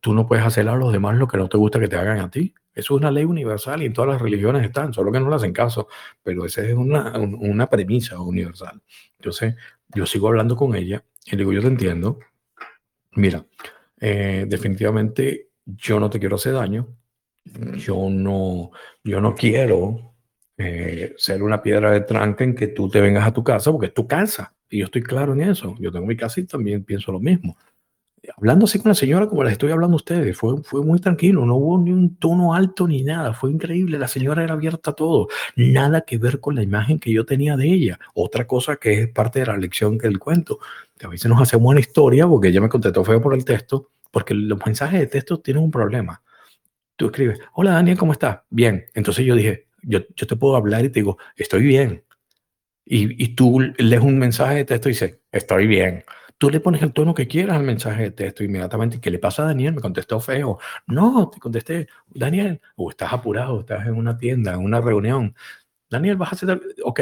tú 0.00 0.12
no 0.12 0.26
puedes 0.26 0.44
hacer 0.44 0.68
a 0.68 0.76
los 0.76 0.92
demás 0.92 1.16
lo 1.16 1.26
que 1.26 1.38
no 1.38 1.48
te 1.48 1.56
gusta 1.56 1.80
que 1.80 1.88
te 1.88 1.96
hagan 1.96 2.18
a 2.18 2.30
ti. 2.30 2.54
Eso 2.74 2.94
es 2.94 3.00
una 3.00 3.10
ley 3.10 3.24
universal 3.24 3.82
y 3.82 3.86
en 3.86 3.92
todas 3.94 4.10
las 4.10 4.20
religiones 4.20 4.64
están, 4.64 4.92
solo 4.92 5.10
que 5.10 5.18
no 5.18 5.30
le 5.30 5.36
hacen 5.36 5.52
caso, 5.52 5.88
pero 6.22 6.44
esa 6.44 6.62
es 6.62 6.74
una, 6.74 7.18
una 7.18 7.68
premisa 7.68 8.20
universal. 8.20 8.82
Entonces, 9.18 9.54
yo 9.94 10.04
sigo 10.04 10.28
hablando 10.28 10.56
con 10.56 10.74
ella 10.74 11.02
y 11.24 11.30
le 11.32 11.38
digo, 11.38 11.52
yo 11.52 11.62
te 11.62 11.68
entiendo. 11.68 12.18
Mira, 13.12 13.46
eh, 13.98 14.44
definitivamente 14.46 15.48
yo 15.64 15.98
no 15.98 16.10
te 16.10 16.20
quiero 16.20 16.36
hacer 16.36 16.52
daño. 16.52 16.88
Yo 17.76 18.08
no, 18.10 18.72
yo 19.04 19.20
no 19.20 19.34
quiero 19.34 20.15
eh, 20.58 21.14
ser 21.18 21.42
una 21.42 21.62
piedra 21.62 21.90
de 21.90 22.00
tranca 22.00 22.44
en 22.44 22.54
que 22.54 22.68
tú 22.68 22.88
te 22.88 23.00
vengas 23.00 23.26
a 23.26 23.32
tu 23.32 23.44
casa, 23.44 23.70
porque 23.70 23.86
es 23.86 23.94
tu 23.94 24.06
casa. 24.06 24.54
Y 24.70 24.78
yo 24.78 24.86
estoy 24.86 25.02
claro 25.02 25.34
en 25.34 25.42
eso. 25.42 25.74
Yo 25.78 25.92
tengo 25.92 26.06
mi 26.06 26.16
casa 26.16 26.40
y 26.40 26.44
también 26.44 26.84
pienso 26.84 27.12
lo 27.12 27.20
mismo. 27.20 27.56
Hablando 28.36 28.64
así 28.64 28.80
con 28.80 28.88
la 28.88 28.94
señora, 28.94 29.28
como 29.28 29.44
les 29.44 29.52
estoy 29.52 29.70
hablando 29.70 29.94
a 29.94 29.96
ustedes, 29.96 30.36
fue, 30.36 30.60
fue 30.62 30.82
muy 30.82 30.98
tranquilo, 30.98 31.46
no 31.46 31.56
hubo 31.56 31.78
ni 31.78 31.92
un 31.92 32.16
tono 32.16 32.54
alto 32.54 32.88
ni 32.88 33.04
nada, 33.04 33.32
fue 33.32 33.52
increíble. 33.52 33.98
La 33.98 34.08
señora 34.08 34.42
era 34.42 34.54
abierta 34.54 34.90
a 34.90 34.94
todo, 34.94 35.28
nada 35.54 36.00
que 36.00 36.18
ver 36.18 36.40
con 36.40 36.56
la 36.56 36.62
imagen 36.62 36.98
que 36.98 37.12
yo 37.12 37.24
tenía 37.24 37.56
de 37.56 37.68
ella. 37.68 37.98
Otra 38.14 38.46
cosa 38.46 38.76
que 38.76 39.02
es 39.02 39.08
parte 39.10 39.40
de 39.40 39.46
la 39.46 39.56
lección 39.56 39.98
que 39.98 40.08
el 40.08 40.18
cuento, 40.18 40.58
que 40.98 41.06
a 41.06 41.08
veces 41.08 41.28
nos 41.28 41.40
hacemos 41.40 41.70
una 41.70 41.80
historia, 41.80 42.26
porque 42.26 42.48
ella 42.48 42.60
me 42.60 42.68
contestó 42.68 43.04
feo 43.04 43.20
por 43.20 43.34
el 43.34 43.44
texto, 43.44 43.90
porque 44.10 44.34
los 44.34 44.58
mensajes 44.64 44.98
de 44.98 45.06
texto 45.06 45.38
tienen 45.38 45.62
un 45.62 45.70
problema. 45.70 46.20
Tú 46.96 47.06
escribes, 47.06 47.38
hola 47.52 47.72
Daniel, 47.72 47.98
¿cómo 47.98 48.12
estás? 48.12 48.40
Bien. 48.50 48.86
Entonces 48.94 49.24
yo 49.24 49.36
dije, 49.36 49.65
yo, 49.86 50.00
yo, 50.14 50.26
te 50.26 50.36
puedo 50.36 50.56
hablar 50.56 50.84
y 50.84 50.90
te 50.90 51.00
digo, 51.00 51.18
estoy 51.36 51.62
bien. 51.62 52.04
Y, 52.84 53.22
y 53.22 53.34
tú 53.34 53.60
lees 53.78 54.02
un 54.02 54.18
mensaje 54.18 54.56
de 54.56 54.64
texto 54.64 54.88
y 54.88 54.92
dices, 54.92 55.18
estoy 55.32 55.66
bien. 55.66 56.04
Tú 56.38 56.50
le 56.50 56.60
pones 56.60 56.82
el 56.82 56.92
tono 56.92 57.14
que 57.14 57.26
quieras 57.26 57.56
al 57.56 57.62
mensaje 57.64 58.02
de 58.04 58.10
texto 58.10 58.44
inmediatamente. 58.44 59.00
¿Qué 59.00 59.10
le 59.10 59.18
pasa 59.18 59.42
a 59.42 59.46
Daniel? 59.46 59.74
Me 59.74 59.80
contestó 59.80 60.20
feo. 60.20 60.58
No, 60.86 61.30
te 61.30 61.40
contesté, 61.40 61.88
Daniel, 62.08 62.60
o 62.76 62.90
estás 62.90 63.12
apurado, 63.12 63.60
estás 63.60 63.86
en 63.86 63.94
una 63.94 64.18
tienda, 64.18 64.54
en 64.54 64.60
una 64.60 64.80
reunión. 64.80 65.34
Daniel, 65.88 66.16
vas 66.16 66.32
a 66.32 66.36
hacer, 66.36 66.60
ok. 66.84 67.00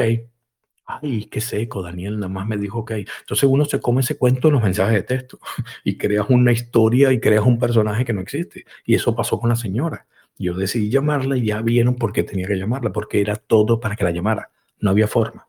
Ay, 0.87 1.25
qué 1.25 1.41
seco, 1.41 1.81
Daniel 1.81 2.15
nada 2.19 2.29
más 2.29 2.47
me 2.47 2.57
dijo 2.57 2.79
ok. 2.79 2.91
Entonces 2.91 3.43
uno 3.49 3.65
se 3.65 3.79
come 3.81 4.01
ese 4.01 4.17
cuento 4.17 4.47
en 4.49 4.53
los 4.53 4.63
mensajes 4.63 4.93
de 4.93 5.03
texto 5.03 5.39
y 5.83 5.97
creas 5.97 6.27
una 6.29 6.51
historia 6.51 7.11
y 7.11 7.19
creas 7.19 7.43
un 7.43 7.59
personaje 7.59 8.05
que 8.05 8.13
no 8.13 8.21
existe. 8.21 8.65
Y 8.85 8.95
eso 8.95 9.15
pasó 9.15 9.39
con 9.39 9.49
la 9.49 9.55
señora. 9.55 10.07
Yo 10.37 10.53
decidí 10.53 10.89
llamarla 10.89 11.37
y 11.37 11.45
ya 11.45 11.61
vieron 11.61 11.95
por 11.95 12.11
qué 12.11 12.23
tenía 12.23 12.47
que 12.47 12.57
llamarla, 12.57 12.91
porque 12.91 13.21
era 13.21 13.35
todo 13.35 13.79
para 13.79 13.95
que 13.95 14.03
la 14.03 14.11
llamara. 14.11 14.51
No 14.79 14.89
había 14.89 15.07
forma. 15.07 15.47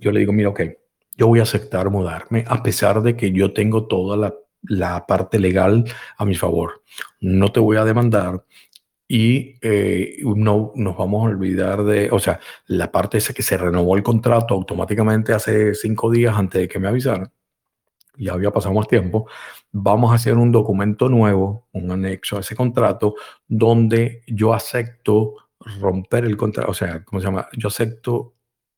Yo 0.00 0.10
le 0.10 0.20
digo, 0.20 0.32
mira, 0.32 0.48
ok, 0.48 0.60
yo 1.16 1.26
voy 1.26 1.40
a 1.40 1.42
aceptar 1.42 1.90
mudarme 1.90 2.44
a 2.48 2.62
pesar 2.62 3.02
de 3.02 3.16
que 3.16 3.30
yo 3.32 3.52
tengo 3.52 3.86
toda 3.86 4.16
la, 4.16 4.34
la 4.62 5.06
parte 5.06 5.38
legal 5.38 5.84
a 6.16 6.24
mi 6.24 6.34
favor. 6.34 6.82
No 7.20 7.52
te 7.52 7.60
voy 7.60 7.76
a 7.76 7.84
demandar 7.84 8.44
y 9.06 9.56
eh, 9.60 10.16
no 10.24 10.72
nos 10.74 10.96
vamos 10.96 11.22
a 11.22 11.30
olvidar 11.30 11.84
de, 11.84 12.08
o 12.10 12.18
sea, 12.18 12.40
la 12.66 12.90
parte 12.90 13.18
esa 13.18 13.34
que 13.34 13.42
se 13.42 13.58
renovó 13.58 13.96
el 13.96 14.02
contrato 14.02 14.54
automáticamente 14.54 15.34
hace 15.34 15.74
cinco 15.74 16.10
días 16.10 16.34
antes 16.36 16.62
de 16.62 16.68
que 16.68 16.78
me 16.78 16.88
avisaran 16.88 17.30
ya 18.16 18.32
había 18.32 18.50
pasado 18.50 18.74
más 18.74 18.88
tiempo, 18.88 19.28
vamos 19.72 20.12
a 20.12 20.16
hacer 20.16 20.36
un 20.36 20.52
documento 20.52 21.08
nuevo, 21.08 21.66
un 21.72 21.90
anexo 21.90 22.36
a 22.36 22.40
ese 22.40 22.54
contrato, 22.54 23.14
donde 23.48 24.22
yo 24.26 24.52
acepto 24.52 25.36
romper 25.80 26.24
el 26.26 26.36
contrato, 26.36 26.70
o 26.70 26.74
sea, 26.74 27.02
¿cómo 27.04 27.20
se 27.20 27.26
llama? 27.26 27.48
Yo 27.56 27.68
acepto 27.68 28.34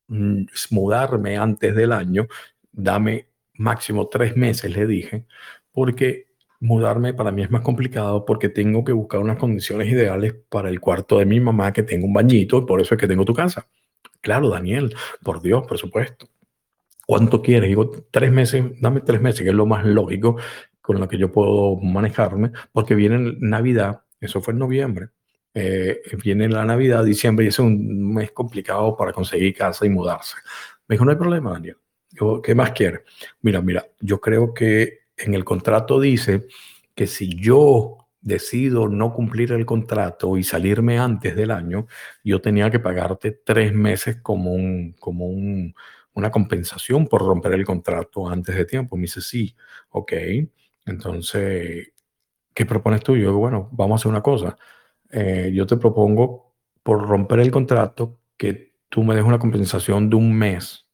mm, 0.09 0.45
mudarme 0.71 1.37
antes 1.37 1.75
del 1.75 1.93
año, 1.93 2.29
dame 2.71 3.29
máximo 3.55 4.09
tres 4.09 4.37
meses, 4.37 4.71
le 4.75 4.87
dije, 4.87 5.27
porque 5.73 6.27
mudarme 6.61 7.13
para 7.13 7.33
mí 7.33 7.43
es 7.43 7.51
más 7.51 7.63
complicado 7.63 8.25
porque 8.25 8.49
tengo 8.49 8.85
que 8.85 8.93
buscar 8.93 9.21
unas 9.21 9.37
condiciones 9.37 9.89
ideales 9.89 10.35
para 10.49 10.71
el 10.71 10.81
cuarto 10.81 11.19
de 11.19 11.27
mi 11.27 11.41
mamá, 11.41 11.73
que 11.73 11.83
tengo 11.83 12.07
un 12.07 12.13
bañito, 12.15 12.59
y 12.59 12.67
por 12.67 12.81
eso 12.81 12.95
es 12.95 13.01
que 13.01 13.09
tengo 13.09 13.25
tu 13.25 13.35
casa. 13.35 13.67
Claro, 14.21 14.49
Daniel, 14.49 14.95
por 15.23 15.43
Dios, 15.43 15.67
por 15.67 15.77
supuesto. 15.77 16.29
¿Cuánto 17.07 17.43
quieres? 17.43 17.69
Digo, 17.69 17.91
tres 18.11 18.33
meses, 18.33 18.65
dame 18.81 19.03
tres 19.03 19.21
meses, 19.21 19.43
que 19.43 19.51
es 19.51 19.55
lo 19.55 19.67
más 19.67 19.85
lógico 19.85 20.37
con 20.85 21.01
lo 21.01 21.09
que 21.09 21.17
yo 21.17 21.33
puedo 21.33 21.77
manejarme, 21.77 22.53
porque 22.71 22.95
viene 22.95 23.39
Navidad, 23.41 24.03
eso 24.21 24.43
fue 24.43 24.53
en 24.53 24.59
noviembre, 24.59 25.09
eh, 25.55 26.03
viene 26.23 26.47
la 26.47 26.67
Navidad, 26.67 27.03
diciembre, 27.03 27.47
y 27.47 27.49
es 27.49 27.59
un 27.59 28.13
mes 28.13 28.33
complicado 28.33 28.95
para 28.95 29.11
conseguir 29.15 29.55
casa 29.55 29.87
y 29.87 29.89
mudarse. 29.89 30.37
Me 30.87 30.95
dijo, 30.95 31.07
no 31.07 31.13
hay 31.13 31.17
problema, 31.17 31.53
Daniel. 31.53 31.79
¿qué 32.43 32.55
más 32.55 32.73
quieres? 32.73 33.01
Mira, 33.41 33.63
mira, 33.63 33.87
yo 33.99 34.21
creo 34.21 34.53
que 34.53 35.05
en 35.17 35.33
el 35.33 35.43
contrato 35.43 35.99
dice 35.99 36.49
que 36.95 37.07
si 37.07 37.35
yo 37.35 38.07
decido 38.21 38.87
no 38.87 39.15
cumplir 39.15 39.53
el 39.53 39.65
contrato 39.65 40.37
y 40.37 40.45
salirme 40.45 40.99
antes 40.99 41.35
del 41.35 41.51
año, 41.51 41.87
yo 42.23 42.43
tenía 42.43 42.71
que 42.71 42.79
pagarte 42.79 43.33
tres 43.33 43.73
meses 43.73 44.19
como, 44.21 44.53
un, 44.53 44.93
como 45.01 45.29
un, 45.29 45.75
una 46.13 46.31
compensación 46.31 47.07
por 47.07 47.23
romper 47.23 47.55
el 47.55 47.65
contrato 47.65 48.29
antes 48.29 48.55
de 48.55 48.67
tiempo. 48.67 48.97
Me 48.97 49.03
dice, 49.03 49.23
sí, 49.23 49.57
ok. 49.89 50.13
Entonces, 50.87 51.93
¿qué 52.55 52.67
propones 52.67 53.03
tú? 53.03 53.17
Yo 53.17 53.37
bueno, 53.37 53.69
vamos 53.73 53.95
a 53.95 54.01
hacer 54.03 54.11
una 54.11 54.23
cosa. 54.23 54.57
Eh, 55.11 55.53
yo 55.55 55.67
te 55.67 55.77
propongo, 55.77 56.55
por 56.83 57.07
romper 57.07 57.41
el 57.41 57.51
contrato, 57.51 58.19
que 58.37 58.75
tú 58.89 59.03
me 59.05 59.15
des 59.15 59.25
una 59.25 59.39
compensación 59.39 60.11
de 60.11 60.17
un 60.17 60.37
mes 60.37 60.87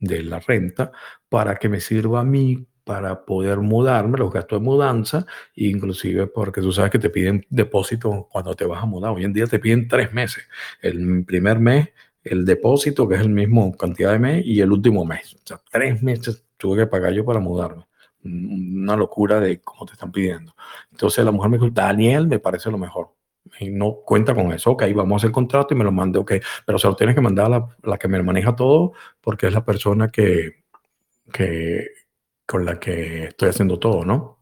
de 0.00 0.22
la 0.22 0.40
renta 0.40 0.92
para 1.28 1.56
que 1.56 1.68
me 1.68 1.80
sirva 1.80 2.20
a 2.20 2.24
mí 2.24 2.66
para 2.84 3.26
poder 3.26 3.58
mudarme, 3.58 4.16
los 4.16 4.32
gastos 4.32 4.60
de 4.60 4.64
mudanza, 4.64 5.26
inclusive 5.54 6.26
porque 6.26 6.62
tú 6.62 6.72
sabes 6.72 6.90
que 6.90 6.98
te 6.98 7.10
piden 7.10 7.44
depósito 7.50 8.28
cuando 8.32 8.54
te 8.54 8.64
vas 8.64 8.82
a 8.82 8.86
mudar. 8.86 9.12
Hoy 9.12 9.24
en 9.24 9.34
día 9.34 9.46
te 9.46 9.58
piden 9.58 9.88
tres 9.88 10.12
meses. 10.14 10.44
El 10.80 11.22
primer 11.26 11.58
mes, 11.58 11.90
el 12.24 12.46
depósito, 12.46 13.06
que 13.06 13.16
es 13.16 13.20
el 13.20 13.28
mismo 13.28 13.76
cantidad 13.76 14.12
de 14.12 14.18
mes, 14.18 14.46
y 14.46 14.62
el 14.62 14.72
último 14.72 15.04
mes. 15.04 15.34
O 15.34 15.40
sea, 15.44 15.60
tres 15.70 16.02
meses 16.02 16.46
tuve 16.56 16.78
que 16.78 16.86
pagar 16.86 17.12
yo 17.12 17.26
para 17.26 17.40
mudarme. 17.40 17.87
Una 18.28 18.96
locura 18.96 19.40
de 19.40 19.60
cómo 19.60 19.86
te 19.86 19.92
están 19.92 20.12
pidiendo. 20.12 20.54
Entonces 20.90 21.24
la 21.24 21.30
mujer 21.30 21.50
me 21.50 21.58
dijo, 21.58 21.70
Daniel, 21.70 22.26
me 22.26 22.38
parece 22.38 22.70
lo 22.70 22.78
mejor. 22.78 23.14
Y 23.60 23.70
no 23.70 23.96
cuenta 24.04 24.34
con 24.34 24.52
eso. 24.52 24.72
Ok, 24.72 24.84
vamos 24.94 25.14
a 25.14 25.16
hacer 25.16 25.28
el 25.28 25.34
contrato 25.34 25.74
y 25.74 25.76
me 25.76 25.84
lo 25.84 25.92
mande, 25.92 26.18
ok. 26.18 26.32
Pero 26.66 26.78
se 26.78 26.88
lo 26.88 26.96
tienes 26.96 27.14
que 27.14 27.20
mandar 27.20 27.46
a 27.46 27.48
la, 27.48 27.76
la 27.82 27.98
que 27.98 28.08
me 28.08 28.22
maneja 28.22 28.54
todo 28.54 28.92
porque 29.20 29.46
es 29.46 29.52
la 29.52 29.64
persona 29.64 30.10
que, 30.10 30.64
que 31.32 31.86
con 32.46 32.64
la 32.64 32.78
que 32.80 33.24
estoy 33.24 33.50
haciendo 33.50 33.78
todo, 33.78 34.04
¿no? 34.04 34.37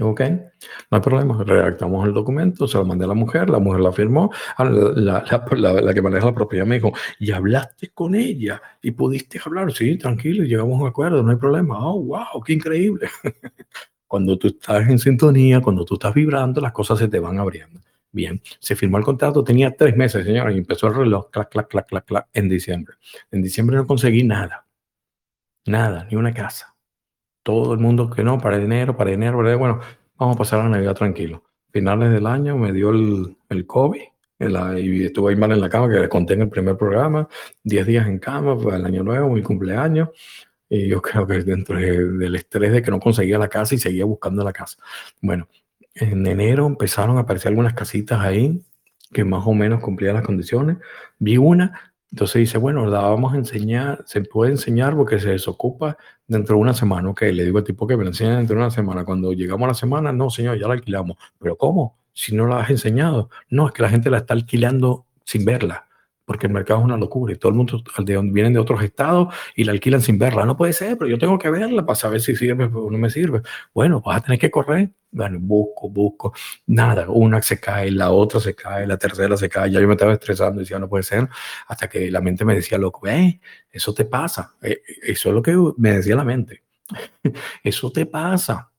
Ok, 0.00 0.20
no 0.20 0.96
hay 0.96 1.00
problema. 1.00 1.42
Redactamos 1.42 2.06
el 2.06 2.14
documento, 2.14 2.68
se 2.68 2.78
lo 2.78 2.84
mandé 2.84 3.04
a 3.04 3.08
la 3.08 3.14
mujer, 3.14 3.50
la 3.50 3.58
mujer 3.58 3.80
la 3.80 3.92
firmó. 3.92 4.30
Ah, 4.56 4.64
la, 4.64 5.24
la, 5.50 5.72
la, 5.80 5.94
que 5.94 6.02
maneja 6.02 6.26
la 6.26 6.34
propiedad 6.34 6.66
me 6.66 6.76
dijo, 6.76 6.92
¿y 7.18 7.32
hablaste 7.32 7.90
con 7.90 8.14
ella? 8.14 8.62
¿Y 8.80 8.92
pudiste 8.92 9.40
hablar? 9.44 9.72
Sí, 9.72 9.98
tranquilo, 9.98 10.44
llegamos 10.44 10.78
a 10.78 10.82
un 10.82 10.88
acuerdo, 10.88 11.22
no 11.22 11.30
hay 11.30 11.36
problema. 11.36 11.78
Oh, 11.84 12.00
wow, 12.02 12.42
qué 12.44 12.52
increíble. 12.52 13.08
cuando 14.06 14.38
tú 14.38 14.48
estás 14.48 14.88
en 14.88 14.98
sintonía, 14.98 15.60
cuando 15.60 15.84
tú 15.84 15.94
estás 15.94 16.14
vibrando, 16.14 16.60
las 16.60 16.72
cosas 16.72 16.98
se 16.98 17.08
te 17.08 17.18
van 17.18 17.38
abriendo. 17.38 17.80
Bien, 18.12 18.40
se 18.60 18.76
firmó 18.76 18.98
el 18.98 19.04
contrato, 19.04 19.44
tenía 19.44 19.74
tres 19.76 19.96
meses, 19.96 20.24
señora, 20.24 20.52
y 20.52 20.58
empezó 20.58 20.86
el 20.88 20.94
reloj, 20.94 21.30
clac, 21.30 21.50
clac, 21.50 21.68
clac, 21.68 21.86
clac, 21.86 22.04
clac, 22.06 22.28
en 22.32 22.48
diciembre. 22.48 22.94
En 23.30 23.42
diciembre 23.42 23.76
no 23.76 23.86
conseguí 23.86 24.22
nada, 24.24 24.66
nada, 25.66 26.06
ni 26.10 26.16
una 26.16 26.32
casa 26.32 26.77
todo 27.48 27.72
el 27.72 27.80
mundo 27.80 28.10
que 28.10 28.22
no, 28.22 28.38
para 28.38 28.58
enero, 28.58 28.94
para 28.94 29.10
enero, 29.10 29.38
bueno, 29.58 29.80
vamos 30.18 30.34
a 30.34 30.38
pasar 30.38 30.58
la 30.58 30.68
Navidad 30.68 30.94
tranquilo. 30.94 31.44
Finales 31.70 32.12
del 32.12 32.26
año 32.26 32.58
me 32.58 32.74
dio 32.74 32.90
el, 32.90 33.38
el 33.48 33.66
COVID 33.66 34.02
y 34.76 35.04
estuve 35.06 35.30
ahí 35.30 35.36
mal 35.38 35.52
en 35.52 35.62
la 35.62 35.70
cama, 35.70 35.88
que 35.88 35.98
les 35.98 36.10
conté 36.10 36.34
en 36.34 36.42
el 36.42 36.50
primer 36.50 36.76
programa, 36.76 37.26
10 37.64 37.86
días 37.86 38.06
en 38.06 38.18
cama, 38.18 38.54
fue 38.54 38.76
el 38.76 38.84
año 38.84 39.02
nuevo, 39.02 39.30
mi 39.30 39.42
cumpleaños, 39.42 40.10
y 40.68 40.88
yo 40.88 41.00
creo 41.02 41.26
que 41.26 41.42
dentro 41.42 41.78
del 41.78 42.34
estrés 42.34 42.70
de 42.70 42.82
que 42.82 42.90
no 42.90 43.00
conseguía 43.00 43.38
la 43.38 43.48
casa 43.48 43.74
y 43.74 43.78
seguía 43.78 44.04
buscando 44.04 44.44
la 44.44 44.52
casa. 44.52 44.76
Bueno, 45.22 45.48
en 45.94 46.26
enero 46.26 46.66
empezaron 46.66 47.16
a 47.16 47.20
aparecer 47.20 47.48
algunas 47.48 47.72
casitas 47.72 48.20
ahí 48.20 48.62
que 49.10 49.24
más 49.24 49.46
o 49.46 49.54
menos 49.54 49.80
cumplían 49.80 50.16
las 50.16 50.24
condiciones. 50.26 50.76
Vi 51.18 51.38
una 51.38 51.87
entonces 52.10 52.40
dice, 52.40 52.58
bueno, 52.58 52.86
la 52.86 53.00
vamos 53.00 53.34
a 53.34 53.36
enseñar, 53.36 54.02
se 54.06 54.22
puede 54.22 54.52
enseñar 54.52 54.96
porque 54.96 55.20
se 55.20 55.30
desocupa 55.30 55.96
dentro 56.26 56.56
de 56.56 56.62
una 56.62 56.74
semana. 56.74 57.10
Ok, 57.10 57.22
le 57.22 57.44
digo 57.44 57.58
al 57.58 57.64
tipo 57.64 57.86
que 57.86 57.96
me 57.96 58.04
la 58.04 58.10
enseñe 58.10 58.36
dentro 58.36 58.56
de 58.56 58.62
una 58.62 58.70
semana. 58.70 59.04
Cuando 59.04 59.32
llegamos 59.32 59.66
a 59.66 59.68
la 59.68 59.74
semana, 59.74 60.12
no, 60.12 60.30
señor, 60.30 60.58
ya 60.58 60.68
la 60.68 60.74
alquilamos. 60.74 61.16
¿Pero 61.38 61.56
cómo? 61.56 61.98
Si 62.12 62.34
no 62.34 62.46
la 62.46 62.60
has 62.60 62.70
enseñado. 62.70 63.30
No, 63.50 63.66
es 63.66 63.72
que 63.72 63.82
la 63.82 63.90
gente 63.90 64.10
la 64.10 64.18
está 64.18 64.34
alquilando 64.34 65.06
sin 65.24 65.44
verla 65.44 65.87
porque 66.28 66.46
el 66.46 66.52
mercado 66.52 66.80
es 66.80 66.84
una 66.84 66.98
locura 66.98 67.32
y 67.32 67.36
todo 67.36 67.48
el 67.48 67.56
mundo 67.56 67.82
vienen 68.30 68.52
de 68.52 68.58
otros 68.58 68.82
estados 68.82 69.34
y 69.56 69.64
la 69.64 69.72
alquilan 69.72 70.02
sin 70.02 70.18
verla. 70.18 70.44
No 70.44 70.58
puede 70.58 70.74
ser, 70.74 70.98
pero 70.98 71.08
yo 71.08 71.18
tengo 71.18 71.38
que 71.38 71.48
verla 71.48 71.86
para 71.86 71.96
saber 71.96 72.20
si 72.20 72.36
sirve 72.36 72.64
o 72.64 72.90
no 72.90 72.98
me 72.98 73.08
sirve. 73.08 73.40
Bueno, 73.72 74.02
vas 74.02 74.18
a 74.18 74.20
tener 74.20 74.38
que 74.38 74.50
correr. 74.50 74.90
Bueno, 75.10 75.38
busco, 75.40 75.88
busco. 75.88 76.34
Nada, 76.66 77.06
una 77.08 77.40
se 77.40 77.58
cae, 77.58 77.90
la 77.90 78.10
otra 78.10 78.40
se 78.40 78.54
cae, 78.54 78.86
la 78.86 78.98
tercera 78.98 79.38
se 79.38 79.48
cae. 79.48 79.70
Ya 79.70 79.80
yo 79.80 79.88
me 79.88 79.94
estaba 79.94 80.12
estresando 80.12 80.60
y 80.60 80.64
decía, 80.64 80.78
no 80.78 80.86
puede 80.86 81.02
ser. 81.02 81.26
Hasta 81.66 81.88
que 81.88 82.10
la 82.10 82.20
mente 82.20 82.44
me 82.44 82.54
decía, 82.54 82.76
loco, 82.76 83.08
eh, 83.08 83.40
eso 83.72 83.94
te 83.94 84.04
pasa. 84.04 84.54
Eh, 84.60 84.82
eso 85.04 85.30
es 85.30 85.34
lo 85.34 85.40
que 85.40 85.56
me 85.78 85.92
decía 85.94 86.14
la 86.14 86.24
mente. 86.24 86.62
eso 87.64 87.90
te 87.90 88.04
pasa 88.04 88.70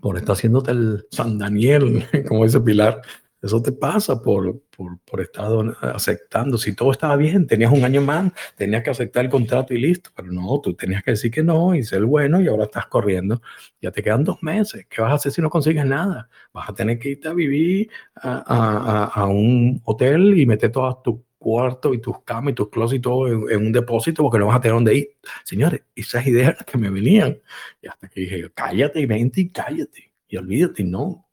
por 0.00 0.16
estar 0.16 0.34
haciéndote 0.34 0.70
el 0.70 1.06
San 1.10 1.36
Daniel, 1.36 2.08
como 2.26 2.44
dice 2.44 2.58
Pilar. 2.62 3.02
Eso 3.44 3.60
te 3.60 3.72
pasa 3.72 4.22
por, 4.22 4.62
por, 4.74 4.98
por, 5.00 5.20
estar 5.20 5.50
aceptando. 5.82 6.56
Si 6.56 6.74
todo 6.74 6.92
estaba 6.92 7.14
bien, 7.16 7.46
tenías 7.46 7.70
un 7.70 7.84
año 7.84 8.00
más, 8.00 8.32
tenías 8.56 8.82
que 8.82 8.88
aceptar 8.88 9.26
el 9.26 9.30
contrato 9.30 9.74
y 9.74 9.78
listo. 9.78 10.08
Pero 10.16 10.32
no, 10.32 10.60
tú 10.62 10.72
tenías 10.72 11.02
que 11.02 11.10
decir 11.10 11.30
que 11.30 11.42
no 11.42 11.74
y 11.74 11.84
ser 11.84 12.06
bueno 12.06 12.40
y 12.40 12.48
ahora 12.48 12.64
estás 12.64 12.86
corriendo. 12.86 13.42
Ya 13.82 13.90
te 13.90 14.02
quedan 14.02 14.24
dos 14.24 14.42
meses. 14.42 14.86
¿Qué 14.88 15.02
vas 15.02 15.12
a 15.12 15.14
hacer 15.16 15.30
si 15.30 15.42
no 15.42 15.50
consigues 15.50 15.84
nada? 15.84 16.30
Vas 16.54 16.70
a 16.70 16.74
tener 16.74 16.98
que 16.98 17.10
irte 17.10 17.28
a 17.28 17.34
vivir 17.34 17.90
a, 18.14 18.44
a, 18.46 19.04
a 19.04 19.26
un 19.26 19.82
hotel 19.84 20.38
y 20.40 20.46
meter 20.46 20.72
todas 20.72 21.02
tus 21.02 21.16
cuartos 21.38 21.94
y 21.94 21.98
tus 21.98 22.22
camas 22.22 22.52
y 22.52 22.54
tus 22.54 22.70
closets 22.70 22.98
y 22.98 23.02
todo 23.02 23.28
en, 23.28 23.44
en, 23.50 23.66
un 23.66 23.72
depósito 23.72 24.22
porque 24.22 24.38
no 24.38 24.46
vas 24.46 24.56
a 24.56 24.60
tener 24.62 24.74
dónde 24.74 24.94
ir. 24.94 25.08
Señores, 25.44 25.82
esas 25.94 26.26
ideas 26.26 26.56
que 26.64 26.78
me 26.78 26.88
venían. 26.88 27.38
Y 27.82 27.88
hasta 27.88 28.08
que 28.08 28.22
dije, 28.22 28.50
cállate 28.54 29.00
y 29.00 29.06
vente 29.06 29.42
y 29.42 29.50
cállate. 29.50 30.12
Y 30.28 30.38
olvídate, 30.38 30.82
no, 30.82 31.23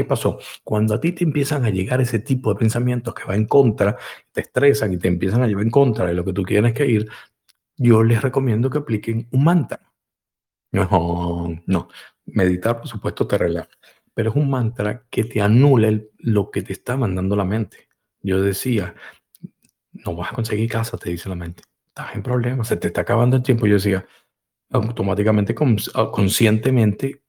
¿Qué 0.00 0.06
pasó? 0.06 0.38
Cuando 0.64 0.94
a 0.94 1.00
ti 1.00 1.12
te 1.12 1.24
empiezan 1.24 1.66
a 1.66 1.68
llegar 1.68 2.00
ese 2.00 2.20
tipo 2.20 2.54
de 2.54 2.58
pensamientos 2.58 3.12
que 3.12 3.24
va 3.24 3.34
en 3.36 3.44
contra, 3.44 3.98
te 4.32 4.40
estresan 4.40 4.94
y 4.94 4.96
te 4.96 5.08
empiezan 5.08 5.42
a 5.42 5.46
llevar 5.46 5.62
en 5.62 5.70
contra 5.70 6.06
de 6.06 6.14
lo 6.14 6.24
que 6.24 6.32
tú 6.32 6.42
quieres 6.42 6.72
que 6.72 6.86
ir, 6.86 7.10
yo 7.76 8.02
les 8.02 8.22
recomiendo 8.22 8.70
que 8.70 8.78
apliquen 8.78 9.28
un 9.30 9.44
mantra. 9.44 9.92
No, 10.72 11.54
no. 11.66 11.88
Meditar, 12.24 12.78
por 12.78 12.88
supuesto, 12.88 13.26
te 13.26 13.36
relaja, 13.36 13.68
pero 14.14 14.30
es 14.30 14.36
un 14.36 14.48
mantra 14.48 15.04
que 15.10 15.24
te 15.24 15.42
anula 15.42 16.00
lo 16.16 16.50
que 16.50 16.62
te 16.62 16.72
está 16.72 16.96
mandando 16.96 17.36
la 17.36 17.44
mente. 17.44 17.86
Yo 18.22 18.40
decía, 18.40 18.94
no 19.92 20.16
vas 20.16 20.32
a 20.32 20.34
conseguir 20.34 20.70
casa, 20.70 20.96
te 20.96 21.10
dice 21.10 21.28
la 21.28 21.34
mente. 21.34 21.62
Estás 21.88 22.14
en 22.14 22.22
problemas, 22.22 22.68
se 22.68 22.78
te 22.78 22.86
está 22.86 23.02
acabando 23.02 23.36
el 23.36 23.42
tiempo. 23.42 23.66
Yo 23.66 23.74
decía, 23.74 24.06
automáticamente, 24.70 25.54
conscientemente, 25.54 27.19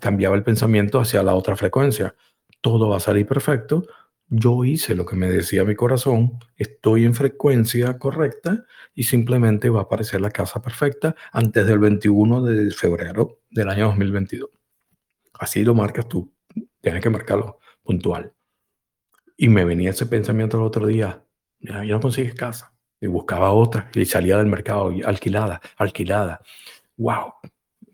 cambiaba 0.00 0.36
el 0.36 0.42
pensamiento 0.42 1.00
hacia 1.00 1.22
la 1.22 1.34
otra 1.34 1.56
frecuencia. 1.56 2.14
Todo 2.60 2.88
va 2.88 2.98
a 2.98 3.00
salir 3.00 3.26
perfecto. 3.26 3.86
Yo 4.28 4.64
hice 4.64 4.94
lo 4.94 5.04
que 5.04 5.16
me 5.16 5.28
decía 5.28 5.64
mi 5.64 5.74
corazón, 5.74 6.38
estoy 6.56 7.04
en 7.04 7.14
frecuencia 7.14 7.98
correcta 7.98 8.64
y 8.94 9.02
simplemente 9.02 9.70
va 9.70 9.80
a 9.80 9.82
aparecer 9.82 10.20
la 10.20 10.30
casa 10.30 10.62
perfecta 10.62 11.16
antes 11.32 11.66
del 11.66 11.80
21 11.80 12.42
de 12.42 12.70
febrero 12.70 13.40
del 13.50 13.68
año 13.68 13.86
2022. 13.88 14.50
Así 15.34 15.64
lo 15.64 15.74
marcas 15.74 16.06
tú. 16.06 16.32
Tienes 16.80 17.02
que 17.02 17.10
marcarlo 17.10 17.58
puntual. 17.82 18.32
Y 19.36 19.48
me 19.48 19.64
venía 19.64 19.90
ese 19.90 20.06
pensamiento 20.06 20.58
el 20.58 20.62
otro 20.64 20.86
día, 20.86 21.24
ya 21.58 21.82
no 21.82 22.00
consigues 22.00 22.34
casa. 22.34 22.72
Y 23.00 23.06
buscaba 23.06 23.50
otra 23.50 23.90
y 23.94 24.04
salía 24.04 24.36
del 24.36 24.46
mercado 24.46 24.92
alquilada, 25.04 25.60
alquilada. 25.76 26.40
¡Wow! 26.98 27.32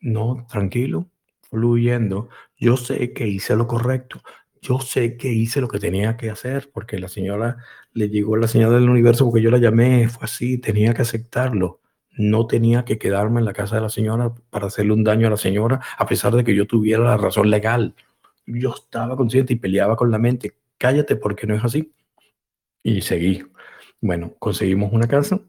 No, 0.00 0.46
tranquilo, 0.50 1.08
fluyendo, 1.56 2.28
yo 2.58 2.76
sé 2.76 3.14
que 3.14 3.26
hice 3.26 3.56
lo 3.56 3.66
correcto, 3.66 4.20
yo 4.60 4.78
sé 4.78 5.16
que 5.16 5.32
hice 5.32 5.62
lo 5.62 5.68
que 5.68 5.78
tenía 5.78 6.18
que 6.18 6.28
hacer, 6.28 6.70
porque 6.70 6.98
la 6.98 7.08
señora 7.08 7.56
le 7.94 8.10
llegó 8.10 8.36
la 8.36 8.46
señal 8.46 8.72
del 8.72 8.90
universo 8.90 9.24
porque 9.24 9.40
yo 9.40 9.50
la 9.50 9.56
llamé, 9.56 10.08
fue 10.08 10.24
así, 10.24 10.58
tenía 10.58 10.92
que 10.92 11.02
aceptarlo. 11.02 11.80
No 12.18 12.46
tenía 12.46 12.84
que 12.84 12.98
quedarme 12.98 13.40
en 13.40 13.46
la 13.46 13.54
casa 13.54 13.76
de 13.76 13.82
la 13.82 13.88
señora 13.88 14.34
para 14.50 14.66
hacerle 14.66 14.92
un 14.92 15.04
daño 15.04 15.28
a 15.28 15.30
la 15.30 15.36
señora, 15.38 15.80
a 15.96 16.06
pesar 16.06 16.34
de 16.34 16.44
que 16.44 16.54
yo 16.54 16.66
tuviera 16.66 17.04
la 17.04 17.16
razón 17.16 17.50
legal. 17.50 17.94
Yo 18.46 18.74
estaba 18.74 19.16
consciente 19.16 19.54
y 19.54 19.56
peleaba 19.56 19.96
con 19.96 20.10
la 20.10 20.18
mente. 20.18 20.56
Cállate 20.78 21.16
porque 21.16 21.46
no 21.46 21.54
es 21.54 21.64
así. 21.64 21.92
y 22.82 23.00
seguí. 23.02 23.44
Bueno, 24.00 24.34
conseguimos 24.38 24.92
una 24.92 25.08
casa, 25.08 25.40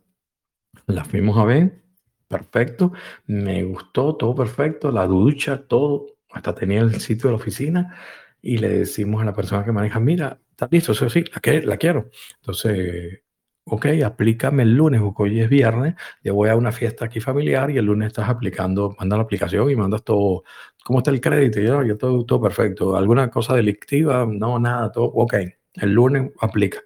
la 0.87 1.03
fuimos 1.05 1.37
a 1.37 1.45
ver, 1.45 1.81
perfecto, 2.27 2.93
me 3.25 3.63
gustó, 3.63 4.15
todo 4.15 4.35
perfecto, 4.35 4.91
la 4.91 5.05
ducha, 5.07 5.65
todo, 5.67 6.07
hasta 6.31 6.53
tenía 6.55 6.81
el 6.81 6.99
sitio 6.99 7.29
de 7.29 7.31
la 7.31 7.41
oficina 7.41 7.95
y 8.41 8.57
le 8.57 8.69
decimos 8.69 9.21
a 9.21 9.25
la 9.25 9.33
persona 9.33 9.63
que 9.65 9.71
maneja, 9.71 9.99
mira, 9.99 10.39
está 10.51 10.67
listo, 10.71 10.91
eso 10.91 11.09
sí, 11.09 11.23
la, 11.63 11.77
quiero. 11.77 12.09
Entonces, 12.41 13.21
ok, 13.65 13.87
aplícame 14.05 14.63
el 14.63 14.75
lunes, 14.75 15.01
porque 15.01 15.23
hoy 15.23 15.41
es 15.41 15.49
viernes, 15.49 15.95
yo 16.23 16.35
voy 16.35 16.49
a 16.49 16.55
una 16.55 16.71
fiesta 16.71 17.05
aquí 17.05 17.19
familiar 17.19 17.69
y 17.71 17.77
el 17.77 17.85
lunes 17.85 18.07
estás 18.07 18.29
aplicando, 18.29 18.95
mandas 18.99 19.17
la 19.17 19.23
aplicación 19.23 19.69
y 19.69 19.75
mandas 19.75 20.03
todo, 20.03 20.43
¿cómo 20.83 20.99
está 20.99 21.11
el 21.11 21.21
crédito? 21.21 21.59
yo, 21.59 21.83
yo 21.83 21.97
todo, 21.97 22.25
todo 22.25 22.41
perfecto. 22.41 22.95
¿Alguna 22.95 23.29
cosa 23.29 23.55
delictiva? 23.55 24.25
No, 24.25 24.59
nada, 24.59 24.91
todo, 24.91 25.05
ok. 25.05 25.35
El 25.75 25.93
lunes 25.93 26.31
aplica. 26.39 26.79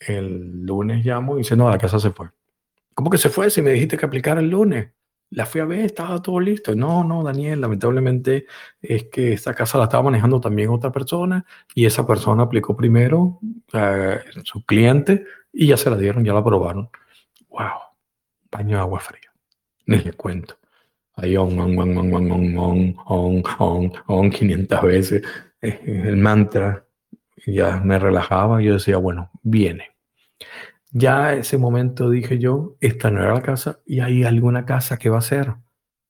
El 0.00 0.64
lunes 0.64 1.04
llamo 1.04 1.36
y 1.36 1.38
dice, 1.38 1.56
no, 1.56 1.70
la 1.70 1.78
casa 1.78 1.98
se 1.98 2.10
fue. 2.10 2.28
¿Cómo 2.98 3.10
que 3.10 3.18
se 3.18 3.30
fue? 3.30 3.48
Si 3.48 3.62
me 3.62 3.70
dijiste 3.70 3.96
que 3.96 4.06
aplicara 4.06 4.40
el 4.40 4.50
lunes. 4.50 4.88
La 5.30 5.46
fui 5.46 5.60
a 5.60 5.64
ver, 5.64 5.84
estaba 5.84 6.20
todo 6.20 6.40
listo. 6.40 6.74
No, 6.74 7.04
no, 7.04 7.22
Daniel, 7.22 7.60
lamentablemente 7.60 8.46
es 8.82 9.04
que 9.04 9.34
esta 9.34 9.54
casa 9.54 9.78
la 9.78 9.84
estaba 9.84 10.02
manejando 10.02 10.40
también 10.40 10.70
otra 10.70 10.90
persona 10.90 11.46
y 11.76 11.86
esa 11.86 12.04
persona 12.04 12.42
aplicó 12.42 12.76
primero, 12.76 13.38
eh, 13.72 14.18
su 14.42 14.64
cliente, 14.66 15.26
y 15.52 15.68
ya 15.68 15.76
se 15.76 15.90
la 15.90 15.96
dieron, 15.96 16.24
ya 16.24 16.32
la 16.32 16.40
aprobaron. 16.40 16.90
¡Wow! 17.50 17.78
Baño 18.50 18.78
de 18.78 18.82
agua 18.82 18.98
fría. 18.98 19.30
Ni 19.86 19.98
le 19.98 20.14
cuento. 20.14 20.58
Ahí 21.14 21.36
on, 21.36 21.56
on, 21.56 21.78
on, 21.78 21.98
on, 21.98 22.14
on, 22.14 22.58
on, 22.58 22.96
on, 23.06 23.42
on, 23.60 23.92
on, 24.08 24.30
500 24.30 24.82
veces. 24.82 25.22
El 25.60 26.16
mantra. 26.16 26.84
Ya 27.46 27.76
me 27.76 27.96
relajaba 27.96 28.60
y 28.60 28.64
yo 28.66 28.72
decía, 28.72 28.96
bueno, 28.96 29.30
viene. 29.44 29.84
Ya 30.90 31.34
ese 31.34 31.58
momento 31.58 32.10
dije 32.10 32.38
yo, 32.38 32.76
esta 32.80 33.10
no 33.10 33.22
era 33.22 33.34
la 33.34 33.42
casa 33.42 33.80
y 33.84 34.00
hay 34.00 34.24
alguna 34.24 34.64
casa 34.64 34.96
que 34.96 35.10
va 35.10 35.18
a 35.18 35.22
ser 35.22 35.54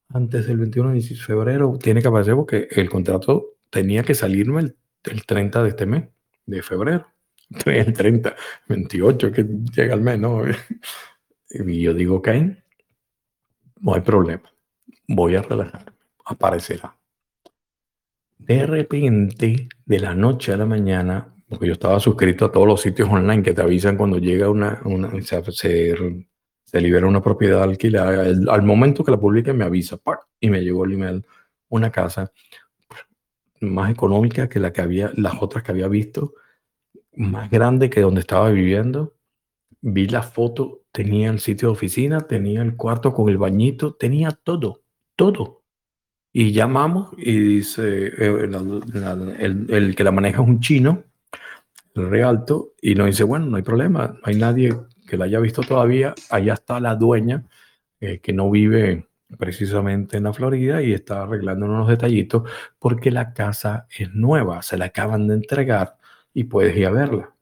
antes 0.09 0.47
del 0.47 0.59
21 0.59 0.93
de 0.93 1.01
febrero. 1.03 1.79
Tiene 1.83 2.01
que 2.01 2.09
aparecer 2.09 2.35
porque 2.35 2.69
el 2.71 2.89
contrato 2.89 3.57
tenía 3.71 4.03
que 4.03 4.15
salirme 4.15 4.61
el, 4.61 4.77
el 5.05 5.27
30 5.27 5.63
de 5.63 5.69
este 5.69 5.87
mes, 5.87 6.05
de 6.47 6.63
febrero. 6.63 7.07
el 7.67 7.93
30, 7.93 8.37
28 8.69 9.33
que 9.33 9.47
llega 9.75 9.95
al 9.95 10.01
mes, 10.01 10.19
¿no? 10.19 10.43
Y 11.51 11.83
yo 11.83 11.95
digo, 11.95 12.17
ok, 12.17 12.29
no 13.81 13.95
hay 13.95 14.01
problema, 14.03 14.53
voy 15.07 15.37
a 15.37 15.43
relajarme, 15.43 15.93
aparecerá. 16.25 16.97
De 18.37 18.67
repente, 18.67 19.69
de 19.85 19.99
la 19.99 20.15
noche 20.15 20.53
a 20.53 20.57
la 20.57 20.67
mañana, 20.67 21.35
porque 21.49 21.67
yo 21.67 21.73
estaba 21.73 21.99
suscrito 21.99 22.45
a 22.45 22.53
todos 22.53 22.67
los 22.67 22.81
sitios 22.81 23.09
online 23.09 23.43
que 23.43 23.55
te 23.55 23.63
avisan 23.63 23.97
cuando 23.97 24.19
llega 24.19 24.51
una, 24.51 24.81
una 24.85 25.11
se, 25.23 25.43
se, 25.53 26.81
libera 26.81 27.07
una 27.07 27.23
propiedad 27.23 27.63
alquilada, 27.63 28.25
al 28.25 28.63
momento 28.63 29.03
que 29.03 29.11
la 29.11 29.19
publiquen 29.19 29.57
me 29.57 29.65
avisa, 29.65 29.99
y 30.41 30.51
me 30.51 30.63
llegó 30.63 30.85
el 30.85 30.93
email, 30.93 31.25
una 31.69 31.91
casa 31.91 32.31
más 33.61 33.91
económica 33.91 34.49
que 34.49 34.61
la 34.61 34.73
que 34.73 34.83
había, 34.83 35.11
las 35.17 35.35
otras 35.41 35.65
que 35.65 35.73
había 35.73 35.89
visto, 35.89 36.35
más 37.15 37.51
grande 37.51 37.91
que 37.91 38.01
donde 38.01 38.21
estaba 38.21 38.51
viviendo. 38.51 39.17
Vi 39.81 40.09
la 40.09 40.23
foto, 40.23 40.83
tenía 40.93 41.31
el 41.31 41.41
sitio 41.41 41.69
de 41.69 41.73
oficina, 41.73 42.21
tenía 42.21 42.63
el 42.63 42.77
cuarto 42.77 43.13
con 43.13 43.29
el 43.29 43.39
bañito, 43.39 43.95
tenía 43.95 44.33
todo, 44.33 44.83
todo. 45.17 45.63
Y 46.33 46.53
llamamos 46.53 47.11
y 47.17 47.39
dice, 47.39 48.09
eh, 48.09 48.51
el, 49.39 49.95
que 49.97 50.05
la 50.05 50.13
maneja 50.13 50.43
es 50.43 50.49
un 50.49 50.61
chino, 50.61 51.05
realto, 51.99 52.75
y 52.81 52.95
nos 52.95 53.07
dice, 53.07 53.25
bueno, 53.25 53.47
no 53.47 53.57
hay 53.57 53.63
problema, 53.63 54.09
no 54.09 54.21
hay 54.25 54.37
nadie 54.37 54.77
que 55.07 55.17
la 55.17 55.25
haya 55.25 55.41
visto 55.41 55.63
todavía, 55.63 56.15
allá 56.31 56.55
está 56.55 56.81
la 56.81 56.95
dueña, 56.95 57.45
eh, 58.01 58.21
que 58.21 58.33
no 58.33 58.51
vive 58.51 59.09
precisamente 59.37 60.17
en 60.17 60.25
la 60.25 60.33
Florida 60.33 60.83
y 60.83 60.93
está 60.93 61.23
arreglando 61.23 61.67
unos 61.67 61.89
detallitos 61.89 62.49
porque 62.79 63.11
la 63.11 63.33
casa 63.35 63.87
es 63.97 64.15
nueva, 64.15 64.63
se 64.63 64.79
la 64.79 64.87
acaban 64.87 65.27
de 65.27 65.35
entregar 65.35 65.97
y 66.33 66.45
puedes 66.45 66.77
ir 66.77 66.87
a 66.87 66.91
verla. 66.91 67.35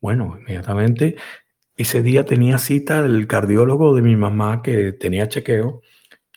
Bueno, 0.00 0.36
inmediatamente 0.40 1.16
ese 1.76 2.02
día 2.02 2.24
tenía 2.24 2.58
cita 2.58 3.04
el 3.04 3.26
cardiólogo 3.26 3.94
de 3.94 4.02
mi 4.02 4.16
mamá 4.16 4.62
que 4.62 4.92
tenía 4.92 5.28
chequeo 5.28 5.82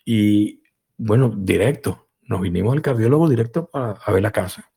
y 0.06 0.62
bueno, 0.98 1.34
directo, 1.36 2.10
nos 2.24 2.42
vinimos 2.42 2.74
al 2.74 2.82
cardiólogo 2.82 3.30
directo 3.30 3.70
para 3.70 4.00
ver 4.08 4.22
la 4.22 4.32
casa. 4.32 4.70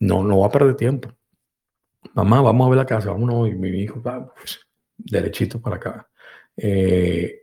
No, 0.00 0.24
no 0.24 0.40
va 0.40 0.46
a 0.46 0.50
perder 0.50 0.76
tiempo. 0.76 1.17
Mamá, 2.18 2.42
vamos 2.42 2.66
a 2.66 2.70
ver 2.70 2.78
la 2.78 2.86
casa, 2.86 3.10
vámonos. 3.10 3.48
Y 3.48 3.54
mi 3.54 3.68
hijo, 3.70 4.02
pues, 4.02 4.60
derechito 4.96 5.60
para 5.60 5.76
acá. 5.76 6.08
Eh, 6.56 7.42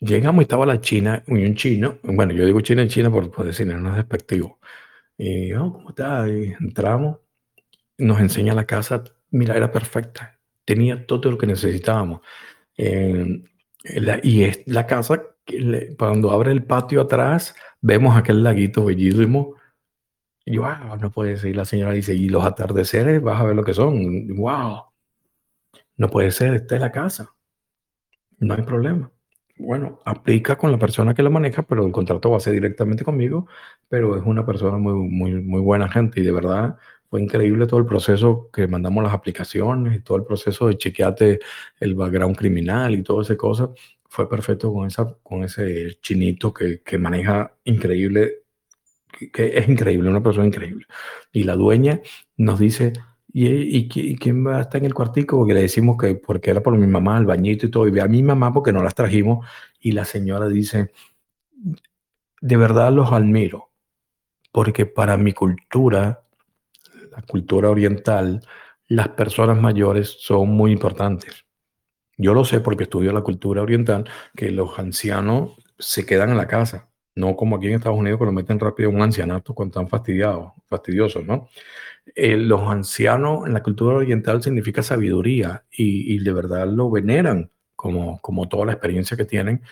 llegamos 0.00 0.42
y 0.42 0.44
estaba 0.44 0.66
la 0.66 0.80
china 0.80 1.22
un 1.28 1.54
chino. 1.54 1.98
Bueno, 2.02 2.32
yo 2.32 2.44
digo 2.44 2.60
china 2.60 2.82
en 2.82 2.88
China 2.88 3.10
por, 3.10 3.30
por 3.30 3.46
decir, 3.46 3.66
no 3.68 3.90
es 3.90 3.96
despectivo. 3.96 4.58
Y, 5.16 5.52
oh, 5.52 5.72
¿cómo 5.72 5.90
está? 5.90 6.28
Y 6.28 6.54
entramos 6.58 7.18
nos 7.98 8.20
enseña 8.20 8.54
la 8.54 8.66
casa, 8.66 9.04
mira, 9.30 9.56
era 9.56 9.70
perfecta, 9.70 10.40
tenía 10.64 11.06
todo 11.06 11.30
lo 11.30 11.38
que 11.38 11.46
necesitábamos. 11.46 12.20
Eh, 12.76 13.44
y 14.24 14.42
es 14.44 14.62
la 14.66 14.86
casa, 14.86 15.22
que 15.44 15.94
cuando 15.96 16.30
abre 16.32 16.52
el 16.52 16.64
patio 16.64 17.02
atrás, 17.02 17.54
vemos 17.80 18.16
aquel 18.16 18.42
laguito 18.42 18.84
bellísimo. 18.84 19.54
Y 20.44 20.58
wow, 20.58 20.96
no 21.00 21.10
puede 21.10 21.36
ser. 21.36 21.56
la 21.56 21.64
señora 21.64 21.92
dice, 21.92 22.14
y 22.14 22.28
los 22.28 22.44
atardeceres, 22.44 23.22
vas 23.22 23.40
a 23.40 23.44
ver 23.44 23.56
lo 23.56 23.64
que 23.64 23.74
son. 23.74 24.26
Wow, 24.36 24.84
no 25.96 26.08
puede 26.08 26.30
ser, 26.32 26.54
esta 26.54 26.74
es 26.76 26.80
la 26.80 26.92
casa. 26.92 27.34
No 28.38 28.54
hay 28.54 28.62
problema. 28.62 29.10
Bueno, 29.58 30.00
aplica 30.04 30.56
con 30.56 30.72
la 30.72 30.78
persona 30.78 31.14
que 31.14 31.22
la 31.22 31.30
maneja, 31.30 31.62
pero 31.62 31.86
el 31.86 31.92
contrato 31.92 32.30
va 32.30 32.38
a 32.38 32.40
ser 32.40 32.54
directamente 32.54 33.04
conmigo, 33.04 33.46
pero 33.88 34.16
es 34.16 34.22
una 34.24 34.44
persona 34.44 34.78
muy, 34.78 34.94
muy, 34.94 35.34
muy 35.34 35.60
buena 35.60 35.88
gente 35.88 36.20
y 36.20 36.24
de 36.24 36.32
verdad 36.32 36.76
fue 37.08 37.22
increíble 37.22 37.66
todo 37.66 37.78
el 37.78 37.86
proceso 37.86 38.50
que 38.52 38.66
mandamos 38.66 39.04
las 39.04 39.12
aplicaciones 39.12 39.94
y 39.96 40.00
todo 40.00 40.18
el 40.18 40.24
proceso 40.24 40.66
de 40.66 40.78
chequearte 40.78 41.40
el 41.78 41.94
background 41.94 42.36
criminal 42.36 42.94
y 42.94 43.02
toda 43.02 43.22
esa 43.22 43.36
cosa. 43.36 43.70
Fue 44.08 44.28
perfecto 44.28 44.72
con, 44.72 44.86
esa, 44.86 45.14
con 45.22 45.44
ese 45.44 45.98
chinito 46.00 46.52
que, 46.52 46.80
que 46.82 46.98
maneja 46.98 47.54
increíble, 47.64 48.41
que, 49.30 49.58
es 49.58 49.68
increíble, 49.68 50.08
una 50.08 50.22
persona 50.22 50.46
increíble. 50.46 50.86
Y 51.32 51.44
la 51.44 51.54
dueña 51.56 52.00
nos 52.36 52.58
dice, 52.58 52.92
¿Y, 53.34 53.48
y, 53.48 54.16
quién 54.18 54.46
va 54.46 54.58
a 54.58 54.60
estar 54.62 54.78
en 54.78 54.84
el 54.86 54.94
cuartico? 54.94 55.38
Porque 55.38 55.54
le 55.54 55.62
decimos 55.62 55.96
que 55.98 56.16
porque 56.16 56.50
era 56.50 56.62
por 56.62 56.76
mi 56.76 56.86
mamá, 56.86 57.16
el 57.16 57.24
bañito 57.24 57.64
y 57.64 57.70
todo. 57.70 57.88
Y 57.88 57.90
ve 57.90 58.02
a 58.02 58.06
mi 58.06 58.22
mamá 58.22 58.52
porque 58.52 58.72
no 58.72 58.82
las 58.82 58.94
trajimos. 58.94 59.46
Y 59.80 59.92
la 59.92 60.04
señora 60.04 60.48
dice, 60.48 60.92
de 62.42 62.56
verdad 62.56 62.92
los 62.92 63.10
admiro, 63.10 63.70
porque 64.52 64.84
para 64.84 65.16
mi 65.16 65.32
cultura 65.32 66.22
la 67.12 67.22
cultura 67.22 67.70
oriental, 67.70 68.40
las 68.88 69.08
personas 69.08 69.60
mayores 69.60 70.16
son 70.20 70.50
muy 70.50 70.72
importantes. 70.72 71.44
Yo 72.16 72.34
lo 72.34 72.44
sé 72.44 72.60
porque 72.60 72.84
estudio 72.84 73.12
la 73.12 73.22
cultura 73.22 73.62
oriental, 73.62 74.08
que 74.36 74.50
los 74.50 74.78
ancianos 74.78 75.56
se 75.78 76.06
quedan 76.06 76.30
en 76.30 76.36
la 76.36 76.46
casa, 76.46 76.88
no 77.14 77.36
como 77.36 77.56
aquí 77.56 77.68
en 77.68 77.74
Estados 77.74 77.98
Unidos 77.98 78.18
que 78.18 78.26
lo 78.26 78.32
meten 78.32 78.58
rápido 78.58 78.90
en 78.90 78.96
un 78.96 79.02
ancianato 79.02 79.54
cuando 79.54 79.72
están 79.72 79.88
fastidiados, 79.88 80.52
fastidiosos, 80.68 81.24
¿no? 81.24 81.48
Eh, 82.14 82.36
los 82.36 82.62
ancianos 82.62 83.46
en 83.46 83.54
la 83.54 83.62
cultura 83.62 83.96
oriental 83.96 84.42
significa 84.42 84.82
sabiduría 84.82 85.64
y, 85.70 86.18
de 86.18 86.32
verdad 86.32 86.66
lo 86.66 86.90
veneran 86.90 87.50
como, 87.76 88.20
como 88.20 88.48
toda 88.48 88.66
la 88.66 88.72
experiencia 88.72 89.16
que 89.16 89.24
tienen, 89.24 89.62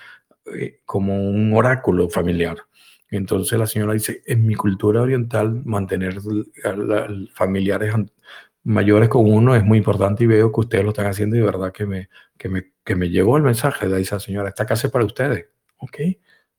eh, 0.56 0.80
como 0.84 1.14
un 1.28 1.52
oráculo 1.54 2.08
familiar. 2.08 2.58
Entonces 3.10 3.58
la 3.58 3.66
señora 3.66 3.94
dice, 3.94 4.22
en 4.26 4.46
mi 4.46 4.54
cultura 4.54 5.02
oriental 5.02 5.62
mantener 5.64 6.18
familiares 7.34 7.94
mayores 8.62 9.08
con 9.08 9.32
uno 9.32 9.56
es 9.56 9.64
muy 9.64 9.78
importante 9.78 10.24
y 10.24 10.26
veo 10.26 10.52
que 10.52 10.60
ustedes 10.60 10.84
lo 10.84 10.90
están 10.90 11.06
haciendo 11.06 11.36
y 11.36 11.40
de 11.40 11.46
verdad 11.46 11.72
que 11.72 11.86
me, 11.86 12.08
que 12.36 12.48
me, 12.48 12.72
que 12.84 12.94
me 12.94 13.08
llegó 13.08 13.36
el 13.36 13.42
mensaje 13.42 13.88
de 13.88 14.00
esa 14.00 14.20
señora, 14.20 14.50
esta 14.50 14.66
casa 14.66 14.86
es 14.86 14.92
para 14.92 15.04
ustedes. 15.04 15.46
Ok, 15.78 15.98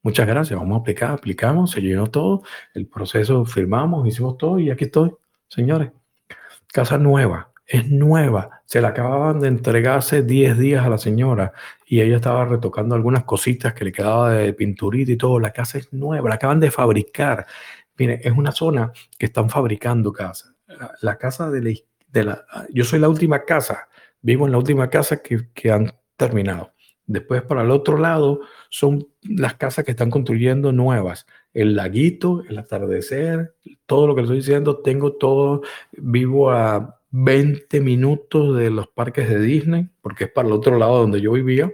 muchas 0.04 0.28
gracias, 0.28 0.60
vamos 0.60 0.78
a 0.78 0.82
aplicar, 0.82 1.12
aplicamos, 1.12 1.72
se 1.72 1.82
llenó 1.82 2.08
todo, 2.08 2.44
el 2.74 2.88
proceso 2.88 3.46
firmamos, 3.46 4.08
hicimos 4.08 4.38
todo 4.38 4.60
y 4.60 4.70
aquí 4.70 4.86
estoy, 4.86 5.14
señores. 5.48 5.92
Casa 6.72 6.98
nueva, 6.98 7.52
es 7.72 7.90
nueva. 7.90 8.62
Se 8.66 8.82
la 8.82 8.90
acababan 8.90 9.40
de 9.40 9.48
entregar 9.48 10.00
hace 10.00 10.24
10 10.24 10.58
días 10.58 10.86
a 10.86 10.90
la 10.90 10.98
señora 10.98 11.54
y 11.86 12.02
ella 12.02 12.18
estaba 12.18 12.44
retocando 12.44 12.96
algunas 12.96 13.24
cositas 13.24 13.74
que 13.74 13.86
le 13.86 13.94
quedaba 13.94 14.32
de 14.32 14.54
pinturita 14.54 15.12
y 15.12 15.16
todo. 15.18 15.40
La 15.40 15.52
casa 15.52 15.78
es 15.78 15.92
nueva, 15.94 16.28
la 16.28 16.36
acaban 16.36 16.60
de 16.60 16.70
fabricar. 16.70 17.46
Mire, 17.98 18.20
es 18.24 18.34
una 18.34 18.52
zona 18.52 18.92
que 19.18 19.28
están 19.28 19.50
fabricando 19.50 20.12
casas. 20.12 20.54
La, 21.02 21.18
casa 21.18 21.50
de 21.50 21.62
la, 21.62 21.80
de 22.10 22.24
la, 22.24 22.46
Yo 22.74 22.84
soy 22.84 23.00
la 23.00 23.08
última 23.08 23.44
casa, 23.44 23.88
vivo 24.22 24.46
en 24.46 24.52
la 24.52 24.58
última 24.58 24.90
casa 24.90 25.22
que, 25.22 25.50
que 25.54 25.72
han 25.72 25.94
terminado. 26.18 26.74
Después, 27.12 27.42
para 27.42 27.62
el 27.62 27.72
otro 27.72 27.98
lado, 27.98 28.40
son 28.70 29.06
las 29.22 29.56
casas 29.56 29.84
que 29.84 29.92
están 29.92 30.10
construyendo 30.10 30.72
nuevas. 30.72 31.28
El 31.54 31.76
laguito, 31.76 32.44
el 32.48 32.58
atardecer, 32.58 33.56
todo 33.86 34.08
lo 34.08 34.16
que 34.16 34.22
estoy 34.22 34.38
diciendo, 34.38 34.78
tengo 34.78 35.14
todo, 35.14 35.62
vivo 35.92 36.52
a 36.52 37.02
20 37.10 37.82
minutos 37.82 38.56
de 38.58 38.70
los 38.70 38.88
parques 38.88 39.28
de 39.28 39.42
Disney, 39.42 39.90
porque 40.02 40.26
es 40.26 40.32
para 40.32 40.48
el 40.48 40.54
otro 40.54 40.78
lado 40.78 41.00
donde 41.00 41.20
yo 41.20 41.34
vivía, 41.34 41.70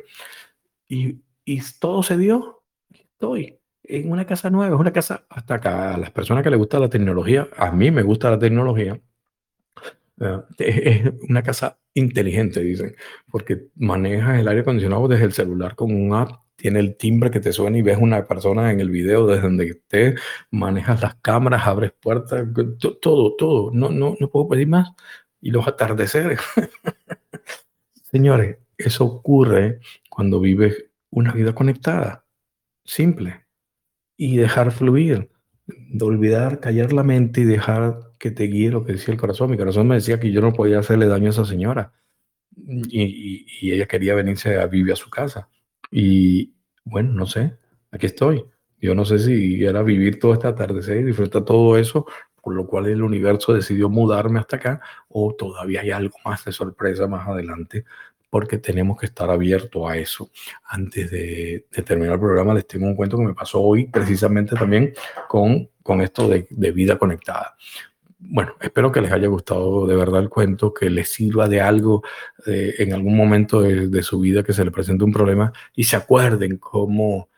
y, 0.88 1.20
y 1.46 1.62
todo 1.80 2.02
se 2.02 2.18
dio. 2.18 2.64
Estoy 2.92 3.60
en 3.84 4.12
una 4.12 4.26
casa 4.26 4.50
nueva, 4.50 4.74
es 4.74 4.82
una 4.82 4.94
casa 4.94 5.26
hasta 5.30 5.56
acá. 5.56 5.94
A 5.94 5.98
las 6.00 6.10
personas 6.10 6.44
que 6.44 6.50
les 6.50 6.58
gusta 6.58 6.80
la 6.80 6.90
tecnología, 6.90 7.48
a 7.56 7.72
mí 7.72 7.92
me 7.92 8.02
gusta 8.02 8.32
la 8.32 8.40
tecnología, 8.40 9.00
eh, 10.20 10.42
es 10.58 11.14
una 11.30 11.44
casa 11.44 11.78
inteligente, 11.98 12.62
dicen, 12.62 12.96
porque 13.30 13.68
manejas 13.76 14.40
el 14.40 14.48
aire 14.48 14.62
acondicionado 14.62 15.08
desde 15.08 15.26
el 15.26 15.34
celular 15.34 15.76
con 15.76 15.94
un 15.94 16.14
app, 16.14 16.32
tiene 16.56 16.80
el 16.80 16.98
timbre 16.98 17.30
que 17.32 17.40
te 17.40 17.54
suena 17.54 17.78
y 17.78 17.82
ves 17.84 17.98
una 18.00 18.26
persona 18.26 18.72
en 18.72 18.80
el 18.80 18.90
video 18.90 19.28
desde 19.28 19.44
donde 19.44 19.66
estés, 19.68 20.20
manejas 20.50 21.02
las 21.02 21.16
cámaras, 21.16 21.68
abres 21.68 21.92
puertas, 22.00 22.48
todo, 23.02 23.36
todo. 23.36 23.72
No, 23.72 23.90
no, 23.90 24.16
no 24.20 24.30
puedo 24.30 24.50
pedir 24.50 24.68
más. 24.68 24.90
Y 25.40 25.52
los 25.52 25.68
atardeceres. 25.68 26.40
Señores, 28.12 28.58
eso 28.78 29.06
ocurre 29.06 29.80
cuando 30.10 30.40
vives 30.40 30.86
una 31.12 31.32
vida 31.32 31.54
conectada, 31.54 32.26
simple, 32.84 33.46
y 34.18 34.38
dejar 34.38 34.72
fluir, 34.72 35.30
de 35.68 36.06
olvidar, 36.06 36.60
callar 36.60 36.92
la 36.92 37.04
mente 37.04 37.42
y 37.42 37.46
dejar 37.46 38.07
que 38.18 38.32
te 38.32 38.44
guíe 38.44 38.72
lo 38.72 38.84
que 38.84 38.94
decía 38.94 39.14
el 39.14 39.20
corazón. 39.20 39.52
Mi 39.52 39.58
corazón 39.58 39.88
me 39.88 39.96
decía 39.96 40.20
que 40.20 40.32
yo 40.32 40.42
no 40.42 40.54
podía 40.54 40.80
hacerle 40.80 41.08
daño 41.08 41.28
a 41.28 41.30
esa 41.32 41.46
señora 41.46 41.94
y, 42.66 43.46
y, 43.62 43.72
ella 43.72 43.88
quería 43.88 44.16
venirse 44.16 44.60
a 44.60 44.68
vivir 44.68 44.94
a 44.94 44.96
su 44.96 45.10
casa. 45.10 45.50
Y 45.92 46.54
bueno, 46.84 47.14
no 47.14 47.26
sé, 47.26 47.58
aquí 47.92 48.08
estoy. 48.08 48.44
Yo 48.80 48.96
no 48.96 49.06
sé 49.06 49.20
si 49.20 49.64
era 49.64 49.82
vivir 49.84 50.20
todo 50.20 50.34
este 50.34 50.48
atardecer 50.48 50.98
y 50.98 51.04
disfrutar 51.04 51.44
todo 51.46 51.78
eso, 51.78 52.06
por 52.42 52.54
lo 52.56 52.68
cual 52.68 52.88
el 52.88 53.02
universo 53.02 53.54
decidió 53.54 53.90
mudarme 53.90 54.40
hasta 54.40 54.58
acá, 54.58 54.82
o 55.10 55.34
todavía 55.34 55.82
hay 55.82 55.92
algo 55.92 56.18
más 56.24 56.46
de 56.46 56.52
sorpresa 56.52 57.08
más 57.08 57.28
adelante, 57.28 57.86
porque 58.30 58.58
tenemos 58.58 59.00
que 59.00 59.08
estar 59.08 59.30
abiertos 59.30 59.90
a 59.90 59.98
eso. 59.98 60.30
Antes 60.66 61.10
de, 61.12 61.66
terminar 61.86 62.16
el 62.16 62.20
programa, 62.20 62.54
les 62.54 62.68
tengo 62.68 62.86
un 62.86 62.96
cuento 62.96 63.18
que 63.18 63.26
me 63.26 63.34
pasó 63.34 63.62
hoy, 63.62 63.88
precisamente 63.88 64.56
también 64.56 64.94
con, 65.28 65.70
con 65.82 66.02
esto 66.02 66.28
de, 66.28 66.48
de 66.50 66.72
vida 66.72 66.98
conectada 66.98 67.56
bueno, 68.20 68.56
espero 68.60 68.92
que 68.92 69.02
les 69.02 69.12
haya 69.12 69.28
gustado 69.28 69.86
de 69.86 69.96
verdad 69.96 70.22
el 70.22 70.30
cuento, 70.30 70.74
que 70.74 70.90
les 70.90 71.10
sirva 71.10 71.48
de 71.48 71.62
algo 71.62 72.04
eh, 72.46 72.76
en 72.80 72.94
algún 72.94 73.16
momento 73.16 73.62
de, 73.62 74.04
su 74.04 74.20
vida 74.20 74.44
que 74.44 74.54
se 74.54 74.66
le 74.66 74.72
presente 74.72 75.04
un 75.04 75.12
problema 75.12 75.54
y 75.76 75.84
se 75.84 75.96
acuerden 75.96 76.58
cómo 76.58 77.30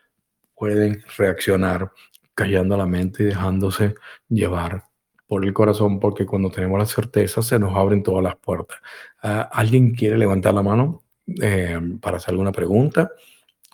pueden 0.56 1.04
reaccionar 1.18 1.92
callando 2.34 2.78
la 2.78 2.86
mente 2.86 3.24
y 3.24 3.26
dejándose 3.28 3.96
llevar 4.30 4.84
por 5.28 5.46
el 5.46 5.54
corazón, 5.54 6.00
porque 6.00 6.26
cuando 6.26 6.50
tenemos 6.50 6.80
la 6.80 6.86
certeza 6.86 7.42
se 7.42 7.60
nos 7.60 7.76
abren 7.76 8.02
todas 8.02 8.24
las 8.24 8.36
puertas. 8.38 8.80
Ah, 9.22 9.50
¿Alguien 9.52 9.94
quiere 9.94 10.18
levantar 10.18 10.54
la 10.54 10.64
mano 10.64 11.04
eh, 11.42 11.80
para 12.02 12.18
hacer 12.18 12.32
alguna 12.32 12.52
pregunta, 12.52 13.12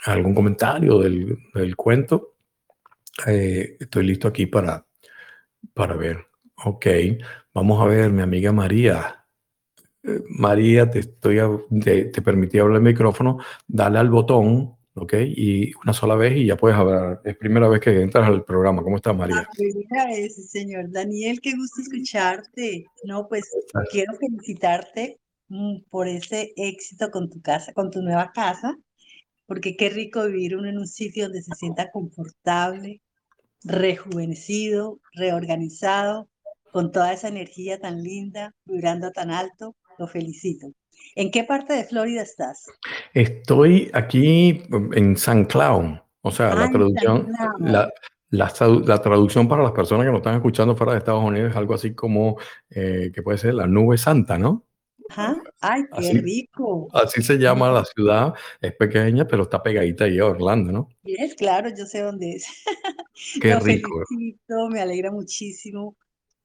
algún 0.06 0.34
comentario 0.34 1.00
del, 1.00 1.76
cuento? 1.76 2.34
Eh, 3.28 3.78
estoy 3.80 4.08
listo 4.08 4.28
aquí 4.28 4.48
para, 4.48 4.86
para 5.74 5.96
ver. 5.96 6.26
Ok, 6.64 6.86
vamos 7.54 7.82
a 7.82 7.86
ver, 7.86 8.12
mi 8.12 8.22
amiga 8.22 8.52
María. 8.54 9.26
Eh, 10.04 10.22
María, 10.30 10.90
te, 10.90 11.00
estoy 11.00 11.38
te, 11.84 12.06
te, 12.06 12.22
permití 12.22 12.60
hablar 12.60 12.78
el 12.78 12.84
micrófono, 12.84 13.40
dale 13.68 14.00
al 14.00 14.10
botón, 14.10 14.78
ok, 14.94 15.14
y 15.36 15.74
una 15.84 15.92
sola 15.92 16.16
vez 16.16 16.38
y 16.38 16.46
ya 16.46 16.56
puedes 16.56 16.78
hablar. 16.78 17.22
Es 17.26 17.36
primera 17.36 17.68
vez 17.68 17.82
que 17.82 18.02
entras 18.02 18.28
al 18.28 18.46
programa. 18.46 18.84
¿Cómo 18.84 18.96
estás, 18.96 19.16
María? 19.16 19.48
Ah, 19.92 20.10
señor. 20.30 20.90
Daniel, 20.92 21.42
qué 21.42 21.56
gusto 21.56 21.82
escucharte. 21.82 22.86
No, 23.04 23.28
pues 23.28 23.50
quiero 23.92 24.14
felicitarte 24.16 25.20
mm, 25.50 25.82
por 25.90 26.08
ese 26.08 26.54
éxito 26.56 27.12
con 27.12 27.30
tu 27.30 27.42
casa, 27.42 27.74
con 27.74 27.92
tu 27.92 28.02
nueva 28.02 28.32
casa, 28.34 28.78
porque 29.46 29.76
qué 29.76 29.90
rico 29.90 30.26
vivir 30.26 30.56
uno 30.56 30.70
en 30.70 30.78
un 30.78 30.88
sitio 30.88 31.26
donde 31.26 31.44
se 31.44 31.54
sienta 31.56 31.92
confortable, 31.92 33.02
rejuvenecido, 33.64 35.00
reorganizado 35.14 36.30
con 36.76 36.92
toda 36.92 37.14
esa 37.14 37.30
energía 37.30 37.80
tan 37.80 38.04
linda, 38.04 38.54
vibrando 38.66 39.10
tan 39.12 39.32
alto. 39.32 39.78
Lo 39.98 40.08
felicito. 40.08 40.68
¿En 41.16 41.32
qué 41.32 41.46
parte 41.46 41.74
de 41.74 41.86
Florida 41.86 42.22
estás? 42.22 42.66
Estoy 43.14 43.90
aquí 43.94 44.62
en 44.92 45.16
San 45.16 45.46
Cloud. 45.46 46.00
O 46.20 46.32
sea, 46.32 46.54
la 46.54 46.70
traducción, 46.70 47.32
la, 47.60 47.90
la, 48.30 49.02
traducción 49.02 49.48
para 49.48 49.64
las 49.64 49.72
personas 49.72 50.06
que 50.06 50.12
nos 50.12 50.20
están 50.20 50.36
escuchando 50.36 50.76
fuera 50.76 50.92
de 50.92 50.98
Estados 50.98 51.24
Unidos 51.24 51.52
es 51.52 51.56
algo 51.56 51.76
así 51.76 51.96
como 51.96 52.36
eh, 52.70 53.10
que 53.16 53.22
puede 53.24 53.38
ser 53.38 53.54
la 53.54 53.68
nube 53.68 53.98
santa, 53.98 54.38
¿no? 54.38 54.66
Ajá. 55.10 55.34
Ay, 55.62 55.84
qué 55.98 56.12
rico. 56.20 56.90
Así 56.92 57.22
se 57.22 57.38
llama 57.38 57.72
la 57.72 57.86
ciudad, 57.86 58.34
es 58.60 58.76
pequeña, 58.76 59.26
pero 59.26 59.44
está 59.44 59.64
pegadita 59.64 60.04
ahí 60.04 60.20
a 60.20 60.26
Orlando, 60.26 60.74
¿no? 60.74 60.90
Es 61.06 61.36
claro, 61.36 61.70
yo 61.70 61.86
sé 61.86 62.02
dónde 62.02 62.32
es. 62.32 62.48
Qué 63.42 63.56
rico. 63.62 64.04
Felicito, 64.10 64.70
me 64.70 64.82
alegra 64.82 65.10
muchísimo 65.10 65.96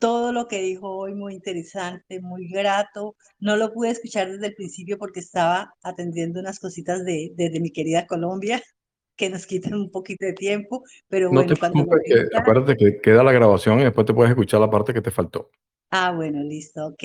todo 0.00 0.32
lo 0.32 0.48
que 0.48 0.62
dijo 0.62 0.96
hoy, 0.96 1.14
muy 1.14 1.34
interesante, 1.34 2.20
muy 2.20 2.48
grato. 2.48 3.16
No 3.38 3.56
lo 3.56 3.72
pude 3.72 3.90
escuchar 3.90 4.32
desde 4.32 4.48
el 4.48 4.54
principio 4.54 4.98
porque 4.98 5.20
estaba 5.20 5.74
atendiendo 5.82 6.40
unas 6.40 6.58
cositas 6.58 7.04
de, 7.04 7.32
mi 7.60 7.70
querida 7.70 8.06
Colombia 8.06 8.60
que 9.16 9.28
nos 9.28 9.46
quitan 9.46 9.74
un 9.74 9.90
poquito 9.90 10.24
de 10.24 10.32
tiempo, 10.32 10.82
pero 11.06 11.26
no 11.26 11.42
bueno, 11.42 11.54
cuando 11.58 11.86
que, 12.02 12.26
acuérdate 12.34 12.76
que 12.76 13.00
queda 13.02 13.22
la 13.22 13.32
grabación 13.32 13.78
y 13.80 13.84
después 13.84 14.06
te 14.06 14.14
puedes 14.14 14.30
escuchar 14.30 14.60
la 14.60 14.70
parte 14.70 14.94
que 14.94 15.02
te 15.02 15.10
faltó. 15.10 15.50
Ah, 15.90 16.12
bueno, 16.12 16.42
listo, 16.42 16.86
ok. 16.86 17.04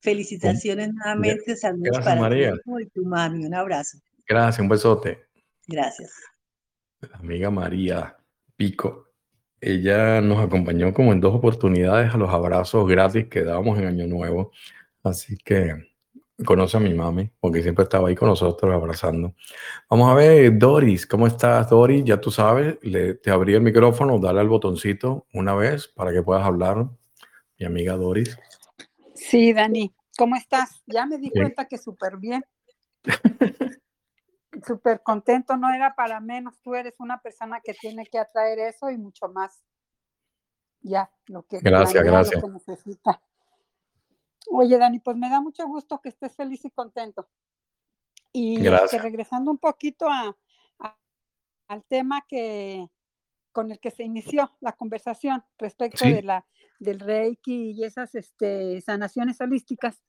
Felicitaciones 0.00 0.92
nuevamente, 0.92 1.56
saludos 1.56 1.98
para 2.04 2.20
María. 2.20 2.52
ti 2.52 2.70
y 2.82 2.86
tu 2.90 3.06
mami, 3.06 3.46
un 3.46 3.54
abrazo. 3.54 3.98
Gracias, 4.28 4.60
un 4.60 4.68
besote. 4.68 5.26
Gracias. 5.66 6.12
amiga 7.14 7.50
María 7.50 8.14
Pico. 8.56 9.05
Ella 9.66 10.20
nos 10.20 10.38
acompañó 10.38 10.94
como 10.94 11.12
en 11.12 11.20
dos 11.20 11.34
oportunidades 11.34 12.14
a 12.14 12.16
los 12.16 12.30
abrazos 12.30 12.88
gratis 12.88 13.26
que 13.26 13.42
dábamos 13.42 13.76
en 13.80 13.86
Año 13.86 14.06
Nuevo. 14.06 14.52
Así 15.02 15.36
que 15.38 15.88
conoce 16.44 16.76
a 16.76 16.80
mi 16.80 16.94
mami, 16.94 17.32
porque 17.40 17.64
siempre 17.64 17.82
estaba 17.82 18.08
ahí 18.08 18.14
con 18.14 18.28
nosotros 18.28 18.72
abrazando. 18.72 19.34
Vamos 19.90 20.08
a 20.08 20.14
ver, 20.14 20.56
Doris, 20.56 21.04
¿cómo 21.04 21.26
estás, 21.26 21.68
Doris? 21.68 22.04
Ya 22.04 22.20
tú 22.20 22.30
sabes, 22.30 22.78
le, 22.82 23.14
te 23.14 23.32
abrí 23.32 23.54
el 23.54 23.62
micrófono, 23.62 24.20
dale 24.20 24.38
al 24.38 24.48
botoncito 24.48 25.26
una 25.32 25.56
vez 25.56 25.88
para 25.88 26.12
que 26.12 26.22
puedas 26.22 26.44
hablar. 26.44 26.86
Mi 27.58 27.66
amiga 27.66 27.96
Doris. 27.96 28.38
Sí, 29.16 29.52
Dani, 29.52 29.92
¿cómo 30.16 30.36
estás? 30.36 30.80
Ya 30.86 31.06
me 31.06 31.18
di 31.18 31.30
cuenta 31.30 31.64
que 31.66 31.76
súper 31.76 32.18
bien. 32.18 32.44
súper 34.64 35.02
contento, 35.02 35.56
no 35.56 35.72
era 35.72 35.94
para 35.94 36.20
menos. 36.20 36.60
Tú 36.62 36.74
eres 36.74 36.94
una 36.98 37.20
persona 37.20 37.60
que 37.60 37.74
tiene 37.74 38.06
que 38.06 38.18
atraer 38.18 38.58
eso 38.58 38.90
y 38.90 38.98
mucho 38.98 39.28
más. 39.28 39.64
Ya, 40.80 41.10
lo 41.26 41.42
que, 41.42 41.58
gracias, 41.58 42.04
gracias. 42.04 42.42
necesita. 42.48 43.20
Oye, 44.50 44.78
Dani, 44.78 45.00
pues 45.00 45.16
me 45.16 45.28
da 45.28 45.40
mucho 45.40 45.66
gusto 45.66 46.00
que 46.00 46.10
estés 46.10 46.36
feliz 46.36 46.64
y 46.64 46.70
contento. 46.70 47.28
Y 48.32 48.64
este, 48.66 48.98
regresando 48.98 49.50
un 49.50 49.58
poquito 49.58 50.08
a, 50.08 50.36
al 51.68 51.84
tema 51.84 52.24
que 52.28 52.88
con 53.50 53.72
el 53.72 53.80
que 53.80 53.90
se 53.90 54.04
inició 54.04 54.52
la 54.60 54.72
conversación 54.72 55.42
respecto 55.58 56.04
de 56.04 56.22
la 56.22 56.46
del 56.78 57.00
Reiki 57.00 57.70
y 57.70 57.84
esas 57.84 58.14
este, 58.14 58.80
sanaciones 58.82 59.40
holísticas, 59.40 60.02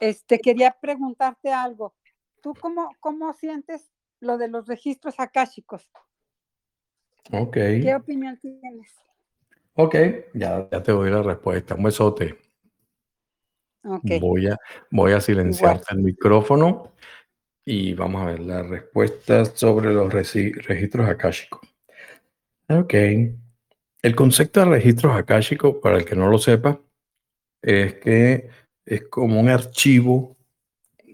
este, 0.00 0.40
quería 0.40 0.76
preguntarte 0.80 1.52
algo. 1.52 1.94
¿Tú 2.40 2.54
cómo, 2.60 2.90
cómo 3.00 3.32
sientes 3.34 3.90
lo 4.20 4.38
de 4.38 4.48
los 4.48 4.66
registros 4.66 5.18
akáshicos? 5.18 5.88
Ok. 7.32 7.54
¿Qué 7.54 7.94
opinión 7.94 8.38
tienes? 8.38 8.94
Ok, 9.74 9.94
ya, 10.34 10.68
ya 10.70 10.82
te 10.82 10.92
doy 10.92 11.10
la 11.10 11.22
respuesta. 11.22 11.74
Un 11.74 11.82
besote. 11.82 12.38
Okay. 13.84 14.18
Voy, 14.18 14.48
a, 14.48 14.56
voy 14.90 15.12
a 15.12 15.20
silenciarte 15.20 15.94
el 15.94 15.98
micrófono 15.98 16.92
y 17.64 17.94
vamos 17.94 18.22
a 18.22 18.26
ver 18.26 18.40
la 18.40 18.62
respuesta 18.62 19.44
sobre 19.44 19.92
los 19.92 20.12
registros 20.12 21.08
akáshicos. 21.08 21.60
Ok. 22.68 22.94
El 24.02 24.14
concepto 24.14 24.60
de 24.60 24.66
registros 24.66 25.16
akáshicos, 25.16 25.76
para 25.76 25.98
el 25.98 26.04
que 26.04 26.16
no 26.16 26.28
lo 26.28 26.38
sepa, 26.38 26.80
es 27.62 27.94
que 27.94 28.48
es 28.84 29.08
como 29.08 29.40
un 29.40 29.48
archivo 29.48 30.35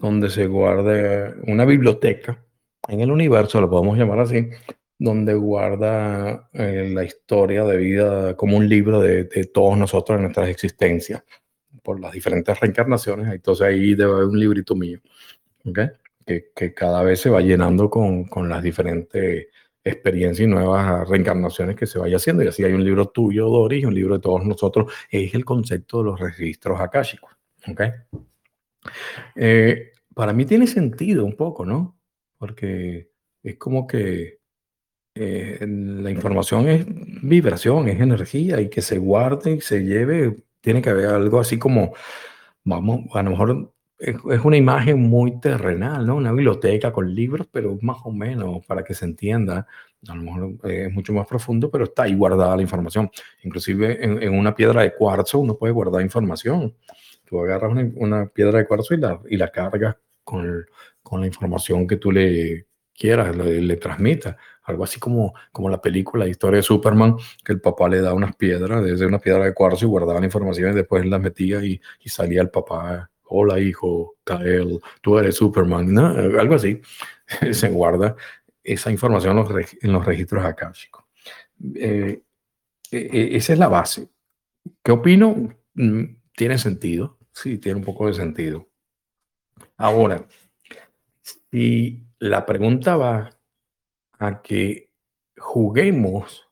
donde 0.03 0.31
se 0.31 0.49
guarda 0.49 1.33
una 1.47 1.65
biblioteca 1.65 2.45
en 2.89 3.01
el 3.01 3.13
universo, 3.13 3.61
lo 3.61 3.71
podemos 3.71 3.97
llamar 3.97 4.19
así, 4.19 4.51
donde 4.99 5.35
guarda 5.35 6.51
eh, 6.53 6.91
la 6.93 7.05
historia 7.05 7.65
de 7.65 7.77
vida 7.77 8.37
como 8.37 8.57
un 8.57 8.69
libro 8.69 9.01
de, 9.01 9.25
todos 9.55 9.79
nosotros 9.79 10.17
en 10.17 10.23
nuestras 10.23 10.49
existencias, 10.49 11.23
por 11.85 12.01
las 12.01 12.13
diferentes 12.13 12.59
reencarnaciones. 12.59 13.33
Entonces 13.33 13.65
ahí 13.65 13.95
debe 13.95 14.13
haber 14.13 14.25
un 14.25 14.41
librito 14.41 14.75
mío, 14.75 14.99
¿okay? 15.65 15.91
que, 16.27 16.51
que, 16.55 16.75
cada 16.75 17.05
vez 17.05 17.21
se 17.21 17.31
va 17.31 17.41
llenando 17.41 17.89
con, 17.89 18.25
con 18.25 18.49
las 18.49 18.61
diferentes 18.61 19.47
experiencias 19.85 20.45
y 20.45 20.51
nuevas 20.51 21.09
reencarnaciones 21.09 21.77
que 21.77 21.87
se 21.87 22.01
vaya 22.01 22.17
haciendo. 22.17 22.43
Y 22.43 22.49
así 22.49 22.65
hay 22.65 22.73
un 22.73 22.85
libro 22.85 23.07
tuyo, 23.07 23.49
Doris, 23.49 23.85
un 23.85 23.95
libro 23.95 24.15
de 24.17 24.21
todos 24.21 24.45
nosotros. 24.45 24.93
Es 25.09 25.33
el 25.35 25.45
concepto 25.45 25.99
de 25.99 26.05
los 26.05 26.19
registros 26.19 26.81
akáshicos. 26.81 27.31
¿Ok? 27.69 27.83
Eh, 29.37 29.92
para 30.15 30.33
mí 30.33 30.45
tiene 30.45 30.67
sentido 30.67 31.25
un 31.25 31.37
poco, 31.37 31.65
¿no? 31.65 31.99
Porque 32.39 33.11
es 33.43 33.57
como 33.57 33.87
que 33.87 34.41
eh, 35.15 35.59
la 35.69 36.11
información 36.11 36.69
es 36.69 36.87
vibración, 37.23 37.89
es 37.89 38.01
energía 38.01 38.61
y 38.61 38.69
que 38.71 38.83
se 38.83 38.99
guarde 38.99 39.53
y 39.53 39.61
se 39.61 39.85
lleve, 39.85 40.37
tiene 40.61 40.81
que 40.81 40.91
haber 40.91 41.07
algo 41.07 41.41
así 41.41 41.59
como, 41.59 41.95
vamos, 42.65 43.01
a 43.15 43.23
lo 43.23 43.31
mejor 43.31 43.73
es, 44.03 44.17
una 44.45 44.57
imagen 44.57 45.01
muy 45.01 45.39
terrenal, 45.39 46.07
¿no? 46.07 46.17
Una 46.17 46.33
biblioteca 46.33 46.93
con 46.93 47.15
libros, 47.15 47.47
pero 47.51 47.79
más 47.83 47.99
o 48.05 48.11
menos 48.11 48.65
para 48.67 48.83
que 48.83 48.95
se 48.95 49.05
entienda. 49.05 49.67
A 50.09 50.15
lo 50.17 50.23
mejor 50.23 50.71
es 50.71 50.93
mucho 50.93 51.13
más 51.13 51.27
profundo, 51.27 51.71
pero 51.71 51.85
está 51.85 52.05
ahí 52.05 52.15
guardada 52.15 52.57
la 52.57 52.63
información. 52.63 53.11
Inclusive 53.45 54.05
en, 54.05 54.35
una 54.35 54.55
piedra 54.55 54.83
de 54.83 54.95
cuarzo 54.95 55.39
uno 55.39 55.57
puede 55.57 55.73
guardar 55.73 56.03
información. 56.03 56.75
Tú 57.33 57.41
agarras 57.41 57.73
una, 57.95 58.27
piedra 58.27 58.59
de 58.59 58.67
cuarzo 58.67 58.93
y 58.93 58.99
la, 58.99 59.19
y 59.27 59.39
la 59.39 59.51
cargas 59.51 59.97
con, 60.23 60.67
con 61.03 61.23
la 61.23 61.27
información 61.27 61.87
que 61.87 61.97
tú 61.97 62.13
le 62.13 62.67
quieras, 62.93 63.35
le, 63.35 63.63
le 63.63 63.77
transmitas 63.77 64.37
algo 64.65 64.85
así 64.85 65.01
como, 65.01 65.33
como 65.51 65.71
la 65.71 65.81
película, 65.81 66.27
la 66.27 66.31
historia 66.31 66.59
de 66.59 66.63
Superman, 66.63 67.17
que 67.43 67.55
el 67.55 67.61
papá 67.63 67.89
le 67.89 68.03
da 68.03 68.13
unas 68.13 68.37
piedras, 68.37 68.85
desde 68.85 69.07
una 69.07 69.19
piedra 69.19 69.47
de 69.47 69.55
cuarzo 69.55 69.87
y 69.87 69.89
guardaba 69.89 70.21
la 70.21 70.27
información 70.27 70.73
y 70.73 70.75
después 70.75 71.07
las 71.07 71.23
metía 71.23 71.65
y, 71.65 71.81
y 72.01 72.09
salía 72.11 72.43
el 72.43 72.51
papá 72.51 73.11
hola 73.25 73.59
hijo, 73.59 74.17
Kael, 74.25 74.79
tú 75.01 75.19
eres 75.19 75.37
Superman, 75.37 75.95
¿no? 75.95 76.09
algo 76.39 76.57
así, 76.57 76.83
se 77.53 77.71
guarda 77.71 78.15
esa 78.63 78.91
información 78.93 79.39
en 79.81 79.91
los, 79.91 80.05
registros 80.05 80.45
akáshicos. 80.45 81.03
Eh, 81.77 82.23
e, 82.91 82.99
e, 82.99 83.37
esa 83.39 83.55
es 83.55 83.59
la 83.59 83.69
base. 83.69 84.11
¿Qué 84.85 84.93
opino? 84.93 85.49
Mm, 85.73 86.03
tiene 86.37 86.59
sentido, 86.59 87.19
sí, 87.33 87.59
tiene 87.59 87.79
un 87.79 87.85
poco 87.85 88.07
de 88.07 88.15
sentido. 88.15 88.69
Ahora, 89.77 90.27
si 91.51 92.05
la 92.19 92.47
pregunta 92.47 92.97
va 92.97 93.31
a 94.19 94.43
que 94.43 94.91
juguemos 95.37 96.49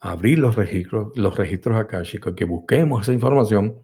a 0.00 0.12
abrir 0.12 0.38
los 0.38 0.54
registros, 0.54 1.16
los 1.16 1.36
registros 1.36 1.76
akáshicos, 1.78 2.34
que 2.34 2.44
busquemos 2.44 3.02
esa 3.02 3.12
información, 3.12 3.82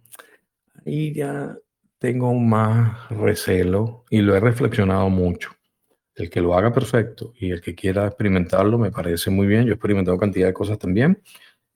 y 0.84 1.12
ya 1.14 1.56
tengo 1.98 2.34
más 2.34 3.08
recelo 3.10 4.04
y 4.10 4.20
lo 4.22 4.34
he 4.34 4.40
reflexionado 4.40 5.08
mucho. 5.08 5.50
El 6.14 6.28
que 6.28 6.40
lo 6.40 6.54
haga 6.56 6.72
perfecto 6.72 7.32
y 7.38 7.50
el 7.52 7.60
que 7.60 7.74
quiera 7.74 8.06
experimentarlo 8.06 8.76
me 8.78 8.90
parece 8.90 9.30
muy 9.30 9.46
bien. 9.46 9.64
Yo 9.64 9.70
he 9.70 9.74
experimentado 9.74 10.18
cantidad 10.18 10.48
de 10.48 10.52
cosas 10.52 10.78
también 10.78 11.22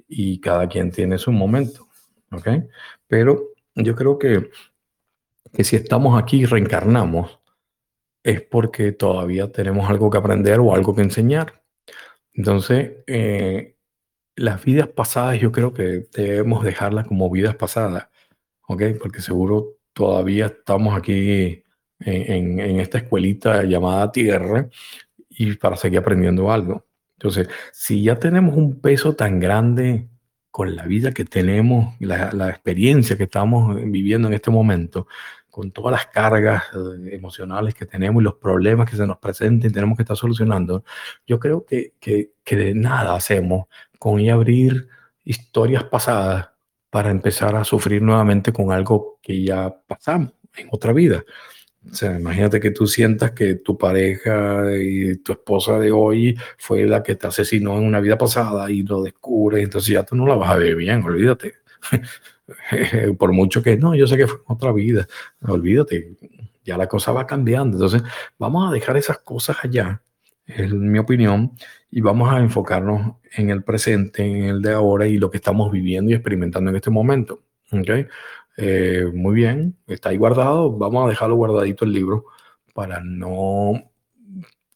y 0.08 0.40
cada 0.40 0.68
quien 0.68 0.90
tiene 0.90 1.16
su 1.16 1.32
momento. 1.32 1.86
¿Ok? 2.32 2.48
Pero 3.06 3.52
yo 3.76 3.94
creo 3.94 4.18
que, 4.18 4.50
que 5.52 5.64
si 5.64 5.76
estamos 5.76 6.20
aquí 6.20 6.42
y 6.42 6.46
reencarnamos 6.46 7.40
es 8.22 8.42
porque 8.42 8.92
todavía 8.92 9.52
tenemos 9.52 9.88
algo 9.88 10.10
que 10.10 10.18
aprender 10.18 10.58
o 10.58 10.74
algo 10.74 10.94
que 10.94 11.02
enseñar. 11.02 11.62
Entonces, 12.34 13.04
eh, 13.06 13.76
las 14.34 14.64
vidas 14.64 14.88
pasadas 14.88 15.40
yo 15.40 15.52
creo 15.52 15.72
que 15.72 16.08
debemos 16.12 16.64
dejarlas 16.64 17.06
como 17.06 17.30
vidas 17.30 17.54
pasadas. 17.54 18.08
¿Ok? 18.68 18.82
Porque 19.00 19.22
seguro 19.22 19.76
todavía 19.92 20.46
estamos 20.46 20.96
aquí 20.96 21.64
en, 22.00 22.60
esta 22.80 22.98
escuelita 22.98 23.62
llamada 23.64 24.12
Tierra 24.12 24.68
y 25.28 25.54
para 25.54 25.76
seguir 25.76 26.00
aprendiendo 26.00 26.50
algo. 26.50 26.84
Entonces, 27.14 27.48
si 27.72 28.02
ya 28.02 28.18
tenemos 28.18 28.56
un 28.56 28.80
peso 28.80 29.14
tan 29.14 29.40
grande 29.40 30.08
con 30.56 30.74
la 30.74 30.86
vida 30.86 31.12
que 31.12 31.26
tenemos, 31.26 31.96
la, 32.00 32.48
experiencia 32.48 33.14
que 33.18 33.24
estamos 33.24 33.76
viviendo 33.76 34.26
en 34.26 34.32
este 34.32 34.50
momento, 34.50 35.06
con 35.50 35.70
todas 35.70 35.92
las 35.92 36.06
cargas 36.06 36.62
eh, 36.72 37.10
emocionales 37.14 37.74
que 37.74 37.84
tenemos 37.84 38.22
y 38.22 38.24
los 38.24 38.36
problemas 38.36 38.88
que 38.88 38.96
se 38.96 39.06
nos 39.06 39.18
presentan 39.18 39.68
y 39.68 39.72
tenemos 39.74 39.98
que 39.98 40.04
estar 40.04 40.16
solucionando, 40.16 40.82
yo 41.26 41.38
creo 41.38 41.66
que, 41.66 41.92
que, 42.00 42.30
que 42.42 42.56
de 42.56 42.74
nada 42.74 43.14
hacemos 43.14 43.66
con 43.98 44.18
ir 44.18 44.30
a 44.30 44.34
abrir 44.36 44.88
historias 45.24 45.84
pasadas 45.84 46.48
para 46.88 47.10
empezar 47.10 47.54
a 47.54 47.62
sufrir 47.62 48.00
nuevamente 48.00 48.50
con 48.50 48.72
algo 48.72 49.18
que 49.20 49.42
ya 49.42 49.76
pasamos 49.86 50.32
en 50.56 50.68
otra 50.72 50.94
vida. 50.94 51.22
O 51.90 51.94
sea, 51.94 52.18
imagínate 52.18 52.60
que 52.60 52.70
tú 52.70 52.86
sientas 52.86 53.32
que 53.32 53.56
tu 53.56 53.78
pareja 53.78 54.76
y 54.76 55.16
tu 55.18 55.32
esposa 55.32 55.78
de 55.78 55.92
hoy 55.92 56.36
fue 56.58 56.84
la 56.84 57.02
que 57.02 57.14
te 57.14 57.26
asesinó 57.26 57.78
en 57.78 57.84
una 57.84 58.00
vida 58.00 58.18
pasada 58.18 58.70
y 58.70 58.82
lo 58.82 59.02
descubres, 59.02 59.62
entonces 59.62 59.94
ya 59.94 60.02
tú 60.02 60.16
no 60.16 60.26
la 60.26 60.34
vas 60.34 60.50
a 60.50 60.56
ver 60.56 60.74
bien, 60.76 61.02
olvídate. 61.04 61.54
Por 63.18 63.32
mucho 63.32 63.62
que 63.62 63.76
no, 63.76 63.94
yo 63.94 64.06
sé 64.06 64.16
que 64.16 64.26
fue 64.26 64.38
otra 64.46 64.72
vida, 64.72 65.06
olvídate, 65.42 66.16
ya 66.64 66.76
la 66.76 66.88
cosa 66.88 67.12
va 67.12 67.26
cambiando. 67.26 67.76
Entonces, 67.76 68.02
vamos 68.38 68.68
a 68.68 68.72
dejar 68.72 68.96
esas 68.96 69.18
cosas 69.18 69.56
allá, 69.62 70.02
es 70.46 70.72
mi 70.72 70.98
opinión, 70.98 71.52
y 71.90 72.00
vamos 72.00 72.32
a 72.32 72.38
enfocarnos 72.40 73.16
en 73.32 73.50
el 73.50 73.62
presente, 73.62 74.24
en 74.24 74.44
el 74.44 74.62
de 74.62 74.72
ahora 74.72 75.06
y 75.06 75.18
lo 75.18 75.30
que 75.30 75.38
estamos 75.38 75.70
viviendo 75.70 76.10
y 76.10 76.14
experimentando 76.14 76.70
en 76.70 76.76
este 76.76 76.90
momento. 76.90 77.42
¿okay? 77.72 78.06
Eh, 78.56 79.10
muy 79.12 79.34
bien, 79.34 79.76
está 79.86 80.08
ahí 80.10 80.16
guardado, 80.16 80.72
vamos 80.72 81.06
a 81.06 81.08
dejarlo 81.10 81.36
guardadito 81.36 81.84
el 81.84 81.92
libro 81.92 82.26
para 82.74 83.00
no 83.00 83.90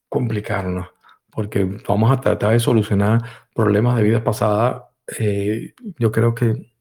complicarnos, 0.08 0.88
porque 1.30 1.64
vamos 1.88 2.10
a 2.10 2.20
tratar 2.20 2.52
de 2.52 2.60
solucionar 2.60 3.22
problemas 3.54 3.96
de 3.96 4.02
vidas 4.02 4.22
pasadas. 4.22 4.82
Eh, 5.18 5.74
yo 5.98 6.12
creo 6.12 6.34
que, 6.34 6.72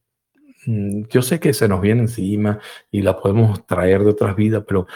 mm, 0.66 1.04
yo 1.10 1.22
sé 1.22 1.40
que 1.40 1.54
se 1.54 1.68
nos 1.68 1.82
viene 1.82 2.02
encima 2.02 2.60
y 2.92 3.02
la 3.02 3.18
podemos 3.18 3.66
traer 3.66 4.04
de 4.04 4.12
otras 4.12 4.36
vidas, 4.36 4.64
pero 4.68 4.88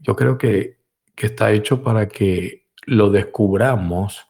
yo 0.00 0.16
creo 0.16 0.38
que, 0.38 0.78
que 1.14 1.26
está 1.26 1.52
hecho 1.52 1.82
para 1.82 2.08
que 2.08 2.66
lo 2.86 3.10
descubramos 3.10 4.26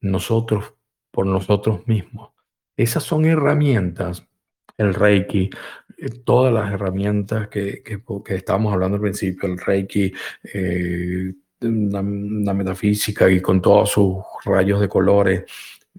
nosotros 0.00 0.74
por 1.10 1.26
nosotros 1.26 1.86
mismos. 1.86 2.30
Esas 2.76 3.04
son 3.04 3.24
herramientas, 3.26 4.26
el 4.76 4.94
Reiki, 4.94 5.50
eh, 5.98 6.08
todas 6.24 6.52
las 6.52 6.72
herramientas 6.72 7.48
que, 7.48 7.82
que, 7.82 8.34
estábamos 8.34 8.72
hablando 8.72 8.96
al 8.96 9.02
principio, 9.02 9.48
el 9.48 9.58
Reiki, 9.58 10.12
eh, 10.52 11.32
la, 11.60 12.02
metafísica 12.02 13.30
y 13.30 13.40
con 13.40 13.62
todos 13.62 13.90
sus 13.90 14.16
rayos 14.44 14.80
de 14.80 14.88
colores, 14.88 15.44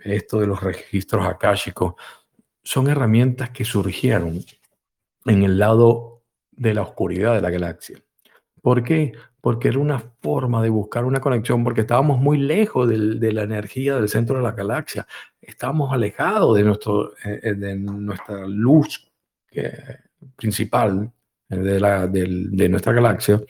esto 0.04 0.40
de 0.40 0.48
los 0.48 0.62
registros 0.62 1.26
akáshicos, 1.26 1.94
son 2.64 2.90
herramientas 2.90 3.50
que 3.52 3.66
surgieron 3.66 4.44
en 5.26 5.44
el 5.44 5.58
lado 5.58 6.24
de 6.52 6.74
la 6.74 6.82
oscuridad 6.82 7.36
de 7.36 7.42
la 7.42 7.50
galaxia. 7.50 8.02
¿Por 8.62 8.84
qué? 8.84 9.14
Porque 9.44 9.68
era 9.68 9.80
una 9.80 10.00
forma 10.22 10.64
de 10.64 10.70
buscar 10.70 11.04
una 11.04 11.20
conexión, 11.20 11.66
porque 11.66 11.82
estábamos 11.82 12.18
muy 12.18 12.38
lejos 12.38 12.88
de 12.88 13.34
la 13.34 13.44
energía 13.44 13.96
del 13.96 14.08
centro 14.08 14.38
de 14.38 14.44
la 14.44 14.54
galaxia, 14.54 15.06
estábamos 15.42 15.92
alejados 15.92 16.56
de, 16.56 16.64
nuestro, 16.64 17.12
eh, 17.26 17.42
eh, 17.44 17.54
de 17.54 17.76
nuestra 17.76 18.48
luz 18.48 19.12
principal 20.38 21.12
eh, 21.50 21.58
de, 21.58 21.78
la, 21.78 22.08
de, 22.08 22.70
nuestra 22.70 22.94
galaxia 22.94 23.42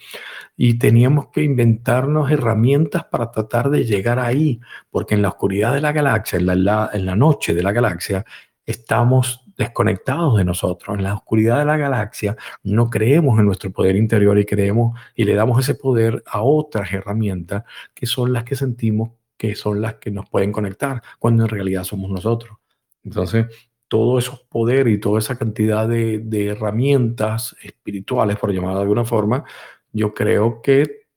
y 0.58 0.80
teníamos 0.80 1.28
que 1.28 1.44
inventarnos 1.44 2.32
herramientas 2.32 3.04
para 3.04 3.30
tratar 3.30 3.70
de 3.70 3.86
llegar 3.86 4.18
ahí, 4.18 4.60
porque 4.90 5.14
en 5.14 5.22
la 5.22 5.30
oscuridad 5.30 5.76
de 5.76 5.82
la 5.82 5.92
galaxia, 5.92 6.40
en 6.40 6.66
la, 6.66 6.90
en 6.92 7.06
la 7.06 7.16
noche 7.16 7.54
de 7.54 7.62
la 7.62 7.72
galaxia, 7.72 8.26
estamos 8.66 9.43
desconectados 9.58 10.38
de 10.38 10.46
nosotros, 10.46 10.98
en 10.98 11.04
la 11.04 11.14
oscuridad 11.16 11.60
de 11.60 11.66
la 11.66 11.78
galaxia, 11.78 12.36
no 12.64 12.90
creemos 12.90 13.40
en 13.40 13.46
nuestro 13.46 13.72
poder 13.72 13.96
interior 13.96 14.38
y 14.40 14.46
creemos 14.46 15.00
y 15.16 15.26
le 15.26 15.36
damos 15.36 15.60
ese 15.60 15.76
poder 15.76 16.24
a 16.26 16.42
otras 16.42 16.92
herramientas 16.94 17.64
que 17.94 18.06
son 18.06 18.34
las 18.34 18.44
que 18.44 18.56
sentimos 18.56 19.12
que 19.38 19.56
son 19.56 19.82
las 19.82 19.96
que 19.96 20.10
nos 20.10 20.30
pueden 20.30 20.54
conectar, 20.54 21.02
cuando 21.20 21.44
en 21.44 21.50
realidad 21.50 21.84
somos 21.84 22.10
nosotros. 22.10 22.60
Entonces, 23.04 23.48
todos 23.90 24.24
esos 24.24 24.40
poderes 24.42 24.94
y 24.94 25.00
toda 25.02 25.20
esa 25.20 25.38
cantidad 25.38 25.86
de, 25.86 26.20
de 26.20 26.48
herramientas 26.48 27.54
espirituales, 27.62 28.38
por 28.38 28.54
llamarlo 28.54 28.78
de 28.78 28.84
alguna 28.84 29.04
forma, 29.04 29.44
yo 29.92 30.14
creo 30.14 30.62
que 30.62 31.08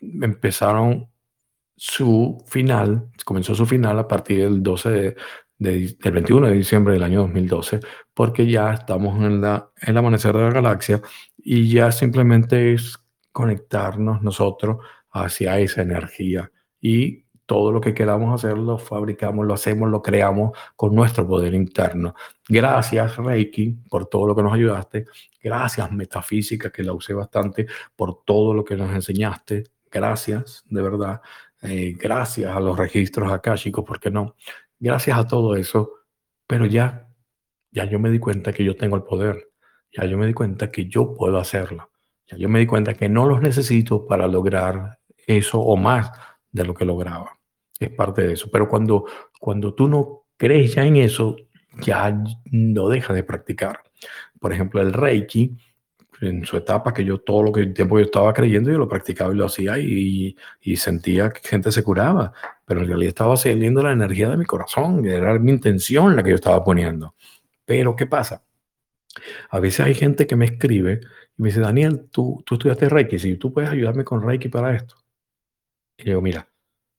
empezaron 0.00 1.08
su 1.76 2.42
final, 2.46 3.10
comenzó 3.24 3.54
su 3.54 3.64
final 3.64 3.96
a 4.00 4.08
partir 4.08 4.42
del 4.42 4.60
12 4.60 4.90
de, 4.90 5.16
del 5.58 5.96
21 6.00 6.46
de 6.46 6.54
diciembre 6.54 6.94
del 6.94 7.02
año 7.02 7.20
2012, 7.22 7.80
porque 8.14 8.46
ya 8.46 8.72
estamos 8.72 9.16
en, 9.22 9.40
la, 9.40 9.70
en 9.80 9.90
el 9.90 9.98
amanecer 9.98 10.34
de 10.34 10.42
la 10.42 10.50
galaxia 10.50 11.02
y 11.36 11.70
ya 11.70 11.90
simplemente 11.92 12.74
es 12.74 12.98
conectarnos 13.32 14.22
nosotros 14.22 14.78
hacia 15.10 15.58
esa 15.58 15.82
energía 15.82 16.50
y 16.80 17.24
todo 17.48 17.72
lo 17.72 17.80
que 17.80 17.94
queramos 17.94 18.34
hacer 18.34 18.58
lo 18.58 18.76
fabricamos, 18.76 19.46
lo 19.46 19.54
hacemos, 19.54 19.88
lo 19.88 20.02
creamos 20.02 20.56
con 20.76 20.94
nuestro 20.94 21.26
poder 21.26 21.54
interno. 21.54 22.14
Gracias 22.46 23.16
Reiki 23.16 23.70
por 23.88 24.06
todo 24.06 24.26
lo 24.26 24.36
que 24.36 24.42
nos 24.42 24.52
ayudaste. 24.52 25.06
Gracias 25.42 25.90
Metafísica, 25.90 26.70
que 26.70 26.82
la 26.82 26.92
usé 26.92 27.14
bastante, 27.14 27.66
por 27.96 28.22
todo 28.24 28.52
lo 28.52 28.62
que 28.64 28.76
nos 28.76 28.94
enseñaste. 28.94 29.64
Gracias, 29.90 30.62
de 30.68 30.82
verdad. 30.82 31.22
Eh, 31.62 31.96
gracias 31.98 32.54
a 32.54 32.60
los 32.60 32.76
registros 32.76 33.32
akáshicos, 33.32 33.82
porque 33.82 34.10
no? 34.10 34.36
Gracias 34.80 35.18
a 35.18 35.26
todo 35.26 35.56
eso, 35.56 35.92
pero 36.46 36.66
ya, 36.66 37.08
ya 37.70 37.84
yo 37.84 37.98
me 37.98 38.10
di 38.10 38.18
cuenta 38.18 38.52
que 38.52 38.64
yo 38.64 38.76
tengo 38.76 38.96
el 38.96 39.02
poder. 39.02 39.48
ya 39.90 40.04
yo 40.04 40.18
me 40.18 40.26
di 40.26 40.34
cuenta 40.34 40.70
que 40.70 40.86
yo 40.86 41.14
puedo 41.14 41.38
hacerlo. 41.38 41.90
Ya 42.26 42.36
yo 42.36 42.48
me 42.48 42.58
di 42.58 42.66
cuenta 42.66 42.94
que 42.94 43.08
no 43.08 43.26
los 43.26 43.40
necesito 43.40 44.06
para 44.06 44.28
lograr 44.28 44.98
eso 45.26 45.60
o 45.60 45.76
más 45.76 46.10
de 46.52 46.64
lo 46.64 46.74
que 46.74 46.84
lograba. 46.84 47.38
Es 47.78 47.90
parte 47.90 48.26
de 48.26 48.34
eso. 48.34 48.50
Pero 48.50 48.68
cuando, 48.68 49.06
cuando 49.40 49.74
tú 49.74 49.88
no 49.88 50.26
crees 50.36 50.74
ya 50.74 50.84
en 50.84 50.96
eso, 50.96 51.36
ya 51.80 52.22
no 52.50 52.88
deja 52.88 53.14
de 53.14 53.22
practicar. 53.22 53.82
Por 54.38 54.52
ejemplo, 54.52 54.80
el 54.80 54.92
Reiki, 54.92 55.56
en 56.20 56.44
su 56.44 56.56
etapa, 56.56 56.92
que 56.92 57.04
yo 57.04 57.18
todo 57.20 57.42
lo 57.42 57.52
que 57.52 57.60
el 57.60 57.74
tiempo 57.74 57.98
yo 57.98 58.04
estaba 58.06 58.32
creyendo, 58.32 58.70
yo 58.70 58.78
lo 58.78 58.88
practicaba 58.88 59.32
y 59.32 59.36
lo 59.36 59.46
hacía 59.46 59.78
y, 59.78 60.36
y, 60.60 60.76
sentía 60.76 61.30
que 61.30 61.46
gente 61.46 61.72
se 61.72 61.82
curaba, 61.82 62.32
pero 62.64 62.80
en 62.80 62.88
realidad 62.88 63.08
estaba 63.08 63.36
saliendo 63.36 63.82
la 63.82 63.92
energía 63.92 64.28
de 64.28 64.36
mi 64.36 64.44
corazón, 64.44 65.04
era 65.06 65.38
mi 65.38 65.52
intención 65.52 66.16
la 66.16 66.22
que 66.22 66.30
yo 66.30 66.36
estaba 66.36 66.62
poniendo. 66.64 67.14
Pero, 67.64 67.94
¿qué 67.94 68.06
pasa? 68.06 68.42
A 69.50 69.60
veces 69.60 69.80
hay 69.80 69.94
gente 69.94 70.26
que 70.26 70.36
me 70.36 70.46
escribe 70.46 71.00
y 71.36 71.42
me 71.42 71.48
dice, 71.48 71.60
Daniel, 71.60 72.08
tú, 72.10 72.42
tú 72.46 72.54
estudiaste 72.54 72.88
Reiki, 72.88 73.18
si 73.18 73.36
tú 73.36 73.52
puedes 73.52 73.70
ayudarme 73.70 74.04
con 74.04 74.22
Reiki 74.22 74.48
para 74.48 74.74
esto. 74.74 74.96
Y 75.96 76.04
le 76.04 76.10
digo, 76.10 76.22
mira, 76.22 76.48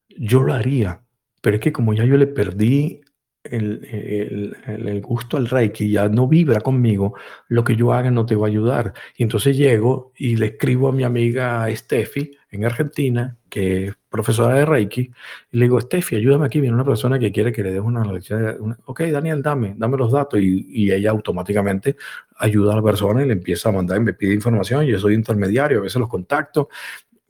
yo 0.09 0.41
lo 0.41 0.53
haría, 0.53 1.01
pero 1.41 1.55
es 1.55 1.61
que 1.61 1.71
como 1.71 1.93
ya 1.93 2.05
yo 2.05 2.17
le 2.17 2.27
perdí 2.27 3.01
el, 3.51 4.55
el, 4.65 5.01
gusto 5.01 5.37
al 5.37 5.47
Reiki 5.47 5.91
ya 5.91 6.09
no 6.09 6.27
vibra 6.27 6.61
conmigo, 6.61 7.15
lo 7.47 7.63
que 7.63 7.75
yo 7.75 7.93
haga 7.93 8.11
no 8.11 8.25
te 8.25 8.35
va 8.35 8.47
a 8.47 8.49
ayudar. 8.49 8.93
Y 9.17 9.23
entonces 9.23 9.57
llego 9.57 10.11
y 10.17 10.35
le 10.35 10.47
escribo 10.47 10.89
a 10.89 10.91
mi 10.91 11.03
amiga 11.03 11.67
Steffi 11.75 12.31
en 12.51 12.65
Argentina, 12.65 13.37
que 13.49 13.87
es 13.87 13.95
profesora 14.09 14.55
de 14.55 14.65
Reiki, 14.65 15.11
y 15.51 15.57
le 15.57 15.65
digo, 15.65 15.79
Steffi, 15.79 16.15
ayúdame 16.15 16.45
aquí, 16.45 16.59
viene 16.59 16.75
una 16.75 16.85
persona 16.85 17.19
que 17.19 17.31
quiere 17.31 17.51
que 17.51 17.63
le 17.63 17.71
des 17.71 17.81
una 17.81 18.03
lección. 18.03 18.77
ok, 18.85 19.01
Daniel, 19.01 19.41
dame, 19.41 19.75
dame 19.77 19.97
los 19.97 20.11
datos. 20.11 20.39
Y, 20.39 20.65
y, 20.69 20.91
ella 20.91 21.11
automáticamente 21.11 21.95
ayuda 22.37 22.73
a 22.73 22.77
la 22.77 22.83
persona 22.83 23.23
y 23.23 23.27
le 23.27 23.33
empieza 23.33 23.69
a 23.69 23.71
mandar, 23.71 23.99
me 23.99 24.13
pide 24.13 24.33
información, 24.33 24.85
yo 24.85 24.99
soy 24.99 25.13
intermediario, 25.13 25.79
a 25.79 25.81
veces 25.83 25.99
los 25.99 26.09
contacto, 26.09 26.69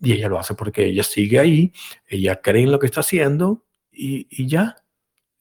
y 0.02 0.14
ella 0.14 0.30
lo 0.30 0.40
hace 0.40 0.54
porque 0.54 0.86
ella 0.86 1.04
sigue 1.04 1.40
ahí, 1.40 1.74
ella 2.08 2.40
cree 2.42 2.64
en 2.64 2.72
lo 2.72 2.80
que 2.80 2.86
está 2.86 3.02
haciendo 3.02 3.66
y, 3.92 4.28
y 4.30 4.48
ya, 4.48 4.78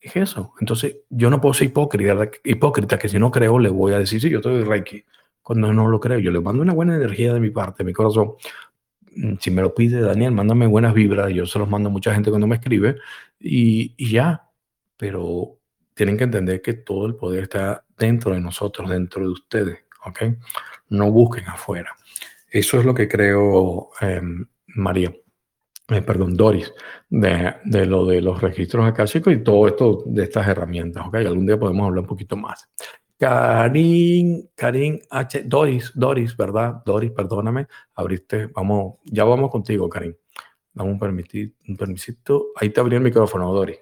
es 0.01 0.17
eso. 0.17 0.55
Entonces, 0.61 0.99
yo 1.11 1.31
no 1.31 1.41
puedo 1.41 1.55
ser 1.55 1.69
hipócrita, 1.69 2.31
hipócrita 2.45 2.99
que 2.99 3.09
si 3.09 3.19
no 3.19 3.31
creo 3.31 3.59
le 3.59 3.69
voy 3.69 3.93
a 3.93 3.99
decir, 3.99 4.21
sí, 4.21 4.31
yo 4.31 4.39
estoy 4.39 4.63
Reiki. 4.63 5.05
Cuando 5.43 5.73
no 5.73 5.89
lo 5.89 5.99
creo, 5.99 6.19
yo 6.19 6.31
le 6.31 6.41
mando 6.41 6.63
una 6.63 6.75
buena 6.75 6.95
energía 6.95 7.33
de 7.33 7.41
mi 7.41 7.51
parte, 7.51 7.85
mi 7.85 7.93
corazón. 7.93 8.35
Mm, 9.17 9.35
si 9.41 9.51
me 9.51 9.63
lo 9.63 9.75
pide 9.75 10.01
Daniel, 10.01 10.33
mándame 10.33 10.67
buenas 10.67 10.95
vibras. 10.95 11.33
Yo 11.33 11.47
se 11.47 11.59
los 11.59 11.69
mando 11.69 11.89
a 11.89 11.93
mucha 11.93 12.15
gente 12.15 12.31
cuando 12.31 12.47
me 12.47 12.57
escribe 12.57 12.97
y, 13.41 13.95
ya. 14.11 14.45
Pero 14.97 15.59
tienen 15.95 16.17
que 16.17 16.25
entender 16.25 16.61
que 16.63 16.75
todo 16.75 17.07
el 17.07 17.15
poder 17.15 17.45
está 17.45 17.85
dentro 17.97 18.33
de 18.35 18.41
nosotros, 18.41 18.91
dentro 18.91 19.23
de 19.23 19.29
ustedes. 19.31 19.79
¿Ok? 20.05 20.23
No 20.91 21.11
busquen 21.11 21.47
afuera. 21.49 21.95
Eso 22.51 22.79
es 22.79 22.85
lo 22.85 22.95
que 22.95 23.09
creo, 23.09 23.91
eh, 24.01 24.23
María. 24.67 25.13
Eh, 25.91 26.03
perdón, 26.03 26.37
Doris, 26.37 26.73
de, 27.09 27.55
de, 27.65 27.87
lo 27.87 28.05
de 28.05 28.21
los 28.21 28.41
registros 28.43 28.87
acásicos 28.87 29.33
y 29.33 29.43
todo 29.43 29.67
esto 29.67 30.03
de 30.05 30.25
estas 30.25 30.47
herramientas. 30.47 31.07
¿ok? 31.07 31.15
Algún 31.17 31.47
día 31.47 31.59
podemos 31.59 31.87
hablar 31.87 32.03
un 32.03 32.09
poquito 32.09 32.37
más. 32.37 32.69
Karin, 33.19 34.51
Karin 34.55 35.01
H, 35.11 35.43
Doris, 35.45 35.91
Doris, 35.95 36.37
¿verdad? 36.37 36.83
Doris, 36.85 37.11
perdóname, 37.11 37.67
abriste, 37.95 38.47
vamos, 38.47 38.99
ya 39.05 39.25
vamos 39.25 39.51
contigo, 39.51 39.89
Karin. 39.89 40.17
Dame 40.73 40.91
un, 40.93 40.99
permitir, 40.99 41.55
un 41.67 41.77
permisito. 41.77 42.49
Ahí 42.55 42.71
te 42.71 42.81
abrí 42.81 42.95
el 42.97 43.03
micrófono, 43.03 43.53
Doris. 43.53 43.79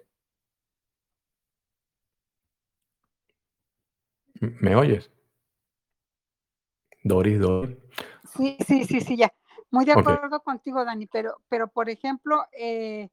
¿Me 4.41 4.75
oyes? 4.77 5.11
Doris, 7.03 7.39
Doris. 7.39 7.77
Sí, 8.37 8.57
sí, 8.67 8.85
sí, 8.85 9.01
sí, 9.01 9.17
ya. 9.17 9.36
Muy 9.71 9.85
de 9.85 9.93
acuerdo 9.93 10.41
contigo, 10.41 10.85
Dani, 10.85 11.07
pero, 11.07 11.43
pero 11.49 11.69
por 11.69 11.91
ejemplo, 11.91 12.47
eh, 12.53 13.09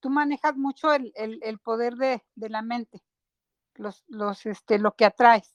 tú 0.00 0.10
manejas 0.10 0.56
mucho 0.56 0.92
el, 0.92 1.12
el, 1.14 1.58
poder 1.58 1.96
de, 1.96 2.22
de, 2.34 2.48
la 2.48 2.62
mente, 2.62 3.02
los, 3.74 4.04
los, 4.08 4.46
este, 4.46 4.78
lo 4.78 4.92
que 4.92 5.04
atraes. 5.04 5.54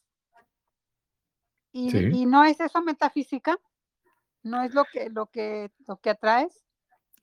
Y, 1.72 1.98
y, 1.98 2.26
no 2.28 2.44
es 2.44 2.60
eso 2.60 2.84
metafísica, 2.84 3.58
no 4.44 4.62
es 4.62 4.76
lo 4.76 4.86
que, 4.86 5.10
lo 5.10 5.26
que, 5.26 5.72
lo 5.88 5.98
que 5.98 6.12
atraes. 6.12 6.64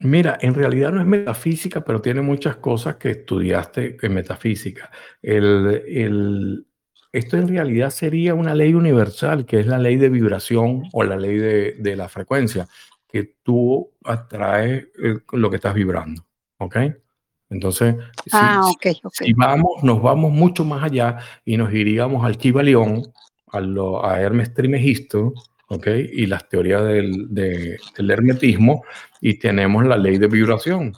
Mira, 0.00 0.38
en 0.40 0.54
realidad 0.54 0.90
no 0.90 1.00
es 1.00 1.06
metafísica, 1.06 1.84
pero 1.84 2.00
tiene 2.00 2.20
muchas 2.20 2.56
cosas 2.56 2.96
que 2.96 3.10
estudiaste 3.10 3.96
en 4.02 4.14
metafísica. 4.14 4.90
El, 5.22 5.84
el, 5.86 6.66
esto 7.12 7.36
en 7.36 7.46
realidad 7.46 7.90
sería 7.90 8.34
una 8.34 8.54
ley 8.54 8.74
universal, 8.74 9.46
que 9.46 9.60
es 9.60 9.66
la 9.66 9.78
ley 9.78 9.96
de 9.96 10.08
vibración 10.08 10.82
o 10.92 11.04
la 11.04 11.16
ley 11.16 11.36
de, 11.36 11.72
de 11.78 11.96
la 11.96 12.08
frecuencia 12.08 12.66
que 13.12 13.36
tú 13.42 13.90
atraes 14.04 14.88
eh, 15.02 15.18
lo 15.32 15.50
que 15.50 15.56
estás 15.56 15.74
vibrando. 15.74 16.24
¿Ok? 16.58 16.76
Entonces, 17.50 17.96
ah, 18.32 18.70
si, 19.12 19.32
vamos, 19.32 19.82
nos 19.82 20.00
vamos 20.00 20.30
mucho 20.30 20.64
más 20.64 20.84
allá 20.84 21.18
y 21.44 21.56
nos 21.56 21.72
iríamos 21.74 22.24
al 22.24 22.38
Kibalión, 22.38 23.12
a, 23.52 23.58
a 23.58 24.20
Hermes 24.20 24.54
Trimegisto, 24.54 25.32
¿ok? 25.66 25.86
Y 26.12 26.26
las 26.26 26.48
teorías 26.48 26.84
del, 26.84 27.26
del 27.34 28.10
hermetismo, 28.10 28.84
y 29.20 29.34
tenemos 29.38 29.84
la 29.84 29.96
ley 29.96 30.18
de 30.18 30.28
vibración, 30.28 30.92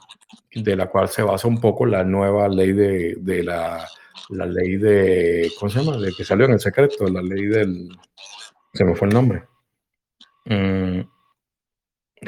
de 0.55 0.76
la 0.76 0.89
cual 0.89 1.09
se 1.09 1.22
basa 1.22 1.48
un 1.48 1.59
poco 1.59 1.86
la 1.86 2.05
nueva 2.05 2.48
ley 2.48 2.72
de, 2.72 3.16
de 3.18 3.43
la, 3.43 3.86
la 4.28 4.47
ley 4.47 4.76
de, 4.76 5.51
¿cómo 5.59 5.70
se 5.70 5.82
llama? 5.82 5.97
De 5.97 6.12
que 6.12 6.24
salió 6.24 6.44
en 6.44 6.52
el 6.52 6.60
secreto, 6.60 7.09
la 7.09 7.22
ley 7.22 7.47
del, 7.47 7.89
se 8.74 8.84
me 8.84 8.94
fue 8.94 9.09
el 9.09 9.14
nombre. 9.14 9.44
Mm, 10.44 11.01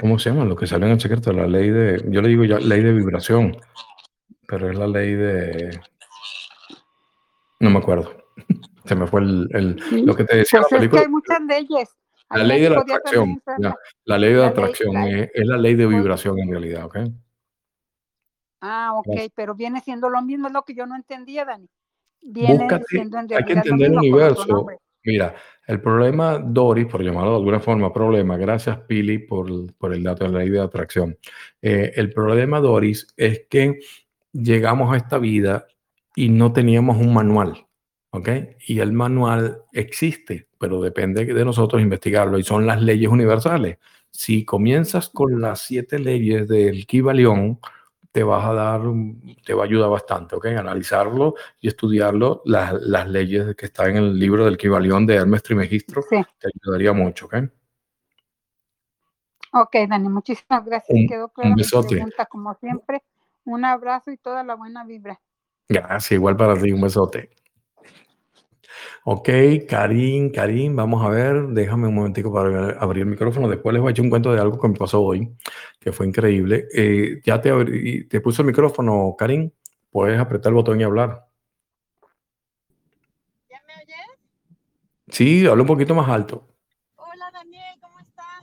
¿Cómo 0.01 0.19
se 0.19 0.31
llama? 0.31 0.45
Lo 0.45 0.57
que 0.57 0.66
sale 0.66 0.87
en 0.87 0.93
el 0.93 1.01
secreto, 1.01 1.33
la 1.33 1.47
ley 1.47 1.71
de, 1.71 2.05
yo 2.09 2.21
le 2.21 2.29
digo 2.29 2.45
ya 2.45 2.59
ley 2.59 2.83
de 2.83 2.93
vibración, 2.93 3.57
pero 4.47 4.71
es 4.71 4.77
la 4.77 4.87
ley 4.87 5.15
de, 5.15 5.81
no 7.61 7.71
me 7.71 7.79
acuerdo. 7.79 8.12
Se 8.85 8.95
me 8.95 9.07
fue 9.07 9.23
el, 9.23 9.81
lo 10.05 10.15
que 10.15 10.25
te 10.25 10.37
decía 10.37 10.61
pues 10.61 10.73
la 10.73 10.79
película. 10.79 11.01
Es 11.01 11.07
que 11.07 11.09
hay 11.09 11.11
muchas 11.11 11.41
leyes. 11.41 11.89
La 12.31 12.45
ley 12.45 12.61
de 12.61 12.71
la 12.71 12.81
atracción. 12.81 13.43
la 14.05 14.19
ley 14.19 14.33
de 14.33 14.39
la 14.39 14.47
atracción 14.49 14.97
es, 14.97 15.31
la 15.35 15.57
ley 15.57 15.75
de 15.75 15.87
vibración 15.87 16.39
en 16.39 16.51
realidad, 16.51 16.85
¿ok? 16.85 16.99
Ah, 18.61 18.93
ok, 18.95 19.31
pero 19.35 19.55
viene 19.55 19.81
siendo 19.81 20.11
lo 20.11 20.21
mismo, 20.21 20.49
es 20.49 20.53
lo 20.53 20.62
que 20.62 20.75
yo 20.75 20.87
no 20.87 20.97
entendía, 20.97 21.45
Dani. 21.45 21.69
Viene 22.21 22.65
Búscate, 22.65 22.85
siendo 22.89 23.19
en 23.19 23.35
hay 23.35 23.45
que 23.45 23.53
entender 23.53 23.91
el 23.91 23.99
universo. 23.99 24.66
Mira, 25.05 25.35
el 25.67 25.81
problema, 25.81 26.39
Doris, 26.39 26.87
por 26.87 27.03
llamarlo 27.03 27.33
de 27.33 27.37
alguna 27.37 27.61
forma 27.61 27.93
problema, 27.93 28.37
gracias 28.39 28.79
Pili 28.81 29.19
por, 29.19 29.73
por 29.77 29.93
el 29.95 30.03
dato 30.03 30.25
de 30.25 30.33
la 30.33 30.39
ley 30.41 30.51
de 30.51 30.61
atracción. 30.61 31.19
Eh, 31.61 31.93
el 31.97 32.11
problema, 32.13 32.61
Doris, 32.61 33.07
es 33.17 33.43
que 33.51 33.81
llegamos 34.33 34.93
a 34.93 34.97
esta 34.97 35.19
vida 35.19 35.67
y 36.17 36.29
no 36.31 36.53
teníamos 36.53 36.97
un 36.99 37.13
manual, 37.13 37.67
¿ok? 38.11 38.29
Y 38.67 38.81
el 38.81 38.93
manual 38.93 39.59
existe, 39.73 40.49
pero 40.59 40.81
depende 40.81 41.27
de 41.27 41.45
nosotros 41.45 41.83
investigarlo 41.83 42.39
y 42.39 42.45
son 42.45 42.67
las 42.67 42.83
leyes 42.83 43.11
universales. 43.11 43.79
Si 44.11 44.45
comienzas 44.45 45.11
con 45.11 45.41
las 45.41 45.61
siete 45.63 45.99
leyes 45.99 46.49
del 46.49 46.87
Kibalión, 46.87 47.59
te 48.15 48.23
vas 48.23 48.45
a 48.45 48.53
dar, 48.53 48.81
te 49.45 49.55
va 49.55 49.65
a 49.65 49.66
ayudar 49.66 49.91
bastante, 49.91 50.36
¿ok? 50.36 50.47
Analizarlo 50.47 51.35
y 51.61 51.66
estudiarlo, 51.66 52.43
las, 52.45 52.73
las 52.74 53.09
leyes 53.09 53.57
que 53.57 53.66
están 53.66 53.91
en 53.91 53.97
el 53.97 54.16
libro 54.16 54.45
del 54.45 54.57
Kibalión 54.57 55.05
de 55.05 55.16
Hermes 55.16 55.43
Trimegistro, 55.43 56.01
te 56.09 56.24
ayudaría 56.62 56.93
mucho, 56.93 57.27
¿ok? 57.27 57.35
Ok, 59.55 59.77
Dani, 59.89 60.09
muchísimas 60.09 60.65
gracias. 60.65 60.97
Un, 60.97 61.09
Quedó 61.09 61.28
clara 61.31 61.57
un 61.57 61.89
pregunta, 61.89 62.27
como 62.27 62.55
siempre. 62.55 63.03
Un 63.47 63.65
abrazo 63.65 64.12
y 64.12 64.16
toda 64.16 64.45
la 64.45 64.55
buena 64.55 64.85
vibra. 64.85 65.20
Gracias, 65.69 66.12
igual 66.12 66.36
para 66.36 66.55
ti, 66.55 66.70
un 66.70 66.82
besote. 66.82 67.31
Ok, 69.05 69.28
Karim, 69.69 70.31
Karim, 70.32 70.74
vamos 70.74 71.05
a 71.05 71.09
ver, 71.09 71.48
déjame 71.48 71.89
un 71.89 71.94
momentico 71.94 72.32
para 72.32 72.70
abrir 72.81 73.02
el 73.02 73.11
micrófono. 73.11 73.48
Después 73.48 73.73
les 73.73 73.82
voy 73.82 73.90
a 73.90 73.93
echar 73.93 74.05
un 74.05 74.11
cuento 74.11 74.32
de 74.32 74.40
algo 74.40 74.59
que 74.59 74.69
me 74.69 74.74
pasó 74.77 75.02
hoy, 75.02 75.36
que 75.78 75.93
fue 75.93 76.06
increíble. 76.06 76.66
Eh, 76.74 77.20
ya 77.24 77.40
te, 77.40 78.05
te 78.05 78.20
puse 78.20 78.43
el 78.43 78.47
micrófono, 78.47 79.15
Karim. 79.19 79.51
Puedes 79.90 80.19
apretar 80.19 80.51
el 80.51 80.55
botón 80.55 80.81
y 80.81 80.85
hablar. 80.85 81.27
¿Ya 83.51 83.62
me 83.66 83.74
oyes? 83.74 84.19
Sí, 85.09 85.47
habla 85.47 85.62
un 85.62 85.69
poquito 85.69 85.94
más 85.94 86.09
alto. 86.09 86.48
Hola, 86.97 87.31
Daniel, 87.32 87.78
¿cómo 87.81 88.01
estás? 88.01 88.43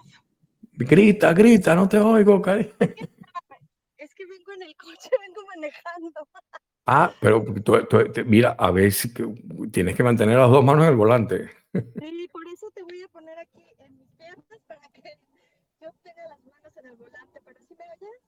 Grita, 0.73 1.33
grita, 1.33 1.75
no 1.75 1.89
te 1.89 1.97
oigo, 1.97 2.41
Karim. 2.41 2.69
Es 3.97 4.13
que 4.15 4.25
vengo 4.25 4.51
en 4.53 4.61
el 4.63 4.75
coche, 4.75 5.09
vengo 5.19 5.41
manejando. 5.55 6.27
Ah, 6.85 7.13
pero 7.19 7.43
tú, 7.63 7.73
mira, 8.25 8.55
a 8.57 8.71
ver 8.71 8.91
si 8.91 9.13
tienes 9.71 9.95
que 9.95 10.03
mantener 10.03 10.37
las 10.37 10.49
dos 10.49 10.63
manos 10.63 10.83
en 10.85 10.91
el 10.91 10.97
volante. 10.97 11.49
Sí, 11.73 12.27
por 12.31 12.47
eso 12.47 12.67
te 12.73 12.83
voy 12.83 13.01
a 13.03 13.07
poner 13.07 13.37
aquí 13.39 13.63
en 13.79 13.97
mis 13.97 14.09
piernas 14.17 14.59
para 14.67 14.81
que 14.93 15.01
yo 15.81 15.89
tenga 16.03 16.27
las 16.27 16.39
manos 16.45 16.75
en 16.77 16.85
el 16.87 16.95
volante, 16.97 17.39
pero 17.45 17.59
¿sí 17.67 17.75
me 17.77 17.85
oyes? 17.85 18.21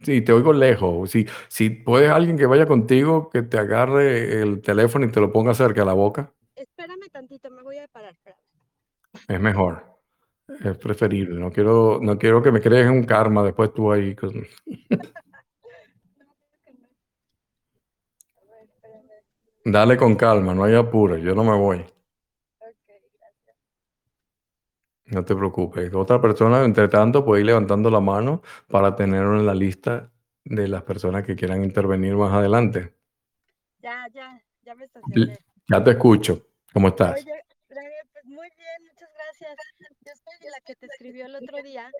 Sí, 0.00 0.22
te 0.22 0.32
oigo 0.32 0.52
lejos. 0.52 1.10
Si, 1.10 1.26
si 1.48 1.70
puedes 1.70 2.10
alguien 2.10 2.38
que 2.38 2.46
vaya 2.46 2.66
contigo, 2.66 3.28
que 3.30 3.42
te 3.42 3.58
agarre 3.58 4.40
el 4.40 4.62
teléfono 4.62 5.04
y 5.06 5.10
te 5.10 5.20
lo 5.20 5.32
ponga 5.32 5.54
cerca 5.54 5.82
a 5.82 5.86
la 5.86 5.92
boca. 5.94 6.32
Espérame 6.54 7.08
tantito, 7.10 7.50
me 7.50 7.62
voy 7.62 7.78
a 7.78 7.88
parar. 7.88 8.16
Es 9.28 9.40
mejor. 9.40 9.84
Es 10.64 10.76
preferible. 10.78 11.38
No 11.38 11.50
quiero, 11.50 11.98
no 12.00 12.18
quiero 12.18 12.42
que 12.42 12.52
me 12.52 12.60
crees 12.60 12.88
un 12.88 13.04
karma 13.04 13.42
después 13.42 13.72
tú 13.72 13.92
ahí. 13.92 14.14
Dale 19.64 19.96
con 19.96 20.16
calma, 20.16 20.54
no 20.54 20.64
hay 20.64 20.74
apuro, 20.74 21.16
yo 21.16 21.34
no 21.34 21.44
me 21.44 21.56
voy. 21.56 21.86
No 25.06 25.24
te 25.24 25.36
preocupes. 25.36 25.92
Otra 25.94 26.20
persona, 26.20 26.64
entre 26.64 26.88
tanto, 26.88 27.24
puede 27.24 27.42
ir 27.42 27.46
levantando 27.46 27.90
la 27.90 28.00
mano 28.00 28.42
para 28.68 28.96
tenerlo 28.96 29.38
en 29.38 29.46
la 29.46 29.54
lista 29.54 30.10
de 30.44 30.68
las 30.68 30.82
personas 30.82 31.24
que 31.24 31.36
quieran 31.36 31.62
intervenir 31.62 32.14
más 32.16 32.32
adelante. 32.32 32.94
Ya, 33.78 34.06
ya, 34.12 34.42
ya 34.62 34.74
me 34.74 34.84
estacioné. 34.84 35.38
Ya 35.68 35.84
te 35.84 35.90
escucho. 35.90 36.46
¿Cómo 36.72 36.88
estás? 36.88 37.20
Oye, 37.20 37.44
pues 37.68 38.24
muy 38.24 38.48
bien, 38.56 38.90
muchas 38.90 39.10
gracias. 39.14 39.56
Yo 40.00 40.12
soy 40.14 40.50
la 40.50 40.60
que 40.64 40.74
te 40.76 40.86
escribió 40.86 41.26
el 41.26 41.36
otro 41.36 41.62
día 41.62 41.90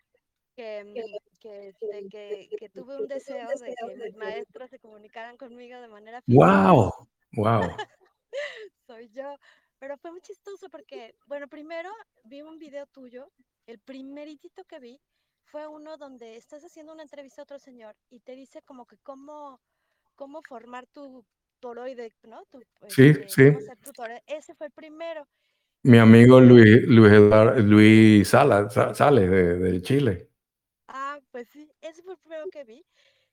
que, 0.56 1.04
que, 1.40 1.68
este, 1.68 2.08
que, 2.10 2.48
que 2.58 2.68
tuve 2.70 2.96
un 2.96 3.08
deseo 3.08 3.48
de 3.48 3.74
que 3.74 4.04
mis 4.04 4.16
maestros 4.16 4.70
se 4.70 4.78
comunicaran 4.78 5.36
conmigo 5.36 5.80
de 5.80 5.88
manera 5.88 6.22
física. 6.22 6.72
¡Wow! 6.72 7.08
¡Wow! 7.32 7.62
soy 8.86 9.08
yo. 9.10 9.36
Pero 9.78 9.96
fue 9.98 10.12
muy 10.12 10.20
chistoso 10.20 10.68
porque, 10.70 11.14
bueno, 11.26 11.48
primero 11.48 11.90
vi 12.24 12.42
un 12.42 12.58
video 12.58 12.86
tuyo, 12.86 13.32
el 13.66 13.80
primeritito 13.80 14.64
que 14.64 14.78
vi 14.78 15.00
fue 15.44 15.66
uno 15.66 15.96
donde 15.96 16.36
estás 16.36 16.62
haciendo 16.62 16.92
una 16.92 17.02
entrevista 17.02 17.42
a 17.42 17.44
otro 17.44 17.58
señor 17.58 17.96
y 18.08 18.20
te 18.20 18.36
dice 18.36 18.62
como 18.62 18.86
que 18.86 18.96
cómo, 18.98 19.60
cómo 20.14 20.40
formar 20.42 20.86
tu 20.86 21.24
toroide, 21.58 22.12
¿no? 22.22 22.44
Tu, 22.44 22.60
sí, 22.88 23.08
este, 23.08 23.28
sí. 23.28 23.42
Ese 24.26 24.54
fue 24.54 24.68
el 24.68 24.72
primero. 24.72 25.26
Mi 25.82 25.98
amigo 25.98 26.40
Luis, 26.40 26.82
Luis, 26.86 27.12
Luis 27.64 28.28
Salas, 28.28 28.72
Sales 28.72 29.28
de, 29.28 29.58
de, 29.58 29.82
Chile. 29.82 30.30
Ah, 30.86 31.18
pues 31.32 31.48
sí, 31.48 31.68
ese 31.80 32.02
fue 32.02 32.12
el 32.12 32.18
primero 32.20 32.44
que 32.52 32.62
vi. 32.62 32.86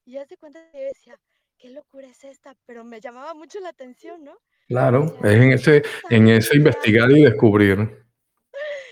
Y 0.03 0.13
ya 0.13 0.25
se 0.25 0.35
cuenta 0.35 0.59
que 0.71 0.79
decía, 0.79 1.19
qué 1.59 1.69
locura 1.69 2.07
es 2.07 2.23
esta, 2.23 2.55
pero 2.65 2.83
me 2.83 3.01
llamaba 3.01 3.33
mucho 3.33 3.59
la 3.59 3.69
atención, 3.69 4.23
¿no? 4.23 4.37
Claro, 4.67 5.05
es 5.23 5.35
en 5.35 5.51
ese, 5.51 5.83
en 6.09 6.27
ese 6.29 6.57
investigar 6.57 7.11
y 7.11 7.23
descubrir. 7.23 8.05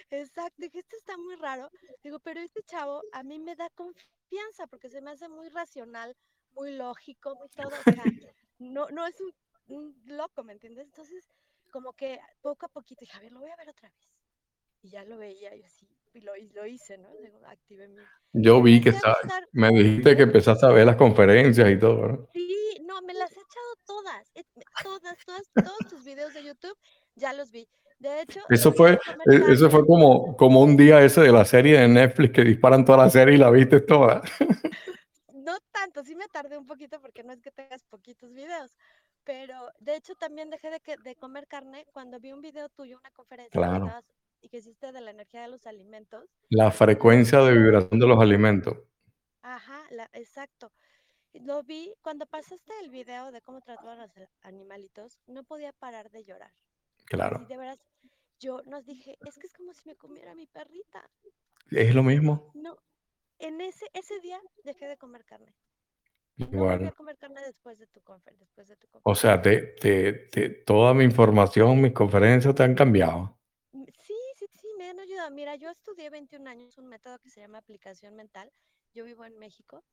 Exacto, 0.09 0.55
dije, 0.57 0.79
esto 0.79 0.95
está 0.97 1.17
muy 1.17 1.35
raro. 1.35 1.69
Digo, 2.03 2.19
pero 2.19 2.39
este 2.39 2.61
chavo 2.63 3.01
a 3.11 3.23
mí 3.23 3.39
me 3.39 3.55
da 3.55 3.69
confianza 3.71 4.67
porque 4.69 4.89
se 4.89 5.01
me 5.01 5.11
hace 5.11 5.27
muy 5.27 5.49
racional, 5.49 6.15
muy 6.51 6.75
lógico, 6.75 7.35
muy 7.35 7.49
todo. 7.49 7.67
O 7.67 7.91
sea, 7.91 8.03
no, 8.59 8.87
no 8.89 9.05
es 9.05 9.15
un, 9.67 9.95
loco, 10.05 10.43
¿me 10.43 10.53
entiendes? 10.53 10.85
Entonces, 10.85 11.27
como 11.71 11.93
que 11.93 12.19
poco 12.41 12.65
a 12.65 12.69
poquito 12.69 13.01
dije, 13.01 13.17
a 13.17 13.21
ver, 13.21 13.31
lo 13.31 13.39
voy 13.39 13.49
a 13.49 13.57
ver 13.57 13.69
otra 13.69 13.89
vez. 13.89 14.09
Y 14.81 14.89
ya 14.89 15.03
lo 15.03 15.17
veía 15.17 15.55
y 15.55 15.63
así, 15.63 15.87
y 16.17 16.21
lo, 16.21 16.33
lo 16.55 16.65
hice, 16.65 16.97
¿no? 16.97 17.09
Activé 17.47 17.87
mi... 17.87 18.01
Yo 18.33 18.61
vi 18.61 18.81
que 18.81 18.89
está, 18.89 19.17
me 19.51 19.69
dijiste 19.69 20.17
que 20.17 20.23
empezaste 20.23 20.65
a 20.65 20.69
ver 20.69 20.85
las 20.85 20.95
conferencias 20.95 21.69
y 21.69 21.79
todo, 21.79 22.07
¿no? 22.07 22.29
Sí, 22.33 22.83
no, 22.85 23.01
me 23.03 23.13
las 23.13 23.31
he 23.31 23.39
echado 23.39 23.75
todas, 23.85 24.31
eh, 24.35 24.43
todas, 24.83 25.17
todas, 25.25 25.43
todos 25.53 25.89
tus 25.89 26.03
videos 26.03 26.33
de 26.33 26.43
YouTube, 26.43 26.77
ya 27.15 27.33
los 27.33 27.51
vi. 27.51 27.67
De 27.99 28.21
hecho, 28.21 28.41
eso 28.49 28.71
fue, 28.73 28.93
e, 28.93 29.51
eso 29.51 29.71
fue 29.71 29.85
como, 29.85 30.35
como 30.35 30.61
un 30.61 30.77
día 30.77 31.03
ese 31.03 31.21
de 31.21 31.31
la 31.31 31.45
serie 31.45 31.79
de 31.79 31.87
Netflix 31.87 32.33
que 32.33 32.43
disparan 32.43 32.85
toda 32.85 33.05
la 33.05 33.09
serie 33.09 33.35
y 33.35 33.37
la 33.37 33.49
viste 33.49 33.81
toda. 33.81 34.21
No 35.33 35.57
tanto, 35.71 36.03
sí 36.03 36.15
me 36.15 36.27
tardé 36.27 36.57
un 36.57 36.65
poquito 36.65 36.99
porque 36.99 37.23
no 37.23 37.33
es 37.33 37.41
que 37.41 37.51
tengas 37.51 37.83
poquitos 37.85 38.33
videos, 38.33 38.77
pero 39.23 39.55
de 39.79 39.95
hecho 39.95 40.13
también 40.15 40.49
dejé 40.49 40.69
de, 40.69 40.79
de 41.03 41.15
comer 41.15 41.47
carne 41.47 41.85
cuando 41.91 42.19
vi 42.19 42.31
un 42.31 42.41
video 42.41 42.69
tuyo, 42.69 42.99
una 42.99 43.11
conferencia 43.11 43.51
claro. 43.51 43.91
Y 44.47 44.49
que 44.49 44.57
hiciste 44.57 44.93
de 44.93 45.01
la 45.01 45.11
energía 45.11 45.41
de 45.41 45.49
los 45.49 45.67
alimentos. 45.67 46.23
La 46.49 46.71
frecuencia 46.71 47.39
de 47.41 47.51
vibración 47.51 47.99
de 47.99 48.07
los 48.07 48.19
alimentos. 48.19 48.77
Ajá, 49.41 49.83
la, 49.91 50.09
exacto. 50.13 50.71
Lo 51.33 51.63
vi 51.63 51.93
cuando 52.01 52.25
pasaste 52.25 52.71
el 52.81 52.89
video 52.89 53.31
de 53.31 53.41
cómo 53.41 53.59
trataban 53.59 53.99
a 53.99 54.07
los 54.07 54.29
animalitos, 54.41 55.19
no 55.27 55.43
podía 55.43 55.73
parar 55.73 56.09
de 56.11 56.23
llorar. 56.23 56.53
Claro. 57.05 57.41
Y 57.41 57.45
de 57.45 57.57
veras, 57.57 57.79
yo 58.39 58.61
nos 58.65 58.85
dije, 58.85 59.17
es 59.25 59.37
que 59.37 59.47
es 59.47 59.53
como 59.53 59.73
si 59.73 59.81
me 59.85 59.95
comiera 59.95 60.33
mi 60.33 60.47
perrita. 60.47 61.09
¿Es 61.69 61.93
lo 61.93 62.03
mismo? 62.03 62.51
No, 62.55 62.77
en 63.39 63.59
ese, 63.59 63.85
ese 63.93 64.19
día 64.21 64.39
dejé 64.63 64.87
de 64.87 64.97
comer 64.97 65.25
carne. 65.25 65.53
No 66.37 66.69
a 66.69 66.91
comer 66.91 67.17
carne 67.17 67.41
después 67.41 67.79
de 67.79 67.87
tu 67.87 67.99
conferencia. 68.01 68.63
O 69.03 69.15
sea, 69.15 69.41
te, 69.41 69.73
te, 69.79 70.13
te, 70.13 70.49
toda 70.49 70.93
mi 70.93 71.03
información, 71.03 71.81
mis 71.81 71.93
conferencias 71.93 72.53
te 72.53 72.63
han 72.63 72.75
cambiado. 72.75 73.39
Mm, 73.71 73.85
sí, 73.99 74.13
han 74.87 74.99
ayudado. 74.99 75.31
Mira, 75.31 75.55
yo 75.55 75.69
estudié 75.69 76.09
21 76.09 76.47
años 76.47 76.77
un 76.77 76.87
método 76.87 77.19
que 77.19 77.29
se 77.29 77.41
llama 77.41 77.59
aplicación 77.59 78.15
mental. 78.15 78.51
Yo 78.93 79.05
vivo 79.05 79.25
en 79.25 79.37
México 79.37 79.83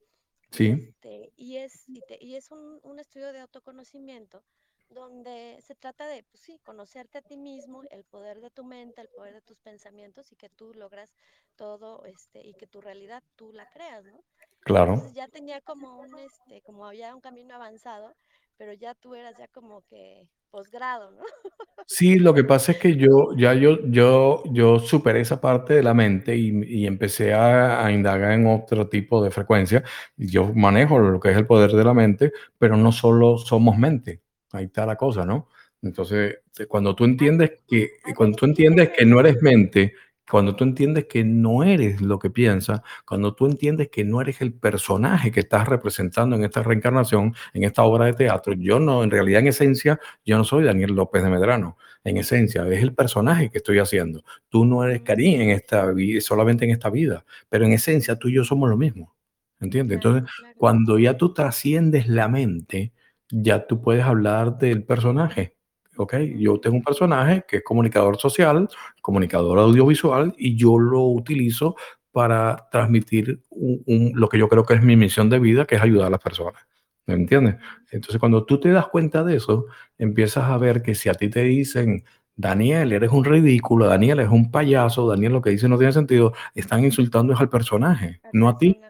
Sí. 0.51 0.71
Este, 0.89 1.33
y 1.37 1.57
es, 1.57 1.89
y, 1.89 2.37
es 2.37 2.51
un, 2.51 2.79
un, 2.83 2.99
estudio 3.01 3.33
de 3.33 3.41
autoconocimiento 3.41 4.45
donde 4.89 5.59
se 5.67 5.75
trata 5.75 6.07
de, 6.07 6.23
pues 6.23 6.43
sí, 6.43 6.61
conocerte 6.63 7.19
a 7.19 7.23
ti 7.23 7.37
mismo, 7.37 7.83
el 7.91 8.05
poder 8.05 8.41
de 8.41 8.51
tu 8.51 8.63
mente, 8.63 9.01
el 9.01 9.09
poder 9.09 9.35
de 9.35 9.41
tus 9.41 9.59
pensamientos 9.59 10.31
y 10.31 10.37
que 10.37 10.49
tú 10.49 10.73
logras 10.75 11.13
todo, 11.57 12.05
este, 12.05 12.47
y 12.47 12.55
que 12.55 12.69
tu 12.69 12.81
realidad 12.81 13.23
tú 13.35 13.53
la 13.53 13.69
creas, 13.71 14.05
¿no? 14.05 14.23
Claro. 14.61 14.95
Entonces 14.95 15.17
ya 15.17 15.27
tenía 15.27 15.61
como 15.61 15.99
un, 15.99 16.17
este, 16.19 16.63
como 16.63 16.93
ya 16.93 17.15
un 17.15 17.21
camino 17.21 17.55
avanzado, 17.57 18.15
pero 18.57 18.73
ya 18.73 18.95
tú 18.95 19.17
eras 19.17 19.37
ya 19.37 19.49
como 19.49 19.83
que 19.83 20.29
posgrado, 20.55 21.11
¿no? 21.11 21.25
Sí, 21.87 22.19
lo 22.19 22.33
que 22.33 22.45
pasa 22.45 22.73
es 22.73 22.79
que 22.79 22.97
yo 22.97 23.37
ya 23.37 23.55
yo, 23.55 23.79
yo, 23.89 24.43
yo 24.53 24.79
superé 24.79 25.21
esa 25.21 25.41
parte 25.41 25.75
de 25.75 25.83
la 25.83 25.93
mente 25.93 26.37
y, 26.37 26.65
y 26.65 26.87
empecé 26.87 27.35
a, 27.35 27.85
a, 27.85 27.93
indagar 27.93 28.33
en 28.33 28.47
otro 28.47 28.89
tipo 28.89 29.23
de 29.23 29.33
frecuencia. 29.33 29.83
Yo 30.17 30.53
manejo 30.55 30.99
lo 30.99 31.19
que 31.19 31.31
es 31.31 31.37
el 31.37 31.47
poder 31.47 31.73
de 31.73 31.85
la 31.85 31.93
mente, 31.93 32.33
pero 32.57 32.77
no 32.77 32.93
solo 32.93 33.37
somos 33.37 33.77
mente. 33.77 34.23
Ahí 34.53 34.67
está 34.67 34.87
la 34.87 34.97
cosa, 34.97 35.27
¿no? 35.27 35.49
Entonces, 35.83 36.39
cuando 36.69 36.95
tú 36.95 37.05
entiendes 37.05 37.59
que, 37.67 37.91
cuando 38.17 38.37
tú 38.37 38.47
entiendes 38.47 38.91
que 38.91 39.05
no 39.05 39.21
eres 39.21 39.43
mente, 39.43 39.95
cuando 40.31 40.57
tú 40.57 40.65
entiendes 40.65 41.07
que 41.07 41.25
no 41.25 41.65
eres 41.65 42.01
lo 42.01 42.19
que 42.19 42.31
piensas, 42.31 42.81
cuando 43.07 43.35
tú 43.35 43.47
entiendes 43.47 43.89
que 43.91 44.05
no 44.05 44.21
eres 44.21 44.41
el 44.41 44.55
personaje 44.55 45.31
que 45.31 45.41
estás 45.41 45.69
representando 45.69 46.37
en 46.37 46.45
esta 46.45 46.63
reencarnación, 46.63 47.35
en 47.53 47.65
esta 47.65 47.83
obra 47.83 48.07
de 48.07 48.15
teatro, 48.15 48.55
yo 48.55 48.79
no, 48.81 49.05
en 49.05 49.11
realidad, 49.11 49.41
en 49.41 49.49
esencia, 49.49 50.01
yo 50.25 50.39
no 50.39 50.45
soy 50.45 50.65
Daniel 50.65 50.93
López 50.93 51.23
de 51.23 51.31
Medrano. 51.31 51.77
En 52.05 52.19
esencia, 52.19 52.67
es 52.69 52.83
el 52.83 52.95
personaje 52.95 53.51
que 53.51 53.59
estoy 53.59 53.79
haciendo. 53.79 54.23
Tú 54.49 54.65
no 54.65 54.85
eres 54.85 55.03
Karim 55.03 55.41
en 55.41 55.51
esta 55.51 55.91
vida, 55.91 56.21
solamente 56.21 56.65
en 56.65 56.71
esta 56.71 56.91
vida, 56.91 57.25
pero 57.49 57.65
en 57.65 57.73
esencia 57.73 58.17
tú 58.17 58.29
y 58.29 58.35
yo 58.35 58.45
somos 58.45 58.69
lo 58.69 58.77
mismo. 58.77 59.15
¿Entiendes? 59.61 59.97
Entonces, 59.97 60.31
cuando 60.59 60.99
ya 60.99 61.17
tú 61.17 61.33
trasciendes 61.33 62.09
la 62.09 62.29
mente, 62.29 62.93
ya 63.31 63.67
tú 63.67 63.81
puedes 63.81 64.05
hablar 64.05 64.59
del 64.59 64.85
personaje 64.85 65.54
¿ok? 65.97 66.15
Yo 66.37 66.61
tengo 66.61 66.77
un 66.77 66.83
personaje 66.83 67.45
que 67.49 67.59
es 67.59 67.65
comunicador 67.65 68.17
social, 68.19 68.69
comunicador 69.01 69.59
audiovisual, 69.59 70.35
y 70.37 70.57
yo 70.57 70.79
lo 70.79 71.03
utilizo 71.03 71.77
para 72.13 72.69
transmitir 72.71 73.43
lo 73.51 74.29
que 74.29 74.39
yo 74.39 74.49
creo 74.49 74.65
que 74.65 74.75
es 74.75 74.83
mi 74.83 74.97
misión 74.97 75.29
de 75.29 75.39
vida, 75.39 75.67
que 75.67 75.75
es 75.75 75.83
ayudar 75.83 76.07
a 76.07 76.11
las 76.11 76.21
personas. 76.21 76.63
¿Me 77.07 77.15
entiendes? 77.15 77.57
Entonces, 77.91 78.19
cuando 78.19 78.45
tú 78.45 78.59
te 78.61 78.71
das 78.71 78.87
cuenta 78.87 79.25
de 79.25 79.37
eso, 79.37 79.67
empiezas 79.99 80.45
a 80.45 80.57
ver 80.57 80.83
que 80.83 80.95
si 80.95 81.09
a 81.09 81.15
ti 81.15 81.29
te 81.29 81.43
dicen, 81.43 82.05
Daniel, 82.37 82.93
eres 82.93 83.11
un 83.11 83.25
ridículo, 83.25 83.87
Daniel 83.87 84.21
es 84.21 84.29
un 84.29 84.51
payaso, 84.51 85.09
Daniel 85.09 85.33
lo 85.33 85.43
que 85.43 85.51
dice 85.51 85.69
no 85.69 85.79
tiene 85.79 85.93
sentido, 85.93 86.33
están 86.55 86.85
insultando 86.85 87.37
al 87.37 87.49
personaje, 87.49 88.21
no 88.33 88.49
a 88.49 88.59
ti 88.59 88.81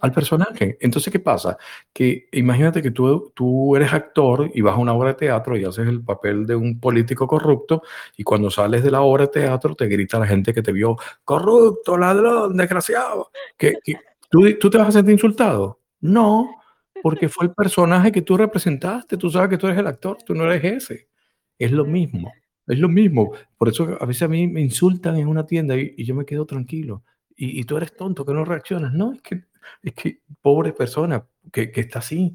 al 0.00 0.12
personaje. 0.12 0.76
Entonces, 0.80 1.12
¿qué 1.12 1.20
pasa? 1.20 1.56
Que 1.92 2.28
imagínate 2.32 2.82
que 2.82 2.90
tú, 2.90 3.32
tú 3.34 3.76
eres 3.76 3.92
actor 3.92 4.50
y 4.54 4.60
vas 4.60 4.74
a 4.74 4.78
una 4.78 4.94
obra 4.94 5.10
de 5.10 5.14
teatro 5.14 5.56
y 5.56 5.64
haces 5.64 5.86
el 5.88 6.02
papel 6.02 6.46
de 6.46 6.54
un 6.56 6.80
político 6.80 7.26
corrupto 7.26 7.82
y 8.16 8.22
cuando 8.22 8.50
sales 8.50 8.82
de 8.82 8.90
la 8.90 9.02
obra 9.02 9.26
de 9.26 9.32
teatro 9.32 9.74
te 9.74 9.86
grita 9.86 10.18
la 10.18 10.26
gente 10.26 10.52
que 10.52 10.62
te 10.62 10.72
vio, 10.72 10.96
corrupto, 11.24 11.96
ladrón, 11.96 12.56
desgraciado. 12.56 13.30
que 13.56 13.74
¿tú, 14.30 14.42
¿Tú 14.58 14.70
te 14.70 14.78
vas 14.78 14.88
a 14.88 14.92
sentir 14.92 15.12
insultado? 15.12 15.80
No, 16.00 16.58
porque 17.02 17.28
fue 17.28 17.46
el 17.46 17.52
personaje 17.52 18.12
que 18.12 18.22
tú 18.22 18.36
representaste. 18.36 19.16
Tú 19.16 19.30
sabes 19.30 19.50
que 19.50 19.58
tú 19.58 19.66
eres 19.66 19.78
el 19.78 19.86
actor, 19.86 20.18
tú 20.24 20.34
no 20.34 20.50
eres 20.50 20.64
ese. 20.64 21.08
Es 21.58 21.72
lo 21.72 21.84
mismo, 21.84 22.32
es 22.66 22.78
lo 22.78 22.88
mismo. 22.88 23.32
Por 23.56 23.68
eso 23.68 23.96
a 24.00 24.06
veces 24.06 24.22
a 24.22 24.28
mí 24.28 24.46
me 24.46 24.60
insultan 24.60 25.16
en 25.16 25.28
una 25.28 25.46
tienda 25.46 25.76
y, 25.76 26.04
yo 26.04 26.14
me 26.14 26.24
quedo 26.24 26.46
tranquilo. 26.46 27.04
Y, 27.36 27.60
y, 27.60 27.64
tú 27.64 27.76
eres 27.76 27.96
tonto 27.96 28.24
que 28.24 28.34
no 28.34 28.44
reaccionas. 28.44 28.92
No, 28.92 29.12
es 29.12 29.22
que 29.22 29.44
es 29.82 29.94
que 29.94 30.20
pobre 30.42 30.72
persona 30.72 31.24
que, 31.52 31.70
está 31.74 32.00
así, 32.00 32.34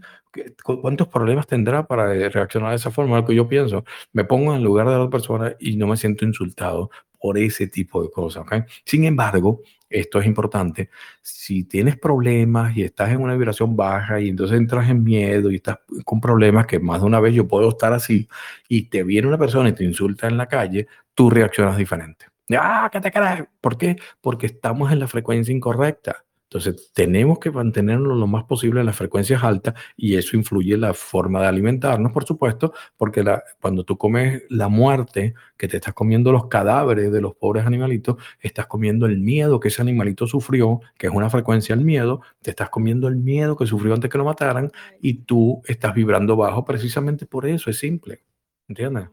¿cuántos 0.63 1.07
problemas 1.07 1.47
tendrá 1.47 1.85
para 1.85 2.13
eh, 2.15 2.29
reaccionar 2.29 2.71
de 2.71 2.77
esa 2.77 2.91
forma? 2.91 3.17
Lo 3.17 3.25
que 3.25 3.35
yo 3.35 3.47
pienso, 3.47 3.83
me 4.11 4.23
pongo 4.23 4.55
en 4.55 4.63
lugar 4.63 4.87
de 4.87 4.93
la 4.93 4.99
otra 5.01 5.11
persona 5.11 5.55
y 5.59 5.75
no 5.77 5.87
me 5.87 5.97
siento 5.97 6.25
insultado 6.25 6.89
por 7.19 7.37
ese 7.37 7.67
tipo 7.67 8.03
de 8.03 8.11
cosas. 8.11 8.45
Sin 8.85 9.05
embargo, 9.05 9.61
esto 9.89 10.19
es 10.19 10.25
importante, 10.25 10.89
si 11.21 11.63
tienes 11.63 11.97
problemas 11.97 12.75
y 12.75 12.83
estás 12.83 13.11
en 13.11 13.21
una 13.21 13.35
vibración 13.35 13.75
baja 13.75 14.19
y 14.19 14.29
entonces 14.29 14.57
entras 14.57 14.89
en 14.89 15.03
miedo 15.03 15.51
y 15.51 15.57
estás 15.57 15.77
con 16.03 16.19
problemas, 16.19 16.65
que 16.65 16.79
más 16.79 16.99
de 16.99 17.05
una 17.05 17.19
vez 17.19 17.33
yo 17.35 17.47
puedo 17.47 17.69
estar 17.69 17.93
así, 17.93 18.27
y 18.67 18.89
te 18.89 19.03
viene 19.03 19.27
una 19.27 19.37
persona 19.37 19.69
y 19.69 19.73
te 19.73 19.83
insulta 19.83 20.27
en 20.27 20.37
la 20.37 20.47
calle, 20.47 20.87
tú 21.13 21.29
reaccionas 21.29 21.77
diferente. 21.77 22.25
Ya, 22.49 22.89
¿qué 22.91 22.99
te 22.99 23.11
crees? 23.11 23.45
¿Por 23.61 23.77
qué? 23.77 23.95
Porque 24.19 24.47
estamos 24.47 24.91
en 24.91 24.99
la 24.99 25.07
frecuencia 25.07 25.53
incorrecta. 25.53 26.25
Entonces, 26.53 26.93
tenemos 26.93 27.39
que 27.39 27.49
mantenernos 27.49 28.15
lo 28.15 28.27
más 28.27 28.43
posible 28.43 28.81
en 28.81 28.85
las 28.85 28.95
frecuencias 28.95 29.43
altas 29.43 29.73
y 29.97 30.17
eso 30.17 30.37
influye 30.37 30.75
en 30.75 30.81
la 30.81 30.93
forma 30.93 31.41
de 31.41 31.47
alimentarnos, 31.47 32.11
por 32.11 32.25
supuesto, 32.25 32.73
porque 32.95 33.23
la, 33.23 33.43
cuando 33.59 33.83
tú 33.83 33.97
comes 33.97 34.43
la 34.49 34.67
muerte, 34.67 35.33
que 35.57 35.67
te 35.67 35.77
estás 35.77 35.95
comiendo 35.95 36.31
los 36.31 36.49
cadáveres 36.49 37.11
de 37.11 37.21
los 37.21 37.33
pobres 37.33 37.65
animalitos, 37.65 38.17
estás 38.39 38.67
comiendo 38.67 39.07
el 39.07 39.19
miedo 39.19 39.59
que 39.59 39.69
ese 39.69 39.81
animalito 39.81 40.27
sufrió, 40.27 40.79
que 40.95 41.07
es 41.07 41.13
una 41.13 41.27
frecuencia 41.31 41.75
del 41.75 41.85
miedo, 41.85 42.21
te 42.43 42.51
estás 42.51 42.69
comiendo 42.69 43.07
el 43.07 43.15
miedo 43.15 43.55
que 43.57 43.65
sufrió 43.65 43.95
antes 43.95 44.11
que 44.11 44.19
lo 44.19 44.25
mataran 44.25 44.71
y 45.01 45.23
tú 45.23 45.63
estás 45.65 45.95
vibrando 45.95 46.35
bajo 46.35 46.63
precisamente 46.63 47.25
por 47.25 47.47
eso, 47.47 47.71
es 47.71 47.79
simple. 47.79 48.21
¿Entiendes? 48.67 49.09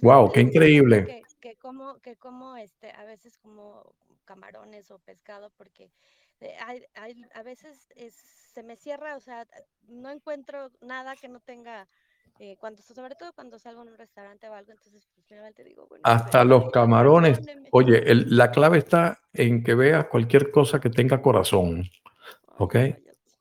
wow, 0.00 0.24
pues 0.24 0.32
qué 0.32 0.40
increíble 0.40 1.24
que 1.44 1.56
como, 1.56 2.00
que 2.00 2.16
como 2.16 2.56
este, 2.56 2.90
a 2.92 3.04
veces 3.04 3.36
como 3.36 3.92
camarones 4.24 4.90
o 4.90 4.98
pescado, 4.98 5.50
porque 5.56 5.90
eh, 6.40 6.56
hay, 6.66 6.84
hay, 6.94 7.24
a 7.34 7.42
veces 7.42 7.92
es, 7.96 8.14
se 8.14 8.62
me 8.62 8.76
cierra, 8.76 9.16
o 9.16 9.20
sea, 9.20 9.46
no 9.88 10.10
encuentro 10.10 10.70
nada 10.80 11.16
que 11.16 11.28
no 11.28 11.40
tenga, 11.40 11.88
eh, 12.38 12.56
cuando, 12.58 12.82
sobre 12.82 13.14
todo 13.14 13.32
cuando 13.32 13.58
salgo 13.58 13.82
en 13.82 13.88
un 13.88 13.98
restaurante 13.98 14.48
o 14.48 14.54
algo, 14.54 14.72
entonces 14.72 15.06
pues, 15.14 15.26
finalmente 15.26 15.62
digo, 15.62 15.86
bueno. 15.88 16.02
Hasta 16.04 16.44
los 16.44 16.70
camarones. 16.70 17.40
Oye, 17.70 18.10
el, 18.10 18.36
la 18.36 18.50
clave 18.50 18.78
está 18.78 19.20
en 19.32 19.62
que 19.62 19.74
veas 19.74 20.06
cualquier 20.06 20.50
cosa 20.50 20.80
que 20.80 20.90
tenga 20.90 21.22
corazón, 21.22 21.88
¿ok? 22.58 22.76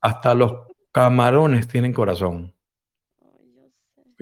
Hasta 0.02 0.34
los 0.34 0.68
camarones 0.92 1.68
tienen 1.68 1.94
corazón. 1.94 2.53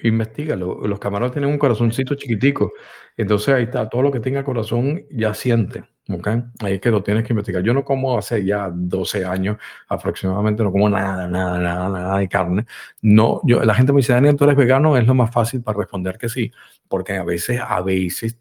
Investígalo. 0.03 0.87
Los 0.87 0.99
camarones 0.99 1.33
tienen 1.33 1.49
un 1.49 1.57
corazoncito 1.57 2.15
chiquitico. 2.15 2.73
Entonces 3.17 3.53
ahí 3.53 3.63
está, 3.63 3.87
todo 3.89 4.01
lo 4.01 4.11
que 4.11 4.19
tenga 4.19 4.43
corazón 4.43 5.03
ya 5.11 5.33
siente. 5.33 5.83
¿okay? 6.09 6.43
Ahí 6.59 6.73
es 6.75 6.81
que 6.81 6.91
lo 6.91 7.03
tienes 7.03 7.23
que 7.23 7.33
investigar. 7.33 7.63
Yo 7.63 7.73
no 7.73 7.83
como 7.83 8.17
hace 8.17 8.43
ya 8.43 8.69
12 8.73 9.25
años 9.25 9.57
aproximadamente, 9.87 10.63
no 10.63 10.71
como 10.71 10.89
nada, 10.89 11.27
nada, 11.27 11.59
nada, 11.59 11.89
nada 11.89 12.17
de 12.17 12.27
carne. 12.27 12.65
No, 13.01 13.41
yo, 13.43 13.63
la 13.63 13.75
gente 13.75 13.93
me 13.93 13.97
dice, 13.97 14.13
Daniel, 14.13 14.35
tú 14.35 14.45
eres 14.45 14.55
vegano, 14.55 14.97
es 14.97 15.05
lo 15.05 15.13
más 15.13 15.31
fácil 15.31 15.61
para 15.61 15.77
responder 15.77 16.17
que 16.17 16.29
sí, 16.29 16.51
porque 16.87 17.13
a 17.13 17.23
veces, 17.23 17.59
a 17.65 17.81
veces 17.81 18.37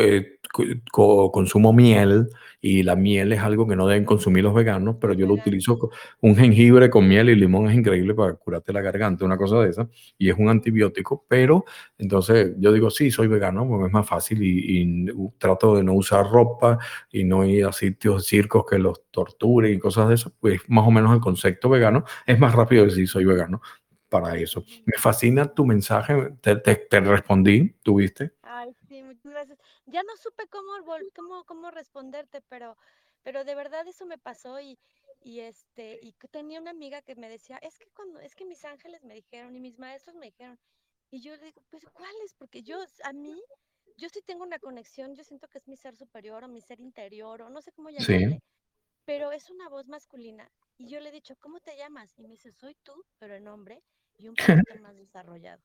eh, 0.00 0.38
consumo 0.90 1.72
miel 1.72 2.28
y 2.60 2.82
la 2.82 2.96
miel 2.96 3.32
es 3.32 3.40
algo 3.40 3.66
que 3.66 3.76
no 3.76 3.86
deben 3.86 4.04
consumir 4.04 4.44
los 4.44 4.54
veganos, 4.54 4.96
pero 5.00 5.12
yo 5.12 5.26
lo 5.26 5.34
utilizo 5.34 5.90
un 6.20 6.36
jengibre 6.36 6.88
con 6.88 7.06
miel 7.06 7.28
y 7.28 7.34
limón 7.34 7.68
es 7.68 7.76
increíble 7.76 8.14
para 8.14 8.34
curarte 8.34 8.72
la 8.72 8.80
garganta, 8.80 9.24
una 9.24 9.36
cosa 9.36 9.60
de 9.60 9.70
esa, 9.70 9.88
y 10.16 10.30
es 10.30 10.36
un 10.38 10.48
antibiótico, 10.48 11.26
pero 11.28 11.64
entonces 11.98 12.54
yo 12.58 12.72
digo, 12.72 12.90
sí, 12.90 13.10
soy 13.10 13.26
vegano, 13.26 13.68
porque 13.68 13.88
es 13.88 13.92
más 13.92 14.06
fácil 14.06 14.38
y, 14.42 15.04
trato 15.38 15.76
de 15.76 15.82
no 15.82 15.94
usar 15.94 16.26
ropa 16.30 16.78
y 17.10 17.24
no 17.24 17.44
ir 17.44 17.66
a 17.66 17.72
sitios, 17.72 18.24
circos 18.26 18.64
que 18.68 18.78
los 18.78 19.02
torturen 19.10 19.74
y 19.74 19.78
cosas 19.78 20.08
de 20.08 20.14
esas, 20.14 20.32
pues 20.40 20.62
más 20.68 20.86
o 20.86 20.90
menos 20.90 21.12
el 21.12 21.20
concepto 21.20 21.68
vegano 21.68 22.04
es 22.26 22.38
más 22.38 22.54
rápido 22.54 22.84
decir 22.84 23.08
soy 23.08 23.24
vegano 23.24 23.60
para 24.08 24.36
eso. 24.36 24.64
Me 24.86 24.96
fascina 24.96 25.52
tu 25.52 25.66
mensaje, 25.66 26.34
te, 26.40 26.56
te, 26.56 26.76
te 26.76 27.00
respondí, 27.00 27.74
¿tuviste? 27.82 28.32
Gracias 29.24 29.58
ya 29.86 30.02
no 30.02 30.16
supe 30.16 30.46
cómo, 30.48 30.72
cómo, 31.14 31.44
cómo 31.44 31.70
responderte, 31.70 32.42
pero, 32.42 32.76
pero 33.22 33.44
de 33.44 33.54
verdad 33.54 33.86
eso 33.88 34.06
me 34.06 34.18
pasó 34.18 34.60
y, 34.60 34.78
y 35.20 35.40
este, 35.40 35.98
y 36.02 36.12
tenía 36.30 36.60
una 36.60 36.70
amiga 36.70 37.02
que 37.02 37.16
me 37.16 37.28
decía, 37.28 37.58
es 37.62 37.78
que 37.78 37.86
cuando, 37.94 38.20
es 38.20 38.34
que 38.34 38.44
mis 38.44 38.64
ángeles 38.64 39.02
me 39.04 39.14
dijeron 39.14 39.56
y 39.56 39.60
mis 39.60 39.78
maestros 39.78 40.16
me 40.16 40.26
dijeron, 40.26 40.58
y 41.10 41.22
yo 41.22 41.36
le 41.36 41.46
digo, 41.46 41.62
pues 41.70 41.84
¿cuáles? 41.92 42.34
Porque 42.34 42.62
yo, 42.62 42.84
a 43.04 43.12
mí, 43.12 43.40
yo 43.96 44.08
sí 44.10 44.20
tengo 44.22 44.44
una 44.44 44.58
conexión, 44.58 45.14
yo 45.14 45.24
siento 45.24 45.48
que 45.48 45.58
es 45.58 45.68
mi 45.68 45.76
ser 45.76 45.96
superior 45.96 46.44
o 46.44 46.48
mi 46.48 46.60
ser 46.60 46.80
interior 46.80 47.42
o 47.42 47.50
no 47.50 47.62
sé 47.62 47.72
cómo 47.72 47.90
llamarle, 47.90 48.42
pero 49.06 49.32
es 49.32 49.50
una 49.50 49.68
voz 49.68 49.88
masculina. 49.88 50.50
Y 50.78 50.88
yo 50.88 51.00
le 51.00 51.10
he 51.10 51.12
dicho, 51.12 51.36
¿cómo 51.40 51.60
te 51.60 51.76
llamas? 51.76 52.18
Y 52.18 52.22
me 52.24 52.34
dice, 52.34 52.52
soy 52.52 52.74
tú, 52.82 53.04
pero 53.18 53.34
en 53.36 53.48
hombre 53.48 53.82
y 54.16 54.28
un 54.28 54.36
poquito 54.36 54.76
más 54.80 54.96
desarrollado. 54.96 55.62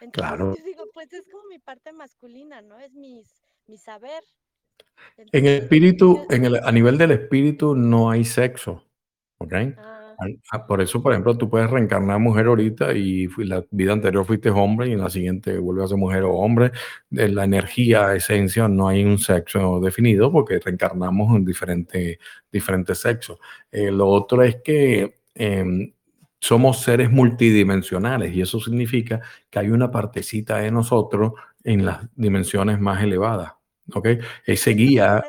Entonces 0.00 0.12
claro. 0.12 0.54
yo 0.56 0.64
digo, 0.64 0.84
pues 0.94 1.12
es 1.12 1.22
como 1.30 1.44
mi 1.48 1.58
parte 1.58 1.92
masculina, 1.92 2.62
¿no? 2.62 2.78
Es 2.78 2.92
mi, 2.94 3.22
mi 3.66 3.76
saber. 3.76 4.22
en 5.16 5.46
el 5.46 5.62
espíritu, 5.62 6.26
en 6.30 6.44
el, 6.46 6.56
a 6.56 6.72
nivel 6.72 6.98
del 6.98 7.12
espíritu 7.12 7.74
no 7.74 8.10
hay 8.10 8.24
sexo, 8.24 8.84
¿ok? 9.38 9.54
Ah. 9.76 10.00
Por 10.68 10.80
eso, 10.80 11.02
por 11.02 11.12
ejemplo, 11.12 11.36
tú 11.36 11.48
puedes 11.48 11.70
reencarnar 11.70 12.18
mujer 12.18 12.46
ahorita 12.46 12.92
y 12.92 13.28
la 13.38 13.64
vida 13.70 13.92
anterior 13.92 14.24
fuiste 14.26 14.50
hombre 14.50 14.88
y 14.88 14.92
en 14.92 15.00
la 15.00 15.08
siguiente 15.08 15.58
vuelves 15.58 15.86
a 15.86 15.88
ser 15.88 15.96
mujer 15.96 16.24
o 16.24 16.34
hombre. 16.34 16.72
En 17.10 17.34
la 17.34 17.44
energía, 17.44 18.14
esencia, 18.14 18.68
no 18.68 18.88
hay 18.88 19.04
un 19.04 19.18
sexo 19.18 19.80
definido 19.80 20.30
porque 20.30 20.58
reencarnamos 20.58 21.34
en 21.36 21.44
diferentes 21.44 22.18
diferentes 22.52 22.98
sexos. 22.98 23.38
Eh, 23.72 23.90
lo 23.90 24.08
otro 24.08 24.42
es 24.42 24.56
que 24.56 25.20
em, 25.34 25.92
somos 26.40 26.80
seres 26.80 27.10
multidimensionales 27.10 28.34
y 28.34 28.40
eso 28.40 28.58
significa 28.58 29.20
que 29.50 29.58
hay 29.58 29.70
una 29.70 29.90
partecita 29.90 30.56
de 30.56 30.70
nosotros 30.70 31.32
en 31.62 31.84
las 31.84 32.08
dimensiones 32.14 32.80
más 32.80 33.02
elevadas. 33.02 33.52
¿Ok? 33.92 34.08
Ese 34.46 34.70
guía. 34.70 35.22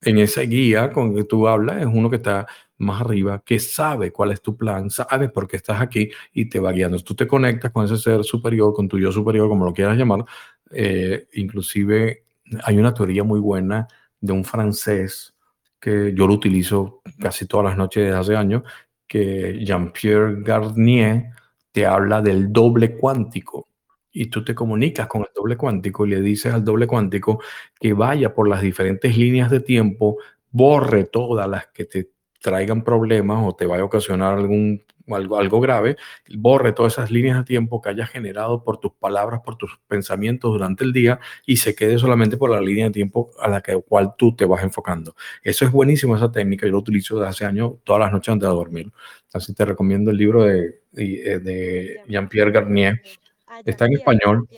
En 0.00 0.18
ese 0.18 0.42
guía 0.42 0.92
con 0.92 1.14
que 1.14 1.24
tú 1.24 1.48
hablas 1.48 1.82
es 1.82 1.86
uno 1.86 2.08
que 2.08 2.16
está 2.16 2.46
más 2.76 3.00
arriba, 3.00 3.42
que 3.44 3.58
sabe 3.58 4.12
cuál 4.12 4.30
es 4.30 4.40
tu 4.40 4.56
plan, 4.56 4.88
sabe 4.90 5.28
por 5.28 5.48
qué 5.48 5.56
estás 5.56 5.80
aquí 5.80 6.10
y 6.32 6.48
te 6.48 6.60
va 6.60 6.70
guiando. 6.70 6.98
Tú 7.00 7.16
te 7.16 7.26
conectas 7.26 7.72
con 7.72 7.84
ese 7.84 7.96
ser 7.96 8.22
superior, 8.22 8.72
con 8.72 8.86
tu 8.86 8.98
yo 8.98 9.10
superior, 9.10 9.48
como 9.48 9.64
lo 9.64 9.72
quieras 9.72 9.96
llamar. 9.96 10.24
Eh, 10.70 11.26
inclusive 11.32 12.24
hay 12.62 12.78
una 12.78 12.94
teoría 12.94 13.24
muy 13.24 13.40
buena 13.40 13.88
de 14.20 14.32
un 14.32 14.44
francés 14.44 15.34
que 15.80 16.12
yo 16.14 16.26
lo 16.26 16.34
utilizo 16.34 17.02
casi 17.20 17.46
todas 17.46 17.66
las 17.66 17.76
noches 17.76 18.04
desde 18.04 18.18
hace 18.18 18.36
años, 18.36 18.62
que 19.08 19.64
Jean-Pierre 19.64 20.42
Garnier 20.42 21.30
te 21.72 21.86
habla 21.86 22.22
del 22.22 22.52
doble 22.52 22.96
cuántico 22.96 23.68
y 24.12 24.26
tú 24.26 24.44
te 24.44 24.54
comunicas 24.54 25.06
con 25.06 25.22
el 25.22 25.28
doble 25.34 25.56
cuántico 25.56 26.06
y 26.06 26.10
le 26.10 26.20
dices 26.20 26.52
al 26.52 26.64
doble 26.64 26.86
cuántico 26.86 27.40
que 27.78 27.92
vaya 27.92 28.34
por 28.34 28.48
las 28.48 28.62
diferentes 28.62 29.16
líneas 29.16 29.50
de 29.50 29.60
tiempo, 29.60 30.18
borre 30.50 31.04
todas 31.04 31.48
las 31.48 31.68
que 31.68 31.84
te 31.84 32.10
traigan 32.40 32.84
problemas 32.84 33.44
o 33.46 33.54
te 33.54 33.66
vaya 33.66 33.82
a 33.82 33.86
ocasionar 33.86 34.34
algún 34.34 34.82
algo, 35.16 35.38
algo 35.38 35.60
grave, 35.60 35.96
borre 36.36 36.72
todas 36.72 36.94
esas 36.94 37.10
líneas 37.10 37.38
de 37.38 37.44
tiempo 37.44 37.80
que 37.80 37.90
hayas 37.90 38.10
generado 38.10 38.62
por 38.62 38.78
tus 38.78 38.92
palabras, 38.92 39.40
por 39.44 39.56
tus 39.56 39.78
pensamientos 39.86 40.52
durante 40.52 40.84
el 40.84 40.92
día 40.92 41.20
y 41.46 41.56
se 41.56 41.74
quede 41.74 41.98
solamente 41.98 42.36
por 42.36 42.50
la 42.50 42.60
línea 42.60 42.86
de 42.86 42.90
tiempo 42.92 43.30
a 43.40 43.48
la 43.48 43.60
que, 43.60 43.76
cual 43.82 44.14
tú 44.16 44.34
te 44.34 44.44
vas 44.44 44.62
enfocando. 44.62 45.14
Eso 45.42 45.64
es 45.64 45.72
buenísimo, 45.72 46.16
esa 46.16 46.30
técnica, 46.30 46.66
yo 46.66 46.72
lo 46.72 46.78
utilizo 46.78 47.16
desde 47.16 47.28
hace 47.30 47.44
años, 47.44 47.74
todas 47.84 48.00
las 48.00 48.12
noches 48.12 48.32
antes 48.32 48.48
de 48.48 48.54
dormir. 48.54 48.92
Así 49.32 49.54
te 49.54 49.64
recomiendo 49.64 50.10
el 50.10 50.16
libro 50.16 50.44
de, 50.44 50.80
de, 50.92 51.40
de 51.40 52.00
Jean-Pierre 52.08 52.52
Garnier. 52.52 53.02
Está 53.64 53.86
en 53.86 53.94
español 53.94 54.48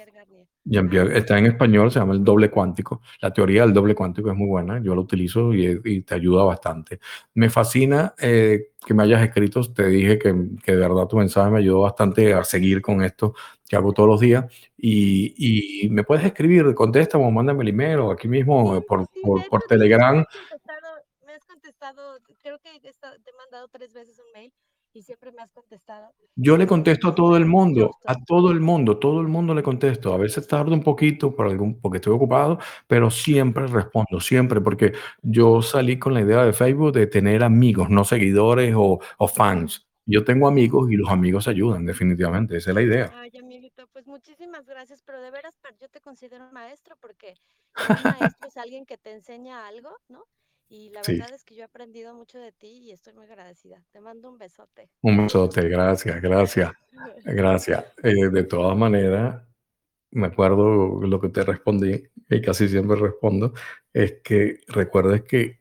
está 0.64 1.38
en 1.38 1.46
español, 1.46 1.90
se 1.90 1.98
llama 1.98 2.14
el 2.14 2.24
doble 2.24 2.50
cuántico. 2.50 3.02
La 3.20 3.32
teoría 3.32 3.62
del 3.62 3.72
doble 3.72 3.94
cuántico 3.94 4.30
es 4.30 4.36
muy 4.36 4.48
buena, 4.48 4.80
yo 4.82 4.94
lo 4.94 5.02
utilizo 5.02 5.52
y, 5.54 6.02
te 6.02 6.14
ayuda 6.14 6.44
bastante. 6.44 7.00
Me 7.34 7.50
fascina 7.50 8.14
eh, 8.18 8.72
que 8.84 8.94
me 8.94 9.02
hayas 9.02 9.22
escrito, 9.22 9.62
te 9.72 9.86
dije 9.86 10.18
que, 10.18 10.34
que, 10.62 10.72
de 10.72 10.78
verdad 10.78 11.06
tu 11.06 11.16
mensaje 11.16 11.50
me 11.50 11.58
ayudó 11.58 11.80
bastante 11.80 12.34
a 12.34 12.44
seguir 12.44 12.82
con 12.82 13.02
esto 13.02 13.34
que 13.68 13.76
hago 13.76 13.92
todos 13.92 14.08
los 14.08 14.20
días. 14.20 14.44
Y, 14.76 15.84
y 15.84 15.88
me 15.90 16.04
puedes 16.04 16.24
escribir, 16.24 16.74
contesta 16.74 17.18
o 17.18 17.30
mándame 17.30 17.62
el 17.62 17.68
email 17.68 17.98
o 18.00 18.10
aquí 18.10 18.28
mismo 18.28 18.80
por, 18.82 19.06
por, 19.22 19.48
por, 19.48 19.62
Telegram. 19.62 20.24
Me 21.26 21.32
has 21.34 21.44
contestado, 21.44 22.18
creo 22.42 22.58
que 22.58 22.80
te 22.80 22.88
he 22.88 23.36
mandado 23.36 23.68
tres 23.68 23.92
veces 23.92 24.18
un 24.18 24.32
mail 24.32 24.52
y 24.92 25.02
siempre 25.02 25.32
me 25.32 25.42
has 25.42 25.50
contestado. 25.52 26.12
Yo 26.36 26.56
le 26.56 26.66
contesto 26.66 27.08
a 27.08 27.14
todo 27.14 27.36
el 27.36 27.46
mundo, 27.46 27.98
a 28.04 28.14
todo 28.24 28.50
el 28.50 28.60
mundo, 28.60 28.98
todo 28.98 29.20
el 29.20 29.28
mundo 29.28 29.54
le 29.54 29.62
contesto. 29.62 30.12
A 30.12 30.18
veces 30.18 30.46
tardo 30.46 30.72
un 30.72 30.82
poquito 30.82 31.34
por 31.34 31.46
algún, 31.46 31.80
porque 31.80 31.98
estoy 31.98 32.14
ocupado, 32.14 32.58
pero 32.86 33.10
siempre 33.10 33.66
respondo, 33.66 34.20
siempre, 34.20 34.60
porque 34.60 34.92
yo 35.22 35.62
salí 35.62 35.98
con 35.98 36.14
la 36.14 36.22
idea 36.22 36.44
de 36.44 36.52
Facebook 36.52 36.92
de 36.92 37.06
tener 37.06 37.42
amigos, 37.42 37.90
no 37.90 38.04
seguidores 38.04 38.74
o, 38.76 39.00
o 39.18 39.28
fans. 39.28 39.86
Yo 40.06 40.24
tengo 40.24 40.48
amigos 40.48 40.90
y 40.90 40.96
los 40.96 41.08
amigos 41.08 41.46
ayudan, 41.46 41.86
definitivamente, 41.86 42.56
esa 42.56 42.70
es 42.70 42.74
la 42.74 42.82
idea. 42.82 43.12
Ay, 43.14 43.30
amiguito, 43.38 43.86
pues 43.92 44.06
muchísimas 44.06 44.66
gracias, 44.66 45.02
pero 45.02 45.20
de 45.20 45.30
veras 45.30 45.56
yo 45.80 45.88
te 45.88 46.00
considero 46.00 46.46
un 46.46 46.52
maestro 46.52 46.96
porque 47.00 47.34
un 47.88 47.96
maestro 48.02 48.48
es 48.48 48.56
alguien 48.56 48.86
que 48.86 48.98
te 48.98 49.12
enseña 49.12 49.66
algo, 49.68 49.90
¿no? 50.08 50.24
Y 50.72 50.90
la 50.90 51.02
verdad 51.04 51.34
es 51.34 51.44
que 51.44 51.56
yo 51.56 51.62
he 51.62 51.64
aprendido 51.64 52.14
mucho 52.14 52.38
de 52.38 52.52
ti 52.52 52.68
y 52.68 52.92
estoy 52.92 53.12
muy 53.12 53.24
agradecida. 53.26 53.84
Te 53.90 54.00
mando 54.00 54.30
un 54.30 54.38
besote. 54.38 54.88
Un 55.02 55.24
besote, 55.24 55.68
gracias, 55.68 56.22
gracias, 56.22 56.72
gracias. 57.24 57.84
Eh, 58.04 58.28
de 58.30 58.44
todas 58.44 58.78
maneras, 58.78 59.42
me 60.12 60.28
acuerdo 60.28 61.00
lo 61.02 61.20
que 61.20 61.28
te 61.28 61.42
respondí 61.42 62.00
y 62.28 62.40
casi 62.40 62.68
siempre 62.68 62.96
respondo, 62.96 63.52
es 63.92 64.20
que 64.22 64.60
recuerdes 64.68 65.22
que 65.22 65.59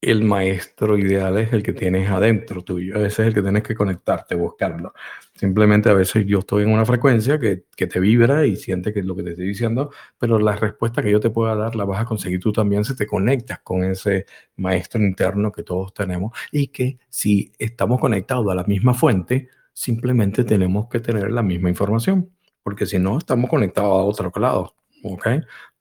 el 0.00 0.24
maestro 0.24 0.98
ideal 0.98 1.38
es 1.38 1.52
el 1.52 1.62
que 1.62 1.72
tienes 1.72 2.08
adentro 2.10 2.62
tuyo, 2.62 2.96
ese 2.96 3.22
es 3.22 3.28
el 3.28 3.34
que 3.34 3.42
tienes 3.42 3.62
que 3.62 3.74
conectarte, 3.74 4.34
buscarlo. 4.34 4.92
Simplemente 5.34 5.88
a 5.88 5.94
veces 5.94 6.24
yo 6.26 6.40
estoy 6.40 6.64
en 6.64 6.70
una 6.70 6.84
frecuencia 6.84 7.38
que, 7.38 7.64
que 7.76 7.86
te 7.86 8.00
vibra 8.00 8.46
y 8.46 8.56
sientes 8.56 8.94
que 8.94 9.00
es 9.00 9.06
lo 9.06 9.16
que 9.16 9.22
te 9.22 9.30
estoy 9.30 9.48
diciendo, 9.48 9.90
pero 10.18 10.38
la 10.38 10.56
respuesta 10.56 11.02
que 11.02 11.10
yo 11.10 11.20
te 11.20 11.30
pueda 11.30 11.54
dar 11.56 11.76
la 11.76 11.84
vas 11.84 12.00
a 12.00 12.04
conseguir 12.04 12.40
tú 12.40 12.52
también 12.52 12.84
si 12.84 12.94
te 12.96 13.06
conectas 13.06 13.60
con 13.60 13.84
ese 13.84 14.26
maestro 14.56 15.02
interno 15.02 15.50
que 15.52 15.62
todos 15.62 15.92
tenemos 15.94 16.32
y 16.52 16.68
que 16.68 16.98
si 17.08 17.52
estamos 17.58 18.00
conectados 18.00 18.48
a 18.50 18.54
la 18.54 18.64
misma 18.64 18.94
fuente, 18.94 19.48
simplemente 19.72 20.44
tenemos 20.44 20.88
que 20.88 21.00
tener 21.00 21.30
la 21.32 21.42
misma 21.42 21.68
información, 21.68 22.30
porque 22.62 22.86
si 22.86 22.98
no, 22.98 23.18
estamos 23.18 23.50
conectados 23.50 23.92
a 23.92 24.04
otro 24.04 24.32
lado. 24.40 24.74
¿ok? 25.02 25.26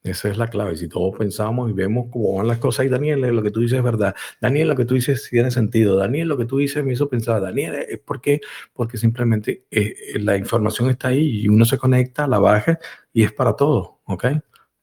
Esa 0.06 0.30
es 0.30 0.38
la 0.38 0.48
clave. 0.48 0.77
Si 0.77 0.88
todos 0.88 1.18
pensamos 1.18 1.68
y 1.68 1.73
vemos 1.73 2.10
cómo 2.11 2.36
van 2.38 2.48
las 2.48 2.60
cosas, 2.60 2.86
y 2.86 2.90
Daniel, 2.90 3.22
lo 3.22 3.41
que 3.41 3.49
tú 3.49 3.61
dices 3.61 3.80
es 3.80 3.84
verdad. 3.84 4.14
Daniel, 4.40 4.68
lo 4.68 4.76
que 4.76 4.86
tú 4.86 4.94
dices 4.94 5.27
tiene 5.32 5.49
sentido. 5.49 5.95
Daniel, 5.98 6.27
lo 6.27 6.38
que 6.38 6.45
tú 6.45 6.60
dices 6.60 6.86
me 6.86 6.94
hizo 6.94 7.10
pensar. 7.10 7.41
Daniel, 7.41 7.73
es 7.90 7.99
porque, 8.06 8.40
porque 8.72 8.99
simplemente 8.99 9.65
eh, 9.72 9.95
eh, 10.14 10.19
la 10.19 10.38
información 10.38 10.91
está 10.91 11.07
ahí 11.07 11.41
y 11.41 11.49
uno 11.49 11.65
se 11.65 11.80
conecta, 11.80 12.27
la 12.27 12.38
baja 12.38 12.77
y 13.11 13.23
es 13.23 13.34
para 13.34 13.56
todo, 13.56 14.02
¿ok? 14.06 14.26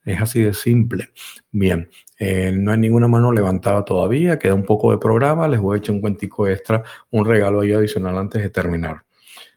Es 0.05 0.21
así 0.21 0.43
de 0.43 0.55
simple. 0.55 1.11
Bien, 1.53 1.89
eh, 2.19 2.51
no 2.51 2.73
hay 2.73 2.79
ninguna 2.79 3.07
mano 3.07 3.31
levantada 3.31 3.85
todavía, 3.85 4.41
queda 4.41 4.55
un 4.55 4.65
poco 4.65 4.91
de 4.91 4.99
programa, 4.99 5.47
les 5.47 5.61
voy 5.61 5.77
a 5.77 5.79
echar 5.79 5.95
un 5.95 6.01
cuentico 6.01 6.49
extra, 6.49 6.83
un 7.11 7.25
regalo 7.25 7.61
ahí 7.61 7.73
adicional 7.73 8.19
antes 8.19 8.43
de 8.43 8.51
terminar. 8.51 9.05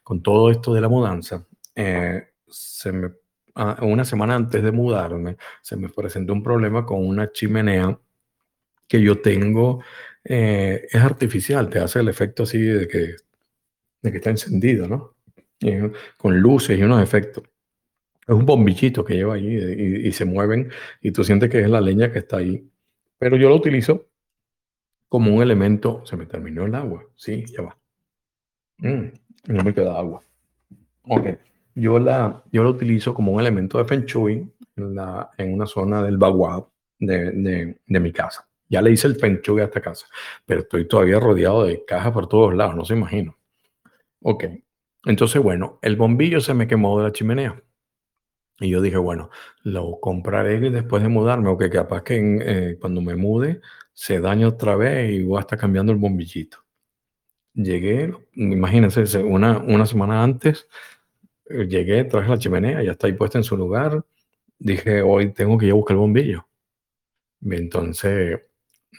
Con 0.04 0.22
todo 0.22 0.52
esto 0.52 0.76
de 0.76 0.82
la 0.82 0.90
mudanza, 0.90 1.44
se 2.48 2.92
me 2.92 3.25
una 3.56 4.04
semana 4.04 4.36
antes 4.36 4.62
de 4.62 4.72
mudarme, 4.72 5.38
se 5.62 5.78
me 5.78 5.90
presentó 5.90 6.34
un 6.34 6.44
problema 6.44 6.86
con 6.86 7.06
una 7.06 7.32
chimenea 7.32 7.98
que 8.88 9.02
yo 9.02 9.22
tengo, 9.22 9.82
eh, 10.24 10.88
es 10.92 11.02
artificial, 11.02 11.70
te 11.70 11.80
hace 11.80 12.00
el 12.00 12.10
efecto 12.10 12.44
así 12.44 12.60
de 12.60 12.88
que, 12.88 13.16
de 14.02 14.12
que 14.12 14.18
está 14.18 14.30
encendido, 14.30 14.88
¿no? 14.88 15.16
con 16.18 16.40
luces 16.40 16.78
y 16.78 16.84
unos 16.84 17.02
efectos. 17.02 17.44
Es 18.28 18.36
un 18.36 18.46
bombillito 18.46 19.04
que 19.06 19.16
lleva 19.16 19.36
allí 19.36 19.56
y, 20.08 20.12
se 20.12 20.26
mueven 20.26 20.70
y 21.02 21.12
tú 21.12 21.24
sientes 21.24 21.50
que 21.50 21.62
es 21.62 21.70
la 21.70 21.82
leña 21.82 22.12
que 22.12 22.20
está 22.20 22.38
ahí. 22.38 22.70
Pero 23.18 23.38
yo 23.38 23.50
lo 23.50 23.56
utilizo 23.56 24.08
como 25.10 25.34
un 25.34 25.42
elemento. 25.42 26.06
Se 26.06 26.18
me 26.18 26.26
terminó 26.26 26.66
el 26.66 26.76
agua. 26.76 27.06
Sí, 27.16 27.46
ya 27.48 27.64
va. 27.64 27.78
Mm, 28.80 29.06
no 29.48 29.64
me 29.64 29.74
queda 29.74 29.98
agua. 29.98 30.22
Ok 31.04 31.30
yo 31.76 32.00
la, 32.00 32.42
yo 32.52 32.64
la 32.64 32.70
utilizo 32.70 33.14
como 33.14 33.34
un 33.34 33.42
elemento 33.42 33.78
de 33.78 33.86
Feng 33.86 34.06
en, 34.78 35.54
una 35.54 35.66
zona 35.68 36.02
del 36.02 36.18
baguado 36.18 36.72
de, 36.98 37.76
de, 37.86 38.00
mi 38.00 38.12
casa. 38.12 38.48
Ya 38.70 38.82
le 38.82 38.92
hice 38.92 39.08
el 39.08 39.16
Feng 39.16 39.42
Shui 39.42 39.62
a 39.62 39.66
esta 39.66 39.82
casa, 39.82 40.08
pero 40.46 40.62
estoy 40.62 40.88
todavía 40.88 41.20
rodeado 41.20 41.66
de 41.66 41.84
cajas 41.86 42.14
por 42.14 42.28
todos 42.28 42.56
lados, 42.56 42.76
no 42.76 42.86
se 42.86 42.96
imagino. 42.96 43.38
Ok, 44.22 44.46
entonces 45.06 45.42
bueno, 45.42 45.78
el 45.82 45.98
bombillo 45.98 46.42
se 46.42 46.54
me 46.54 46.68
quemó 46.68 46.98
de 46.98 47.04
la 47.04 47.12
chimenea. 47.12 47.62
Y 48.60 48.70
yo 48.70 48.82
dije, 48.82 48.98
bueno, 48.98 49.30
lo 49.64 50.00
compraré 50.00 50.60
después 50.72 51.04
de 51.04 51.10
mudarme, 51.10 51.50
o 51.50 51.58
que 51.58 51.70
capaz 51.70 52.04
que 52.04 52.40
eh, 52.42 52.78
cuando 52.80 53.02
me 53.02 53.16
mude 53.16 53.60
se 53.94 54.20
daña 54.22 54.48
otra 54.48 54.76
vez 54.78 55.12
y 55.12 55.24
voy 55.24 55.38
a 55.38 55.42
estar 55.42 55.60
cambiando 55.60 55.92
el 55.92 55.98
bombillito. 55.98 56.60
Llegué, 57.54 58.14
imagínense, 58.34 59.24
una, 59.24 59.60
una 59.60 59.86
semana 59.86 60.24
antes 60.24 60.68
llegué, 61.50 62.04
traje 62.06 62.30
la 62.30 62.38
chimenea, 62.38 62.84
ya 62.84 62.92
está 62.92 63.08
ahí 63.08 63.14
puesta 63.14 63.38
en 63.38 63.44
su 63.44 63.58
lugar. 63.58 64.04
Dije, 64.58 65.02
hoy 65.02 65.34
tengo 65.34 65.58
que 65.58 65.68
ir 65.68 65.72
a 65.72 65.76
buscar 65.76 65.96
el 65.96 66.00
bombillo. 66.00 66.48
Entonces 67.42 68.42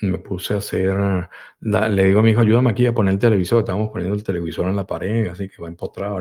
me 0.02 0.18
puse 0.18 0.54
a 0.54 0.58
hacer, 0.58 0.94
le 1.60 2.04
digo 2.04 2.20
a 2.20 2.22
mi 2.22 2.30
hijo, 2.30 2.40
ayúdame 2.42 2.70
aquí 2.70 2.86
a 2.86 2.94
poner 2.94 3.14
el 3.14 3.20
televisor. 3.20 3.60
Estábamos 3.60 3.90
poniendo 3.90 4.14
el 4.14 4.22
televisor 4.22 4.68
en 4.68 4.76
la 4.76 4.86
pared, 4.86 5.28
así 5.28 5.48
que 5.48 5.62
va 5.62 5.68
empotrado. 5.68 6.18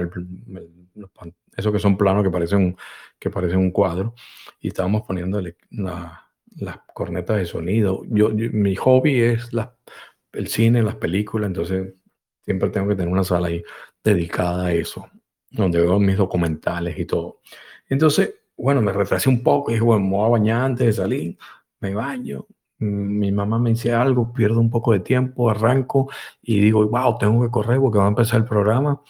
eso 1.58 1.72
que 1.72 1.80
son 1.80 1.98
planos 1.98 2.24
que 2.24 2.32
parecen, 2.32 2.78
que 3.20 3.30
parecen 3.30 3.60
un 3.60 3.72
cuadro. 3.72 4.16
Y 4.60 4.70
estábamos 4.70 5.04
poniendo 5.04 5.42
las 5.42 6.80
cornetas 6.94 7.38
de 7.38 7.46
sonido. 7.46 8.04
Yo, 8.08 8.30
mi 8.30 8.76
hobby 8.76 9.22
es 9.22 9.54
la, 9.54 9.76
el 10.32 10.48
cine, 10.48 10.82
las 10.84 10.96
películas, 10.96 11.48
entonces 11.48 11.94
siempre 12.46 12.70
tengo 12.70 12.88
que 12.88 12.96
tener 12.96 13.12
una 13.12 13.24
sala 13.24 13.48
ahí 13.48 13.64
dedicada 14.04 14.68
a 14.68 14.74
eso 14.74 15.10
donde 15.56 15.82
veo 15.82 16.00
mis 16.00 16.18
documentales 16.18 16.98
y 16.98 17.06
todo. 17.06 17.42
Entonces, 17.90 18.36
bueno, 18.58 18.82
me 18.82 18.94
retrasé 18.94 19.30
un 19.30 19.44
poco 19.44 19.72
y 19.72 19.76
dije, 19.76 19.86
bueno, 19.86 20.06
me 20.06 20.12
voy 20.12 20.26
a 20.26 20.30
bañar 20.30 20.62
antes 20.62 20.88
de 20.88 20.94
salir, 20.94 21.38
me 21.80 21.94
baño, 21.94 22.46
mm, 22.80 22.86
mi 23.20 23.32
mamá 23.32 23.60
me 23.60 23.72
dice 23.72 23.94
algo, 23.94 24.34
pierdo 24.34 24.60
un 24.60 24.70
poco 24.70 24.94
de 24.94 25.00
tiempo, 25.02 25.50
arranco 25.50 26.10
y 26.42 26.60
digo, 26.60 26.88
wow, 26.88 27.18
tengo 27.18 27.44
que 27.44 27.52
correr 27.52 27.80
porque 27.80 28.00
va 28.00 28.06
a 28.06 28.10
empezar 28.10 28.40
el 28.42 28.46
programa. 28.46 29.02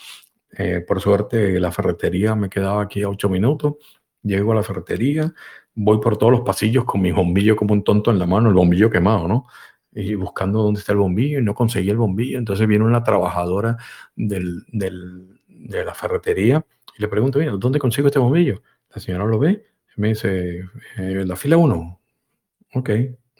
Eh, 0.58 0.82
por 0.88 1.02
suerte, 1.02 1.60
la 1.60 1.72
ferretería 1.72 2.36
me 2.36 2.50
quedaba 2.50 2.84
aquí 2.84 3.04
a 3.04 3.10
ocho 3.10 3.30
minutos. 3.30 3.76
Llego 4.24 4.54
a 4.54 4.56
la 4.56 4.64
ferretería, 4.64 5.34
voy 5.76 6.00
por 6.00 6.18
todos 6.18 6.32
los 6.32 6.42
pasillos 6.42 6.86
con 6.86 7.02
mi 7.02 7.12
bombillo 7.12 7.56
como 7.56 7.74
un 7.74 7.84
tonto 7.84 8.12
en 8.12 8.20
la 8.20 8.26
mano, 8.26 8.50
el 8.50 8.56
bombillo 8.56 8.90
quemado, 8.90 9.28
¿no? 9.28 9.46
Y 9.94 10.16
buscando 10.16 10.62
dónde 10.64 10.80
está 10.80 10.94
el 10.94 10.98
bombillo 11.00 11.40
y 11.40 11.44
no 11.44 11.54
conseguí 11.56 11.90
el 11.90 11.98
bombillo. 11.98 12.38
Entonces 12.40 12.68
viene 12.68 12.86
una 12.86 13.04
trabajadora 13.04 13.78
del, 14.16 14.66
del 14.72 15.35
de 15.66 15.84
la 15.84 15.94
ferretería 15.94 16.66
y 16.98 17.02
le 17.02 17.08
pregunto, 17.08 17.40
mira, 17.40 17.52
¿dónde 17.54 17.80
consigo 17.80 18.08
este 18.08 18.20
bombillo? 18.20 18.62
La 18.94 19.02
señora 19.02 19.26
lo 19.26 19.40
ve 19.40 19.66
y 19.96 20.02
me 20.02 20.10
dice, 20.10 20.60
eh, 20.98 21.24
la 21.26 21.36
fila 21.36 21.58
1. 21.58 22.02
Ok, 22.76 22.90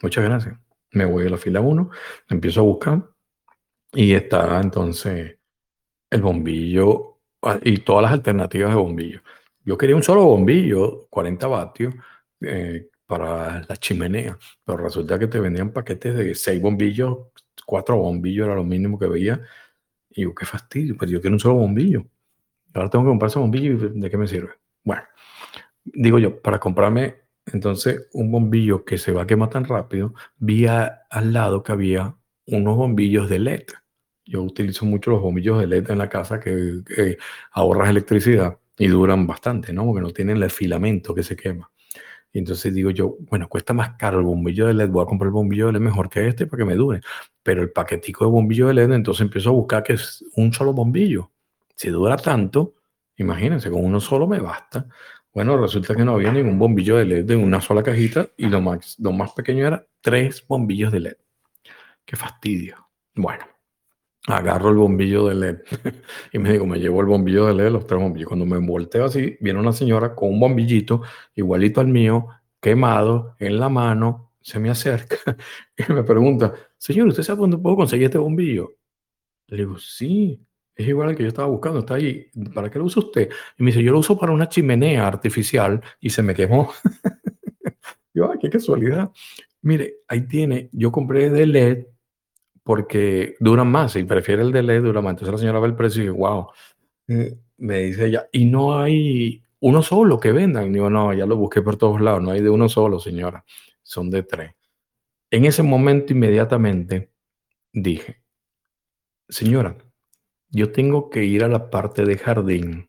muchas 0.02 0.24
gracias. 0.24 0.58
Me 0.92 1.04
voy 1.04 1.26
a 1.26 1.30
la 1.30 1.36
fila 1.38 1.60
1, 1.60 1.90
empiezo 2.28 2.60
a 2.60 2.64
buscar 2.64 3.10
y 3.92 4.14
está 4.14 4.60
entonces 4.60 5.38
el 6.10 6.22
bombillo 6.22 7.18
ah, 7.42 7.58
y 7.62 7.78
todas 7.78 8.02
las 8.02 8.12
alternativas 8.12 8.70
de 8.70 8.76
bombillo. 8.76 9.20
Yo 9.64 9.76
quería 9.78 9.96
un 9.96 10.02
solo 10.02 10.24
bombillo, 10.24 11.06
40 11.10 11.46
vatios, 11.46 11.94
eh, 12.40 12.88
para 13.06 13.64
la 13.68 13.76
chimenea, 13.76 14.38
pero 14.64 14.78
resulta 14.78 15.18
que 15.18 15.28
te 15.28 15.40
vendían 15.40 15.72
paquetes 15.72 16.14
de 16.16 16.34
6 16.34 16.60
bombillos, 16.60 17.18
4 17.64 17.96
bombillos 17.96 18.46
era 18.46 18.56
lo 18.56 18.64
mínimo 18.64 18.98
que 18.98 19.06
veía. 19.06 19.40
Y 20.10 20.22
yo, 20.22 20.34
qué 20.34 20.46
fastidio, 20.46 20.96
pues 20.96 21.10
yo 21.10 21.20
quiero 21.20 21.34
un 21.36 21.40
solo 21.40 21.56
bombillo. 21.56 22.06
Ahora 22.76 22.90
tengo 22.90 23.04
que 23.04 23.10
comprar 23.10 23.30
ese 23.30 23.38
bombillo 23.38 23.72
y 23.72 24.00
¿de 24.00 24.10
qué 24.10 24.18
me 24.18 24.28
sirve? 24.28 24.50
Bueno, 24.84 25.02
digo 25.84 26.18
yo, 26.18 26.40
para 26.42 26.60
comprarme 26.60 27.16
entonces 27.46 28.08
un 28.12 28.30
bombillo 28.30 28.84
que 28.84 28.98
se 28.98 29.12
va 29.12 29.22
a 29.22 29.26
quemar 29.26 29.50
tan 29.50 29.64
rápido, 29.64 30.14
vi 30.36 30.66
al 30.66 31.32
lado 31.32 31.62
que 31.62 31.72
había 31.72 32.14
unos 32.46 32.76
bombillos 32.76 33.30
de 33.30 33.38
LED. 33.38 33.64
Yo 34.24 34.42
utilizo 34.42 34.84
mucho 34.84 35.10
los 35.10 35.22
bombillos 35.22 35.60
de 35.60 35.68
LED 35.68 35.90
en 35.90 35.98
la 35.98 36.08
casa 36.08 36.40
que, 36.40 37.16
ahorras 37.52 37.88
electricidad 37.88 38.58
y 38.76 38.88
duran 38.88 39.26
bastante, 39.26 39.72
¿no? 39.72 39.86
Porque 39.86 40.02
no 40.02 40.10
tienen 40.10 40.42
el 40.42 40.50
filamento 40.50 41.14
que 41.14 41.22
se 41.22 41.36
quema. 41.36 41.70
Y 42.32 42.40
entonces 42.40 42.74
digo 42.74 42.90
yo, 42.90 43.16
bueno, 43.30 43.48
cuesta 43.48 43.72
más 43.72 43.96
caro 43.96 44.18
el 44.18 44.26
bombillo 44.26 44.66
de 44.66 44.74
LED, 44.74 44.90
voy 44.90 45.04
a 45.04 45.06
comprar 45.06 45.28
el 45.28 45.32
bombillo 45.32 45.66
de 45.68 45.74
LED 45.74 45.80
mejor 45.80 46.10
que 46.10 46.26
este 46.28 46.46
para 46.46 46.62
que 46.62 46.66
me 46.66 46.74
dure. 46.74 47.00
Pero 47.42 47.62
el 47.62 47.70
paquetico 47.70 48.26
de 48.26 48.32
bombillo 48.32 48.66
de 48.66 48.74
LED, 48.74 48.92
entonces 48.92 49.22
empiezo 49.22 49.50
a 49.50 49.52
buscar 49.52 49.82
que 49.82 49.94
es 49.94 50.24
un 50.34 50.52
solo 50.52 50.74
bombillo. 50.74 51.30
Si 51.76 51.90
dura 51.90 52.16
tanto, 52.16 52.76
imagínense, 53.16 53.70
con 53.70 53.84
uno 53.84 54.00
solo 54.00 54.26
me 54.26 54.40
basta. 54.40 54.88
Bueno, 55.32 55.58
resulta 55.58 55.94
que 55.94 56.04
no 56.04 56.14
había 56.14 56.32
ningún 56.32 56.58
bombillo 56.58 56.96
de 56.96 57.04
LED 57.04 57.32
en 57.32 57.44
una 57.44 57.60
sola 57.60 57.82
cajita 57.82 58.28
y 58.38 58.46
lo 58.46 58.62
más, 58.62 58.98
lo 58.98 59.12
más 59.12 59.32
pequeño 59.32 59.66
era 59.66 59.86
tres 60.00 60.46
bombillos 60.48 60.90
de 60.90 61.00
LED. 61.00 61.16
Qué 62.06 62.16
fastidio. 62.16 62.88
Bueno, 63.14 63.44
agarro 64.26 64.70
el 64.70 64.76
bombillo 64.76 65.28
de 65.28 65.34
LED 65.34 65.58
y 66.32 66.38
me 66.38 66.52
digo, 66.52 66.66
me 66.66 66.78
llevo 66.78 67.02
el 67.02 67.06
bombillo 67.06 67.46
de 67.46 67.54
LED, 67.54 67.70
los 67.70 67.86
tres 67.86 68.00
bombillos. 68.00 68.28
Cuando 68.28 68.46
me 68.46 68.58
volteo 68.58 69.04
así, 69.04 69.36
viene 69.40 69.60
una 69.60 69.72
señora 69.74 70.14
con 70.14 70.30
un 70.30 70.40
bombillito 70.40 71.02
igualito 71.34 71.82
al 71.82 71.88
mío, 71.88 72.28
quemado, 72.58 73.36
en 73.38 73.60
la 73.60 73.68
mano, 73.68 74.32
se 74.40 74.58
me 74.58 74.70
acerca 74.70 75.16
y 75.76 75.92
me 75.92 76.02
pregunta, 76.04 76.54
señor, 76.78 77.08
¿usted 77.08 77.24
sabe 77.24 77.40
dónde 77.40 77.58
puedo 77.58 77.76
conseguir 77.76 78.06
este 78.06 78.16
bombillo? 78.18 78.70
Le 79.48 79.58
digo, 79.58 79.78
sí, 79.78 80.45
es 80.76 80.86
igual 80.86 81.08
al 81.08 81.16
que 81.16 81.22
yo 81.22 81.30
estaba 81.30 81.48
buscando, 81.48 81.80
está 81.80 81.94
ahí. 81.94 82.30
¿Para 82.54 82.70
qué 82.70 82.78
lo 82.78 82.84
usa 82.84 83.02
usted? 83.02 83.30
Y 83.58 83.62
me 83.62 83.70
dice, 83.70 83.82
yo 83.82 83.92
lo 83.92 84.00
uso 84.00 84.18
para 84.18 84.32
una 84.32 84.48
chimenea 84.48 85.06
artificial 85.06 85.82
y 86.00 86.10
se 86.10 86.22
me 86.22 86.34
quemó. 86.34 86.70
yo, 88.14 88.30
qué 88.40 88.50
casualidad. 88.50 89.10
Mire, 89.62 89.96
ahí 90.06 90.26
tiene, 90.26 90.68
yo 90.72 90.92
compré 90.92 91.30
de 91.30 91.46
LED 91.46 91.86
porque 92.62 93.36
duran 93.40 93.68
más 93.68 93.96
y 93.96 94.04
prefiere 94.04 94.42
el 94.42 94.52
de 94.52 94.62
LED, 94.62 94.82
dura 94.82 95.00
más. 95.00 95.12
Entonces 95.12 95.32
la 95.32 95.38
señora 95.38 95.60
ve 95.60 95.68
el 95.68 95.76
precio 95.76 96.02
y 96.02 96.06
dice, 96.08 96.18
wow. 96.18 96.48
Eh, 97.08 97.38
me 97.56 97.78
dice 97.84 98.06
ella, 98.06 98.28
y 98.30 98.44
no 98.44 98.78
hay 98.78 99.42
uno 99.60 99.82
solo 99.82 100.20
que 100.20 100.32
vendan. 100.32 100.72
Digo, 100.72 100.90
no, 100.90 101.14
ya 101.14 101.24
lo 101.24 101.36
busqué 101.36 101.62
por 101.62 101.76
todos 101.76 102.02
lados, 102.02 102.22
no 102.22 102.32
hay 102.32 102.42
de 102.42 102.50
uno 102.50 102.68
solo, 102.68 103.00
señora. 103.00 103.44
Son 103.82 104.10
de 104.10 104.24
tres. 104.24 104.52
En 105.30 105.46
ese 105.46 105.62
momento 105.62 106.12
inmediatamente 106.12 107.12
dije, 107.72 108.22
señora, 109.28 109.76
yo 110.56 110.72
tengo 110.72 111.10
que 111.10 111.24
ir 111.24 111.44
a 111.44 111.48
la 111.48 111.68
parte 111.68 112.06
de 112.06 112.16
jardín 112.16 112.88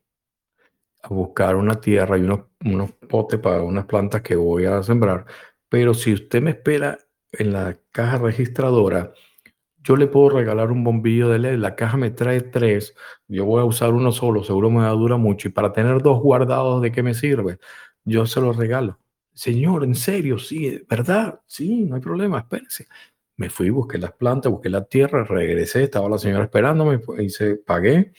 a 1.03 1.09
buscar 1.09 1.57
una 1.57 1.81
tierra 1.81 2.17
y 2.17 2.21
unos, 2.21 2.45
unos 2.63 2.93
potes 2.93 3.39
para 3.41 3.61
unas 3.61 3.85
plantas 3.85 4.21
que 4.21 4.37
voy 4.37 4.65
a 4.65 4.81
sembrar. 4.83 5.25
Pero 5.67 5.93
si 5.93 6.13
usted 6.13 6.41
me 6.41 6.51
espera 6.51 6.97
en 7.33 7.51
la 7.51 7.77
caja 7.91 8.19
registradora, 8.19 9.11
yo 9.83 9.97
le 9.97 10.07
puedo 10.07 10.29
regalar 10.29 10.71
un 10.71 10.83
bombillo 10.85 11.27
de 11.27 11.39
LED, 11.39 11.57
la 11.57 11.75
caja 11.75 11.97
me 11.97 12.11
trae 12.11 12.41
tres, 12.41 12.95
yo 13.27 13.43
voy 13.45 13.61
a 13.61 13.65
usar 13.65 13.93
uno 13.93 14.13
solo, 14.13 14.43
seguro 14.45 14.69
me 14.69 14.81
va 14.81 14.89
a 14.89 14.91
durar 14.91 15.19
mucho, 15.19 15.49
y 15.49 15.51
para 15.51 15.73
tener 15.73 16.01
dos 16.01 16.21
guardados, 16.21 16.81
¿de 16.81 16.91
qué 16.93 17.03
me 17.03 17.13
sirve? 17.13 17.59
Yo 18.05 18.25
se 18.25 18.39
los 18.39 18.55
regalo. 18.55 18.97
Señor, 19.33 19.83
en 19.83 19.95
serio, 19.95 20.39
sí, 20.39 20.83
¿verdad? 20.89 21.41
Sí, 21.45 21.83
no 21.83 21.95
hay 21.95 22.01
problema, 22.01 22.39
espérense. 22.39 22.87
Me 23.37 23.49
fui, 23.49 23.69
busqué 23.69 23.99
las 23.99 24.13
plantas, 24.13 24.51
busqué 24.51 24.69
la 24.69 24.83
tierra, 24.85 25.23
regresé, 25.23 25.83
estaba 25.83 26.09
la 26.09 26.17
señora 26.17 26.45
esperándome, 26.45 26.99
hice, 27.19 27.55
pagué 27.55 28.13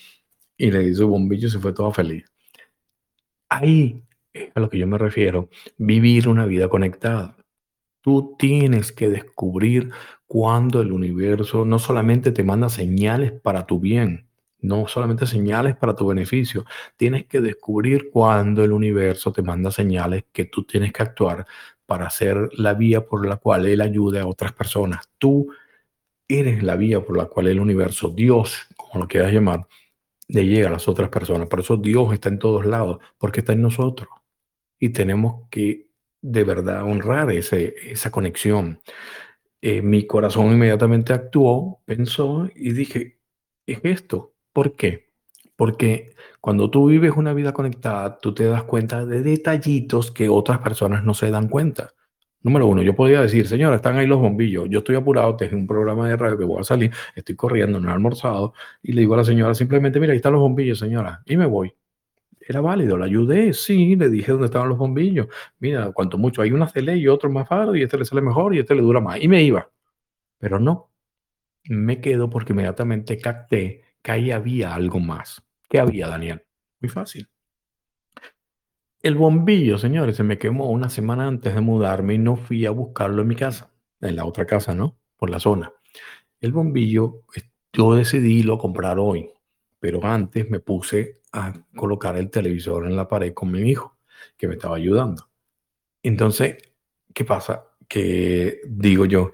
y 0.57 0.71
le 0.71 0.81
di 0.81 0.95
su 0.95 1.09
bombillo 1.09 1.49
y 1.49 1.51
se 1.51 1.59
fue 1.59 1.73
toda 1.73 1.93
feliz. 1.93 2.25
Ahí 3.49 4.05
es 4.33 4.51
a 4.55 4.61
lo 4.61 4.71
que 4.71 4.79
yo 4.79 4.87
me 4.87 4.97
refiero, 4.97 5.49
vivir 5.77 6.29
una 6.29 6.47
vida 6.47 6.69
conectada. 6.69 7.37
Tú 8.01 8.37
tienes 8.39 8.93
que 8.93 9.09
descubrir 9.09 9.91
cuando 10.27 10.81
el 10.81 10.93
universo 10.93 11.65
no 11.65 11.81
solamente 11.81 12.31
te 12.31 12.45
manda 12.45 12.69
señales 12.69 13.33
para 13.33 13.67
tu 13.67 13.81
bien, 13.81 14.29
no 14.61 14.87
solamente 14.87 15.27
señales 15.27 15.77
para 15.77 15.97
tu 15.97 16.07
beneficio, 16.07 16.65
tienes 16.97 17.27
que 17.27 17.41
descubrir 17.41 18.11
cuando 18.13 18.63
el 18.63 18.73
universo 18.73 19.33
te 19.33 19.43
manda 19.43 19.73
señales 19.73 20.25
que 20.33 20.45
tú 20.45 20.65
tienes 20.65 20.93
que 20.93 21.03
actuar 21.03 21.47
para 21.89 22.07
hacer 22.07 22.51
la 22.53 22.75
vía 22.75 23.07
por 23.07 23.27
la 23.27 23.39
cual 23.39 23.67
él 23.67 23.81
ayude 23.81 24.21
a 24.21 24.27
otras 24.27 24.53
personas. 24.53 25.09
Tú 25.17 25.51
eres 26.29 26.63
la 26.63 26.77
vía 26.77 27.03
por 27.03 27.17
la 27.17 27.25
cual 27.25 27.47
el 27.49 27.59
universo, 27.59 28.11
Dios, 28.11 28.67
como 28.77 29.05
lo 29.05 29.09
quieras 29.09 29.33
llamar, 29.33 29.67
le 30.29 30.45
llega 30.47 30.69
a 30.69 30.73
las 30.73 30.87
otras 30.87 31.09
personas. 31.09 31.49
Por 31.49 31.61
eso 31.61 31.79
Dios 31.79 32.13
está 32.13 32.29
en 32.29 32.39
todos 32.39 32.67
lados, 32.67 32.99
porque 33.17 33.41
está 33.41 33.55
en 33.55 33.63
nosotros. 33.63 34.11
Y 34.79 34.91
tenemos 34.91 35.49
que 35.49 35.89
de 36.21 36.45
verdad 36.45 36.83
honrar 36.83 37.33
esa 37.33 38.11
conexión. 38.11 38.83
Eh, 39.63 39.81
mi 39.81 40.07
corazón 40.07 40.53
inmediatamente 40.53 41.15
actuó, 41.15 41.81
pensó 41.87 42.51
y 42.55 42.73
dije, 42.73 43.19
es 43.67 43.81
esto. 43.83 44.35
¿Por 44.53 44.77
qué? 44.77 45.09
Porque 45.57 46.15
cuando 46.41 46.71
tú 46.71 46.87
vives 46.89 47.13
una 47.17 47.33
vida 47.35 47.53
conectada, 47.53 48.19
tú 48.19 48.33
te 48.35 48.45
das 48.45 48.63
cuenta 48.65 49.05
de 49.05 49.23
detallitos 49.23 50.11
que 50.11 50.29
otras 50.29 50.59
personas 50.61 51.05
no 51.05 51.15
se 51.15 51.31
dan 51.31 51.49
cuenta. 51.49 51.91
Número 52.43 52.67
uno, 52.67 52.83
yo 52.83 52.95
podía 52.95 53.21
decir, 53.21 53.49
señora, 53.49 53.77
están 53.77 53.97
ahí 53.97 54.07
los 54.07 54.21
bombillos, 54.21 54.69
yo 54.71 54.79
estoy 54.79 54.95
apurado, 54.95 55.37
tengo 55.37 55.57
un 55.57 55.67
programa 55.67 56.09
de 56.09 56.17
radio 56.17 56.39
que 56.39 56.45
voy 56.45 56.61
a 56.61 56.65
salir, 56.65 56.93
estoy 57.17 57.35
corriendo, 57.35 57.81
no 57.81 57.89
he 57.91 57.93
almorzado, 57.93 58.55
y 58.81 58.93
le 58.93 59.01
digo 59.01 59.15
a 59.15 59.19
la 59.19 59.25
señora 59.25 59.55
simplemente, 59.55 59.99
mira, 59.99 60.13
ahí 60.13 60.19
están 60.19 60.33
los 60.33 60.41
bombillos, 60.41 60.79
señora, 60.79 61.21
y 61.27 61.37
me 61.37 61.47
voy. 61.47 61.75
Era 62.41 62.61
válido, 62.61 62.97
la 62.97 63.07
ayudé, 63.07 63.53
sí, 63.53 63.97
le 63.97 64.09
dije 64.09 64.33
dónde 64.33 64.47
estaban 64.47 64.69
los 64.69 64.79
bombillos. 64.79 65.27
Mira, 65.59 65.93
cuanto 65.93 66.17
mucho, 66.17 66.41
hay 66.41 66.53
una 66.53 66.67
CL 66.69 66.97
y 66.97 67.09
otro 67.09 67.29
más 67.31 67.49
faro, 67.49 67.75
y 67.75 67.83
este 67.83 67.99
le 67.99 68.05
sale 68.05 68.23
mejor 68.23 68.55
y 68.55 68.61
este 68.61 68.75
le 68.75 68.83
dura 68.83 69.01
más. 69.01 69.21
Y 69.21 69.29
me 69.29 69.43
iba. 69.43 69.69
Pero 70.39 70.59
no, 70.59 70.91
me 71.69 72.01
quedo 72.01 72.31
porque 72.31 72.53
inmediatamente 72.53 73.19
capté 73.19 73.83
que 74.03 74.13
ahí 74.13 74.31
había 74.31 74.75
algo 74.75 75.01
más. 75.01 75.43
¿Qué 75.69 75.79
había, 75.79 76.09
Daniel? 76.09 76.45
Muy 76.81 76.89
fácil. 76.89 77.29
El 79.03 79.15
bombillo, 79.15 79.79
señores, 79.79 80.17
se 80.17 80.25
me 80.25 80.39
quemó 80.39 80.71
una 80.71 80.89
semana 80.89 81.27
antes 81.29 81.55
de 81.55 81.61
mudarme 81.61 82.15
y 82.15 82.19
no 82.19 82.37
fui 82.37 82.67
a 82.67 82.71
buscarlo 82.71 83.23
en 83.23 83.29
mi 83.29 83.37
casa, 83.37 83.71
en 84.01 84.17
la 84.17 84.25
otra 84.25 84.45
casa, 84.47 84.75
¿no? 84.75 84.99
Por 85.17 85.31
la 85.31 85.39
zona. 85.39 85.73
El 86.41 86.53
bombillo, 86.53 87.23
yo 87.73 87.95
decidí 87.95 88.43
lo 88.43 88.59
comprar 88.59 88.99
hoy, 88.99 89.31
pero 89.79 90.05
antes 90.05 90.51
me 90.51 90.61
puse 90.61 91.21
a 91.33 91.53
colocar 91.77 92.17
el 92.17 92.31
televisor 92.31 92.87
en 92.87 92.97
la 92.97 93.07
pared 93.07 93.35
con 93.35 93.53
mi 93.53 93.61
hijo, 93.71 93.99
que 94.37 94.49
me 94.49 94.55
estaba 94.55 94.77
ayudando. 94.77 95.31
Entonces, 96.03 96.57
¿qué 97.15 97.25
pasa? 97.25 97.67
Que 97.89 98.61
digo 98.67 99.05
yo, 99.05 99.33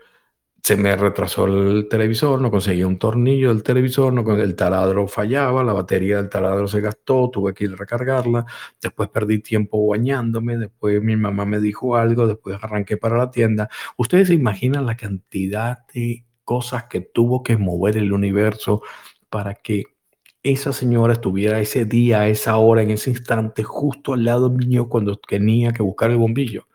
se 0.64 0.78
me 0.78 0.96
retrasó 0.96 1.44
el 1.44 1.88
televisor, 1.90 2.40
no 2.40 2.50
conseguía 2.50 2.86
un 2.86 2.98
tornillo 2.98 3.50
del 3.50 3.62
televisor, 3.62 4.14
no, 4.14 4.22
el 4.34 4.56
taladro 4.56 5.06
fallaba, 5.06 5.62
la 5.62 5.74
batería 5.74 6.16
del 6.16 6.30
taladro 6.30 6.66
se 6.68 6.80
gastó, 6.80 7.28
tuve 7.30 7.52
que 7.52 7.64
ir 7.64 7.74
a 7.74 7.76
recargarla, 7.76 8.46
después 8.80 9.10
perdí 9.10 9.40
tiempo 9.40 9.86
bañándome, 9.86 10.56
después 10.56 11.02
mi 11.02 11.16
mamá 11.16 11.44
me 11.44 11.60
dijo 11.60 11.96
algo, 11.96 12.26
después 12.26 12.56
arranqué 12.62 12.96
para 12.96 13.18
la 13.18 13.30
tienda. 13.30 13.68
Ustedes 13.98 14.28
se 14.28 14.34
imaginan 14.34 14.86
la 14.86 14.96
cantidad 14.96 15.80
de 15.92 16.24
cosas 16.44 16.84
que 16.84 17.02
tuvo 17.02 17.42
que 17.42 17.58
mover 17.58 17.98
el 17.98 18.10
universo 18.14 18.80
para 19.28 19.54
que 19.56 19.84
esa 20.42 20.72
señora 20.72 21.12
estuviera 21.12 21.60
ese 21.60 21.84
día, 21.84 22.26
esa 22.28 22.56
hora, 22.56 22.82
en 22.82 22.90
ese 22.90 23.10
instante, 23.10 23.64
justo 23.64 24.14
al 24.14 24.24
lado 24.24 24.48
mío 24.48 24.88
cuando 24.88 25.16
tenía 25.16 25.72
que 25.72 25.82
buscar 25.82 26.10
el 26.10 26.16
bombillo. 26.16 26.66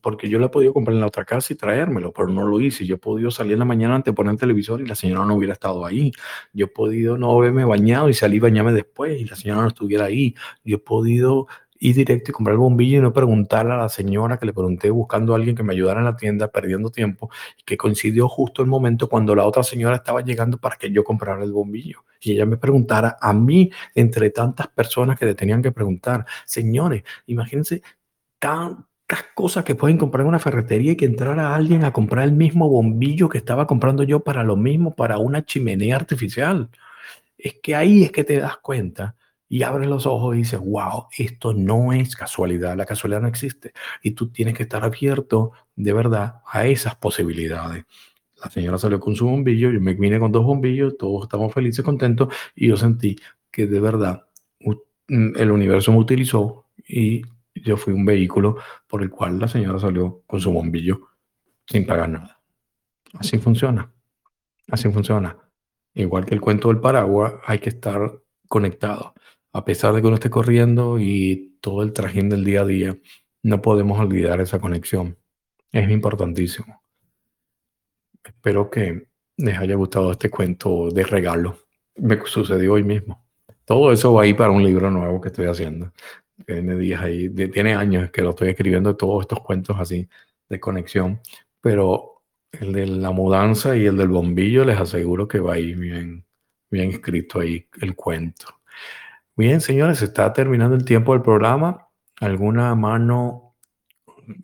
Porque 0.00 0.28
yo 0.28 0.38
le 0.38 0.46
he 0.46 0.48
podido 0.48 0.72
comprar 0.72 0.94
en 0.94 1.00
la 1.00 1.06
otra 1.06 1.24
casa 1.24 1.52
y 1.52 1.56
traérmelo, 1.56 2.12
pero 2.12 2.28
no 2.28 2.46
lo 2.46 2.60
hice. 2.60 2.84
Yo 2.84 2.96
he 2.96 2.98
podido 2.98 3.30
salir 3.30 3.52
en 3.52 3.60
la 3.60 3.64
mañana 3.64 3.94
antes 3.94 4.12
de 4.12 4.16
poner 4.16 4.32
el 4.32 4.38
televisor 4.38 4.80
y 4.80 4.86
la 4.86 4.94
señora 4.94 5.24
no 5.24 5.34
hubiera 5.34 5.52
estado 5.52 5.86
ahí. 5.86 6.12
Yo 6.52 6.66
he 6.66 6.68
podido 6.68 7.16
no 7.16 7.30
haberme 7.30 7.64
bañado 7.64 8.08
y 8.08 8.14
salir 8.14 8.42
a 8.42 8.46
bañarme 8.46 8.72
después 8.72 9.20
y 9.20 9.24
la 9.24 9.36
señora 9.36 9.62
no 9.62 9.68
estuviera 9.68 10.06
ahí. 10.06 10.34
Yo 10.64 10.76
he 10.76 10.80
podido 10.80 11.46
ir 11.80 11.94
directo 11.94 12.30
y 12.30 12.34
comprar 12.34 12.54
el 12.54 12.58
bombillo 12.58 12.98
y 12.98 13.00
no 13.00 13.12
preguntarle 13.12 13.72
a 13.72 13.76
la 13.76 13.88
señora 13.88 14.38
que 14.38 14.46
le 14.46 14.52
pregunté 14.52 14.90
buscando 14.90 15.32
a 15.32 15.36
alguien 15.36 15.56
que 15.56 15.62
me 15.62 15.72
ayudara 15.72 16.00
en 16.00 16.06
la 16.06 16.16
tienda, 16.16 16.48
perdiendo 16.48 16.90
tiempo, 16.90 17.30
que 17.64 17.76
coincidió 17.76 18.28
justo 18.28 18.62
el 18.62 18.68
momento 18.68 19.08
cuando 19.08 19.34
la 19.34 19.46
otra 19.46 19.62
señora 19.62 19.96
estaba 19.96 20.22
llegando 20.22 20.58
para 20.58 20.76
que 20.76 20.90
yo 20.90 21.04
comprara 21.04 21.42
el 21.44 21.52
bombillo. 21.52 22.04
Y 22.20 22.32
ella 22.32 22.46
me 22.46 22.56
preguntara 22.56 23.16
a 23.20 23.32
mí, 23.32 23.70
entre 23.94 24.30
tantas 24.30 24.68
personas 24.68 25.18
que 25.18 25.26
le 25.26 25.34
tenían 25.34 25.62
que 25.62 25.72
preguntar, 25.72 26.26
señores, 26.44 27.04
imagínense 27.26 27.82
tan, 28.38 28.86
cosas 29.34 29.64
que 29.64 29.74
pueden 29.74 29.98
comprar 29.98 30.22
en 30.22 30.28
una 30.28 30.38
ferretería 30.38 30.92
y 30.92 30.96
que 30.96 31.06
entrara 31.06 31.54
alguien 31.54 31.84
a 31.84 31.92
comprar 31.92 32.24
el 32.24 32.32
mismo 32.32 32.68
bombillo 32.68 33.28
que 33.28 33.38
estaba 33.38 33.66
comprando 33.66 34.02
yo 34.02 34.20
para 34.20 34.44
lo 34.44 34.56
mismo, 34.56 34.94
para 34.94 35.18
una 35.18 35.44
chimenea 35.44 35.96
artificial. 35.96 36.68
Es 37.38 37.54
que 37.62 37.74
ahí 37.74 38.02
es 38.02 38.12
que 38.12 38.24
te 38.24 38.38
das 38.38 38.58
cuenta 38.58 39.16
y 39.48 39.62
abres 39.62 39.88
los 39.88 40.06
ojos 40.06 40.34
y 40.34 40.38
dices, 40.38 40.60
wow, 40.60 41.06
esto 41.16 41.54
no 41.54 41.92
es 41.92 42.14
casualidad, 42.16 42.76
la 42.76 42.84
casualidad 42.84 43.22
no 43.22 43.28
existe. 43.28 43.72
Y 44.02 44.10
tú 44.10 44.30
tienes 44.30 44.54
que 44.54 44.64
estar 44.64 44.84
abierto 44.84 45.52
de 45.74 45.92
verdad 45.92 46.42
a 46.46 46.66
esas 46.66 46.96
posibilidades. 46.96 47.84
La 48.42 48.50
señora 48.50 48.78
salió 48.78 49.00
con 49.00 49.16
su 49.16 49.26
bombillo, 49.26 49.70
yo 49.70 49.80
me 49.80 49.94
vine 49.94 50.20
con 50.20 50.32
dos 50.32 50.44
bombillos, 50.44 50.98
todos 50.98 51.24
estamos 51.24 51.52
felices, 51.52 51.84
contentos, 51.84 52.28
y 52.54 52.68
yo 52.68 52.76
sentí 52.76 53.16
que 53.50 53.66
de 53.66 53.80
verdad 53.80 54.26
mm, 54.60 55.36
el 55.36 55.50
universo 55.50 55.92
me 55.92 55.98
utilizó 55.98 56.66
y 56.86 57.22
yo 57.62 57.76
fui 57.76 57.92
un 57.92 58.04
vehículo 58.04 58.56
por 58.86 59.02
el 59.02 59.10
cual 59.10 59.38
la 59.38 59.48
señora 59.48 59.78
salió 59.78 60.22
con 60.26 60.40
su 60.40 60.52
bombillo 60.52 61.08
sin 61.66 61.86
pagar 61.86 62.08
nada. 62.08 62.40
Así 63.14 63.38
funciona. 63.38 63.92
Así 64.68 64.90
funciona. 64.90 65.36
Igual 65.94 66.26
que 66.26 66.34
el 66.34 66.40
cuento 66.40 66.68
del 66.68 66.80
paraguas, 66.80 67.34
hay 67.46 67.58
que 67.58 67.70
estar 67.70 68.20
conectado. 68.48 69.14
A 69.52 69.64
pesar 69.64 69.94
de 69.94 70.00
que 70.00 70.06
uno 70.06 70.16
esté 70.16 70.30
corriendo 70.30 70.98
y 70.98 71.58
todo 71.60 71.82
el 71.82 71.92
trajín 71.92 72.28
del 72.28 72.44
día 72.44 72.62
a 72.62 72.66
día, 72.66 72.98
no 73.42 73.62
podemos 73.62 73.98
olvidar 73.98 74.40
esa 74.40 74.58
conexión. 74.58 75.18
Es 75.72 75.90
importantísimo. 75.90 76.82
Espero 78.22 78.70
que 78.70 79.08
les 79.36 79.58
haya 79.58 79.74
gustado 79.74 80.12
este 80.12 80.30
cuento 80.30 80.90
de 80.90 81.04
regalo. 81.04 81.58
Me 81.96 82.18
sucedió 82.26 82.74
hoy 82.74 82.84
mismo. 82.84 83.24
Todo 83.64 83.92
eso 83.92 84.12
va 84.12 84.22
a 84.22 84.26
ir 84.26 84.36
para 84.36 84.50
un 84.50 84.62
libro 84.62 84.90
nuevo 84.90 85.20
que 85.20 85.28
estoy 85.28 85.46
haciendo 85.46 85.92
tiene 86.46 86.76
días 86.76 87.02
ahí, 87.02 87.28
tiene 87.28 87.74
años 87.74 88.10
que 88.10 88.22
lo 88.22 88.30
estoy 88.30 88.50
escribiendo 88.50 88.96
todos 88.96 89.22
estos 89.22 89.40
cuentos 89.40 89.76
así 89.78 90.08
de 90.48 90.60
conexión, 90.60 91.20
pero 91.60 92.22
el 92.52 92.72
de 92.72 92.86
la 92.86 93.10
mudanza 93.10 93.76
y 93.76 93.86
el 93.86 93.96
del 93.96 94.08
bombillo 94.08 94.64
les 94.64 94.78
aseguro 94.78 95.28
que 95.28 95.40
va 95.40 95.54
ahí 95.54 95.74
bien, 95.74 96.24
bien 96.70 96.90
escrito 96.90 97.40
ahí 97.40 97.66
el 97.80 97.94
cuento. 97.94 98.46
Bien, 99.36 99.60
señores, 99.60 100.02
está 100.02 100.32
terminando 100.32 100.74
el 100.74 100.84
tiempo 100.84 101.12
del 101.12 101.22
programa. 101.22 101.88
¿Alguna 102.20 102.74
mano 102.74 103.54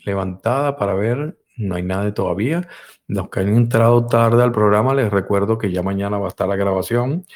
levantada 0.04 0.76
para 0.76 0.94
ver? 0.94 1.38
No 1.56 1.74
hay 1.76 1.82
nada 1.82 2.12
todavía. 2.14 2.68
Los 3.08 3.28
que 3.28 3.40
han 3.40 3.56
entrado 3.56 4.06
tarde 4.06 4.42
al 4.42 4.52
programa, 4.52 4.94
les 4.94 5.10
recuerdo 5.10 5.58
que 5.58 5.72
ya 5.72 5.82
mañana 5.82 6.18
va 6.18 6.26
a 6.26 6.28
estar 6.28 6.48
la 6.48 6.56
grabación. 6.56 7.26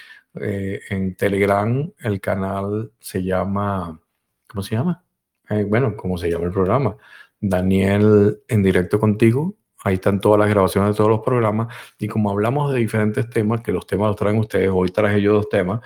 Eh, 0.41 0.81
en 0.91 1.17
Telegram 1.17 1.91
el 1.99 2.21
canal 2.21 2.93
se 3.01 3.25
llama 3.25 4.01
¿cómo 4.49 4.63
se 4.63 4.75
llama? 4.75 5.05
Eh, 5.51 5.65
bueno, 5.65 5.97
¿cómo 5.97 6.19
se 6.19 6.31
llama 6.31 6.47
el 6.47 6.53
programa? 6.53 6.97
Daniel 7.41 8.41
en 8.49 8.63
directo 8.63 8.99
contigo. 8.99 9.57
Ahí 9.85 9.95
están 9.95 10.21
todas 10.21 10.41
las 10.41 10.51
grabaciones 10.51 10.91
de 10.91 10.97
todos 10.97 11.11
los 11.11 11.21
programas. 11.21 11.75
Y 11.99 12.09
como 12.09 12.31
hablamos 12.31 12.73
de 12.73 12.81
diferentes 12.81 13.29
temas, 13.31 13.61
que 13.61 13.73
los 13.73 13.87
temas 13.87 14.09
los 14.09 14.17
traen 14.17 14.39
ustedes, 14.39 14.71
hoy 14.73 14.91
traje 14.91 15.23
yo 15.23 15.35
dos 15.35 15.49
temas, 15.49 15.81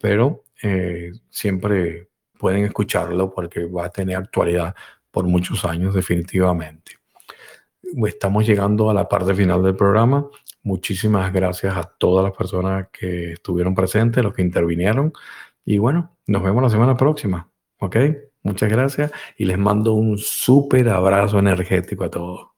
pero 0.00 0.44
eh, 0.62 1.12
siempre 1.30 2.08
pueden 2.38 2.64
escucharlo 2.64 3.32
porque 3.32 3.66
va 3.66 3.86
a 3.86 3.90
tener 3.90 4.16
actualidad 4.16 4.74
por 5.10 5.26
muchos 5.26 5.64
años 5.64 5.94
definitivamente. 5.94 6.92
Estamos 8.06 8.46
llegando 8.46 8.90
a 8.90 8.94
la 8.94 9.08
parte 9.08 9.34
final 9.34 9.62
del 9.62 9.76
programa. 9.76 10.28
Muchísimas 10.62 11.32
gracias 11.32 11.76
a 11.76 11.84
todas 11.84 12.24
las 12.24 12.36
personas 12.36 12.88
que 12.90 13.32
estuvieron 13.32 13.74
presentes, 13.74 14.24
los 14.24 14.34
que 14.34 14.42
intervinieron. 14.42 15.12
Y 15.64 15.78
bueno, 15.78 16.16
nos 16.26 16.42
vemos 16.42 16.62
la 16.62 16.70
semana 16.70 16.96
próxima. 16.96 17.48
¿Ok? 17.78 17.96
Muchas 18.42 18.70
gracias 18.70 19.12
y 19.36 19.44
les 19.46 19.58
mando 19.58 19.94
un 19.94 20.18
súper 20.18 20.88
abrazo 20.88 21.38
energético 21.38 22.04
a 22.04 22.10
todos. 22.10 22.55